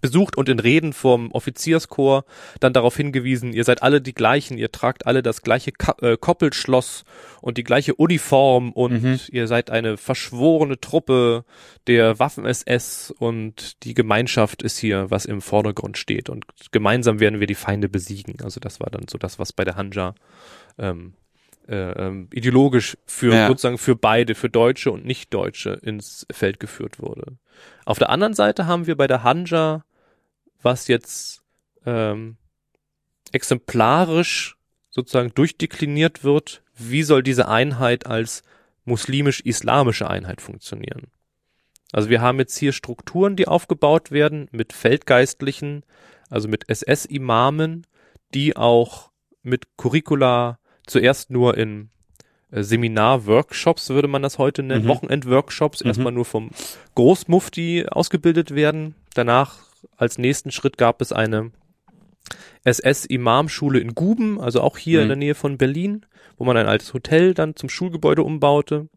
besucht 0.00 0.36
und 0.36 0.48
in 0.48 0.58
Reden 0.58 0.92
vom 0.92 1.30
Offizierskorps 1.32 2.26
dann 2.60 2.72
darauf 2.72 2.96
hingewiesen, 2.96 3.52
ihr 3.52 3.64
seid 3.64 3.82
alle 3.82 4.00
die 4.00 4.14
gleichen, 4.14 4.58
ihr 4.58 4.72
tragt 4.72 5.06
alle 5.06 5.22
das 5.22 5.42
gleiche 5.42 5.72
Ka 5.72 5.96
äh, 6.00 6.16
Koppelschloss 6.16 7.04
und 7.40 7.58
die 7.58 7.64
gleiche 7.64 7.94
Uniform 7.94 8.72
und 8.72 9.02
mhm. 9.02 9.20
ihr 9.30 9.46
seid 9.46 9.70
eine 9.70 9.96
verschworene 9.96 10.80
Truppe 10.80 11.44
der 11.86 12.18
Waffen-SS 12.18 13.14
und 13.18 13.84
die 13.84 13.94
Gemeinschaft 13.94 14.62
ist 14.62 14.78
hier, 14.78 15.10
was 15.10 15.24
im 15.24 15.40
Vordergrund 15.40 15.98
steht 15.98 16.28
und 16.28 16.44
gemeinsam 16.70 17.20
werden 17.20 17.40
wir 17.40 17.46
die 17.46 17.54
Feinde 17.54 17.88
besiegen. 17.88 18.36
Also 18.42 18.60
das 18.60 18.80
war 18.80 18.90
dann 18.90 19.06
so 19.08 19.18
das, 19.18 19.38
was 19.38 19.52
bei 19.52 19.64
der 19.64 19.76
Hanja 19.76 20.14
ähm, 20.78 21.14
äh, 21.68 22.06
ähm, 22.06 22.28
ideologisch 22.32 22.96
für 23.04 23.34
ja. 23.34 23.46
sozusagen 23.46 23.78
für 23.78 23.94
beide, 23.94 24.34
für 24.34 24.48
Deutsche 24.48 24.90
und 24.90 25.04
Nicht-Deutsche 25.04 25.78
ins 25.82 26.26
Feld 26.30 26.60
geführt 26.60 26.98
wurde. 26.98 27.36
Auf 27.84 27.98
der 27.98 28.08
anderen 28.08 28.34
Seite 28.34 28.66
haben 28.66 28.86
wir 28.86 28.96
bei 28.96 29.06
der 29.06 29.22
Hanja 29.22 29.84
was 30.62 30.88
jetzt 30.88 31.42
ähm, 31.86 32.36
exemplarisch 33.32 34.56
sozusagen 34.90 35.32
durchdekliniert 35.34 36.24
wird, 36.24 36.62
wie 36.74 37.02
soll 37.02 37.22
diese 37.22 37.48
Einheit 37.48 38.06
als 38.06 38.42
muslimisch-islamische 38.84 40.08
Einheit 40.08 40.40
funktionieren. 40.40 41.08
Also 41.92 42.10
wir 42.10 42.20
haben 42.20 42.38
jetzt 42.38 42.56
hier 42.56 42.72
Strukturen, 42.72 43.36
die 43.36 43.48
aufgebaut 43.48 44.10
werden 44.10 44.48
mit 44.50 44.72
Feldgeistlichen, 44.72 45.84
also 46.28 46.48
mit 46.48 46.68
SS-Imamen, 46.68 47.86
die 48.34 48.56
auch 48.56 49.10
mit 49.42 49.76
Curricula 49.76 50.58
zuerst 50.86 51.30
nur 51.30 51.56
in 51.56 51.90
äh, 52.50 52.62
Seminar-Workshops, 52.62 53.90
würde 53.90 54.08
man 54.08 54.22
das 54.22 54.38
heute 54.38 54.62
nennen, 54.62 54.84
mhm. 54.84 54.88
Wochenend-Workshops, 54.88 55.82
mhm. 55.82 55.88
erstmal 55.88 56.12
nur 56.12 56.24
vom 56.24 56.50
Großmufti 56.94 57.86
ausgebildet 57.90 58.54
werden. 58.54 58.94
Danach 59.14 59.67
als 59.96 60.18
nächsten 60.18 60.50
Schritt 60.50 60.78
gab 60.78 61.00
es 61.00 61.12
eine 61.12 61.52
SS-Imamschule 62.64 63.78
in 63.78 63.94
Guben, 63.94 64.40
also 64.40 64.60
auch 64.60 64.78
hier 64.78 64.98
mhm. 64.98 65.02
in 65.02 65.08
der 65.08 65.16
Nähe 65.16 65.34
von 65.34 65.58
Berlin, 65.58 66.06
wo 66.36 66.44
man 66.44 66.56
ein 66.56 66.66
altes 66.66 66.92
Hotel 66.94 67.34
dann 67.34 67.56
zum 67.56 67.68
Schulgebäude 67.68 68.22
umbaute. 68.22 68.88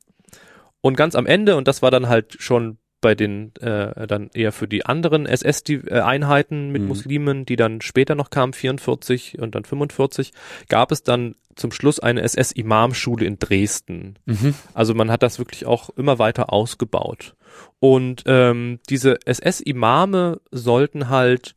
Und 0.81 0.97
ganz 0.97 1.15
am 1.15 1.25
Ende, 1.25 1.55
und 1.55 1.67
das 1.67 1.81
war 1.81 1.91
dann 1.91 2.09
halt 2.09 2.37
schon 2.39 2.77
bei 3.01 3.15
den 3.15 3.53
äh, 3.55 4.07
dann 4.07 4.29
eher 4.33 4.51
für 4.51 4.67
die 4.67 4.85
anderen 4.85 5.25
SS-Einheiten 5.25 6.71
mit 6.71 6.83
mhm. 6.83 6.87
Muslimen, 6.87 7.45
die 7.45 7.55
dann 7.55 7.81
später 7.81 8.15
noch 8.15 8.29
kamen, 8.29 8.53
44 8.53 9.39
und 9.39 9.55
dann 9.55 9.65
45, 9.65 10.31
gab 10.69 10.91
es 10.91 11.03
dann 11.03 11.35
zum 11.55 11.71
Schluss 11.71 11.99
eine 11.99 12.21
SS-Imamschule 12.21 13.25
in 13.25 13.39
Dresden. 13.39 14.15
Mhm. 14.25 14.53
Also 14.73 14.93
man 14.93 15.11
hat 15.11 15.23
das 15.23 15.39
wirklich 15.39 15.65
auch 15.65 15.89
immer 15.89 16.19
weiter 16.19 16.53
ausgebaut. 16.53 17.35
Und 17.79 18.23
ähm, 18.25 18.79
diese 18.89 19.17
SS-Imame 19.25 20.39
sollten 20.51 21.09
halt, 21.09 21.55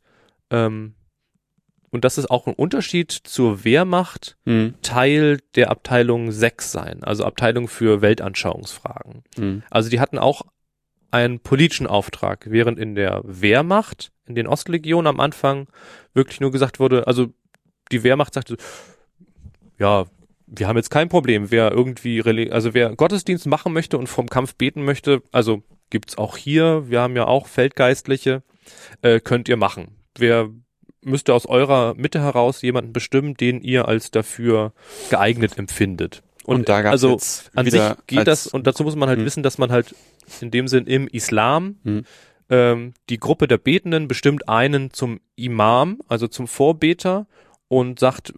ähm, 0.51 0.95
und 1.91 2.05
das 2.05 2.19
ist 2.19 2.31
auch 2.31 2.47
ein 2.47 2.55
Unterschied 2.55 3.13
zur 3.13 3.65
Wehrmacht, 3.65 4.37
mhm. 4.45 4.75
Teil 4.83 5.39
der 5.55 5.71
Abteilung 5.71 6.33
6 6.33 6.73
sein, 6.73 7.05
also 7.05 7.25
Abteilung 7.25 7.69
für 7.69 8.03
Weltanschauungsfragen. 8.03 9.23
Mhm. 9.37 9.63
Also 9.71 9.91
die 9.91 10.01
hatten 10.01 10.19
auch 10.19 10.43
einen 11.15 11.39
politischen 11.39 11.87
Auftrag, 11.87 12.47
während 12.51 12.77
in 12.77 12.97
der 12.97 13.23
Wehrmacht, 13.25 14.11
in 14.27 14.35
den 14.35 14.49
Ostlegionen 14.49 15.07
am 15.07 15.21
Anfang 15.21 15.69
wirklich 16.13 16.41
nur 16.41 16.51
gesagt 16.51 16.81
wurde, 16.81 17.07
also 17.07 17.29
die 17.93 18.03
Wehrmacht 18.03 18.35
sagte, 18.35 18.57
ja, 19.79 20.07
wir 20.47 20.67
haben 20.67 20.77
jetzt 20.77 20.91
kein 20.91 21.09
Problem, 21.09 21.53
wer 21.53 21.71
irgendwie, 21.71 22.21
also 22.51 22.75
wer 22.75 22.97
Gottesdienst 22.97 23.47
machen 23.47 23.73
möchte 23.73 23.97
und 23.97 24.09
vom 24.09 24.29
Kampf 24.29 24.57
beten 24.57 24.85
möchte, 24.85 25.23
also 25.31 25.63
gibt's 25.89 26.19
auch 26.19 26.37
hier, 26.37 26.91
wir 26.91 27.01
haben 27.01 27.15
ja 27.15 27.27
auch 27.27 27.47
Feldgeistliche, 27.47 28.43
äh, 29.03 29.21
könnt 29.21 29.49
ihr 29.49 29.57
machen. 29.57 29.97
Wer 30.19 30.51
müsste 31.01 31.33
aus 31.33 31.47
eurer 31.47 31.95
Mitte 31.95 32.21
heraus 32.21 32.63
jemanden 32.63 32.93
bestimmen, 32.93 33.35
den 33.35 33.61
ihr 33.61 33.87
als 33.87 34.11
dafür 34.11 34.73
geeignet 35.11 35.59
empfindet. 35.59 36.25
Und, 36.45 36.57
und 36.57 36.69
da 36.69 36.83
gab's 36.83 36.93
also 36.93 37.19
an 37.55 37.71
sich 37.71 37.81
geht 38.07 38.27
das, 38.27 38.47
und 38.47 38.67
dazu 38.67 38.85
muss 38.85 38.97
man 38.97 39.09
halt 39.09 39.19
hm. 39.19 39.27
wissen, 39.27 39.43
dass 39.43 39.59
man 39.59 39.73
halt 39.73 39.95
in 40.41 40.51
dem 40.51 40.69
Sinn 40.69 40.87
im 40.87 41.09
Islam 41.09 41.77
hm. 41.85 42.05
ähm, 42.51 42.95
die 43.09 43.19
Gruppe 43.19 43.49
der 43.49 43.59
Betenden 43.59 44.09
bestimmt 44.09 44.49
einen 44.49 44.93
zum 44.93 45.21
Imam, 45.37 46.01
also 46.09 46.29
zum 46.29 46.47
Vorbeter 46.47 47.27
und 47.69 47.99
sagt, 47.99 48.35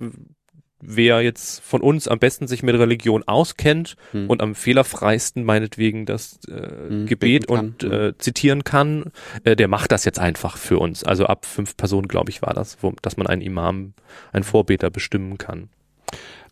wer 0.81 1.21
jetzt 1.23 1.61
von 1.63 1.81
uns 1.81 2.07
am 2.07 2.21
besten 2.21 2.47
sich 2.47 2.63
mit 2.63 2.77
Religion 2.77 3.25
auskennt 3.25 3.97
hm. 4.13 4.31
und 4.31 4.41
am 4.41 4.55
fehlerfreisten 4.55 5.43
meinetwegen 5.43 6.07
das 6.07 6.39
äh, 6.49 6.89
hm, 6.89 7.07
Gebet 7.07 7.49
und 7.49 7.83
äh, 7.83 8.17
zitieren 8.19 8.63
kann, 8.63 9.11
äh, 9.43 9.57
der 9.57 9.67
macht 9.67 9.91
das 9.91 10.05
jetzt 10.05 10.21
einfach 10.21 10.57
für 10.57 10.79
uns. 10.79 11.03
Also 11.03 11.27
ab 11.27 11.45
fünf 11.45 11.77
Personen, 11.77 12.07
glaube 12.07 12.31
ich, 12.31 12.41
war 12.41 12.55
das, 12.55 12.79
wo, 12.83 12.93
dass 13.03 13.17
man 13.17 13.27
einen 13.27 13.43
Imam, 13.43 13.95
einen 14.33 14.45
Vorbeter 14.45 14.91
bestimmen 14.91 15.39
kann 15.39 15.71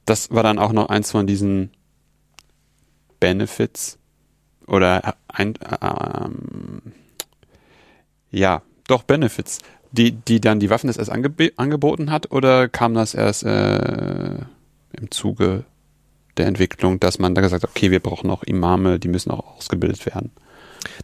das 0.05 0.31
war 0.31 0.43
dann 0.43 0.59
auch 0.59 0.73
noch 0.73 0.89
eins 0.89 1.11
von 1.11 1.27
diesen 1.27 1.71
Benefits 3.21 3.99
oder 4.67 5.15
ein, 5.29 5.55
ähm, 5.81 6.93
ja, 8.31 8.63
doch 8.87 9.03
Benefits, 9.03 9.61
die, 9.93 10.13
die 10.13 10.41
dann 10.41 10.61
die 10.61 10.71
Waffen-SS 10.71 11.09
angeb 11.09 11.53
angeboten 11.57 12.11
hat 12.11 12.33
oder 12.33 12.69
kam 12.69 12.95
das 12.95 13.15
erst 13.15 13.45
äh, 13.45 14.39
im 14.93 15.11
Zuge 15.11 15.65
der 16.37 16.47
Entwicklung, 16.47 16.99
dass 17.01 17.19
man 17.19 17.35
da 17.35 17.41
gesagt 17.41 17.63
hat, 17.63 17.71
okay, 17.71 17.91
wir 17.91 18.01
brauchen 18.01 18.31
auch 18.31 18.43
Imame, 18.43 18.99
die 18.99 19.09
müssen 19.09 19.31
auch 19.31 19.57
ausgebildet 19.57 20.05
werden? 20.07 20.33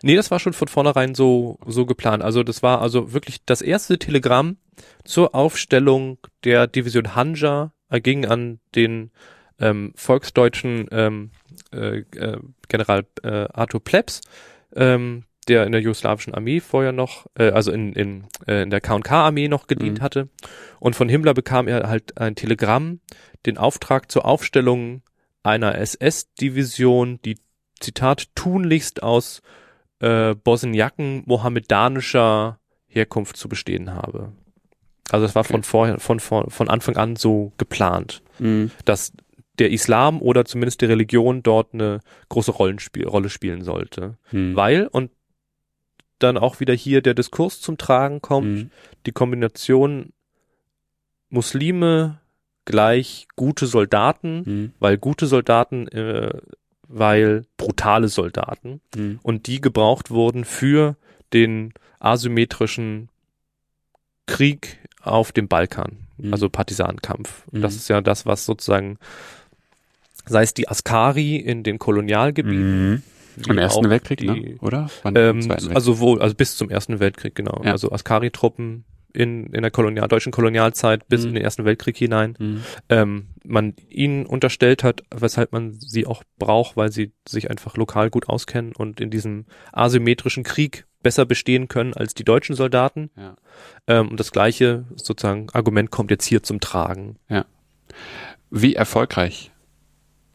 Nee, 0.03 0.17
das 0.17 0.31
war 0.31 0.41
schon 0.41 0.53
von 0.53 0.69
vornherein 0.69 1.15
so, 1.15 1.59
so 1.67 1.87
geplant. 1.87 2.23
Also 2.23 2.43
das 2.43 2.63
war 2.63 2.83
also 2.83 3.13
wirklich 3.13 3.45
das 3.47 3.63
erste 3.63 3.99
Telegramm 3.99 4.57
zur 5.05 5.35
Aufstellung 5.35 6.19
der 6.45 6.67
Division 6.67 7.15
Hanja 7.15 7.73
erging 7.91 8.25
an 8.25 8.61
den 8.75 9.11
ähm, 9.59 9.93
volksdeutschen 9.95 10.89
ähm, 10.91 11.31
äh, 11.73 11.99
äh, 11.99 12.39
General 12.69 13.05
äh, 13.23 13.47
Arthur 13.53 13.85
Plebs, 13.85 14.23
ähm, 14.75 15.25
der 15.49 15.67
in 15.67 15.73
der 15.73 15.81
jugoslawischen 15.81 16.35
Armee 16.35 16.61
vorher 16.61 16.93
noch, 16.93 17.27
äh, 17.35 17.51
also 17.51 17.73
in, 17.73 17.93
in, 17.93 18.25
äh, 18.47 18.63
in 18.63 18.71
der 18.71 18.81
K&K-Armee 18.81 19.49
noch 19.49 19.67
gedient 19.67 19.99
Mhm. 19.99 20.03
hatte. 20.03 20.29
Und 20.79 20.97
von 20.97 21.09
Himmler 21.09 21.35
bekam 21.35 21.69
er 21.69 21.89
halt 21.89 22.19
ein 22.19 22.37
Telegramm, 22.37 23.01
den 23.47 23.59
Auftrag 23.59 24.11
zur 24.11 24.25
Aufstellung 24.25 25.03
einer 25.43 25.77
SS-Division, 25.77 27.21
die, 27.25 27.37
Zitat, 27.81 28.35
tunlichst 28.35 29.03
aus 29.03 29.43
äh, 30.01 30.35
Bosniaken 30.35 31.23
mohammedanischer 31.27 32.59
Herkunft 32.87 33.37
zu 33.37 33.49
bestehen 33.49 33.95
habe. 33.95 34.33
Also 35.13 35.27
das 35.27 35.35
war 35.35 35.45
von 35.45 35.63
vorher, 35.63 35.99
von, 35.99 36.21
von, 36.21 36.51
von 36.51 36.69
Anfang 36.69 36.97
an 36.97 37.17
so 37.17 37.53
geplant, 37.59 38.23
Mhm. 38.39 38.71
dass 38.85 39.13
der 39.59 39.71
Islam 39.71 40.23
oder 40.23 40.45
zumindest 40.47 40.81
die 40.81 40.87
Religion 40.87 41.43
dort 41.43 41.75
eine 41.75 42.01
große 42.31 42.51
Rollenspiel, 42.53 43.07
Rolle 43.07 43.29
spielen 43.29 43.63
sollte. 43.63 44.17
Mhm. 44.33 44.57
Weil, 44.57 44.87
und 44.87 45.11
dann 46.19 46.39
auch 46.39 46.61
wieder 46.61 46.75
hier 46.75 47.03
der 47.03 47.15
Diskurs 47.15 47.61
zum 47.61 47.77
Tragen 47.79 48.21
kommt, 48.23 48.47
Mhm. 48.47 48.71
die 49.07 49.13
Kombination 49.13 50.13
Muslime 51.29 52.21
gleich 52.65 53.27
gute 53.37 53.67
Soldaten, 53.67 54.43
Mhm. 54.45 54.73
weil 54.79 54.99
gute 54.99 55.27
Soldaten, 55.27 55.89
äh, 55.89 56.33
weil 56.89 57.45
brutale 57.57 58.09
Soldaten 58.09 58.81
Mhm. 58.97 59.21
und 59.23 59.47
die 59.47 59.61
gebraucht 59.61 60.11
wurden 60.11 60.45
für 60.45 60.97
den 61.33 61.73
asymmetrischen 62.01 63.09
Krieg 64.27 64.79
auf 65.03 65.33
dem 65.33 65.49
Balkan, 65.49 65.99
Mhm. 66.19 66.33
also 66.33 66.49
Partisanenkampf. 66.49 67.45
Und 67.53 67.63
Das 67.63 67.75
Mhm. 67.75 67.79
ist 67.79 67.89
ja 67.89 68.01
das, 68.01 68.27
was 68.27 68.45
sozusagen, 68.47 68.99
sei 70.27 70.43
es 70.43 70.55
die 70.55 70.69
Askari 70.69 71.37
in 71.37 71.63
den 71.63 71.79
Kolonialgebieten, 71.79 72.91
Mhm. 72.93 73.03
Im 73.49 73.59
Ersten 73.59 73.89
Weltkrieg, 73.89 74.19
die, 74.19 74.27
ne? 74.27 74.57
oder? 74.61 74.91
Ähm, 75.05 75.49
Weltkrieg. 75.49 75.75
also 75.75 75.99
wohl, 76.01 76.21
also 76.21 76.35
bis 76.35 76.57
zum 76.57 76.69
Ersten 76.69 76.99
Weltkrieg, 77.01 77.35
genau. 77.35 77.63
Ja. 77.65 77.71
Also 77.73 77.91
Askari-Truppen 77.93 78.85
in, 79.13 79.47
in 79.53 79.63
der 79.63 79.71
Kolonial, 79.71 80.09
deutschen 80.09 80.31
Kolonialzeit 80.33 81.09
bis 81.09 81.23
Mhm. 81.23 81.29
in 81.29 81.35
den 81.37 81.45
Ersten 81.45 81.65
Weltkrieg 81.65 81.97
hinein. 81.97 82.35
Mhm. 82.39 82.63
Ähm, 82.89 83.27
man 83.45 83.75
ihnen 83.89 84.27
unterstellt 84.27 84.85
hat, 84.85 85.03
weshalb 85.15 85.53
man 85.53 85.73
sie 85.73 86.07
auch 86.07 86.23
braucht, 86.39 86.77
weil 86.77 86.93
sie 86.93 87.13
sich 87.27 87.51
einfach 87.51 87.77
lokal 87.77 88.11
gut 88.11 88.29
auskennen 88.29 88.73
und 88.77 89.01
in 89.01 89.11
diesem 89.11 89.47
asymmetrischen 89.73 90.43
Krieg 90.45 90.85
besser 91.03 91.25
bestehen 91.25 91.69
können 91.69 91.95
als 91.95 92.15
die 92.15 92.25
deutschen 92.25 92.55
Soldaten. 92.55 93.11
Ja. 93.17 93.37
Ähm, 93.87 94.09
und 94.09 94.21
das 94.21 94.33
gleiche 94.33 94.85
sozusagen 94.97 95.49
Argument 95.51 95.91
kommt 95.91 96.11
jetzt 96.11 96.27
hier 96.27 96.43
zum 96.43 96.61
Tragen. 96.61 97.17
Wie 98.51 98.75
erfolgreich 98.75 99.51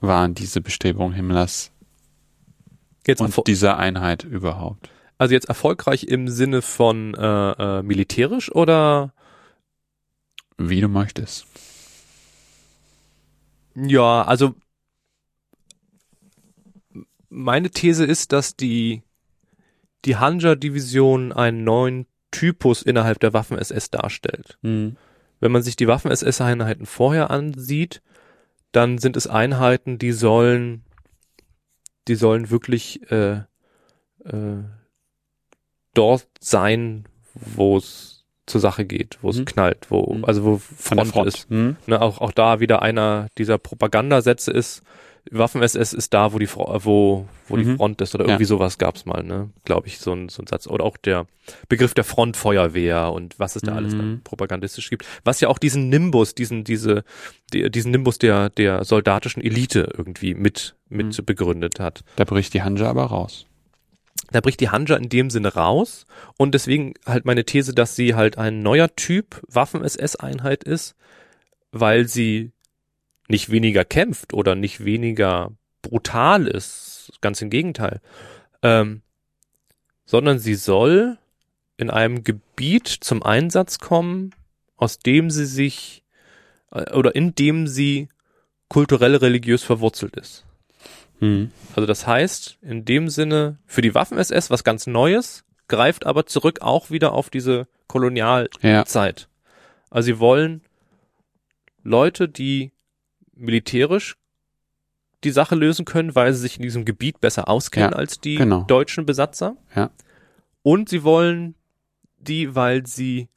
waren 0.02 0.34
diese 0.34 0.62
Bestrebungen 0.62 1.14
Himmlers 1.14 1.72
Jetzt 3.06 3.22
und 3.22 3.48
dieser 3.48 3.78
Einheit 3.78 4.24
überhaupt? 4.24 4.90
also 5.18 5.34
jetzt 5.34 5.48
erfolgreich 5.48 6.06
im 6.06 6.28
Sinne 6.28 6.62
von 6.62 7.14
äh, 7.14 7.52
äh, 7.80 7.84
militärisch 7.84 8.54
oder 8.54 9.14
Wie 10.58 10.82
du 10.82 10.88
möchtest. 10.88 11.46
Ja, 13.76 14.24
also 14.24 14.56
meine 17.30 17.70
These 17.70 18.06
ist, 18.06 18.32
dass 18.32 18.56
die 18.56 19.04
die 20.06 20.18
Hanja-Division 20.18 21.32
einen 21.34 21.64
neuen 21.64 22.06
Typus 22.32 22.82
innerhalb 22.82 23.20
der 23.20 23.34
Waffen-SS 23.34 23.90
darstellt. 23.92 24.58
Mhm. 24.62 24.98
Wenn 25.40 25.52
man 25.52 25.62
sich 25.64 25.76
die 25.76 25.88
Waffen-SS-Einheiten 25.88 26.86
vorher 26.86 27.30
ansieht, 27.30 28.02
dann 28.72 28.98
sind 28.98 29.16
es 29.18 29.28
Einheiten, 29.28 29.98
die 29.98 30.12
sollen, 30.12 30.84
die 32.08 32.16
sollen 32.16 32.50
wirklich 32.50 33.10
äh, 33.12 33.42
äh, 34.26 34.64
dort 35.94 36.28
sein, 36.40 37.06
wo 37.34 37.78
es 37.78 38.26
zur 38.46 38.62
Sache 38.62 38.86
geht, 38.86 39.18
wo 39.22 39.30
es 39.30 39.40
Mhm. 39.40 39.46
knallt, 39.46 39.90
wo 39.90 40.14
Mhm. 40.14 40.26
also 40.26 40.44
wo 40.44 40.58
Front 40.58 41.08
Front. 41.08 41.28
ist. 41.28 41.50
Mhm. 41.50 41.78
Ne, 41.88 42.02
auch, 42.02 42.20
auch 42.22 42.32
da 42.32 42.60
wieder 42.60 42.82
einer 42.82 43.28
dieser 43.38 43.58
Propagandasätze 43.58 44.52
ist, 44.52 44.84
Waffen-SS 45.32 45.94
ist 45.94 46.14
da, 46.14 46.34
wo 46.34 46.40
die, 46.40 46.48
Fro- 46.48 46.80
wo, 46.84 47.28
wo 47.48 47.58
die 47.58 47.66
Mhm. 47.66 47.78
Front 47.78 48.02
ist 48.02 48.14
oder 48.16 48.26
Ja. 48.26 48.32
irgendwie 48.32 48.46
sowas 48.46 48.78
gab's 48.78 49.06
mal, 49.06 49.24
ne? 49.24 49.50
Glaube 49.64 49.88
ich, 49.88 49.98
so 50.00 50.14
ein, 50.14 50.30
so 50.30 50.42
ein 50.44 50.48
Satz. 50.48 50.68
Oder 50.68 50.84
auch 50.86 50.98
der 50.98 51.26
Begriff 51.68 51.94
der 51.94 52.04
Frontfeuerwehr 52.04 53.12
und 53.12 53.40
was 53.40 53.56
es 53.56 53.62
da 53.64 53.74
alles 53.76 53.94
Mhm. 53.94 53.98
dann 53.98 54.22
propagandistisch 54.24 54.90
gibt. 54.90 55.06
Was 55.24 55.40
ja 55.42 55.48
auch 55.48 55.58
diesen 55.58 55.90
Nimbus, 55.90 56.36
diesen, 56.36 56.64
diese, 56.64 57.04
die, 57.54 57.70
diesen 57.72 57.92
Nimbus 57.92 58.20
der, 58.20 58.50
der 58.50 58.84
soldatischen 58.84 59.42
Elite 59.44 59.92
irgendwie 59.98 60.34
mit, 60.36 60.76
mit 60.90 61.18
Mhm. 61.18 61.26
begründet 61.26 61.80
hat. 61.80 62.04
Da 62.18 62.24
bricht 62.24 62.54
die 62.54 62.62
Hanja 62.62 62.88
aber 62.90 63.06
raus. 63.06 63.46
Da 64.32 64.42
bricht 64.42 64.60
die 64.60 64.70
Hanja 64.70 64.96
in 64.96 65.10
dem 65.10 65.30
Sinne 65.30 65.54
raus 65.54 66.06
und 66.38 66.54
deswegen 66.54 66.94
halt 67.06 67.26
meine 67.26 67.46
These, 67.46 67.74
dass 67.74 67.96
sie 67.96 68.16
halt 68.16 68.38
ein 68.38 68.62
neuer 68.64 68.96
Typ 68.96 69.42
Waffen-SS-Einheit 69.48 70.64
ist, 70.64 70.96
weil 71.72 72.08
sie 72.08 72.52
nicht 73.28 73.52
weniger 73.52 73.86
kämpft 73.86 74.34
oder 74.34 74.56
nicht 74.56 74.86
weniger 74.86 75.52
brutal 75.82 76.48
ist, 76.48 77.12
ganz 77.22 77.42
im 77.42 77.50
Gegenteil, 77.50 78.02
ähm, 78.62 79.02
sondern 80.06 80.40
sie 80.40 80.56
soll 80.56 81.18
in 81.78 81.90
einem 81.90 82.24
Gebiet 82.24 82.88
zum 82.88 83.24
Einsatz 83.24 83.80
kommen, 83.80 84.32
aus 84.78 85.00
dem 85.00 85.30
sie 85.30 85.46
sich 85.46 86.04
äh, 86.72 86.92
oder 86.94 87.16
in 87.16 87.36
dem 87.36 87.68
sie 87.68 88.10
kulturell 88.70 89.16
religiös 89.16 89.64
verwurzelt 89.64 90.16
ist. 90.16 90.46
Mhm. 91.20 91.52
Also 91.76 91.86
das 91.86 92.08
heißt, 92.08 92.58
in 92.62 92.86
dem 92.86 93.10
Sinne 93.10 93.58
für 93.66 93.82
die 93.82 93.96
Waffen-SS 93.96 94.50
was 94.50 94.64
ganz 94.64 94.88
Neues, 94.88 95.44
greift 95.68 96.06
aber 96.06 96.26
zurück 96.26 96.62
auch 96.62 96.90
wieder 96.90 97.14
auf 97.14 97.30
diese 97.30 97.68
Kolonialzeit. 97.88 99.22
Ja. 99.22 99.28
Also 99.90 100.06
sie 100.06 100.20
wollen 100.20 100.62
Leute, 101.84 102.28
die 102.28 102.72
militärisch 103.36 104.16
die 105.24 105.32
Sache 105.32 105.56
lösen 105.56 105.86
können, 105.86 106.14
weil 106.16 106.34
sie 106.34 106.40
sich 106.42 106.58
in 106.58 106.64
diesem 106.64 106.86
Gebiet 106.86 107.20
besser 107.20 107.48
auskennen 107.50 107.92
Ja, 107.92 107.98
als 107.98 108.20
die 108.20 108.36
genau. 108.36 108.62
deutschen 108.64 109.06
Besatzer. 109.06 109.56
Ja. 109.76 109.90
Und 110.62 110.90
sie 110.90 111.04
wollen 111.04 111.56
die, 112.20 112.54
weil 112.56 112.86
sie 112.86 113.30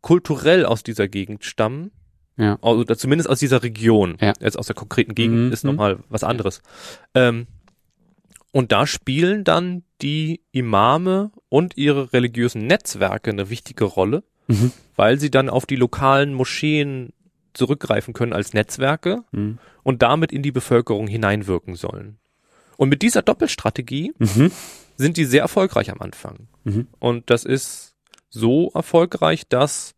kulturell 0.00 0.64
aus 0.64 0.82
dieser 0.82 1.08
Gegend 1.08 1.44
stammen, 1.44 1.90
Ja. 2.36 2.58
also 2.62 2.80
oder 2.80 2.96
zumindest 2.96 3.28
aus 3.28 3.38
dieser 3.38 3.62
Region. 3.62 4.16
Ja. 4.20 4.32
Jetzt 4.40 4.58
aus 4.58 4.66
der 4.66 4.76
konkreten 4.76 5.14
Gegend 5.14 5.46
Mhm. 5.48 5.52
ist 5.52 5.64
nochmal 5.64 5.98
was 6.08 6.24
anderes. 6.24 6.62
Ähm, 7.14 7.46
und 8.52 8.72
da 8.72 8.86
spielen 8.86 9.44
dann 9.44 9.82
die 10.00 10.40
Imame 10.52 11.30
und 11.50 11.76
ihre 11.76 12.12
religiösen 12.14 12.66
Netzwerke 12.66 13.30
eine 13.30 13.50
wichtige 13.50 13.84
Rolle, 13.84 14.24
Mhm. 14.48 14.72
weil 14.96 15.20
sie 15.20 15.30
dann 15.30 15.50
auf 15.50 15.66
die 15.66 15.76
lokalen 15.76 16.32
Moscheen 16.34 17.12
zurückgreifen 17.60 18.14
können 18.14 18.32
als 18.32 18.54
Netzwerke 18.54 19.22
Mhm. 19.32 19.58
und 19.82 20.00
damit 20.02 20.32
in 20.32 20.42
die 20.42 20.50
Bevölkerung 20.52 21.06
hineinwirken 21.06 21.74
sollen. 21.76 22.18
Und 22.78 22.88
mit 22.88 23.02
dieser 23.02 23.20
Doppelstrategie 23.22 24.12
Mhm. 24.18 24.50
sind 24.96 25.16
die 25.18 25.26
sehr 25.26 25.42
erfolgreich 25.42 25.90
am 25.90 26.00
Anfang. 26.00 26.48
Mhm. 26.64 26.88
Und 26.98 27.28
das 27.28 27.44
ist 27.44 27.94
so 28.30 28.70
erfolgreich, 28.74 29.46
dass 29.48 29.94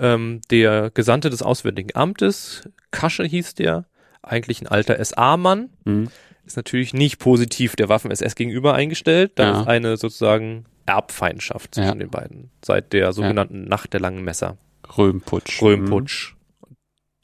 ähm, 0.00 0.40
der 0.50 0.90
Gesandte 0.92 1.30
des 1.30 1.40
Auswärtigen 1.42 1.90
Amtes, 1.94 2.68
Kasche 2.90 3.22
hieß 3.24 3.54
der, 3.54 3.84
eigentlich 4.22 4.60
ein 4.60 4.66
alter 4.66 4.98
SA-Mann, 4.98 5.70
Mhm. 5.84 6.08
ist 6.44 6.56
natürlich 6.56 6.92
nicht 6.94 7.20
positiv 7.20 7.76
der 7.76 7.88
Waffen-SS 7.88 8.34
gegenüber 8.34 8.74
eingestellt. 8.74 9.32
Da 9.36 9.44
Ja. 9.44 9.60
ist 9.60 9.68
eine 9.68 9.96
sozusagen 9.96 10.64
Erbfeindschaft 10.86 11.76
zwischen 11.76 11.86
Ja. 11.90 11.94
den 11.94 12.10
beiden 12.10 12.50
seit 12.64 12.92
der 12.92 13.12
sogenannten 13.12 13.64
Nacht 13.66 13.92
der 13.92 14.00
langen 14.00 14.24
Messer. 14.24 14.58
Röhmputsch. 14.98 15.62
Röhmputsch. 15.62 16.34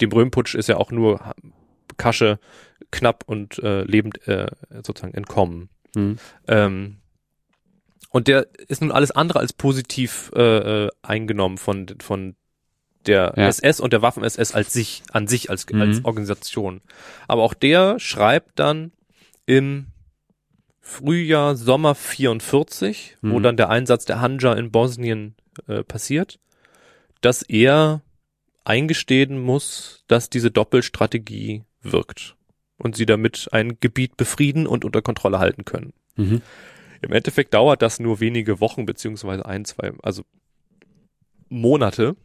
Dem 0.00 0.12
Röhmputsch 0.12 0.54
ist 0.54 0.68
ja 0.68 0.76
auch 0.76 0.90
nur 0.90 1.20
Kasche 1.96 2.38
knapp 2.90 3.24
und 3.26 3.58
äh, 3.60 3.82
lebend 3.82 4.26
äh, 4.26 4.46
sozusagen 4.84 5.14
entkommen. 5.14 5.68
Mhm. 5.94 6.16
Ähm, 6.48 6.96
und 8.10 8.26
der 8.26 8.48
ist 8.68 8.80
nun 8.80 8.90
alles 8.90 9.10
andere 9.12 9.38
als 9.38 9.52
positiv 9.52 10.30
äh, 10.34 10.84
äh, 10.86 10.88
eingenommen 11.02 11.58
von, 11.58 11.86
von 12.00 12.34
der 13.06 13.32
Ja. 13.36 13.46
SS 13.48 13.80
und 13.80 13.92
der 13.92 14.02
Waffen-SS 14.02 14.52
als 14.54 14.72
sich, 14.72 15.02
an 15.12 15.26
sich 15.26 15.48
als, 15.50 15.66
Mhm. 15.70 15.80
als 15.80 16.04
Organisation. 16.04 16.80
Aber 17.28 17.42
auch 17.42 17.54
der 17.54 17.98
schreibt 18.00 18.58
dann 18.58 18.92
im 19.46 19.86
Frühjahr, 20.80 21.54
Sommer 21.54 21.94
44, 21.94 23.16
wo 23.22 23.38
Mhm. 23.38 23.42
dann 23.42 23.56
der 23.56 23.68
Einsatz 23.70 24.04
der 24.06 24.20
Hanja 24.20 24.54
in 24.54 24.70
Bosnien 24.72 25.36
äh, 25.68 25.84
passiert, 25.84 26.40
dass 27.20 27.42
er 27.42 28.02
eingestehen 28.64 29.40
muss, 29.40 30.04
dass 30.06 30.30
diese 30.30 30.50
Doppelstrategie 30.50 31.64
wirkt 31.82 32.36
und 32.76 32.96
sie 32.96 33.06
damit 33.06 33.48
ein 33.52 33.78
Gebiet 33.80 34.16
befrieden 34.16 34.66
und 34.66 34.84
unter 34.84 35.02
Kontrolle 35.02 35.38
halten 35.38 35.64
können. 35.64 35.92
Mhm. 36.16 36.42
Im 37.02 37.12
Endeffekt 37.12 37.54
dauert 37.54 37.82
das 37.82 37.98
nur 38.00 38.20
wenige 38.20 38.60
Wochen 38.60 38.84
beziehungsweise 38.86 39.46
ein, 39.46 39.64
zwei, 39.64 39.92
also 40.02 40.24
Monate, 41.48 42.16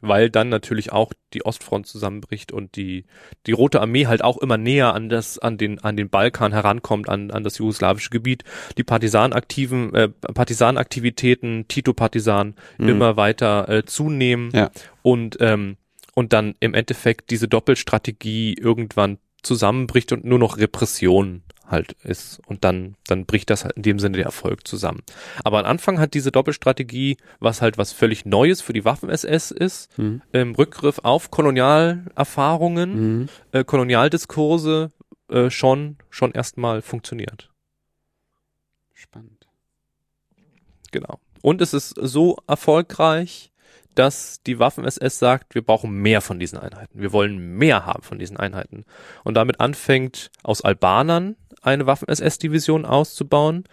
weil 0.00 0.30
dann 0.30 0.48
natürlich 0.48 0.90
auch 0.92 1.12
die 1.34 1.44
Ostfront 1.44 1.86
zusammenbricht 1.86 2.50
und 2.52 2.76
die 2.76 3.04
die 3.46 3.52
Rote 3.52 3.80
Armee 3.80 4.06
halt 4.06 4.24
auch 4.24 4.38
immer 4.38 4.56
näher 4.58 4.94
an 4.94 5.08
das 5.08 5.38
an 5.38 5.58
den 5.58 5.78
an 5.80 5.96
den 5.96 6.08
Balkan 6.08 6.52
herankommt 6.52 7.08
an 7.08 7.30
an 7.30 7.44
das 7.44 7.58
jugoslawische 7.58 8.10
Gebiet 8.10 8.42
die 8.78 8.84
Partisanaktiven 8.84 9.94
äh, 9.94 10.08
Partisanaktivitäten 10.08 11.66
Tito 11.68 11.92
Partisan 11.92 12.54
Mhm. 12.78 12.88
immer 12.88 13.16
weiter 13.16 13.68
äh, 13.68 13.84
zunehmen 13.84 14.50
Ja. 14.52 14.70
und 15.02 15.36
ähm, 15.40 15.76
und 16.14 16.32
dann 16.32 16.54
im 16.60 16.74
Endeffekt 16.74 17.30
diese 17.30 17.48
Doppelstrategie 17.48 18.54
irgendwann 18.54 19.18
zusammenbricht 19.42 20.12
und 20.12 20.24
nur 20.24 20.38
noch 20.38 20.58
Repression 20.58 21.42
halt 21.66 21.92
ist 22.02 22.40
und 22.46 22.64
dann 22.64 22.96
dann 23.06 23.24
bricht 23.26 23.48
das 23.50 23.64
halt 23.64 23.76
in 23.76 23.82
dem 23.82 23.98
Sinne 23.98 24.16
der 24.16 24.26
Erfolg 24.26 24.66
zusammen. 24.66 25.02
Aber 25.44 25.60
am 25.60 25.66
Anfang 25.66 25.98
hat 25.98 26.14
diese 26.14 26.32
Doppelstrategie, 26.32 27.16
was 27.40 27.62
halt 27.62 27.78
was 27.78 27.92
völlig 27.92 28.24
Neues 28.26 28.60
für 28.60 28.72
die 28.72 28.84
Waffen-SS 28.84 29.50
ist, 29.52 29.96
Mhm. 29.98 30.22
im 30.32 30.54
Rückgriff 30.54 30.98
auf 31.02 31.30
Kolonialerfahrungen, 31.30 33.18
Mhm. 33.20 33.28
äh, 33.52 33.64
Kolonialdiskurse 33.64 34.90
äh, 35.30 35.50
schon 35.50 35.96
schon 36.10 36.32
erstmal 36.32 36.82
funktioniert. 36.82 37.50
Spannend. 38.92 39.46
Genau. 40.90 41.20
Und 41.42 41.60
es 41.60 41.72
ist 41.74 41.94
so 42.00 42.36
erfolgreich, 42.46 43.50
dass 43.94 44.42
die 44.46 44.58
Waffen-SS 44.58 45.18
sagt, 45.18 45.54
wir 45.54 45.62
brauchen 45.62 45.90
mehr 45.90 46.20
von 46.22 46.38
diesen 46.38 46.58
Einheiten. 46.58 46.98
Wir 47.00 47.12
wollen 47.12 47.56
mehr 47.58 47.84
haben 47.84 48.02
von 48.02 48.18
diesen 48.18 48.36
Einheiten. 48.38 48.84
Und 49.24 49.34
damit 49.34 49.60
anfängt, 49.60 50.30
aus 50.42 50.62
Albanern 50.62 51.36
eine 51.62 51.86
Waffen-SS-Division 51.86 52.84
auszubauen. 52.84 53.64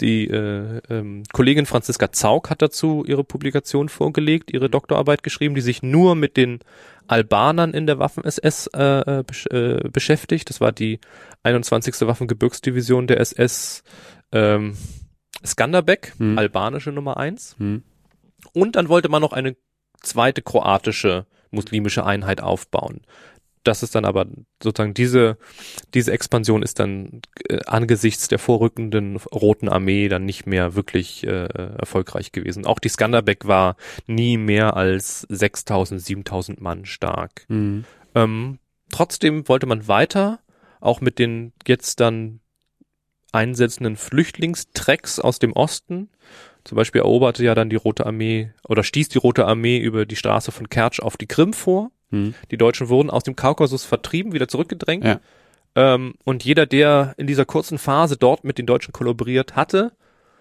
Die 0.00 0.28
äh, 0.28 0.80
ähm, 0.88 1.24
Kollegin 1.32 1.66
Franziska 1.66 2.12
Zaug 2.12 2.48
hat 2.48 2.62
dazu 2.62 3.04
ihre 3.06 3.24
Publikation 3.24 3.88
vorgelegt, 3.88 4.52
ihre 4.52 4.70
Doktorarbeit 4.70 5.22
geschrieben, 5.22 5.54
die 5.54 5.60
sich 5.60 5.82
nur 5.82 6.14
mit 6.14 6.36
den 6.36 6.60
Albanern 7.08 7.74
in 7.74 7.86
der 7.86 7.98
Waffen-SS 7.98 8.68
äh, 8.68 9.18
äh, 9.18 9.22
besch 9.24 9.46
äh, 9.48 9.88
beschäftigt. 9.92 10.48
Das 10.48 10.60
war 10.60 10.72
die 10.72 11.00
21. 11.42 12.00
Waffengebirgsdivision 12.02 13.06
der 13.06 13.20
SS 13.20 13.82
ähm, 14.30 14.76
Skanderbeg, 15.44 16.14
Hm. 16.18 16.38
albanische 16.38 16.92
Nummer 16.92 17.16
eins. 17.16 17.56
Mhm. 17.58 17.82
Und 18.52 18.76
dann 18.76 18.88
wollte 18.88 19.08
man 19.08 19.20
noch 19.20 19.32
eine 19.32 19.56
zweite 20.00 20.42
kroatische 20.42 21.26
muslimische 21.50 22.04
Einheit 22.04 22.40
aufbauen. 22.40 23.02
Das 23.64 23.82
ist 23.82 23.94
dann 23.94 24.04
aber 24.04 24.26
sozusagen 24.62 24.94
diese, 24.94 25.38
diese 25.94 26.12
Expansion 26.12 26.62
ist 26.62 26.80
dann 26.80 27.22
äh, 27.48 27.60
angesichts 27.66 28.28
der 28.28 28.38
vorrückenden 28.38 29.16
Roten 29.32 29.68
Armee 29.68 30.08
dann 30.08 30.24
nicht 30.24 30.46
mehr 30.46 30.74
wirklich 30.74 31.26
äh, 31.26 31.46
erfolgreich 31.78 32.32
gewesen. 32.32 32.66
Auch 32.66 32.78
die 32.78 32.88
Skanderbeg 32.88 33.46
war 33.46 33.76
nie 34.06 34.36
mehr 34.36 34.76
als 34.76 35.26
6000, 35.28 36.00
7000 36.00 36.60
Mann 36.60 36.84
stark. 36.86 37.44
Mhm. 37.48 37.84
Ähm, 38.14 38.58
trotzdem 38.90 39.48
wollte 39.48 39.66
man 39.66 39.86
weiter, 39.86 40.40
auch 40.80 41.00
mit 41.00 41.18
den 41.18 41.52
jetzt 41.66 42.00
dann 42.00 42.40
einsetzenden 43.32 43.96
Flüchtlingstrecks 43.96 45.18
aus 45.18 45.38
dem 45.38 45.52
Osten. 45.52 46.10
Zum 46.64 46.76
Beispiel 46.76 47.00
eroberte 47.00 47.44
ja 47.44 47.54
dann 47.54 47.70
die 47.70 47.76
Rote 47.76 48.06
Armee 48.06 48.52
oder 48.68 48.82
stieß 48.84 49.08
die 49.08 49.18
Rote 49.18 49.46
Armee 49.46 49.78
über 49.78 50.06
die 50.06 50.16
Straße 50.16 50.52
von 50.52 50.68
Kertsch 50.68 51.00
auf 51.00 51.16
die 51.16 51.26
Krim 51.26 51.52
vor. 51.52 51.90
Mhm. 52.12 52.34
Die 52.50 52.56
Deutschen 52.56 52.88
wurden 52.88 53.10
aus 53.10 53.24
dem 53.24 53.34
Kaukasus 53.34 53.84
vertrieben, 53.84 54.32
wieder 54.32 54.48
zurückgedrängt. 54.48 55.04
Ja. 55.04 55.20
Ähm, 55.74 56.14
und 56.24 56.44
jeder, 56.44 56.66
der 56.66 57.14
in 57.16 57.26
dieser 57.26 57.44
kurzen 57.44 57.78
Phase 57.78 58.16
dort 58.16 58.44
mit 58.44 58.58
den 58.58 58.66
Deutschen 58.66 58.92
kollaboriert 58.92 59.56
hatte 59.56 59.92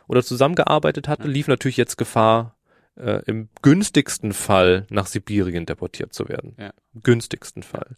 oder 0.08 0.24
zusammengearbeitet 0.24 1.08
hatte, 1.08 1.28
lief 1.28 1.48
natürlich 1.48 1.78
jetzt 1.78 1.98
Gefahr, 1.98 2.56
äh, 2.96 3.22
im 3.26 3.50
günstigsten 3.62 4.34
Fall 4.34 4.86
nach 4.90 5.08
Sibirien 5.08 5.66
deportiert 5.66 6.14
zu 6.14 6.28
werden. 6.28 6.56
Ja. 6.60 6.72
Im 6.94 7.04
günstigsten 7.04 7.64
Fall. 7.64 7.96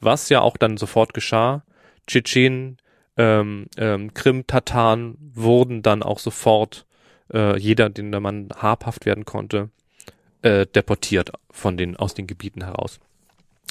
Was 0.00 0.28
ja 0.28 0.40
auch 0.40 0.56
dann 0.56 0.76
sofort 0.76 1.14
geschah. 1.14 1.64
Tschetschenen, 2.06 2.76
ähm, 3.16 3.66
ähm, 3.76 4.14
Krim-Tataren 4.14 5.16
wurden 5.18 5.82
dann 5.82 6.02
auch 6.02 6.18
sofort, 6.18 6.86
äh, 7.32 7.58
jeder, 7.58 7.88
den 7.90 8.12
der 8.12 8.20
Mann 8.20 8.48
habhaft 8.54 9.06
werden 9.06 9.24
konnte, 9.24 9.70
äh, 10.42 10.66
deportiert 10.66 11.32
von 11.50 11.76
den, 11.76 11.96
aus 11.96 12.14
den 12.14 12.26
Gebieten 12.26 12.62
heraus. 12.62 13.00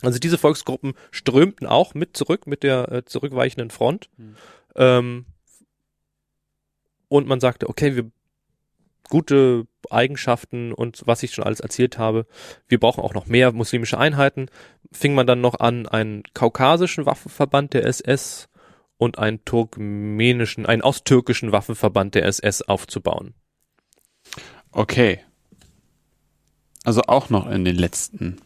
Also 0.01 0.19
diese 0.19 0.38
Volksgruppen 0.38 0.93
strömten 1.11 1.67
auch 1.67 1.93
mit 1.93 2.17
zurück, 2.17 2.47
mit 2.47 2.63
der 2.63 2.91
äh, 2.91 3.05
zurückweichenden 3.05 3.69
Front. 3.69 4.09
Mhm. 4.17 4.35
Ähm, 4.76 5.26
und 7.07 7.27
man 7.27 7.39
sagte, 7.39 7.69
okay, 7.69 7.95
wir 7.95 8.11
gute 9.09 9.67
Eigenschaften 9.89 10.73
und 10.73 11.03
was 11.05 11.23
ich 11.23 11.34
schon 11.34 11.43
alles 11.43 11.59
erzählt 11.59 11.97
habe, 11.97 12.26
wir 12.67 12.80
brauchen 12.80 13.03
auch 13.03 13.13
noch 13.13 13.27
mehr 13.27 13.51
muslimische 13.51 13.97
Einheiten. 13.97 14.47
Fing 14.91 15.13
man 15.13 15.27
dann 15.27 15.41
noch 15.41 15.59
an, 15.59 15.88
einen 15.88 16.23
kaukasischen 16.34 17.05
Waffenverband 17.05 17.73
der 17.73 17.85
SS 17.85 18.49
und 18.97 19.19
einen 19.19 19.43
turkmenischen, 19.45 20.65
einen 20.65 20.81
osttürkischen 20.81 21.51
Waffenverband 21.51 22.15
der 22.15 22.26
SS 22.26 22.61
aufzubauen. 22.63 23.34
Okay. 24.72 25.19
Also 26.84 27.01
auch 27.07 27.30
noch 27.30 27.49
in 27.49 27.65
den 27.65 27.76
letzten, 27.76 28.38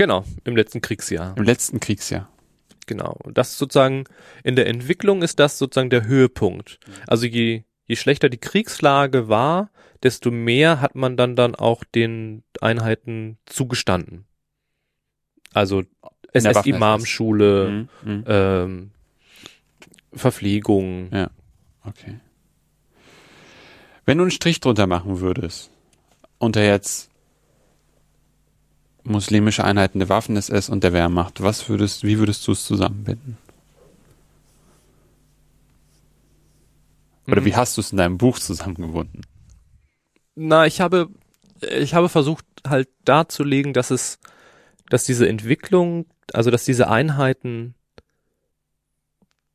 Genau, 0.00 0.24
im 0.44 0.56
letzten 0.56 0.80
Kriegsjahr. 0.80 1.36
im 1.36 1.44
letzten 1.44 1.78
Kriegsjahr. 1.78 2.26
Genau. 2.86 3.18
Und 3.22 3.36
das 3.36 3.58
sozusagen 3.58 4.04
in 4.42 4.56
der 4.56 4.66
Entwicklung 4.66 5.20
ist 5.20 5.38
das 5.38 5.58
sozusagen 5.58 5.90
der 5.90 6.06
Höhepunkt. 6.06 6.78
Also 7.06 7.26
je, 7.26 7.64
je 7.86 7.96
schlechter 7.96 8.30
die 8.30 8.38
Kriegslage 8.38 9.28
war, 9.28 9.70
desto 10.02 10.30
mehr 10.30 10.80
hat 10.80 10.94
man 10.94 11.18
dann 11.18 11.36
dann 11.36 11.54
auch 11.54 11.84
den 11.84 12.42
Einheiten 12.62 13.36
zugestanden. 13.44 14.24
Also 15.52 15.82
SS-Imamschule, 16.32 17.68
Mhm. 18.02 18.10
Mhm. 18.10 18.24
ähm, 18.26 18.90
Verpflegung. 20.14 21.10
Ja. 21.12 21.30
Okay. 21.84 22.20
Wenn 24.06 24.16
du 24.16 24.24
einen 24.24 24.30
Strich 24.30 24.60
drunter 24.60 24.86
machen 24.86 25.20
würdest, 25.20 25.70
unter 26.38 26.62
jetzt 26.64 27.09
muslimische 29.04 29.64
Einheiten 29.64 29.98
der 29.98 30.08
Waffen-SS 30.08 30.68
und 30.68 30.84
der 30.84 30.92
Wehrmacht, 30.92 31.42
was 31.42 31.68
würdest, 31.68 32.04
wie 32.04 32.18
würdest 32.18 32.46
du 32.46 32.52
es 32.52 32.64
zusammenbinden? 32.64 33.36
Oder 37.26 37.40
Mhm. 37.40 37.44
wie 37.44 37.56
hast 37.56 37.76
du 37.76 37.80
es 37.80 37.92
in 37.92 37.98
deinem 37.98 38.18
Buch 38.18 38.38
zusammengebunden? 38.38 39.22
Na, 40.34 40.66
ich 40.66 40.80
habe, 40.80 41.08
ich 41.60 41.94
habe 41.94 42.08
versucht 42.08 42.44
halt 42.66 42.88
darzulegen, 43.04 43.72
dass 43.72 43.90
es, 43.90 44.18
dass 44.88 45.04
diese 45.04 45.28
Entwicklung, 45.28 46.06
also 46.32 46.50
dass 46.50 46.64
diese 46.64 46.88
Einheiten 46.88 47.74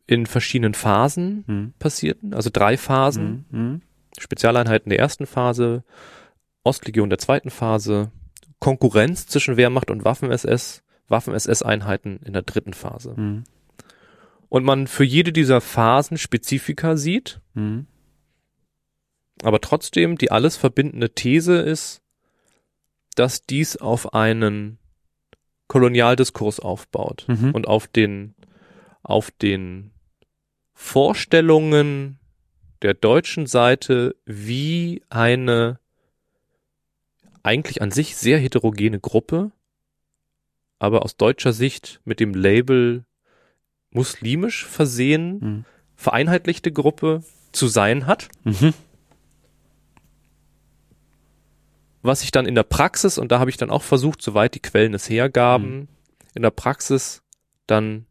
in 0.07 0.26
verschiedenen 0.26 0.73
Phasen 0.73 1.43
Hm? 1.47 1.73
passierten, 1.80 2.34
also 2.34 2.49
drei 2.51 2.77
Phasen, 2.77 3.45
Hm? 3.49 3.59
Hm? 3.59 3.81
Spezialeinheiten 4.17 4.89
der 4.89 4.99
ersten 4.99 5.26
Phase, 5.26 5.84
Ostlegion 6.63 7.09
der 7.09 7.19
zweiten 7.19 7.49
Phase, 7.49 8.11
Konkurrenz 8.60 9.27
zwischen 9.27 9.57
Wehrmacht 9.57 9.91
und 9.91 10.03
Waffen-SS, 10.06 10.84
Waffen-SS-Einheiten 11.07 12.19
in 12.26 12.34
der 12.34 12.41
dritten 12.41 12.73
Phase. 12.73 13.15
Hm? 13.15 13.44
Und 14.49 14.64
man 14.64 14.88
für 14.88 15.03
jede 15.03 15.32
dieser 15.34 15.61
Phasen 15.61 16.18
Spezifika 16.18 16.95
sieht, 16.98 17.41
Hm? 17.53 17.88
aber 19.44 19.60
trotzdem 19.61 20.18
die 20.18 20.32
alles 20.32 20.56
verbindende 20.57 21.14
These 21.14 21.57
ist, 21.57 22.02
dass 23.15 23.44
dies 23.44 23.77
auf 23.77 24.14
einen 24.14 24.77
Kolonialdiskurs 25.68 26.60
aufbaut 26.60 27.26
Mhm. 27.27 27.52
und 27.52 27.68
auf 27.68 27.88
den 27.88 28.36
auf 29.03 29.30
den 29.32 29.91
Vorstellungen 30.73 32.19
der 32.82 32.94
deutschen 32.94 33.45
Seite, 33.48 34.15
wie 34.26 35.03
eine 35.10 35.80
eigentlich 37.45 37.81
an 37.81 37.91
sich 37.91 38.15
sehr 38.17 38.38
heterogene 38.39 38.99
Gruppe, 38.99 39.51
aber 40.80 41.03
aus 41.03 41.15
deutscher 41.17 41.53
Sicht 41.53 42.01
mit 42.05 42.19
dem 42.19 42.34
Label 42.34 43.05
muslimisch 43.91 44.65
versehen, 44.65 45.41
Hm. 45.41 45.65
vereinheitlichte 45.95 46.72
Gruppe 46.72 47.23
zu 47.51 47.67
sein 47.67 48.05
hat, 48.07 48.27
Mhm. 48.43 48.73
was 52.01 52.22
sich 52.22 52.31
dann 52.31 52.45
in 52.45 52.55
der 52.55 52.63
Praxis, 52.63 53.17
und 53.17 53.31
da 53.31 53.39
habe 53.39 53.49
ich 53.49 53.57
dann 53.57 53.69
auch 53.72 53.81
versucht, 53.84 54.22
soweit 54.22 54.53
die 54.55 54.59
Quellen 54.59 54.93
es 54.93 55.09
hergaben, 55.09 55.88
in 56.35 56.41
der 56.43 56.51
Praxis 56.51 57.23
dann 57.67 58.05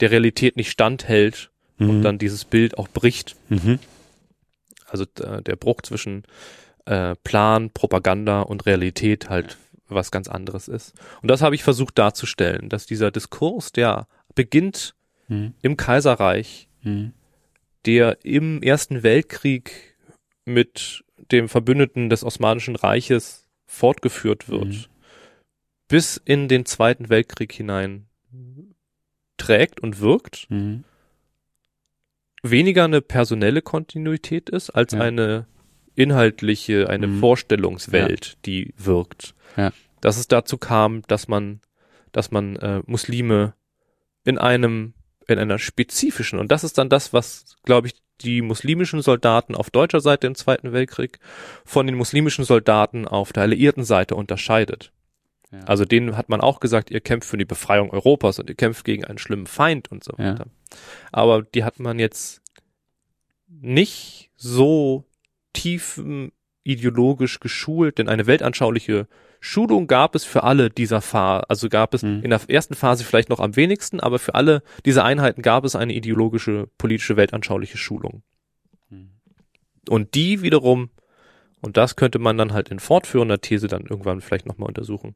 der 0.00 0.10
Realität 0.10 0.56
nicht 0.56 0.70
standhält 0.70 1.50
und 1.78 1.98
Mhm. 1.98 2.02
dann 2.02 2.18
dieses 2.18 2.44
Bild 2.44 2.76
auch 2.76 2.88
bricht. 2.88 3.36
Mhm. 3.48 3.78
Also 4.86 5.04
äh, 5.22 5.40
der 5.42 5.56
Bruch 5.56 5.80
zwischen 5.82 6.24
äh, 6.90 7.14
Plan, 7.22 7.70
Propaganda 7.70 8.40
und 8.42 8.66
Realität 8.66 9.30
halt 9.30 9.56
was 9.88 10.10
ganz 10.10 10.28
anderes 10.28 10.68
ist. 10.68 10.94
Und 11.22 11.28
das 11.30 11.42
habe 11.42 11.54
ich 11.54 11.62
versucht 11.62 11.98
darzustellen, 11.98 12.68
dass 12.68 12.86
dieser 12.86 13.10
Diskurs, 13.10 13.72
der 13.72 14.06
beginnt 14.34 14.94
Mhm. 15.28 15.54
im 15.62 15.76
Kaiserreich, 15.76 16.68
Mhm. 16.82 17.12
der 17.86 18.18
im 18.24 18.62
Ersten 18.62 19.02
Weltkrieg 19.02 19.96
mit 20.44 21.04
dem 21.30 21.48
Verbündeten 21.48 22.10
des 22.10 22.24
Osmanischen 22.24 22.74
Reiches 22.76 23.46
fortgeführt 23.66 24.48
wird, 24.48 24.64
Mhm. 24.64 24.84
bis 25.88 26.16
in 26.24 26.48
den 26.48 26.66
Zweiten 26.66 27.08
Weltkrieg 27.08 27.52
hinein 27.52 28.06
trägt 29.36 29.80
und 29.80 30.00
wirkt, 30.00 30.46
Mhm. 30.50 30.84
weniger 32.42 32.84
eine 32.84 33.00
personelle 33.00 33.62
Kontinuität 33.62 34.50
ist, 34.50 34.70
als 34.70 34.92
Ja. 34.92 35.00
eine 35.00 35.46
inhaltliche, 36.00 36.88
eine 36.88 37.06
Mhm. 37.06 37.20
Vorstellungswelt, 37.20 38.38
die 38.46 38.74
wirkt. 38.76 39.34
Ja. 39.56 39.72
Dass 40.00 40.16
es 40.16 40.28
dazu 40.28 40.56
kam, 40.58 41.02
dass 41.08 41.28
man, 41.28 41.60
dass 42.12 42.30
man 42.30 42.56
äh, 42.56 42.82
Muslime 42.86 43.54
in 44.24 44.38
einem, 44.38 44.94
in 45.28 45.38
einer 45.38 45.58
spezifischen, 45.58 46.38
und 46.38 46.50
das 46.50 46.64
ist 46.64 46.78
dann 46.78 46.88
das, 46.88 47.12
was, 47.12 47.56
glaube 47.64 47.88
ich, 47.88 47.94
die 48.22 48.42
muslimischen 48.42 49.00
Soldaten 49.02 49.54
auf 49.54 49.70
deutscher 49.70 50.00
Seite 50.00 50.26
im 50.26 50.34
Zweiten 50.34 50.72
Weltkrieg 50.72 51.18
von 51.64 51.86
den 51.86 51.96
muslimischen 51.96 52.44
Soldaten 52.44 53.08
auf 53.08 53.32
der 53.32 53.44
alliierten 53.44 53.82
Seite 53.84 54.14
unterscheidet. 54.14 54.92
Ja. 55.52 55.60
Also 55.64 55.84
denen 55.84 56.16
hat 56.16 56.28
man 56.28 56.40
auch 56.42 56.60
gesagt, 56.60 56.90
ihr 56.90 57.00
kämpft 57.00 57.28
für 57.28 57.38
die 57.38 57.44
Befreiung 57.46 57.90
Europas 57.90 58.38
und 58.38 58.48
ihr 58.50 58.56
kämpft 58.56 58.84
gegen 58.84 59.04
einen 59.04 59.18
schlimmen 59.18 59.46
Feind 59.46 59.90
und 59.90 60.04
so 60.04 60.12
Ja. 60.18 60.32
weiter. 60.32 60.46
Aber 61.12 61.42
die 61.42 61.64
hat 61.64 61.80
man 61.80 61.98
jetzt 61.98 62.42
nicht 63.48 64.30
so 64.36 65.04
tief 65.52 65.98
ähm, 65.98 66.32
ideologisch 66.64 67.40
geschult, 67.40 67.98
denn 67.98 68.08
eine 68.08 68.26
weltanschauliche 68.26 69.08
Schulung 69.40 69.86
gab 69.86 70.14
es 70.14 70.24
für 70.24 70.42
alle 70.42 70.68
dieser 70.68 71.00
Phase, 71.00 71.48
also 71.48 71.68
gab 71.70 71.94
es 71.94 72.02
Mhm. 72.02 72.22
in 72.22 72.30
der 72.30 72.40
ersten 72.48 72.74
Phase 72.74 73.04
vielleicht 73.04 73.30
noch 73.30 73.40
am 73.40 73.56
wenigsten, 73.56 73.98
aber 74.00 74.18
für 74.18 74.34
alle 74.34 74.62
diese 74.84 75.02
Einheiten 75.02 75.40
gab 75.40 75.64
es 75.64 75.74
eine 75.74 75.94
ideologische, 75.94 76.68
politische, 76.76 77.16
weltanschauliche 77.16 77.78
Schulung. 77.78 78.22
Mhm. 78.90 79.10
Und 79.88 80.14
die 80.14 80.42
wiederum, 80.42 80.90
und 81.62 81.78
das 81.78 81.96
könnte 81.96 82.18
man 82.18 82.36
dann 82.36 82.52
halt 82.52 82.68
in 82.68 82.78
fortführender 82.80 83.40
These 83.40 83.66
dann 83.66 83.86
irgendwann 83.86 84.20
vielleicht 84.20 84.44
nochmal 84.46 84.68
untersuchen, 84.68 85.14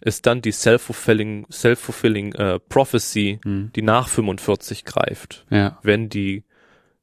ist 0.00 0.26
dann 0.26 0.42
die 0.42 0.50
self-fulfilling, 0.50 1.46
self-fulfilling 1.48 2.34
äh, 2.34 2.58
prophecy, 2.58 3.38
Mhm. 3.44 3.70
die 3.76 3.82
nach 3.82 4.08
45 4.08 4.84
greift, 4.84 5.46
Ja. 5.50 5.78
wenn 5.84 6.08
die, 6.08 6.42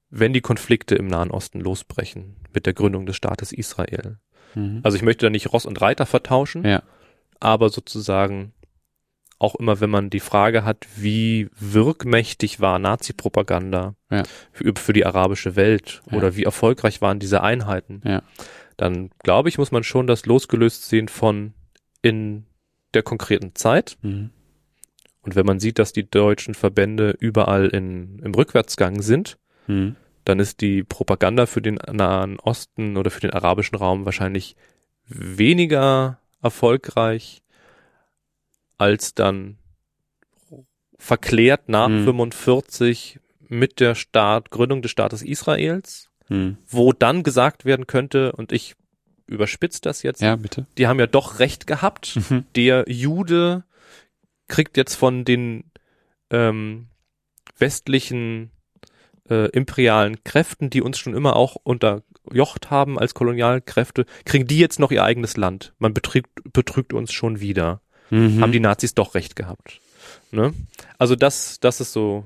wenn 0.10 0.34
die 0.34 0.42
Konflikte 0.42 0.96
im 0.96 1.08
Nahen 1.08 1.32
Osten 1.32 1.62
losbrechen 1.62 2.36
mit 2.54 2.66
der 2.66 2.74
Gründung 2.74 3.06
des 3.06 3.16
Staates 3.16 3.52
Israel. 3.52 4.18
Mhm. 4.56 4.82
Also 4.84 4.98
ich 4.98 5.04
möchte 5.04 5.26
da 5.26 5.30
nicht 5.30 5.52
Ross 5.54 5.66
und 5.66 5.80
Reiter 5.82 6.06
vertauschen, 6.06 6.66
Ja. 6.66 6.84
aber 7.40 7.70
sozusagen 7.70 8.54
auch 9.42 9.56
immer, 9.56 9.80
wenn 9.80 9.90
man 9.90 10.10
die 10.10 10.20
Frage 10.20 10.66
hat, 10.66 10.86
wie 10.98 11.50
wirkmächtig 11.58 12.60
war 12.60 12.78
Nazi-Propaganda 12.80 13.96
Ja. 14.12 14.24
für, 14.52 14.74
für 14.76 14.94
die 14.94 15.06
arabische 15.06 15.56
Welt 15.56 16.02
Ja. 16.12 16.18
oder 16.18 16.36
wie 16.36 16.44
erfolgreich 16.44 17.02
waren 17.02 17.20
diese 17.20 17.42
Einheiten, 17.42 18.02
Ja. 18.04 18.22
dann 18.78 19.10
glaube 19.24 19.50
ich, 19.50 19.58
muss 19.58 19.72
man 19.72 19.84
schon 19.84 20.08
das 20.08 20.26
losgelöst 20.26 20.90
sehen 20.90 21.08
von 21.08 21.54
in 22.02 22.46
der 22.94 23.04
konkreten 23.04 23.56
Zeit. 23.56 23.98
Mhm. 24.02 24.32
Und 25.22 25.36
wenn 25.36 25.46
man 25.46 25.60
sieht, 25.60 25.80
dass 25.80 25.94
die 25.94 26.10
deutschen 26.10 26.54
Verbände 26.56 27.16
überall 27.20 27.68
in, 27.68 28.20
im 28.20 28.34
Rückwärtsgang 28.34 29.02
sind, 29.02 29.38
Mhm. 29.68 29.96
Dann 30.30 30.40
ist 30.40 30.62
die 30.62 30.84
Propaganda 30.84 31.46
für 31.48 31.62
den 31.62 31.76
Nahen 31.92 32.40
Osten 32.40 32.98
oder 32.98 33.10
für 33.12 33.20
den 33.22 33.32
arabischen 33.32 33.76
Raum 33.78 34.06
wahrscheinlich 34.06 34.56
weniger 35.08 36.20
erfolgreich 36.42 37.42
als 38.78 39.14
dann 39.16 39.58
verklärt 40.98 41.68
nach 41.68 41.90
Mhm. 41.90 42.04
45 42.06 43.20
mit 43.48 43.80
der 43.80 43.96
Staat, 43.96 44.52
Gründung 44.52 44.82
des 44.82 44.92
Staates 44.92 45.22
Israels, 45.24 46.10
Mhm. 46.30 46.58
wo 46.68 46.94
dann 46.94 47.24
gesagt 47.24 47.66
werden 47.66 47.88
könnte, 47.88 48.32
und 48.34 48.52
ich 48.52 48.76
überspitze 49.26 49.82
das 49.82 50.04
jetzt, 50.04 50.22
Ja, 50.22 50.36
bitte. 50.36 50.68
die 50.78 50.88
haben 50.88 51.00
ja 51.00 51.08
doch 51.08 51.40
recht 51.40 51.66
gehabt, 51.68 52.18
Mhm. 52.30 52.46
der 52.56 52.86
Jude 52.88 53.64
kriegt 54.48 54.78
jetzt 54.78 54.96
von 54.96 55.26
den 55.26 55.64
ähm, 56.32 56.88
westlichen 57.58 58.52
äh, 59.30 59.48
imperialen 59.50 60.24
Kräften, 60.24 60.70
die 60.70 60.82
uns 60.82 60.98
schon 60.98 61.14
immer 61.14 61.36
auch 61.36 61.56
unterjocht 61.56 62.72
haben 62.72 62.98
als 63.00 63.14
Kolonialkräfte, 63.14 64.06
kriegen 64.26 64.48
die 64.48 64.60
jetzt 64.60 64.80
noch 64.80 64.92
ihr 64.92 65.04
eigenes 65.04 65.38
Land. 65.38 65.74
Man 65.80 65.94
betrügt, 65.94 66.30
betrügt 66.52 66.94
uns 66.94 67.12
schon 67.12 67.40
wieder. 67.40 67.82
Mhm. 68.10 68.42
Haben 68.42 68.52
die 68.52 68.60
Nazis 68.60 68.96
doch 68.96 69.16
recht 69.16 69.36
gehabt. 69.36 69.80
Ne? 70.32 70.54
Also 70.98 71.16
das, 71.16 71.60
das 71.60 71.82
ist 71.82 71.94
so, 71.94 72.26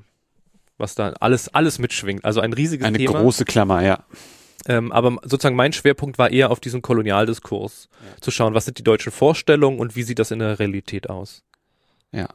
was 0.77 0.95
da 0.95 1.13
alles, 1.19 1.49
alles 1.49 1.79
mitschwingt. 1.79 2.23
Also 2.25 2.39
ein 2.39 2.53
riesiges 2.53 2.85
Eine 2.85 2.97
Thema. 2.97 3.19
große 3.19 3.45
Klammer, 3.45 3.83
ja. 3.83 4.03
Ähm, 4.65 4.93
aber 4.93 5.17
sozusagen 5.23 5.57
mein 5.57 5.73
Schwerpunkt 5.73 6.17
war 6.17 6.31
eher 6.31 6.49
auf 6.49 6.61
diesen 6.61 6.81
Kolonialdiskurs, 6.81 7.89
zu 8.21 8.31
schauen, 8.31 8.53
was 8.53 8.65
sind 8.65 8.77
die 8.77 8.83
deutschen 8.83 9.11
Vorstellungen 9.11 9.79
und 9.79 9.95
wie 9.97 10.03
sieht 10.03 10.19
das 10.19 10.31
in 10.31 10.39
der 10.39 10.59
Realität 10.59 11.09
aus. 11.09 11.43
Ja. 12.13 12.29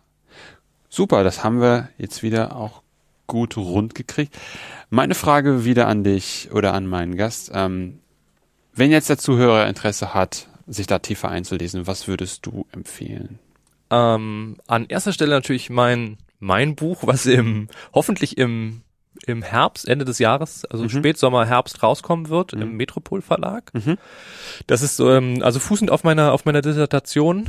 Super, 0.91 1.25
das 1.25 1.43
haben 1.43 1.61
wir 1.61 1.89
jetzt 1.97 2.23
wieder 2.23 2.55
auch 2.57 2.83
gut 3.29 3.57
rund 3.57 3.95
gekriegt. 3.95 4.37
Meine 4.91 5.15
Frage 5.15 5.65
wieder 5.65 5.87
an 5.87 6.03
dich 6.03 6.49
oder 6.53 6.75
an 6.75 6.87
meinen 6.89 7.17
Gast. 7.17 7.53
Ähm, 7.55 8.01
wenn 8.75 8.91
jetzt 8.91 9.09
der 9.09 9.19
Zuhörer 9.19 9.69
Interesse 9.69 10.13
hat, 10.15 10.49
sich 10.67 10.87
da 10.89 10.99
tiefer 10.99 11.29
einzulesen, 11.29 11.87
was 11.87 12.09
würdest 12.09 12.45
du 12.47 12.67
empfehlen? 12.73 13.39
Ähm, 13.91 14.57
an 14.67 14.87
erster 14.89 15.13
Stelle 15.13 15.31
natürlich 15.31 15.71
mein, 15.71 16.19
mein 16.41 16.75
Buch, 16.75 16.99
was 17.07 17.25
im, 17.27 17.69
hoffentlich 17.95 18.37
im, 18.37 18.83
im 19.27 19.43
Herbst, 19.43 19.89
Ende 19.89 20.05
des 20.05 20.19
Jahres, 20.19 20.65
also 20.67 20.85
Mhm. 20.85 20.91
Spätsommer, 20.91 21.47
Herbst 21.47 21.83
rauskommen 21.83 22.29
wird, 22.29 22.55
Mhm. 22.55 22.63
im 22.63 22.77
Metropol 22.77 23.23
Verlag. 23.23 23.73
Mhm. 23.75 23.97
Das 24.67 24.83
ist, 24.83 25.01
ähm, 25.01 25.43
also 25.43 25.59
fußend 25.59 25.91
auf 25.91 26.05
meiner, 26.05 26.33
auf 26.33 26.45
meiner 26.45 26.61
Dissertation, 26.61 27.49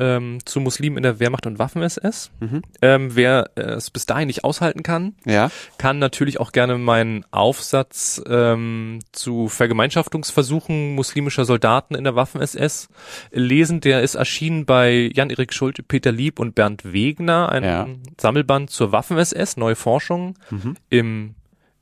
ähm, 0.00 0.38
zu 0.44 0.58
Muslimen 0.60 0.96
in 0.96 1.02
der 1.04 1.20
Wehrmacht 1.20 1.46
und 1.46 1.58
Waffen-SS. 1.60 2.30
Mhm. 2.40 2.62
Ähm, 2.82 3.14
wer 3.14 3.50
äh, 3.54 3.60
es 3.74 3.90
bis 3.90 4.06
dahin 4.06 4.26
nicht 4.28 4.42
aushalten 4.42 4.82
kann, 4.82 5.14
Ja. 5.26 5.50
kann 5.78 5.98
natürlich 6.00 6.40
auch 6.40 6.50
gerne 6.52 6.78
meinen 6.78 7.24
Aufsatz 7.30 8.20
ähm, 8.26 9.00
zu 9.12 9.48
Vergemeinschaftungsversuchen 9.48 10.94
muslimischer 10.94 11.44
Soldaten 11.44 11.94
in 11.94 12.04
der 12.04 12.16
Waffen-SS 12.16 12.88
lesen. 13.30 13.80
Der 13.80 14.02
ist 14.02 14.14
erschienen 14.14 14.64
bei 14.64 15.10
Jan-Erik 15.14 15.52
Schulte, 15.52 15.82
Peter 15.82 16.10
Lieb 16.12 16.40
und 16.40 16.54
Bernd 16.54 16.92
Wegner, 16.92 17.50
ein 17.50 17.64
Ja. 17.64 17.86
Sammelband 18.18 18.70
zur 18.70 18.92
Waffen-SS, 18.92 19.56
Neue 19.58 19.76
Forschung 19.76 20.34
Mhm. 20.50 20.76
im 20.88 21.34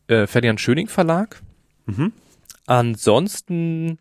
äh, 0.08 0.26
Ferdinand 0.26 0.60
Schöning 0.60 0.88
Verlag. 0.88 1.40
Mhm. 1.86 2.12
Ansonsten 2.66 3.98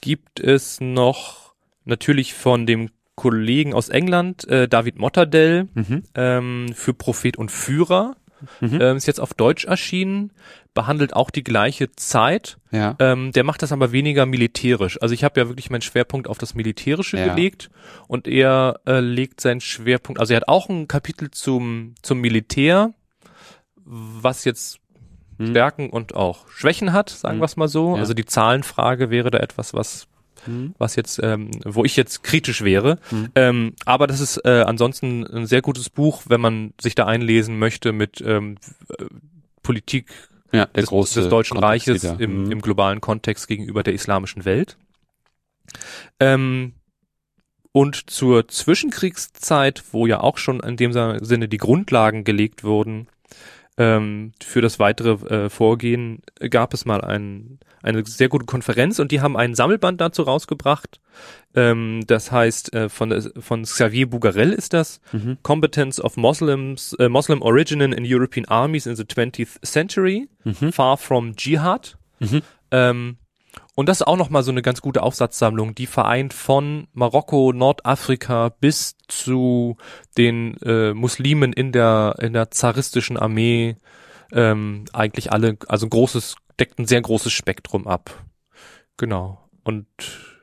gibt 0.00 0.40
es 0.40 0.80
noch 0.80 1.54
natürlich 1.84 2.34
von 2.34 2.66
dem 2.66 2.90
Kollegen 3.16 3.74
aus 3.74 3.88
England, 3.88 4.46
äh, 4.48 4.68
David 4.68 4.98
Motterdell, 4.98 5.68
Mhm. 5.74 6.02
ähm, 6.14 6.72
für 6.74 6.94
Prophet 6.94 7.36
und 7.36 7.50
Führer. 7.50 8.16
Mhm. 8.60 8.78
Ähm, 8.80 8.96
ist 8.96 9.06
jetzt 9.06 9.20
auf 9.20 9.34
Deutsch 9.34 9.66
erschienen, 9.66 10.32
behandelt 10.72 11.14
auch 11.14 11.28
die 11.28 11.44
gleiche 11.44 11.92
Zeit. 11.92 12.56
Ja. 12.70 12.96
Ähm, 12.98 13.32
der 13.32 13.44
macht 13.44 13.60
das 13.60 13.70
aber 13.70 13.92
weniger 13.92 14.24
militärisch. 14.24 14.96
Also 15.02 15.12
ich 15.12 15.24
habe 15.24 15.38
ja 15.38 15.48
wirklich 15.48 15.68
meinen 15.68 15.82
Schwerpunkt 15.82 16.26
auf 16.26 16.38
das 16.38 16.54
Militärische 16.54 17.18
Ja. 17.18 17.34
gelegt 17.34 17.68
und 18.08 18.26
er 18.26 18.80
äh, 18.86 19.00
legt 19.00 19.42
seinen 19.42 19.60
Schwerpunkt, 19.60 20.18
also 20.20 20.32
er 20.32 20.38
hat 20.38 20.48
auch 20.48 20.70
ein 20.70 20.88
Kapitel 20.88 21.30
zum, 21.30 21.94
zum 22.00 22.20
Militär, 22.22 22.94
was 23.84 24.44
jetzt 24.46 24.78
Mhm. 25.36 25.48
Stärken 25.50 25.90
und 25.90 26.14
auch 26.14 26.48
Schwächen 26.48 26.92
hat, 26.94 27.08
sagen 27.10 27.36
Mhm. 27.36 27.40
wir 27.42 27.46
es 27.46 27.56
mal 27.56 27.68
so. 27.68 27.94
Ja. 27.96 28.00
Also 28.00 28.14
die 28.14 28.24
Zahlenfrage 28.26 29.10
wäre 29.10 29.30
da 29.30 29.38
etwas, 29.38 29.72
was 29.74 30.06
Mhm. 30.46 30.74
was 30.78 30.96
jetzt, 30.96 31.20
ähm, 31.22 31.50
wo 31.64 31.84
ich 31.84 31.96
jetzt 31.96 32.22
kritisch 32.22 32.62
wäre. 32.62 32.98
Mhm. 33.10 33.28
Ähm, 33.34 33.72
aber 33.84 34.06
das 34.06 34.20
ist 34.20 34.38
äh, 34.44 34.62
ansonsten 34.66 35.26
ein 35.26 35.46
sehr 35.46 35.62
gutes 35.62 35.90
Buch, 35.90 36.22
wenn 36.28 36.40
man 36.40 36.72
sich 36.80 36.94
da 36.94 37.06
einlesen 37.06 37.58
möchte 37.58 37.92
mit 37.92 38.22
ähm, 38.26 38.56
äh, 38.98 39.04
Politik 39.62 40.06
Ja, 40.52 40.66
der 40.66 40.82
des, 40.82 40.88
große 40.90 41.20
des 41.20 41.28
Deutschen 41.28 41.58
Kontext 41.60 41.88
Reiches 41.88 42.02
wieder. 42.04 42.20
im, 42.20 42.44
Mhm. 42.44 42.52
im 42.52 42.60
globalen 42.62 43.00
Kontext 43.00 43.48
gegenüber 43.48 43.82
der 43.82 43.94
islamischen 43.94 44.44
Welt. 44.44 44.76
Ähm, 46.18 46.72
und 47.72 48.10
zur 48.10 48.48
Zwischenkriegszeit, 48.48 49.84
wo 49.92 50.06
ja 50.06 50.20
auch 50.20 50.38
schon 50.38 50.60
in 50.60 50.76
dem 50.76 50.92
Sinne 50.92 51.48
die 51.48 51.56
Grundlagen 51.56 52.24
gelegt 52.24 52.64
wurden 52.64 53.06
ähm, 53.78 54.32
für 54.42 54.60
das 54.60 54.78
weitere 54.80 55.10
äh, 55.44 55.48
Vorgehen, 55.50 56.22
gab 56.50 56.74
es 56.74 56.84
mal 56.84 57.00
ein, 57.00 57.60
eine 57.82 58.04
sehr 58.06 58.28
gute 58.28 58.44
Konferenz 58.46 58.98
und 58.98 59.10
die 59.12 59.20
haben 59.20 59.36
einen 59.36 59.54
Sammelband 59.54 60.00
dazu 60.00 60.22
rausgebracht. 60.22 61.00
Ähm, 61.54 62.02
das 62.06 62.30
heißt, 62.30 62.72
äh, 62.74 62.88
von, 62.88 63.10
der- 63.10 63.30
von 63.40 63.62
Xavier 63.64 64.08
Bougarel 64.08 64.52
ist 64.52 64.72
das, 64.72 65.00
Mhm. 65.12 65.38
Competence 65.42 66.00
of 66.00 66.16
Muslims, 66.16 66.92
äh, 66.98 67.08
Muslim 67.08 67.42
Origin 67.42 67.80
in 67.80 68.04
European 68.06 68.46
Armies 68.46 68.86
in 68.86 68.96
the 68.96 69.04
20th 69.04 69.58
Century, 69.64 70.28
Mhm. 70.44 70.72
Far 70.72 70.96
from 70.96 71.34
Jihad. 71.36 71.96
Mhm. 72.20 72.42
Ähm, 72.70 73.16
Und 73.74 73.88
das 73.88 74.00
ist 74.00 74.06
auch 74.06 74.16
nochmal 74.16 74.44
so 74.44 74.52
eine 74.52 74.62
ganz 74.62 74.80
gute 74.80 75.02
Aufsatzsammlung, 75.02 75.74
die 75.74 75.86
vereint 75.86 76.32
von 76.34 76.86
Marokko, 76.92 77.52
Nordafrika 77.52 78.50
bis 78.60 78.94
zu 79.08 79.76
den 80.16 80.56
äh, 80.58 80.92
Muslimen 80.94 81.52
in 81.52 81.72
der, 81.72 82.14
in 82.20 82.32
der 82.32 82.52
zaristischen 82.52 83.16
Armee, 83.16 83.76
ähm, 84.32 84.84
eigentlich 84.92 85.32
alle, 85.32 85.56
also 85.66 85.86
ein 85.86 85.90
großes, 85.90 86.36
deckt 86.60 86.78
ein 86.78 86.86
sehr 86.86 87.00
großes 87.00 87.32
Spektrum 87.32 87.86
ab. 87.86 88.24
Genau. 88.96 89.48
Und 89.64 89.86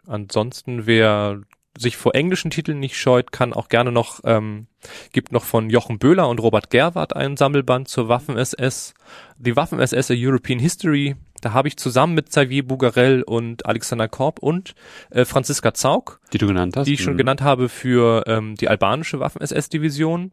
ansonsten, 0.06 0.86
wer 0.86 1.42
sich 1.78 1.96
vor 1.96 2.16
englischen 2.16 2.50
Titeln 2.50 2.80
nicht 2.80 2.98
scheut, 2.98 3.32
kann 3.32 3.54
auch 3.54 3.70
gerne 3.70 3.92
noch, 3.92 4.22
ähm, 4.24 4.68
gibt 5.14 5.32
noch 5.32 5.44
von 5.44 5.70
Jochen 5.70 6.00
Böhler 6.00 6.28
und 6.28 6.40
Robert 6.40 6.70
Gerwart 6.70 7.16
einen 7.16 7.38
Sammelband 7.38 7.88
zur 7.88 8.10
Waffen-SS. 8.10 8.96
Die 9.38 9.56
Waffen-SS 9.56 10.12
A 10.12 10.16
European 10.18 10.60
History, 10.60 11.16
da 11.42 11.54
habe 11.54 11.68
ich 11.68 11.78
zusammen 11.78 12.14
mit 12.14 12.30
Xavier 12.30 12.66
Bougarel 12.66 13.24
und 13.24 13.66
Alexander 13.66 14.08
Korb 14.08 14.40
und 14.40 14.76
äh, 15.10 15.26
Franziska 15.26 15.74
Zaug, 15.74 16.20
die 16.34 16.38
du 16.38 16.48
genannt 16.48 16.76
hast, 16.76 16.88
die 16.88 16.94
ich 16.94 17.02
schon 17.02 17.14
mhm. 17.14 17.18
genannt 17.18 17.42
habe 17.42 17.70
für 17.70 18.24
ähm, 18.28 18.56
die 18.56 18.68
albanische 18.68 19.20
Waffen-SS-Division, 19.20 20.32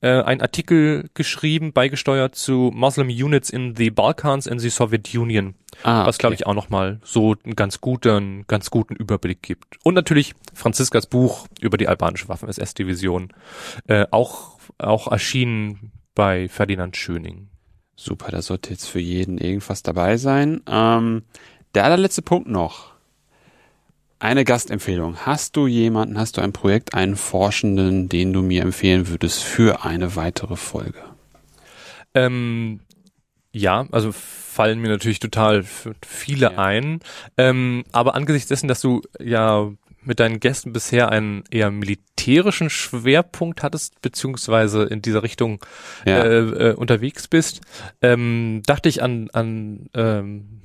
äh, 0.00 0.22
ein 0.22 0.40
Artikel 0.40 1.10
geschrieben, 1.14 1.72
beigesteuert 1.72 2.34
zu 2.34 2.70
Muslim 2.74 3.08
Units 3.08 3.50
in 3.50 3.74
the 3.76 3.90
Balkans 3.90 4.48
and 4.48 4.60
the 4.60 4.70
Soviet 4.70 5.14
Union, 5.14 5.54
ah, 5.82 6.06
was 6.06 6.18
glaube 6.18 6.34
ich 6.34 6.46
auch 6.46 6.54
nochmal 6.54 7.00
so 7.04 7.34
einen 7.44 7.56
ganz 7.56 7.80
guten, 7.80 8.44
ganz 8.46 8.70
guten 8.70 8.94
Überblick 8.94 9.42
gibt. 9.42 9.78
Und 9.84 9.94
natürlich 9.94 10.34
Franziskas 10.54 11.06
Buch 11.06 11.46
über 11.60 11.76
die 11.76 11.88
albanische 11.88 12.28
Waffen-SS-Division, 12.28 13.32
äh, 13.86 14.06
auch 14.10 14.56
auch 14.78 15.10
erschienen 15.10 15.92
bei 16.14 16.48
Ferdinand 16.48 16.96
Schöning. 16.96 17.48
Super, 17.96 18.30
da 18.30 18.42
sollte 18.42 18.70
jetzt 18.70 18.86
für 18.88 19.00
jeden 19.00 19.38
irgendwas 19.38 19.82
dabei 19.82 20.18
sein. 20.18 20.60
Ähm, 20.68 21.22
der 21.74 21.84
allerletzte 21.84 22.22
Punkt 22.22 22.48
noch. 22.48 22.94
Eine 24.18 24.44
Gastempfehlung. 24.44 25.16
Hast 25.26 25.56
du 25.56 25.66
jemanden, 25.66 26.18
hast 26.18 26.36
du 26.36 26.40
ein 26.40 26.52
Projekt, 26.52 26.94
einen 26.94 27.16
Forschenden, 27.16 28.08
den 28.08 28.32
du 28.32 28.42
mir 28.42 28.62
empfehlen 28.62 29.08
würdest 29.08 29.42
für 29.42 29.84
eine 29.84 30.16
weitere 30.16 30.56
Folge? 30.56 31.00
Ähm, 32.14 32.80
ja, 33.52 33.86
also 33.92 34.12
fallen 34.12 34.80
mir 34.80 34.88
natürlich 34.88 35.18
total 35.18 35.64
viele 36.06 36.52
ja. 36.52 36.58
ein. 36.58 37.00
Ähm, 37.36 37.84
aber 37.92 38.14
angesichts 38.14 38.48
dessen, 38.48 38.68
dass 38.68 38.80
du 38.80 39.02
ja 39.20 39.70
mit 40.06 40.20
deinen 40.20 40.40
Gästen 40.40 40.72
bisher 40.72 41.10
einen 41.10 41.44
eher 41.50 41.70
militärischen 41.70 42.70
Schwerpunkt 42.70 43.62
hattest, 43.62 44.00
beziehungsweise 44.00 44.84
in 44.84 45.02
dieser 45.02 45.22
Richtung 45.22 45.60
ja. 46.06 46.22
äh, 46.22 46.70
äh, 46.70 46.74
unterwegs 46.74 47.28
bist, 47.28 47.60
ähm, 48.00 48.62
dachte 48.66 48.88
ich 48.88 49.02
an, 49.02 49.28
an 49.32 49.90
ähm, 49.94 50.62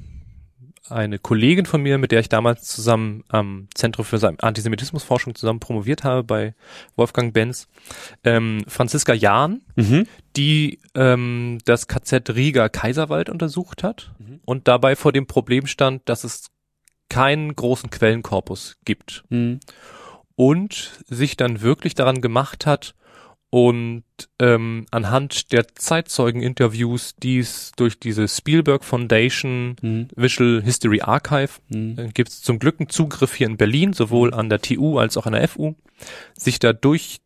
eine 0.91 1.19
Kollegin 1.19 1.65
von 1.65 1.81
mir, 1.81 1.97
mit 1.97 2.11
der 2.11 2.19
ich 2.19 2.29
damals 2.29 2.63
zusammen 2.63 3.23
am 3.29 3.67
Zentrum 3.73 4.05
für 4.05 4.35
Antisemitismusforschung 4.39 5.35
zusammen 5.35 5.59
promoviert 5.59 6.03
habe 6.03 6.23
bei 6.23 6.53
Wolfgang 6.95 7.33
Benz, 7.33 7.67
ähm, 8.23 8.63
Franziska 8.67 9.13
Jahn, 9.13 9.61
mhm. 9.75 10.05
die 10.35 10.79
ähm, 10.93 11.59
das 11.65 11.87
KZ 11.87 12.35
Riga 12.35 12.69
Kaiserwald 12.69 13.29
untersucht 13.29 13.83
hat 13.83 14.11
mhm. 14.19 14.41
und 14.45 14.67
dabei 14.67 14.95
vor 14.95 15.11
dem 15.13 15.27
Problem 15.27 15.65
stand, 15.65 16.07
dass 16.09 16.23
es 16.23 16.47
keinen 17.11 17.53
großen 17.53 17.89
Quellenkorpus 17.89 18.77
gibt. 18.85 19.25
Mhm. 19.29 19.59
Und 20.35 21.03
sich 21.07 21.37
dann 21.37 21.61
wirklich 21.61 21.93
daran 21.93 22.21
gemacht 22.21 22.65
hat 22.65 22.95
und 23.51 24.03
ähm, 24.39 24.85
anhand 24.91 25.51
der 25.51 25.67
Zeitzeugeninterviews, 25.67 27.15
die 27.17 27.39
es 27.39 27.73
durch 27.75 27.99
diese 27.99 28.29
Spielberg 28.29 28.85
Foundation 28.85 29.75
mhm. 29.81 30.07
Visual 30.15 30.61
History 30.63 31.01
Archive 31.01 31.59
mhm. 31.67 31.99
äh, 31.99 32.07
gibt 32.13 32.29
es 32.29 32.41
zum 32.41 32.59
Glück 32.59 32.79
einen 32.79 32.87
Zugriff 32.87 33.35
hier 33.35 33.47
in 33.47 33.57
Berlin, 33.57 33.91
sowohl 33.91 34.33
an 34.33 34.49
der 34.49 34.61
TU 34.61 34.97
als 34.97 35.17
auch 35.17 35.25
an 35.25 35.33
der 35.33 35.45
FU, 35.49 35.75
sich 36.33 36.59
da 36.59 36.71
durch 36.71 37.19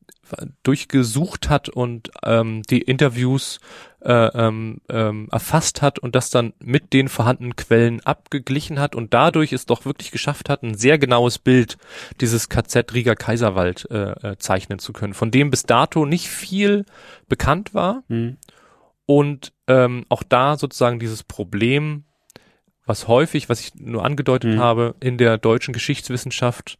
durchgesucht 0.63 1.49
hat 1.49 1.69
und 1.69 2.11
ähm, 2.23 2.63
die 2.63 2.81
Interviews 2.81 3.59
äh, 4.01 4.27
ähm, 4.35 4.81
ähm, 4.89 5.27
erfasst 5.31 5.81
hat 5.81 5.99
und 5.99 6.15
das 6.15 6.29
dann 6.29 6.53
mit 6.59 6.93
den 6.93 7.09
vorhandenen 7.09 7.55
Quellen 7.55 8.01
abgeglichen 8.01 8.79
hat 8.79 8.95
und 8.95 9.13
dadurch 9.13 9.53
es 9.53 9.65
doch 9.65 9.85
wirklich 9.85 10.11
geschafft 10.11 10.49
hat, 10.49 10.63
ein 10.63 10.75
sehr 10.75 10.97
genaues 10.97 11.39
Bild 11.39 11.77
dieses 12.21 12.49
KZ 12.49 12.93
Rieger 12.93 13.15
Kaiserwald 13.15 13.87
äh, 13.89 14.11
äh, 14.11 14.37
zeichnen 14.37 14.79
zu 14.79 14.93
können, 14.93 15.13
von 15.13 15.31
dem 15.31 15.49
bis 15.49 15.63
dato 15.63 16.05
nicht 16.05 16.27
viel 16.27 16.85
bekannt 17.27 17.73
war 17.73 18.03
mhm. 18.07 18.37
und 19.05 19.53
ähm, 19.67 20.05
auch 20.09 20.23
da 20.23 20.57
sozusagen 20.57 20.99
dieses 20.99 21.23
Problem, 21.23 22.03
was 22.85 23.07
häufig, 23.07 23.49
was 23.49 23.59
ich 23.59 23.73
nur 23.75 24.05
angedeutet 24.05 24.55
mhm. 24.55 24.59
habe, 24.59 24.95
in 24.99 25.17
der 25.17 25.37
deutschen 25.37 25.73
Geschichtswissenschaft 25.73 26.77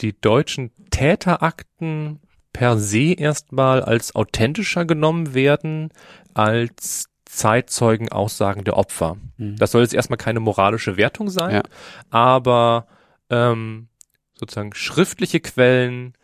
die 0.00 0.18
deutschen 0.20 0.72
Täterakten 0.90 2.20
per 2.54 2.78
se 2.78 3.12
erstmal 3.12 3.82
als 3.82 4.14
authentischer 4.14 4.86
genommen 4.86 5.34
werden 5.34 5.90
als 6.32 7.10
Zeitzeugenaussagen 7.26 8.64
der 8.64 8.78
Opfer. 8.78 9.18
Mhm. 9.36 9.56
Das 9.56 9.72
soll 9.72 9.82
jetzt 9.82 9.92
erstmal 9.92 10.16
keine 10.16 10.40
moralische 10.40 10.96
Wertung 10.96 11.28
sein, 11.28 11.56
ja. 11.56 11.62
aber 12.10 12.86
ähm, 13.28 13.88
sozusagen 14.34 14.72
schriftliche 14.72 15.40
Quellen 15.40 16.14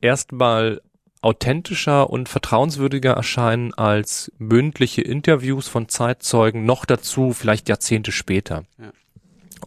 erstmal 0.00 0.82
authentischer 1.22 2.10
und 2.10 2.28
vertrauenswürdiger 2.28 3.12
erscheinen 3.12 3.72
als 3.74 4.30
mündliche 4.38 5.00
Interviews 5.00 5.66
von 5.68 5.88
Zeitzeugen, 5.88 6.66
noch 6.66 6.84
dazu 6.84 7.32
vielleicht 7.32 7.68
Jahrzehnte 7.68 8.12
später. 8.12 8.64
Ja. 8.78 8.92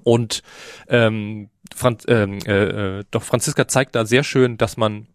Und 0.03 0.43
ähm, 0.87 1.49
Franz, 1.75 2.03
ähm, 2.07 2.37
äh, 2.45 2.99
äh, 2.99 3.03
doch 3.09 3.23
Franziska 3.23 3.67
zeigt 3.67 3.95
da 3.95 4.05
sehr 4.05 4.23
schön, 4.23 4.57
dass 4.57 4.77
man 4.77 5.07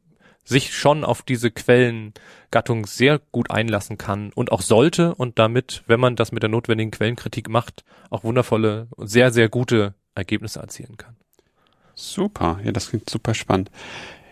sich 0.45 0.75
schon 0.75 1.05
auf 1.05 1.23
diese 1.23 1.51
Quellengattung 1.51 2.87
sehr 2.87 3.21
gut 3.33 3.51
einlassen 3.51 3.99
kann 3.99 4.33
und 4.35 4.53
auch 4.53 4.63
sollte 4.63 5.15
und 5.15 5.39
damit, 5.39 5.83
wenn 5.87 6.01
man 6.01 6.17
das 6.17 6.33
mit 6.33 6.43
der 6.43 6.51
notwendigen 6.51 6.91
Quellenkritik 6.91 7.49
macht, 7.49 7.85
auch 8.11 8.25
wundervolle 8.25 8.89
und 8.91 9.09
sehr, 9.09 9.33
sehr 9.33 9.49
gute 9.49 9.95
Ergebnisse 10.15 10.61
erzielen 10.61 10.97
kann. 10.97 11.17
Super, 11.95 12.61
ja, 12.65 12.73
das 12.73 12.91
klingt 12.91 13.09
super 13.09 13.35
spannend. 13.35 13.71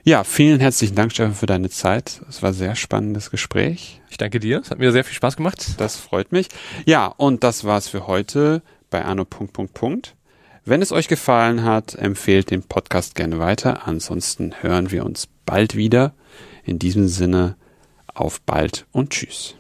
Ja, 0.05 0.25
vielen 0.25 0.59
herzlichen 0.59 0.97
Dank, 0.97 1.13
Stefan, 1.13 1.35
für 1.35 1.47
deine 1.47 1.71
Zeit. 1.71 2.23
Es 2.29 2.43
war 2.43 2.53
sehr 2.53 2.75
spannendes 2.75 3.31
Gespräch. 3.31 4.01
Ich 4.11 4.17
danke 4.17 4.41
dir. 4.41 4.61
Es 4.61 4.73
hat 4.73 4.79
mir 4.79 4.91
sehr 4.91 5.05
viel 5.05 5.15
Spaß 5.15 5.37
gemacht. 5.37 5.81
Das 5.81 5.97
freut 5.97 6.33
mich. 6.33 6.49
Ja, 6.87 7.07
und 7.07 7.45
das 7.45 7.63
war's 7.63 7.89
für 7.89 8.09
heute 8.09 8.63
bei 8.91 9.05
Anno. 9.05 9.25
Wenn 10.65 10.81
es 10.81 10.93
euch 10.93 11.09
gefallen 11.09 11.65
hat, 11.65 11.97
empfehlt 11.97 12.53
den 12.53 12.63
Podcast 12.63 13.17
gerne 13.17 13.41
weiter. 13.41 13.89
Ansonsten 13.89 14.55
hören 14.61 14.93
wir 14.93 15.05
uns 15.05 15.29
bald 15.45 15.75
wieder. 15.75 16.15
In 16.65 16.79
diesem 16.79 17.09
Sinne, 17.09 17.57
auf 18.07 18.41
bald 18.43 18.87
und 18.93 19.11
tschüss. 19.11 19.57